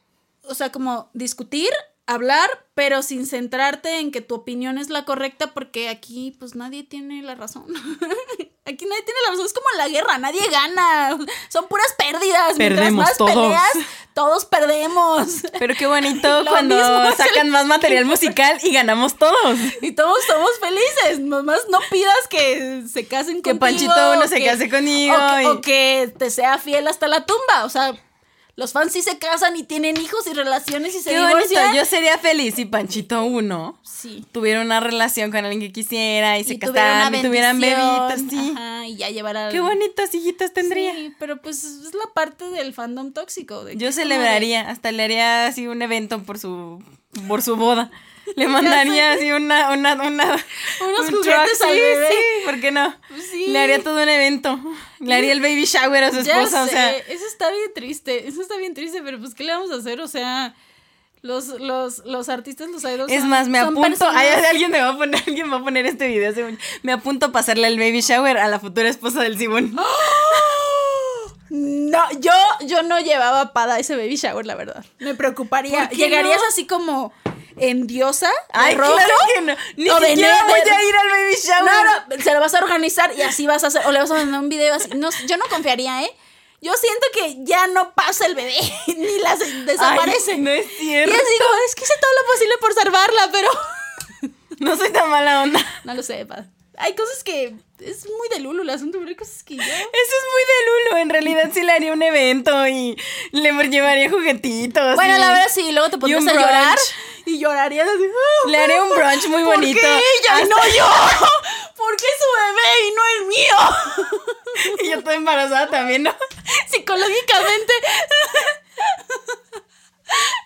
O 0.48 0.54
sea, 0.54 0.70
como 0.72 1.10
discutir, 1.14 1.70
hablar, 2.06 2.48
pero 2.74 3.02
sin 3.02 3.26
centrarte 3.26 3.98
en 4.00 4.10
que 4.10 4.20
tu 4.22 4.34
opinión 4.36 4.78
es 4.78 4.88
la 4.88 5.04
correcta, 5.04 5.48
porque 5.52 5.88
aquí, 5.90 6.34
pues 6.38 6.54
nadie 6.54 6.82
tiene 6.84 7.22
la 7.22 7.34
razón. 7.34 7.64
aquí 8.64 8.84
nadie 8.86 9.02
tiene 9.02 9.20
la 9.26 9.30
razón. 9.32 9.46
Es 9.46 9.52
como 9.52 9.66
la 9.76 9.88
guerra, 9.88 10.16
nadie 10.18 10.40
gana. 10.50 11.18
Son 11.50 11.68
puras 11.68 11.92
pérdidas. 11.98 12.54
Perdemos 12.56 13.04
más 13.04 13.16
todos. 13.18 13.30
peleas, 13.32 13.72
todos 14.14 14.44
perdemos. 14.46 15.26
Pero 15.58 15.74
qué 15.74 15.86
bonito 15.86 16.44
cuando 16.48 16.76
sacan 17.14 17.50
más 17.50 17.66
material 17.66 18.06
musical 18.06 18.58
y 18.62 18.72
ganamos 18.72 19.16
todos. 19.18 19.58
Y 19.82 19.92
todos 19.92 20.18
somos 20.26 20.50
felices. 20.60 21.20
Nomás 21.20 21.60
no 21.70 21.78
pidas 21.90 22.26
que 22.30 22.84
se 22.90 23.06
casen 23.06 23.42
Que 23.42 23.50
contigo. 23.58 23.60
Panchito 23.92 24.12
uno 24.16 24.26
se 24.28 24.38
que- 24.38 24.46
case 24.46 24.70
conmigo 24.70 25.14
O 25.14 25.34
que, 25.36 25.42
y- 25.42 25.46
o 25.46 25.60
que 25.60 26.14
te 26.18 26.30
sea 26.30 26.56
fiel 26.58 26.88
hasta 26.88 27.06
la 27.06 27.26
tumba. 27.26 27.64
O 27.64 27.68
sea, 27.68 27.92
los 28.58 28.72
fans 28.72 28.92
sí 28.92 29.02
se 29.02 29.18
casan 29.18 29.56
y 29.56 29.62
tienen 29.62 29.96
hijos 29.98 30.26
y 30.26 30.32
relaciones 30.34 30.92
y 30.96 30.98
se 31.00 31.10
Qué 31.10 31.16
bonito, 31.20 31.36
divorcian. 31.48 31.74
yo 31.76 31.84
sería 31.84 32.18
feliz 32.18 32.56
si 32.56 32.64
Panchito 32.64 33.22
1 33.22 33.78
Sí. 33.84 34.24
tuviera 34.32 34.60
una 34.60 34.80
relación 34.80 35.30
con 35.30 35.44
alguien 35.44 35.60
que 35.60 35.70
quisiera 35.72 36.38
y 36.40 36.44
se 36.44 36.54
y 36.54 36.58
casaran 36.58 37.14
y 37.14 37.22
tuvieran 37.22 37.60
bebitas, 37.60 38.20
sí. 38.28 38.52
Ajá, 38.56 38.84
y 38.86 38.96
ya 38.96 39.10
llevará. 39.10 39.48
Qué 39.50 39.60
bonitos 39.60 40.12
hijitos 40.12 40.52
tendría. 40.52 40.92
Sí, 40.92 41.14
pero 41.20 41.40
pues 41.40 41.62
es 41.62 41.94
la 41.94 42.12
parte 42.14 42.50
del 42.50 42.74
fandom 42.74 43.12
tóxico. 43.12 43.64
de 43.64 43.76
Yo 43.76 43.92
celebraría, 43.92 44.68
hasta 44.68 44.90
le 44.90 45.04
haría 45.04 45.46
así 45.46 45.68
un 45.68 45.80
evento 45.80 46.22
por 46.24 46.38
su 46.38 46.82
por 47.28 47.42
su 47.42 47.54
boda. 47.56 47.90
Le 48.36 48.48
mandaría 48.48 49.12
así 49.12 49.30
una, 49.32 49.70
una, 49.72 49.94
una 49.94 50.24
Unos 50.80 51.08
un 51.08 51.14
juguetes 51.16 51.58
truck, 51.58 51.68
al 51.68 51.74
sí, 51.74 51.80
bebé. 51.80 52.08
Sí, 52.08 52.44
¿por 52.44 52.60
qué 52.60 52.70
no? 52.70 52.94
Pues 53.08 53.26
sí. 53.30 53.46
Le 53.48 53.58
haría 53.58 53.82
todo 53.82 54.02
un 54.02 54.08
evento. 54.08 54.58
Le 55.00 55.14
haría 55.14 55.32
el 55.32 55.40
baby 55.40 55.64
shower 55.64 56.04
a 56.04 56.10
su 56.10 56.20
Ya 56.22 56.38
esposa, 56.42 56.62
o 56.62 56.66
sé, 56.66 56.72
sea. 56.72 56.96
eso 56.96 57.26
está 57.26 57.50
bien 57.50 57.72
triste. 57.74 58.28
Eso 58.28 58.40
está 58.42 58.56
bien 58.56 58.74
triste, 58.74 59.00
pero 59.02 59.18
pues, 59.18 59.34
¿qué 59.34 59.44
le 59.44 59.52
vamos 59.52 59.70
a 59.70 59.76
hacer? 59.76 60.00
O 60.00 60.08
sea. 60.08 60.54
Los, 61.20 61.46
los, 61.48 62.04
los 62.06 62.28
artistas, 62.28 62.68
los 62.70 62.84
idols. 62.84 63.10
Es 63.12 63.22
son- 63.22 63.28
más, 63.30 63.48
me 63.48 63.58
apunto. 63.58 63.80
personas- 63.80 64.14
Ay, 64.16 64.28
alguien 64.48 64.70
me 64.70 64.80
va 64.80 64.90
a 64.90 64.96
poner, 64.96 65.20
alguien 65.26 65.52
va 65.52 65.56
a 65.56 65.64
poner 65.64 65.84
este 65.84 66.06
video. 66.06 66.32
Me 66.82 66.92
apunto 66.92 67.26
a 67.26 67.32
pasarle 67.32 67.66
el 67.66 67.76
baby 67.76 68.02
shower 68.02 68.38
a 68.38 68.46
la 68.46 68.60
futura 68.60 68.88
esposa 68.88 69.20
del 69.22 69.36
Simón. 69.36 69.74
No, 71.50 71.98
yo, 72.20 72.32
yo 72.66 72.82
no 72.82 73.00
llevaba 73.00 73.54
para 73.54 73.78
ese 73.78 73.96
baby 73.96 74.16
shower, 74.16 74.44
la 74.44 74.54
verdad. 74.54 74.84
Me 74.98 75.14
preocuparía. 75.14 75.78
¿Por 75.78 75.88
qué 75.88 75.96
Llegarías 75.96 76.36
no? 76.36 76.48
así 76.48 76.66
como 76.66 77.10
en 77.60 77.86
diosa. 77.86 78.28
de 78.28 78.34
Ay, 78.52 78.74
rojo, 78.74 78.94
claro 78.94 79.14
que 79.34 79.40
no. 79.42 79.56
Ni 79.76 79.90
o 79.90 80.00
de 80.00 80.08
siquiera 80.08 80.44
voy 80.44 80.60
a 80.60 80.82
ir 80.84 80.96
al 80.96 81.08
baby 81.08 81.34
shower. 81.42 81.64
No, 81.64 82.16
no, 82.16 82.22
se 82.22 82.32
lo 82.34 82.40
vas 82.40 82.54
a 82.54 82.58
organizar 82.58 83.12
y 83.16 83.22
así 83.22 83.46
vas 83.46 83.64
a 83.64 83.68
hacer. 83.68 83.86
O 83.86 83.92
le 83.92 83.98
vas 84.00 84.10
a 84.10 84.14
mandar 84.14 84.40
un 84.40 84.48
video 84.48 84.74
así. 84.74 84.90
No, 84.96 85.10
yo 85.26 85.36
no 85.36 85.44
confiaría, 85.46 86.02
¿eh? 86.04 86.16
Yo 86.60 86.72
siento 86.74 87.06
que 87.12 87.36
ya 87.44 87.68
no 87.68 87.94
pasa 87.94 88.26
el 88.26 88.34
bebé, 88.34 88.56
ni 88.88 89.18
las 89.20 89.38
desaparece. 89.64 90.32
Ay, 90.32 90.38
no 90.40 90.50
es 90.50 90.66
y 90.66 90.76
cierto. 90.78 91.12
les 91.16 91.28
digo, 91.28 91.44
es 91.66 91.74
que 91.74 91.84
hice 91.84 91.94
todo 92.00 92.10
lo 92.20 92.32
posible 92.32 92.54
por 92.60 92.74
salvarla, 92.74 93.28
pero 93.32 93.48
No 94.58 94.76
soy 94.76 94.90
tan 94.90 95.08
mala 95.10 95.42
onda. 95.42 95.64
no 95.84 95.94
lo 95.94 96.02
sé, 96.02 96.26
pa. 96.26 96.44
Hay 96.80 96.94
cosas 96.94 97.24
que 97.24 97.54
es 97.80 98.06
muy 98.06 98.28
de 98.30 98.38
Lulu 98.38 98.62
el 98.62 98.70
asunto, 98.70 98.98
pero 98.98 99.08
hay 99.08 99.16
cosas 99.16 99.42
que 99.42 99.56
yo. 99.56 99.62
Eso 99.62 99.72
es 99.72 100.24
muy 100.32 100.42
de 100.46 100.90
Lulu. 100.92 101.02
En 101.02 101.10
realidad 101.10 101.50
sí 101.52 101.62
le 101.62 101.72
haría 101.72 101.92
un 101.92 102.02
evento 102.02 102.68
y 102.68 102.96
le 103.32 103.52
llevaría 103.68 104.08
juguetitos. 104.08 104.94
Bueno, 104.94 105.16
y 105.16 105.18
la 105.18 105.28
verdad 105.30 105.48
sí, 105.52 105.72
luego 105.72 105.90
te 105.90 105.98
pondrías 105.98 106.26
a 106.26 106.32
llorar 106.34 106.74
brunch. 106.76 107.17
Y 107.28 107.38
llorarías 107.38 107.88
así. 107.88 108.04
"Ah, 108.04 108.48
Le 108.50 108.58
haré 108.58 108.80
un 108.80 108.88
brunch 108.90 109.26
muy 109.28 109.42
¿Por 109.44 109.54
bonito. 109.56 109.80
qué 109.80 109.86
ella 109.96 110.40
y 110.42 110.48
no 110.48 110.56
yo? 110.76 110.86
¿Por 111.76 111.96
qué 111.96 112.06
su 112.18 112.28
bebé 112.40 112.86
y 112.86 112.90
no 112.94 113.02
el 113.20 113.26
mío? 113.26 113.56
Y 114.82 114.88
yo 114.90 114.96
estoy 114.98 115.14
embarazada 115.16 115.68
también, 115.68 116.02
¿no? 116.02 116.14
Psicológicamente. 116.68 117.72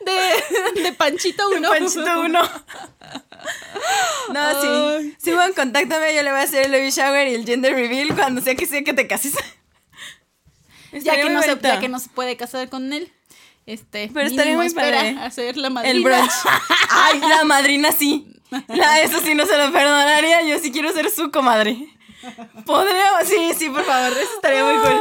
De, 0.01 0.83
de 0.83 0.93
Panchito 0.93 1.49
uno. 1.51 1.71
Panchito 1.71 2.21
uno. 2.21 2.43
No, 4.31 4.61
sí. 4.61 5.17
Si 5.23 5.31
van, 5.33 5.53
contáctame, 5.55 6.15
yo 6.15 6.23
le 6.23 6.31
voy 6.31 6.41
a 6.41 6.45
hacer 6.45 6.67
el 6.67 6.73
baby 6.73 6.91
shower 6.91 7.29
y 7.29 7.35
el 7.35 7.47
gender 7.47 7.75
reveal 7.75 8.15
cuando 8.15 8.41
sea 8.43 8.55
que 8.55 8.67
sea 8.67 8.83
que 8.85 8.93
te 8.93 9.07
cases. 9.07 9.35
Ya 10.93 11.17
que, 11.17 11.31
no 11.31 11.41
se, 11.43 11.59
ya 11.61 11.81
que 11.81 11.89
no 11.89 11.99
se 12.01 12.11
puede 12.11 12.37
casar 12.37 12.69
con 12.69 12.93
él. 12.93 13.11
Este, 13.67 14.11
Pero 14.13 14.27
estaría 14.27 14.57
muy 14.57 14.71
padre. 14.71 15.17
a 15.21 15.31
ser 15.31 15.57
la 15.57 15.71
madrina. 15.71 15.97
El 15.97 16.03
brunch. 16.05 16.33
Ay, 16.91 17.21
la 17.21 17.45
madrina 17.45 17.93
sí. 17.93 18.27
La, 18.69 19.01
eso 19.01 19.21
sí 19.21 19.35
no 19.35 19.47
se 19.47 19.57
lo 19.57 19.73
perdonaría. 19.73 20.43
Yo 20.43 20.59
sí 20.59 20.73
quiero 20.73 20.93
ser 20.93 21.11
su 21.11 21.31
comadre. 21.31 21.77
Podríamos, 22.67 23.27
sí, 23.27 23.53
sí, 23.59 23.71
por 23.71 23.85
favor. 23.85 24.13
Eso 24.17 24.35
estaría 24.37 24.65
muy 24.65 24.75
cool. 24.81 25.01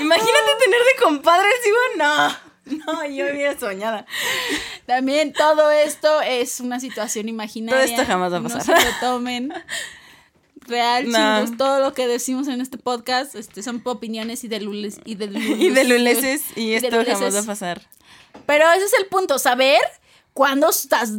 Imagínate 0.00 0.50
tener 0.64 0.80
de 0.80 1.02
compadre, 1.02 1.48
sí, 1.62 1.70
no. 1.96 2.28
No, 2.68 3.04
yo 3.06 3.24
hubiera 3.32 3.58
soñada. 3.58 4.04
También 4.86 5.32
todo 5.32 5.70
esto 5.70 6.20
es 6.20 6.60
una 6.60 6.80
situación 6.80 7.28
imaginaria. 7.28 7.82
Todo 7.84 7.90
esto 7.94 8.04
jamás 8.06 8.32
va 8.32 8.38
a 8.38 8.42
pasar. 8.42 8.58
No 8.76 8.82
se 8.82 8.86
lo 8.86 8.92
tomen. 9.00 9.52
Real, 10.66 11.08
No. 11.08 11.16
chingos, 11.44 11.56
todo 11.56 11.80
lo 11.80 11.94
que 11.94 12.06
decimos 12.06 12.46
en 12.48 12.60
este 12.60 12.76
podcast 12.76 13.34
este, 13.34 13.62
son 13.62 13.80
opiniones 13.84 14.44
y 14.44 14.48
de 14.48 14.60
lules 14.60 15.00
y 15.06 15.14
de 15.14 15.28
lulus. 15.28 15.44
Y 15.58 15.70
de 15.70 15.84
luleses, 15.84 16.42
y 16.56 16.74
esto 16.74 16.90
jamás 16.90 17.06
va 17.08 17.12
a 17.12 17.18
luleses. 17.20 17.46
pasar. 17.46 17.80
Pero 18.48 18.64
ese 18.72 18.86
es 18.86 18.94
el 18.98 19.04
punto, 19.06 19.38
saber 19.38 19.78
cuándo 20.32 20.70
estás 20.70 21.10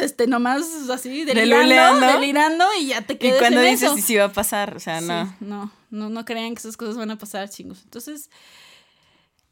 este, 0.00 0.26
nomás 0.26 0.62
así 0.90 1.24
delirando, 1.26 2.06
delirando 2.06 2.64
y 2.80 2.86
ya 2.86 3.02
te 3.02 3.12
Y 3.12 3.16
quedas 3.18 3.40
cuando 3.40 3.60
en 3.60 3.72
dices 3.72 3.92
si 3.94 4.00
sí 4.00 4.16
va 4.16 4.24
a 4.24 4.32
pasar, 4.32 4.74
o 4.74 4.80
sea, 4.80 5.00
Sí, 5.00 5.06
no. 5.06 5.36
no, 5.40 5.72
no, 5.90 6.08
no 6.08 6.24
crean 6.24 6.54
que 6.54 6.60
esas 6.60 6.78
cosas 6.78 6.96
van 6.96 7.10
a 7.10 7.18
pasar, 7.18 7.50
chingos. 7.50 7.82
Entonces, 7.84 8.30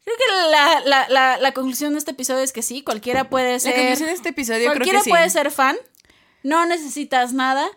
creo 0.03 0.17
que 0.17 0.49
la, 0.51 0.79
la, 0.85 1.09
la, 1.09 1.37
la 1.37 1.51
conclusión 1.53 1.93
de 1.93 1.99
este 1.99 2.09
episodio 2.11 2.41
es 2.41 2.51
que 2.51 2.63
sí, 2.63 2.81
cualquiera 2.81 3.29
puede 3.29 3.59
ser. 3.59 3.73
La 3.73 3.77
conclusión 3.81 4.07
de 4.09 4.15
este 4.15 4.29
episodio 4.29 4.61
creo 4.61 4.71
cualquiera 4.71 4.99
que 4.99 5.03
sí. 5.03 5.09
puede 5.11 5.29
ser 5.29 5.51
fan. 5.51 5.77
No 6.41 6.65
necesitas 6.65 7.33
nada. 7.33 7.67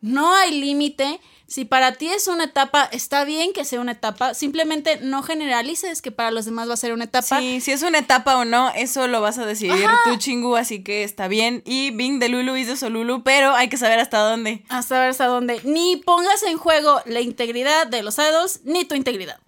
No 0.00 0.34
hay 0.34 0.58
límite. 0.58 1.20
Si 1.50 1.64
para 1.64 1.94
ti 1.94 2.06
es 2.08 2.28
una 2.28 2.44
etapa, 2.44 2.88
está 2.92 3.24
bien 3.24 3.52
que 3.52 3.64
sea 3.64 3.80
una 3.80 3.90
etapa. 3.90 4.34
Simplemente 4.34 5.00
no 5.02 5.24
generalices 5.24 6.00
que 6.00 6.12
para 6.12 6.30
los 6.30 6.44
demás 6.44 6.68
va 6.68 6.74
a 6.74 6.76
ser 6.76 6.92
una 6.92 7.06
etapa. 7.06 7.40
Sí, 7.40 7.60
si 7.60 7.72
es 7.72 7.82
una 7.82 7.98
etapa 7.98 8.36
o 8.36 8.44
no, 8.44 8.70
eso 8.76 9.08
lo 9.08 9.20
vas 9.20 9.36
a 9.38 9.44
decidir 9.44 9.84
tú, 10.04 10.16
chingu, 10.16 10.54
así 10.54 10.84
que 10.84 11.02
está 11.02 11.26
bien. 11.26 11.62
Y 11.66 11.90
Bing 11.90 12.20
de 12.20 12.28
Lulu 12.28 12.54
hizo 12.56 12.76
su 12.76 12.88
Lulu, 12.88 13.24
pero 13.24 13.52
hay 13.56 13.68
que 13.68 13.76
saber 13.76 13.98
hasta 13.98 14.18
dónde. 14.20 14.62
Hasta 14.68 15.00
ver 15.00 15.10
hasta 15.10 15.26
dónde. 15.26 15.60
Ni 15.64 15.96
pongas 15.96 16.40
en 16.44 16.56
juego 16.56 17.02
la 17.04 17.20
integridad 17.20 17.88
de 17.88 18.04
los 18.04 18.16
idols, 18.18 18.60
ni 18.62 18.84
tu 18.84 18.94
integridad. 18.94 19.40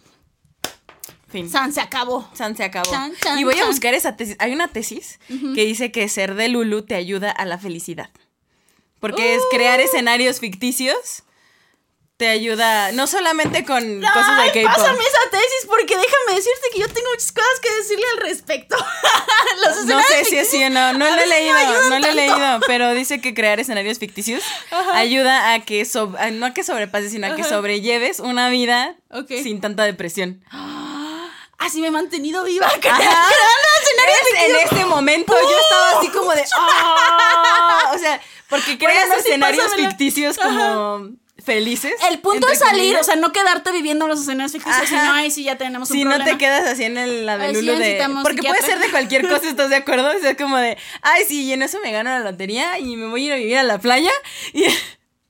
Fin. 1.29 1.49
San 1.49 1.73
se 1.73 1.81
acabó. 1.81 2.29
San 2.35 2.57
se 2.57 2.65
acabó. 2.65 2.91
Chan, 2.91 3.13
y 3.39 3.45
voy 3.45 3.61
a 3.61 3.67
buscar 3.67 3.95
esa 3.95 4.17
tesis. 4.17 4.35
Hay 4.41 4.53
una 4.53 4.67
tesis 4.67 5.21
que 5.29 5.65
dice 5.65 5.93
que 5.93 6.09
ser 6.09 6.35
de 6.35 6.49
Lulu 6.49 6.83
te 6.83 6.97
ayuda 6.97 7.31
a 7.31 7.45
la 7.45 7.59
felicidad. 7.59 8.11
Porque 8.99 9.37
es 9.37 9.43
crear 9.53 9.79
Uh. 9.79 9.85
escenarios 9.85 10.41
ficticios. 10.41 11.23
Te 12.23 12.29
ayuda 12.29 12.93
no 12.93 13.09
solamente 13.09 13.65
con 13.65 13.83
cosas 14.01 14.45
de 14.45 14.53
K-pop. 14.63 14.77
pásame 14.77 15.01
esa 15.03 15.31
tesis 15.33 15.67
porque 15.67 15.97
déjame 15.97 16.37
decirte 16.37 16.69
que 16.73 16.79
yo 16.79 16.87
tengo 16.87 17.11
muchas 17.11 17.33
cosas 17.33 17.59
que 17.61 17.69
decirle 17.75 18.05
al 18.13 18.19
respecto. 18.19 18.77
Los 19.67 19.85
No 19.87 20.01
sé 20.05 20.25
si 20.25 20.37
es 20.39 20.49
sí 20.49 20.63
o 20.63 20.71
no, 20.71 20.93
no 20.93 21.05
lo 21.11 21.21
he 21.21 21.27
leído, 21.27 21.57
ayudan 21.57 21.89
no 21.91 21.99
lo 21.99 22.07
he 22.07 22.15
leído, 22.15 22.61
pero 22.69 22.95
dice 22.95 23.21
que 23.21 23.35
crear 23.35 23.59
escenarios 23.59 23.99
ficticios 23.99 24.45
ayuda 24.95 25.53
a 25.53 25.65
que, 25.65 25.85
so- 25.85 26.15
a- 26.17 26.31
no 26.31 26.47
a 26.47 26.55
que 26.55 26.63
sobrepases, 26.63 27.11
sino 27.11 27.27
a 27.27 27.35
que 27.35 27.43
sobrelleves 27.43 28.21
una 28.21 28.51
vida 28.51 28.95
sin 29.29 29.61
tanta 29.61 29.83
depresión. 29.83 30.45
Así 31.59 31.81
me 31.81 31.89
he 31.89 31.91
mantenido 31.91 32.45
viva. 32.45 32.67
Ajá. 32.69 32.79
creando 32.81 33.69
escenarios 33.83 34.19
Es- 34.33 34.43
en 34.49 34.57
este 34.79 34.85
momento 34.87 35.33
yo 35.41 35.59
estaba 35.59 35.99
así 35.99 36.09
como 36.11 36.33
de, 36.35 36.45
"Ah", 36.57 37.91
o 37.97 37.99
sea, 37.99 38.21
porque 38.49 38.79
creas 38.79 39.09
no, 39.09 39.15
escenarios 39.17 39.75
ficticios 39.75 40.39
como 40.39 41.11
felices. 41.43 41.93
El 42.11 42.21
punto 42.21 42.49
es 42.49 42.59
salir, 42.59 42.81
comillas. 42.81 43.01
o 43.01 43.05
sea, 43.05 43.17
no 43.17 43.33
quedarte 43.33 43.73
viviendo 43.73 44.05
en 44.05 44.11
los 44.11 44.21
escenarios 44.21 44.53
ficticios, 44.53 44.89
si 44.89 44.95
Ajá. 44.95 45.07
no, 45.07 45.13
ahí 45.15 45.31
sí 45.31 45.45
ya 45.45 45.57
tenemos 45.57 45.91
un 45.91 45.97
Si 45.97 46.05
no 46.05 46.11
problema. 46.11 46.31
te 46.31 46.39
quedas 46.39 46.67
así 46.67 46.85
en 46.85 46.97
el, 46.99 47.27
la 47.27 47.39
de 47.39 47.55
sí, 47.55 47.63
Lulu 47.63 47.79
de... 47.79 48.07
Porque 48.23 48.43
puede 48.43 48.63
ser 48.63 48.79
de 48.79 48.91
cualquier 48.91 49.29
cosa, 49.29 49.49
¿estás 49.49 49.71
de 49.71 49.77
acuerdo? 49.77 50.11
O 50.17 50.21
sea, 50.21 50.31
es 50.31 50.37
como 50.37 50.57
de, 50.57 50.77
ay, 51.03 51.25
sí, 51.27 51.45
y 51.45 51.53
en 51.53 51.63
eso 51.63 51.79
me 51.83 51.93
gano 51.93 52.11
la 52.11 52.21
lotería 52.21 52.79
y 52.79 52.97
me 52.97 53.09
voy 53.09 53.25
a 53.25 53.27
ir 53.27 53.33
a 53.33 53.37
vivir 53.37 53.59
a 53.59 53.63
la 53.63 53.79
playa. 53.79 54.13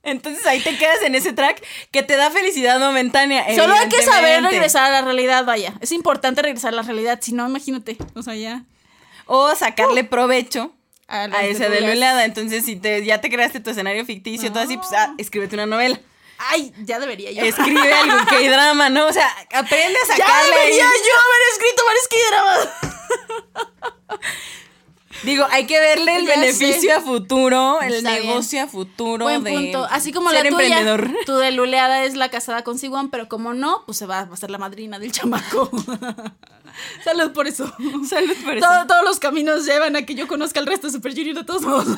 Y 0.03 0.09
entonces 0.09 0.45
ahí 0.45 0.59
te 0.59 0.77
quedas 0.77 1.01
en 1.03 1.15
ese 1.15 1.31
track 1.31 1.63
que 1.91 2.03
te 2.03 2.17
da 2.17 2.29
felicidad 2.29 2.77
momentánea. 2.77 3.45
Solo 3.55 3.73
hay 3.73 3.87
que 3.87 4.01
saber 4.01 4.43
regresar 4.43 4.83
a 4.83 4.91
la 4.91 5.01
realidad, 5.01 5.45
vaya. 5.45 5.73
Es 5.79 5.93
importante 5.93 6.41
regresar 6.41 6.73
a 6.73 6.75
la 6.75 6.81
realidad, 6.81 7.19
si 7.21 7.31
no, 7.31 7.47
imagínate, 7.47 7.97
o 8.13 8.21
sea, 8.21 8.35
ya. 8.35 8.65
O 9.25 9.55
sacarle 9.55 10.03
provecho 10.03 10.73
A, 11.07 11.25
esa 11.25 11.59
teorías. 11.59 11.81
delulada. 11.81 12.25
Entonces, 12.25 12.65
si 12.65 12.75
te, 12.75 13.03
ya 13.05 13.21
te 13.21 13.29
creaste 13.29 13.59
tu 13.59 13.69
escenario 13.69 14.05
ficticio, 14.05 14.51
todo 14.51 14.63
así, 14.63 14.77
pues 14.77 14.89
ah, 14.93 15.13
escríbete 15.17 15.55
una 15.55 15.65
novela. 15.65 15.99
Ay, 16.37 16.73
ya 16.83 16.99
debería 16.99 17.31
yo. 17.31 17.41
Escribe 17.43 17.93
algo 17.93 18.17
que 18.27 18.49
drama, 18.49 18.89
¿no? 18.89 19.05
O 19.07 19.13
sea, 19.13 19.27
aprende 19.53 19.97
a 19.99 20.07
ya 20.07 20.25
sacarle 20.25 20.55
ahí. 20.55 20.71
debería 20.71 20.85
yo 20.85 21.13
haber 21.25 21.41
escrito 21.53 21.83
varios 21.85 22.07
K-dramas. 22.09 22.69
Digo, 25.23 25.45
hay 25.51 25.65
que 25.67 25.79
verle 25.79 26.17
el 26.17 26.25
Ya 26.27 26.35
beneficio 26.39 26.81
sé. 26.81 26.91
a 26.91 27.01
futuro, 27.01 27.79
el 27.81 27.93
Está 27.93 28.11
bien. 28.11 28.27
negocio 28.27 28.61
a 28.63 28.67
futuro 28.67 29.23
Buen 29.25 29.43
de 29.43 29.51
punto. 29.51 29.87
Así 29.89 30.11
como 30.11 30.31
ser 30.31 30.43
la 30.45 30.49
tuya, 30.49 30.79
emprendedor. 30.79 31.13
tu 31.25 31.37
deluleada 31.37 32.03
es 32.03 32.15
la 32.15 32.29
casada 32.29 32.63
con 32.63 32.77
Siwan, 32.77 33.09
pero 33.09 33.29
como 33.29 33.53
no, 33.53 33.83
pues 33.85 33.97
se 33.97 34.05
va 34.05 34.19
a 34.19 34.35
ser 34.37 34.51
la 34.51 34.57
madrina 34.57 34.99
del 34.99 35.11
chamaco. 35.13 35.69
Salud 37.03 37.31
por 37.33 37.47
eso. 37.47 37.65
Salud 38.09 38.35
por 38.43 38.57
eso. 38.57 38.65
Todo- 38.67 38.87
todos 38.87 39.03
los 39.03 39.19
caminos 39.19 39.65
llevan 39.65 39.95
a 39.95 40.05
que 40.05 40.15
yo 40.15 40.27
conozca 40.27 40.59
al 40.59 40.65
resto 40.67 40.87
de 40.87 40.93
Super 40.93 41.13
Junior 41.13 41.35
de 41.35 41.43
todos 41.43 41.61
modos. 41.63 41.87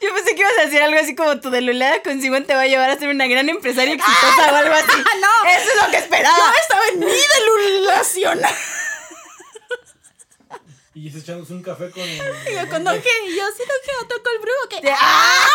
Yo 0.00 0.14
pensé 0.14 0.34
que 0.34 0.40
ibas 0.40 0.58
a 0.58 0.64
decir 0.66 0.80
algo 0.80 0.98
así 1.00 1.14
como 1.16 1.40
tu 1.40 1.50
delulada 1.50 2.00
con 2.02 2.20
Simón 2.22 2.44
te 2.44 2.54
va 2.54 2.62
a 2.62 2.66
llevar 2.66 2.88
a 2.90 2.96
ser 2.98 3.08
una 3.08 3.26
gran 3.26 3.48
empresaria 3.48 3.94
exitosa 3.94 4.52
o 4.52 4.54
algo 4.56 4.72
así. 4.74 4.86
no. 5.20 5.50
Eso 5.50 5.70
es 5.74 5.82
lo 5.84 5.90
que 5.90 5.96
esperaba. 5.98 6.36
Yo 6.36 6.44
estaba 6.60 6.88
en 6.88 7.00
mi 7.00 7.06
delulación. 7.06 8.40
Y 10.94 11.10
se 11.10 11.18
echándose 11.18 11.52
un 11.52 11.62
café 11.62 11.90
con. 11.90 12.02
Y 12.02 12.16
yo 12.54 12.68
cuando 12.68 12.92
que 12.92 13.34
yo 13.36 13.44
sí 13.56 13.62
no 13.66 13.74
quiero 13.84 14.06
toco 14.08 14.30
el 14.30 14.38
brujo 14.38 14.68
que. 14.70 14.90
¡Ah! 14.96 15.46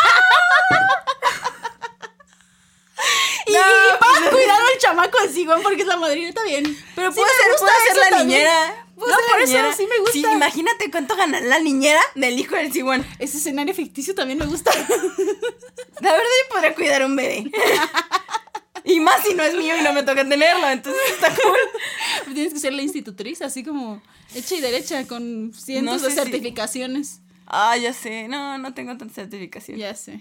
Y, 3.46 3.52
No, 3.52 3.58
y 3.60 3.98
para 3.98 4.30
cuidar 4.30 4.60
al 4.60 4.78
chamaco 4.94 5.18
de 5.26 5.62
porque 5.62 5.82
es 5.82 5.86
la 5.88 5.96
madrina, 5.96 6.28
está 6.28 6.42
bien. 6.44 6.64
Pero 6.94 7.10
Sí 7.12 7.20
puede 7.20 7.32
me 7.32 7.42
ser, 7.42 7.58
puede 7.60 7.72
ser 7.86 7.96
la 7.96 8.16
también. 8.16 8.26
niñera. 8.28 8.86
No, 8.96 9.04
por 9.30 9.40
eso 9.40 9.72
sí 9.76 9.86
me 9.88 9.98
gusta. 9.98 10.12
Sí, 10.12 10.20
imagínate 10.32 10.90
cuánto 10.90 11.16
gana 11.16 11.40
la 11.40 11.58
niñera 11.58 12.00
del 12.14 12.38
hijo 12.38 12.54
del 12.54 12.72
Simón. 12.72 13.04
Ese 13.18 13.38
escenario 13.38 13.74
ficticio 13.74 14.14
también 14.14 14.38
me 14.38 14.46
gusta. 14.46 14.70
La 16.00 16.10
verdad 16.12 16.24
yo 16.42 16.54
podría 16.54 16.74
cuidar 16.74 17.04
un 17.04 17.16
bebé. 17.16 17.50
Y 18.86 19.00
más 19.00 19.22
si 19.26 19.32
no 19.32 19.42
es 19.42 19.54
mío 19.56 19.74
y 19.78 19.82
no 19.82 19.94
me 19.94 20.02
toca 20.02 20.28
tenerlo, 20.28 20.68
entonces 20.68 21.00
está 21.12 21.30
cool. 21.34 21.56
Tienes 22.34 22.52
que 22.52 22.60
ser 22.60 22.74
la 22.74 22.82
institutriz, 22.82 23.40
así 23.40 23.64
como 23.64 24.02
hecha 24.34 24.56
y 24.56 24.60
derecha, 24.60 25.06
con 25.08 25.54
cientos 25.54 26.02
No 26.02 26.06
de 26.06 26.10
si- 26.10 26.16
certificaciones. 26.20 27.20
Ah, 27.46 27.78
ya 27.78 27.94
sé. 27.94 28.28
No, 28.28 28.58
no 28.58 28.74
tengo 28.74 28.94
tanta 28.98 29.14
certificación. 29.14 29.78
Ya 29.78 29.94
sé. 29.94 30.20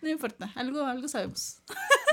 No 0.00 0.08
importa, 0.10 0.52
algo, 0.54 0.86
algo 0.86 1.08
sabemos. 1.08 1.56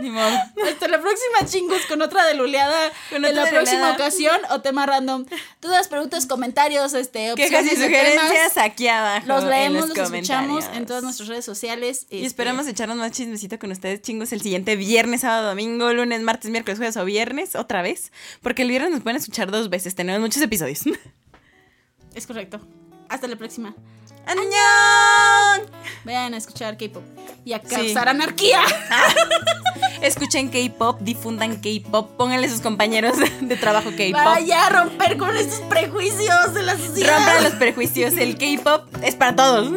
Ni 0.01 0.09
modo. 0.09 0.27
Hasta 0.67 0.87
la 0.87 0.99
próxima, 1.01 1.45
chingos, 1.45 1.81
con 1.87 2.01
otra 2.01 2.25
deluleada 2.25 2.91
Con 3.09 3.23
en 3.23 3.35
la 3.35 3.47
próxima 3.49 3.91
ocasión 3.93 4.39
o 4.49 4.61
tema 4.61 4.85
random. 4.85 5.25
Dudas, 5.61 5.87
preguntas, 5.87 6.25
comentarios, 6.25 6.93
este, 6.93 7.33
Quejas 7.35 7.63
y 7.65 7.69
opciones 7.69 7.85
sugerencias 7.85 8.53
temas. 8.53 8.57
aquí 8.57 8.87
abajo. 8.87 9.27
Los 9.27 9.43
en 9.43 9.49
leemos, 9.49 9.89
los 9.89 9.97
comentarios. 9.97 10.59
escuchamos 10.59 10.77
en 10.77 10.85
todas 10.85 11.03
nuestras 11.03 11.29
redes 11.29 11.45
sociales. 11.45 12.07
Y 12.09 12.17
este, 12.17 12.27
esperamos 12.27 12.67
echarnos 12.67 12.97
más 12.97 13.11
chismecito 13.11 13.59
con 13.59 13.71
ustedes, 13.71 14.01
chingos, 14.01 14.31
el 14.33 14.41
siguiente 14.41 14.75
viernes, 14.75 15.21
sábado, 15.21 15.49
domingo, 15.49 15.93
lunes, 15.93 16.21
martes, 16.21 16.51
miércoles, 16.51 16.79
jueves 16.79 16.97
o 16.97 17.05
viernes, 17.05 17.55
otra 17.55 17.81
vez. 17.81 18.11
Porque 18.41 18.63
el 18.63 18.69
viernes 18.69 18.91
nos 18.91 19.01
pueden 19.01 19.17
escuchar 19.17 19.51
dos 19.51 19.69
veces, 19.69 19.95
tenemos 19.95 20.21
muchos 20.21 20.41
episodios. 20.41 20.81
Es 22.13 22.27
correcto. 22.27 22.59
Hasta 23.11 23.27
la 23.27 23.35
próxima. 23.35 23.75
¡Añón! 24.25 25.69
Vayan 26.05 26.33
a 26.33 26.37
escuchar 26.37 26.77
K-pop 26.77 27.03
y 27.43 27.51
a 27.53 27.59
Sí. 27.59 27.75
causar 27.75 28.07
anarquía. 28.07 28.61
Escuchen 30.01 30.49
K-pop, 30.49 30.99
difundan 31.01 31.59
K-pop, 31.59 32.11
pónganle 32.17 32.47
a 32.47 32.49
sus 32.49 32.61
compañeros 32.61 33.17
de 33.41 33.55
trabajo 33.57 33.89
K-pop. 33.89 34.13
Vaya 34.13 34.67
a 34.67 34.69
romper 34.69 35.17
con 35.17 35.35
estos 35.35 35.59
prejuicios 35.61 36.53
de 36.53 36.63
la 36.63 36.77
sociedad. 36.77 37.17
Rompan 37.17 37.43
los 37.43 37.53
prejuicios, 37.55 38.13
el 38.13 38.37
K-pop 38.37 38.87
es 39.03 39.15
para 39.15 39.35
todos. 39.35 39.71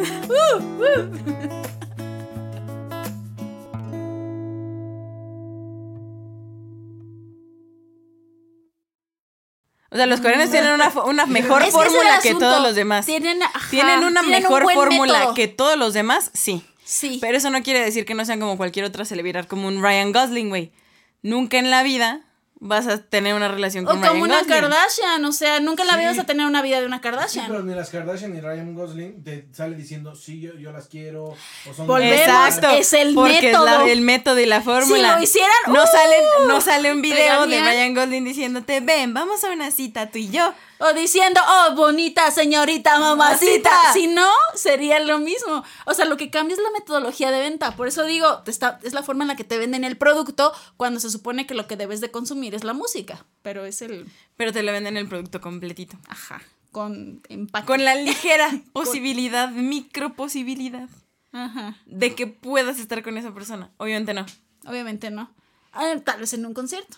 O 9.95 9.97
sea, 9.97 10.07
los 10.07 10.19
coreanos 10.19 10.51
tienen 10.51 10.73
una, 10.73 10.89
una 11.05 11.25
mejor 11.25 11.61
Es 11.63 11.67
que 11.67 11.71
fórmula 11.71 12.19
que 12.21 12.33
todos 12.35 12.61
los 12.61 12.75
demás. 12.75 13.05
Tienen, 13.05 13.41
ajá, 13.41 13.69
Tienen 13.69 14.03
una 14.03 14.19
tienen 14.19 14.43
mejor 14.43 14.63
fórmula 14.73 15.19
método. 15.19 15.33
que 15.35 15.47
todos 15.47 15.77
los 15.77 15.93
demás, 15.93 16.31
sí. 16.33 16.65
Sí. 16.83 17.17
Pero 17.21 17.37
eso 17.37 17.49
no 17.49 17.63
quiere 17.63 17.79
decir 17.79 18.05
que 18.05 18.13
no 18.13 18.25
sean 18.25 18.41
como 18.41 18.57
cualquier 18.57 18.83
otra 18.83 19.05
celebridad, 19.05 19.45
como 19.45 19.69
un 19.69 19.81
Ryan 19.81 20.11
Gosling, 20.11 20.49
güey. 20.49 20.73
Nunca 21.21 21.59
en 21.59 21.71
la 21.71 21.81
vida 21.81 22.24
vas 22.59 22.87
a 22.87 22.97
tener 23.01 23.35
una 23.35 23.47
relación 23.49 23.85
o 23.85 23.89
con 23.89 23.97
como 24.01 24.25
Ryan 24.25 24.43
una. 24.45 24.45
Kardashian, 24.47 25.23
o 25.25 25.31
sea, 25.33 25.59
nunca 25.59 25.83
en 25.83 25.87
la 25.89 25.97
vida 25.97 26.11
Sí. 26.11 26.17
vas 26.17 26.23
a 26.23 26.27
tener 26.27 26.45
una 26.45 26.61
vida 26.61 26.79
de 26.79 26.85
una 26.87 26.97
Sí, 26.97 27.03
Kardashian. 27.03 27.47
pero 27.47 27.63
ni 27.63 27.75
las 27.75 27.89
Kardashian 27.89 28.33
ni 28.33 28.39
Ryan 28.41 28.73
Gosling 28.73 29.23
te 29.23 29.47
sale 29.51 29.75
diciendo, 29.75 30.15
sí, 30.15 30.39
yo, 30.41 30.55
yo 30.55 30.71
las 30.71 30.87
quiero. 30.87 31.25
O 31.25 31.73
son 31.75 31.85
Volvemos, 31.85 32.17
Exacto, 32.19 32.69
es 32.69 32.93
el 32.93 33.13
porque 33.13 33.41
método. 33.41 33.67
es 33.67 33.71
la- 33.85 33.91
el 33.91 34.01
método 34.01 34.39
y 34.39 34.45
la 34.45 34.61
fórmula. 34.61 35.09
Si 35.13 35.15
lo 35.17 35.21
hicieran, 35.23 35.51
no 35.67 35.83
¡uh! 35.83 35.87
sale, 35.87 36.15
no 36.47 36.61
sale 36.61 36.91
un 36.91 37.01
video 37.01 37.45
de. 37.45 37.59
Ryan 37.61 37.93
Gosling 37.93 38.23
diciéndote, 38.25 38.79
ven, 38.79 39.13
vamos 39.13 39.43
a 39.43 39.51
una 39.51 39.69
cita 39.71 40.09
tú 40.09 40.17
y 40.17 40.29
yo. 40.29 40.53
O 40.79 40.93
diciendo, 40.93 41.39
oh, 41.47 41.75
bonita 41.75 42.29
señorita 42.31 42.99
mamacita. 42.99 43.69
Mamacita. 43.71 43.93
Si 43.93 44.07
no, 44.07 44.27
sería 44.55 44.99
lo 44.99 45.19
mismo. 45.19 45.63
O 45.85 45.93
sea, 45.93 46.05
lo 46.05 46.17
que 46.17 46.29
cambia 46.29 46.55
es 46.55 46.61
la 46.61 46.71
metodología 46.71 47.31
de 47.31 47.39
venta. 47.39 47.75
Por 47.75 47.87
eso 47.87 48.03
digo, 48.03 48.41
está, 48.45 48.79
es 48.83 48.93
la 48.93 49.01
forma 49.03 49.23
en 49.23 49.29
la 49.29 49.35
que 49.35 49.43
te 49.45 49.57
venden 49.57 49.83
el 49.85 49.97
producto 49.97 50.53
cuando 50.77 50.99
se 50.99 51.09
supone 51.09 51.47
que 51.47 51.53
lo 51.53 51.67
que 51.67 51.77
debes 51.77 52.01
de 52.01 52.11
consumir 52.11 52.55
es 52.55 52.63
la 52.63 52.73
música. 52.73 53.25
Pero 53.41 53.65
es 53.65 53.81
el, 53.81 54.11
Pero 54.35 54.51
te 54.51 54.63
lo 54.63 54.71
venden 54.71 54.97
el 54.97 55.07
producto 55.07 55.39
completito. 55.41 55.97
ajá, 56.09 56.41
con 56.71 57.21
empaque. 57.29 57.67
Con 57.67 57.85
la 57.85 57.95
ligera 57.95 58.49
posibilidad, 58.73 59.49
micro 59.49 60.13
posibilidad 60.15 60.89
Ajá, 61.31 61.77
de 61.85 62.15
que 62.15 62.27
puedas 62.27 62.79
estar 62.79 63.01
con 63.01 63.17
esa 63.17 63.33
persona. 63.33 63.71
Obviamente 63.77 64.13
no. 64.13 64.25
obviamente 64.67 65.09
no. 65.09 65.31
Ah, 65.71 65.93
tal 66.03 66.19
vez 66.19 66.33
en 66.33 66.45
un 66.45 66.53
concierto. 66.53 66.97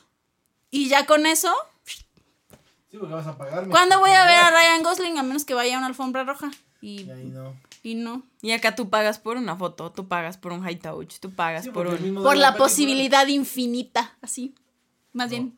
Y 0.72 0.90
ya 0.90 1.06
con 1.06 1.26
eso, 1.28 1.54
Sí, 2.98 3.00
porque 3.00 3.14
vas 3.16 3.28
a 3.28 3.38
pagarme. 3.38 3.70
¿cuándo 3.70 4.00
voy 4.00 4.12
a 4.12 4.26
ver 4.26 4.36
a 4.36 4.50
Ryan 4.52 4.84
Gosling? 4.84 5.18
A 5.18 5.24
menos 5.24 5.46
que 5.46 5.54
vaya 5.54 5.76
a 5.76 5.78
una 5.78 5.88
alfombra 5.88 6.24
roja. 6.24 6.52
Y, 6.82 7.02
Y 7.04 7.12
ahí 7.12 7.26
no. 7.26 7.56
y 7.84 7.96
no. 7.96 8.24
Y 8.42 8.52
acá 8.52 8.76
tú 8.76 8.90
pagas 8.90 9.20
por 9.20 9.38
una 9.38 9.56
foto, 9.56 9.92
tú 9.92 10.08
pagas 10.08 10.38
por 10.38 10.52
un 10.54 10.62
high 10.64 10.80
touch, 10.80 11.20
tú 11.20 11.32
pagas 11.32 11.66
Sí, 11.66 11.72
por 11.72 11.88
un... 11.88 12.16
Por 12.16 12.38
la 12.38 12.56
posibilidad 12.56 13.26
infinita, 13.28 14.16
así. 14.22 14.54
Más 15.14 15.30
bien. 15.30 15.58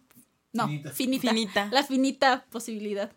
No, 0.54 0.68
Finita. 0.68 0.92
finita. 0.92 1.30
Finita. 1.30 1.68
La 1.72 1.84
finita 1.84 2.46
posibilidad. 2.50 3.12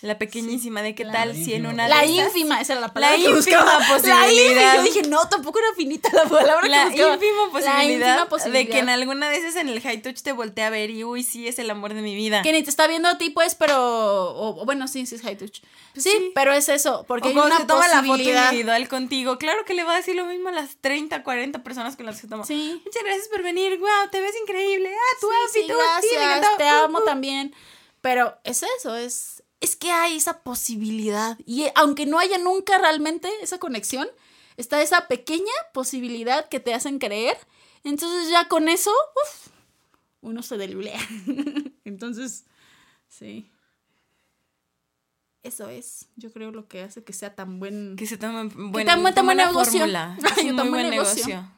La 0.00 0.16
pequeñísima 0.16 0.80
de 0.80 0.94
qué 0.94 1.04
la 1.04 1.12
tal 1.12 1.34
si 1.34 1.54
en 1.54 1.66
una 1.66 1.88
La 1.88 2.02
de 2.02 2.04
esas- 2.14 2.26
ínfima, 2.26 2.60
esa 2.60 2.74
era 2.74 2.80
la 2.82 2.92
palabra. 2.94 3.16
La 3.18 3.24
que 3.24 3.30
ínfima 3.30 3.58
buscaba. 3.62 3.78
La 3.80 3.88
posibilidad. 3.88 4.30
ínfima. 4.30 4.76
Yo 4.76 4.82
dije, 4.84 5.02
no, 5.08 5.28
tampoco 5.28 5.58
era 5.58 5.68
finita 5.76 6.08
la 6.12 6.24
palabra 6.24 6.68
La 6.68 6.84
que 6.84 6.90
buscaba. 6.90 7.14
ínfima 7.14 7.32
La 7.46 7.50
posibilidad, 7.50 7.84
ínfima 8.10 8.28
posibilidad. 8.28 8.64
de 8.64 8.68
que 8.70 8.78
en 8.78 8.88
alguna 8.90 9.28
de 9.28 9.36
esas 9.38 9.56
en 9.56 9.68
el 9.68 9.80
high 9.80 10.00
touch 10.00 10.20
te 10.22 10.30
voltea 10.30 10.68
a 10.68 10.70
ver 10.70 10.90
y 10.90 11.02
uy, 11.02 11.24
sí, 11.24 11.48
es 11.48 11.58
el 11.58 11.68
amor 11.70 11.94
de 11.94 12.02
mi 12.02 12.14
vida. 12.14 12.42
Que 12.42 12.52
ni 12.52 12.62
te 12.62 12.70
está 12.70 12.86
viendo 12.86 13.08
a 13.08 13.18
ti, 13.18 13.30
pues, 13.30 13.56
pero. 13.56 13.74
O, 13.76 14.62
o 14.62 14.64
bueno, 14.64 14.86
sí, 14.86 15.04
sí 15.04 15.16
es 15.16 15.22
high 15.22 15.36
touch. 15.36 15.62
Pues 15.94 16.04
sí, 16.04 16.10
sí. 16.16 16.30
pero 16.32 16.52
es 16.52 16.68
eso. 16.68 17.04
Porque 17.08 17.26
o 17.26 17.30
hay 17.30 17.34
cuando 17.34 17.56
una 17.56 17.60
se 17.62 17.66
toma 17.66 17.88
la 17.88 17.96
foto 17.96 18.06
posibilidad. 18.12 18.44
individual 18.52 18.88
contigo, 18.88 19.38
claro 19.38 19.64
que 19.64 19.74
le 19.74 19.82
va 19.82 19.94
a 19.94 19.96
decir 19.96 20.14
lo 20.14 20.26
mismo 20.26 20.48
a 20.50 20.52
las 20.52 20.76
30, 20.80 21.24
40 21.24 21.64
personas 21.64 21.96
con 21.96 22.06
las 22.06 22.20
que 22.20 22.28
toma. 22.28 22.44
Sí. 22.46 22.80
Muchas 22.84 23.02
gracias 23.02 23.26
por 23.28 23.42
venir, 23.42 23.76
wow, 23.78 23.88
te 24.12 24.20
ves 24.20 24.34
increíble. 24.42 24.90
Ah, 24.94 25.16
tu 25.20 25.26
Sí, 25.26 25.34
outfit, 25.42 25.76
sí, 26.08 26.16
me 26.16 26.56
te 26.56 26.64
Uh, 26.64 26.84
amo 26.84 26.98
uh. 27.00 27.04
también. 27.04 27.52
Pero 28.00 28.38
es 28.44 28.62
eso, 28.78 28.94
es. 28.94 29.37
Es 29.60 29.74
que 29.76 29.90
hay 29.90 30.16
esa 30.16 30.42
posibilidad. 30.42 31.36
Y 31.44 31.64
eh, 31.64 31.72
aunque 31.74 32.06
no 32.06 32.18
haya 32.18 32.38
nunca 32.38 32.78
realmente 32.78 33.28
esa 33.42 33.58
conexión, 33.58 34.06
está 34.56 34.80
esa 34.82 35.08
pequeña 35.08 35.52
posibilidad 35.74 36.48
que 36.48 36.60
te 36.60 36.74
hacen 36.74 36.98
creer. 36.98 37.36
Entonces 37.84 38.30
ya 38.30 38.46
con 38.48 38.68
eso, 38.68 38.90
uf, 39.24 39.48
uno 40.20 40.42
se 40.42 40.56
delulea. 40.58 41.00
Entonces, 41.84 42.44
sí. 43.08 43.50
Eso 45.42 45.68
es, 45.68 46.08
yo 46.16 46.32
creo, 46.32 46.50
lo 46.50 46.68
que 46.68 46.82
hace 46.82 47.04
que 47.04 47.12
sea 47.12 47.34
tan 47.34 47.58
buen. 47.60 47.96
Que 47.96 48.06
se 48.06 48.18
toma 48.18 48.44
buen, 48.44 48.86
tan 48.86 49.02
buen- 49.02 49.14
tan 49.14 49.24
buen 49.24 49.36
buena 49.38 49.46
negocio. 49.46 49.78
fórmula. 49.80 50.18
Es 50.36 50.44
un 50.44 50.56
tan 50.56 50.66
muy 50.66 50.68
buen 50.68 50.70
buen 50.70 50.90
negocio. 50.90 51.26
negocio. 51.26 51.52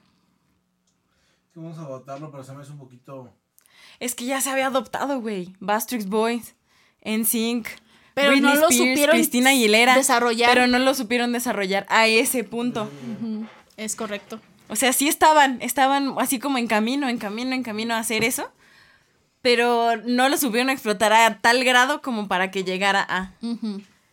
Sí, 1.52 1.60
vamos 1.60 1.78
a 1.78 1.84
votarlo, 1.88 2.30
pero 2.30 2.44
se 2.44 2.52
me 2.52 2.62
hace 2.62 2.70
un 2.72 2.78
poquito. 2.78 3.32
Es 3.98 4.14
que 4.14 4.24
ya 4.26 4.40
se 4.40 4.50
había 4.50 4.66
adoptado, 4.68 5.20
güey. 5.20 5.56
Bastrix 5.60 6.06
Boys, 6.06 6.54
NSYNC, 7.04 7.66
Pero 8.14 8.30
Britney 8.30 8.54
no 8.54 8.60
lo 8.60 8.68
Spears, 8.68 8.90
supieron 8.90 9.16
Cristina 9.16 9.50
Aguilera, 9.50 9.94
desarrollar. 9.94 10.50
pero 10.52 10.66
no 10.66 10.78
lo 10.78 10.94
supieron 10.94 11.32
desarrollar 11.32 11.86
a 11.88 12.06
ese 12.06 12.44
punto. 12.44 12.90
Es 13.76 13.96
correcto. 13.96 14.40
O 14.68 14.76
sea, 14.76 14.92
sí 14.92 15.08
estaban, 15.08 15.58
estaban 15.62 16.14
así 16.18 16.38
como 16.38 16.58
en 16.58 16.66
camino, 16.66 17.08
en 17.08 17.18
camino, 17.18 17.54
en 17.54 17.62
camino 17.62 17.94
a 17.94 17.98
hacer 17.98 18.24
eso, 18.24 18.50
pero 19.42 19.96
no 20.04 20.28
lo 20.28 20.36
supieron 20.36 20.70
explotar 20.70 21.12
a 21.12 21.38
tal 21.40 21.64
grado 21.64 22.02
como 22.02 22.28
para 22.28 22.50
que 22.50 22.62
llegara 22.64 23.04
a. 23.08 23.32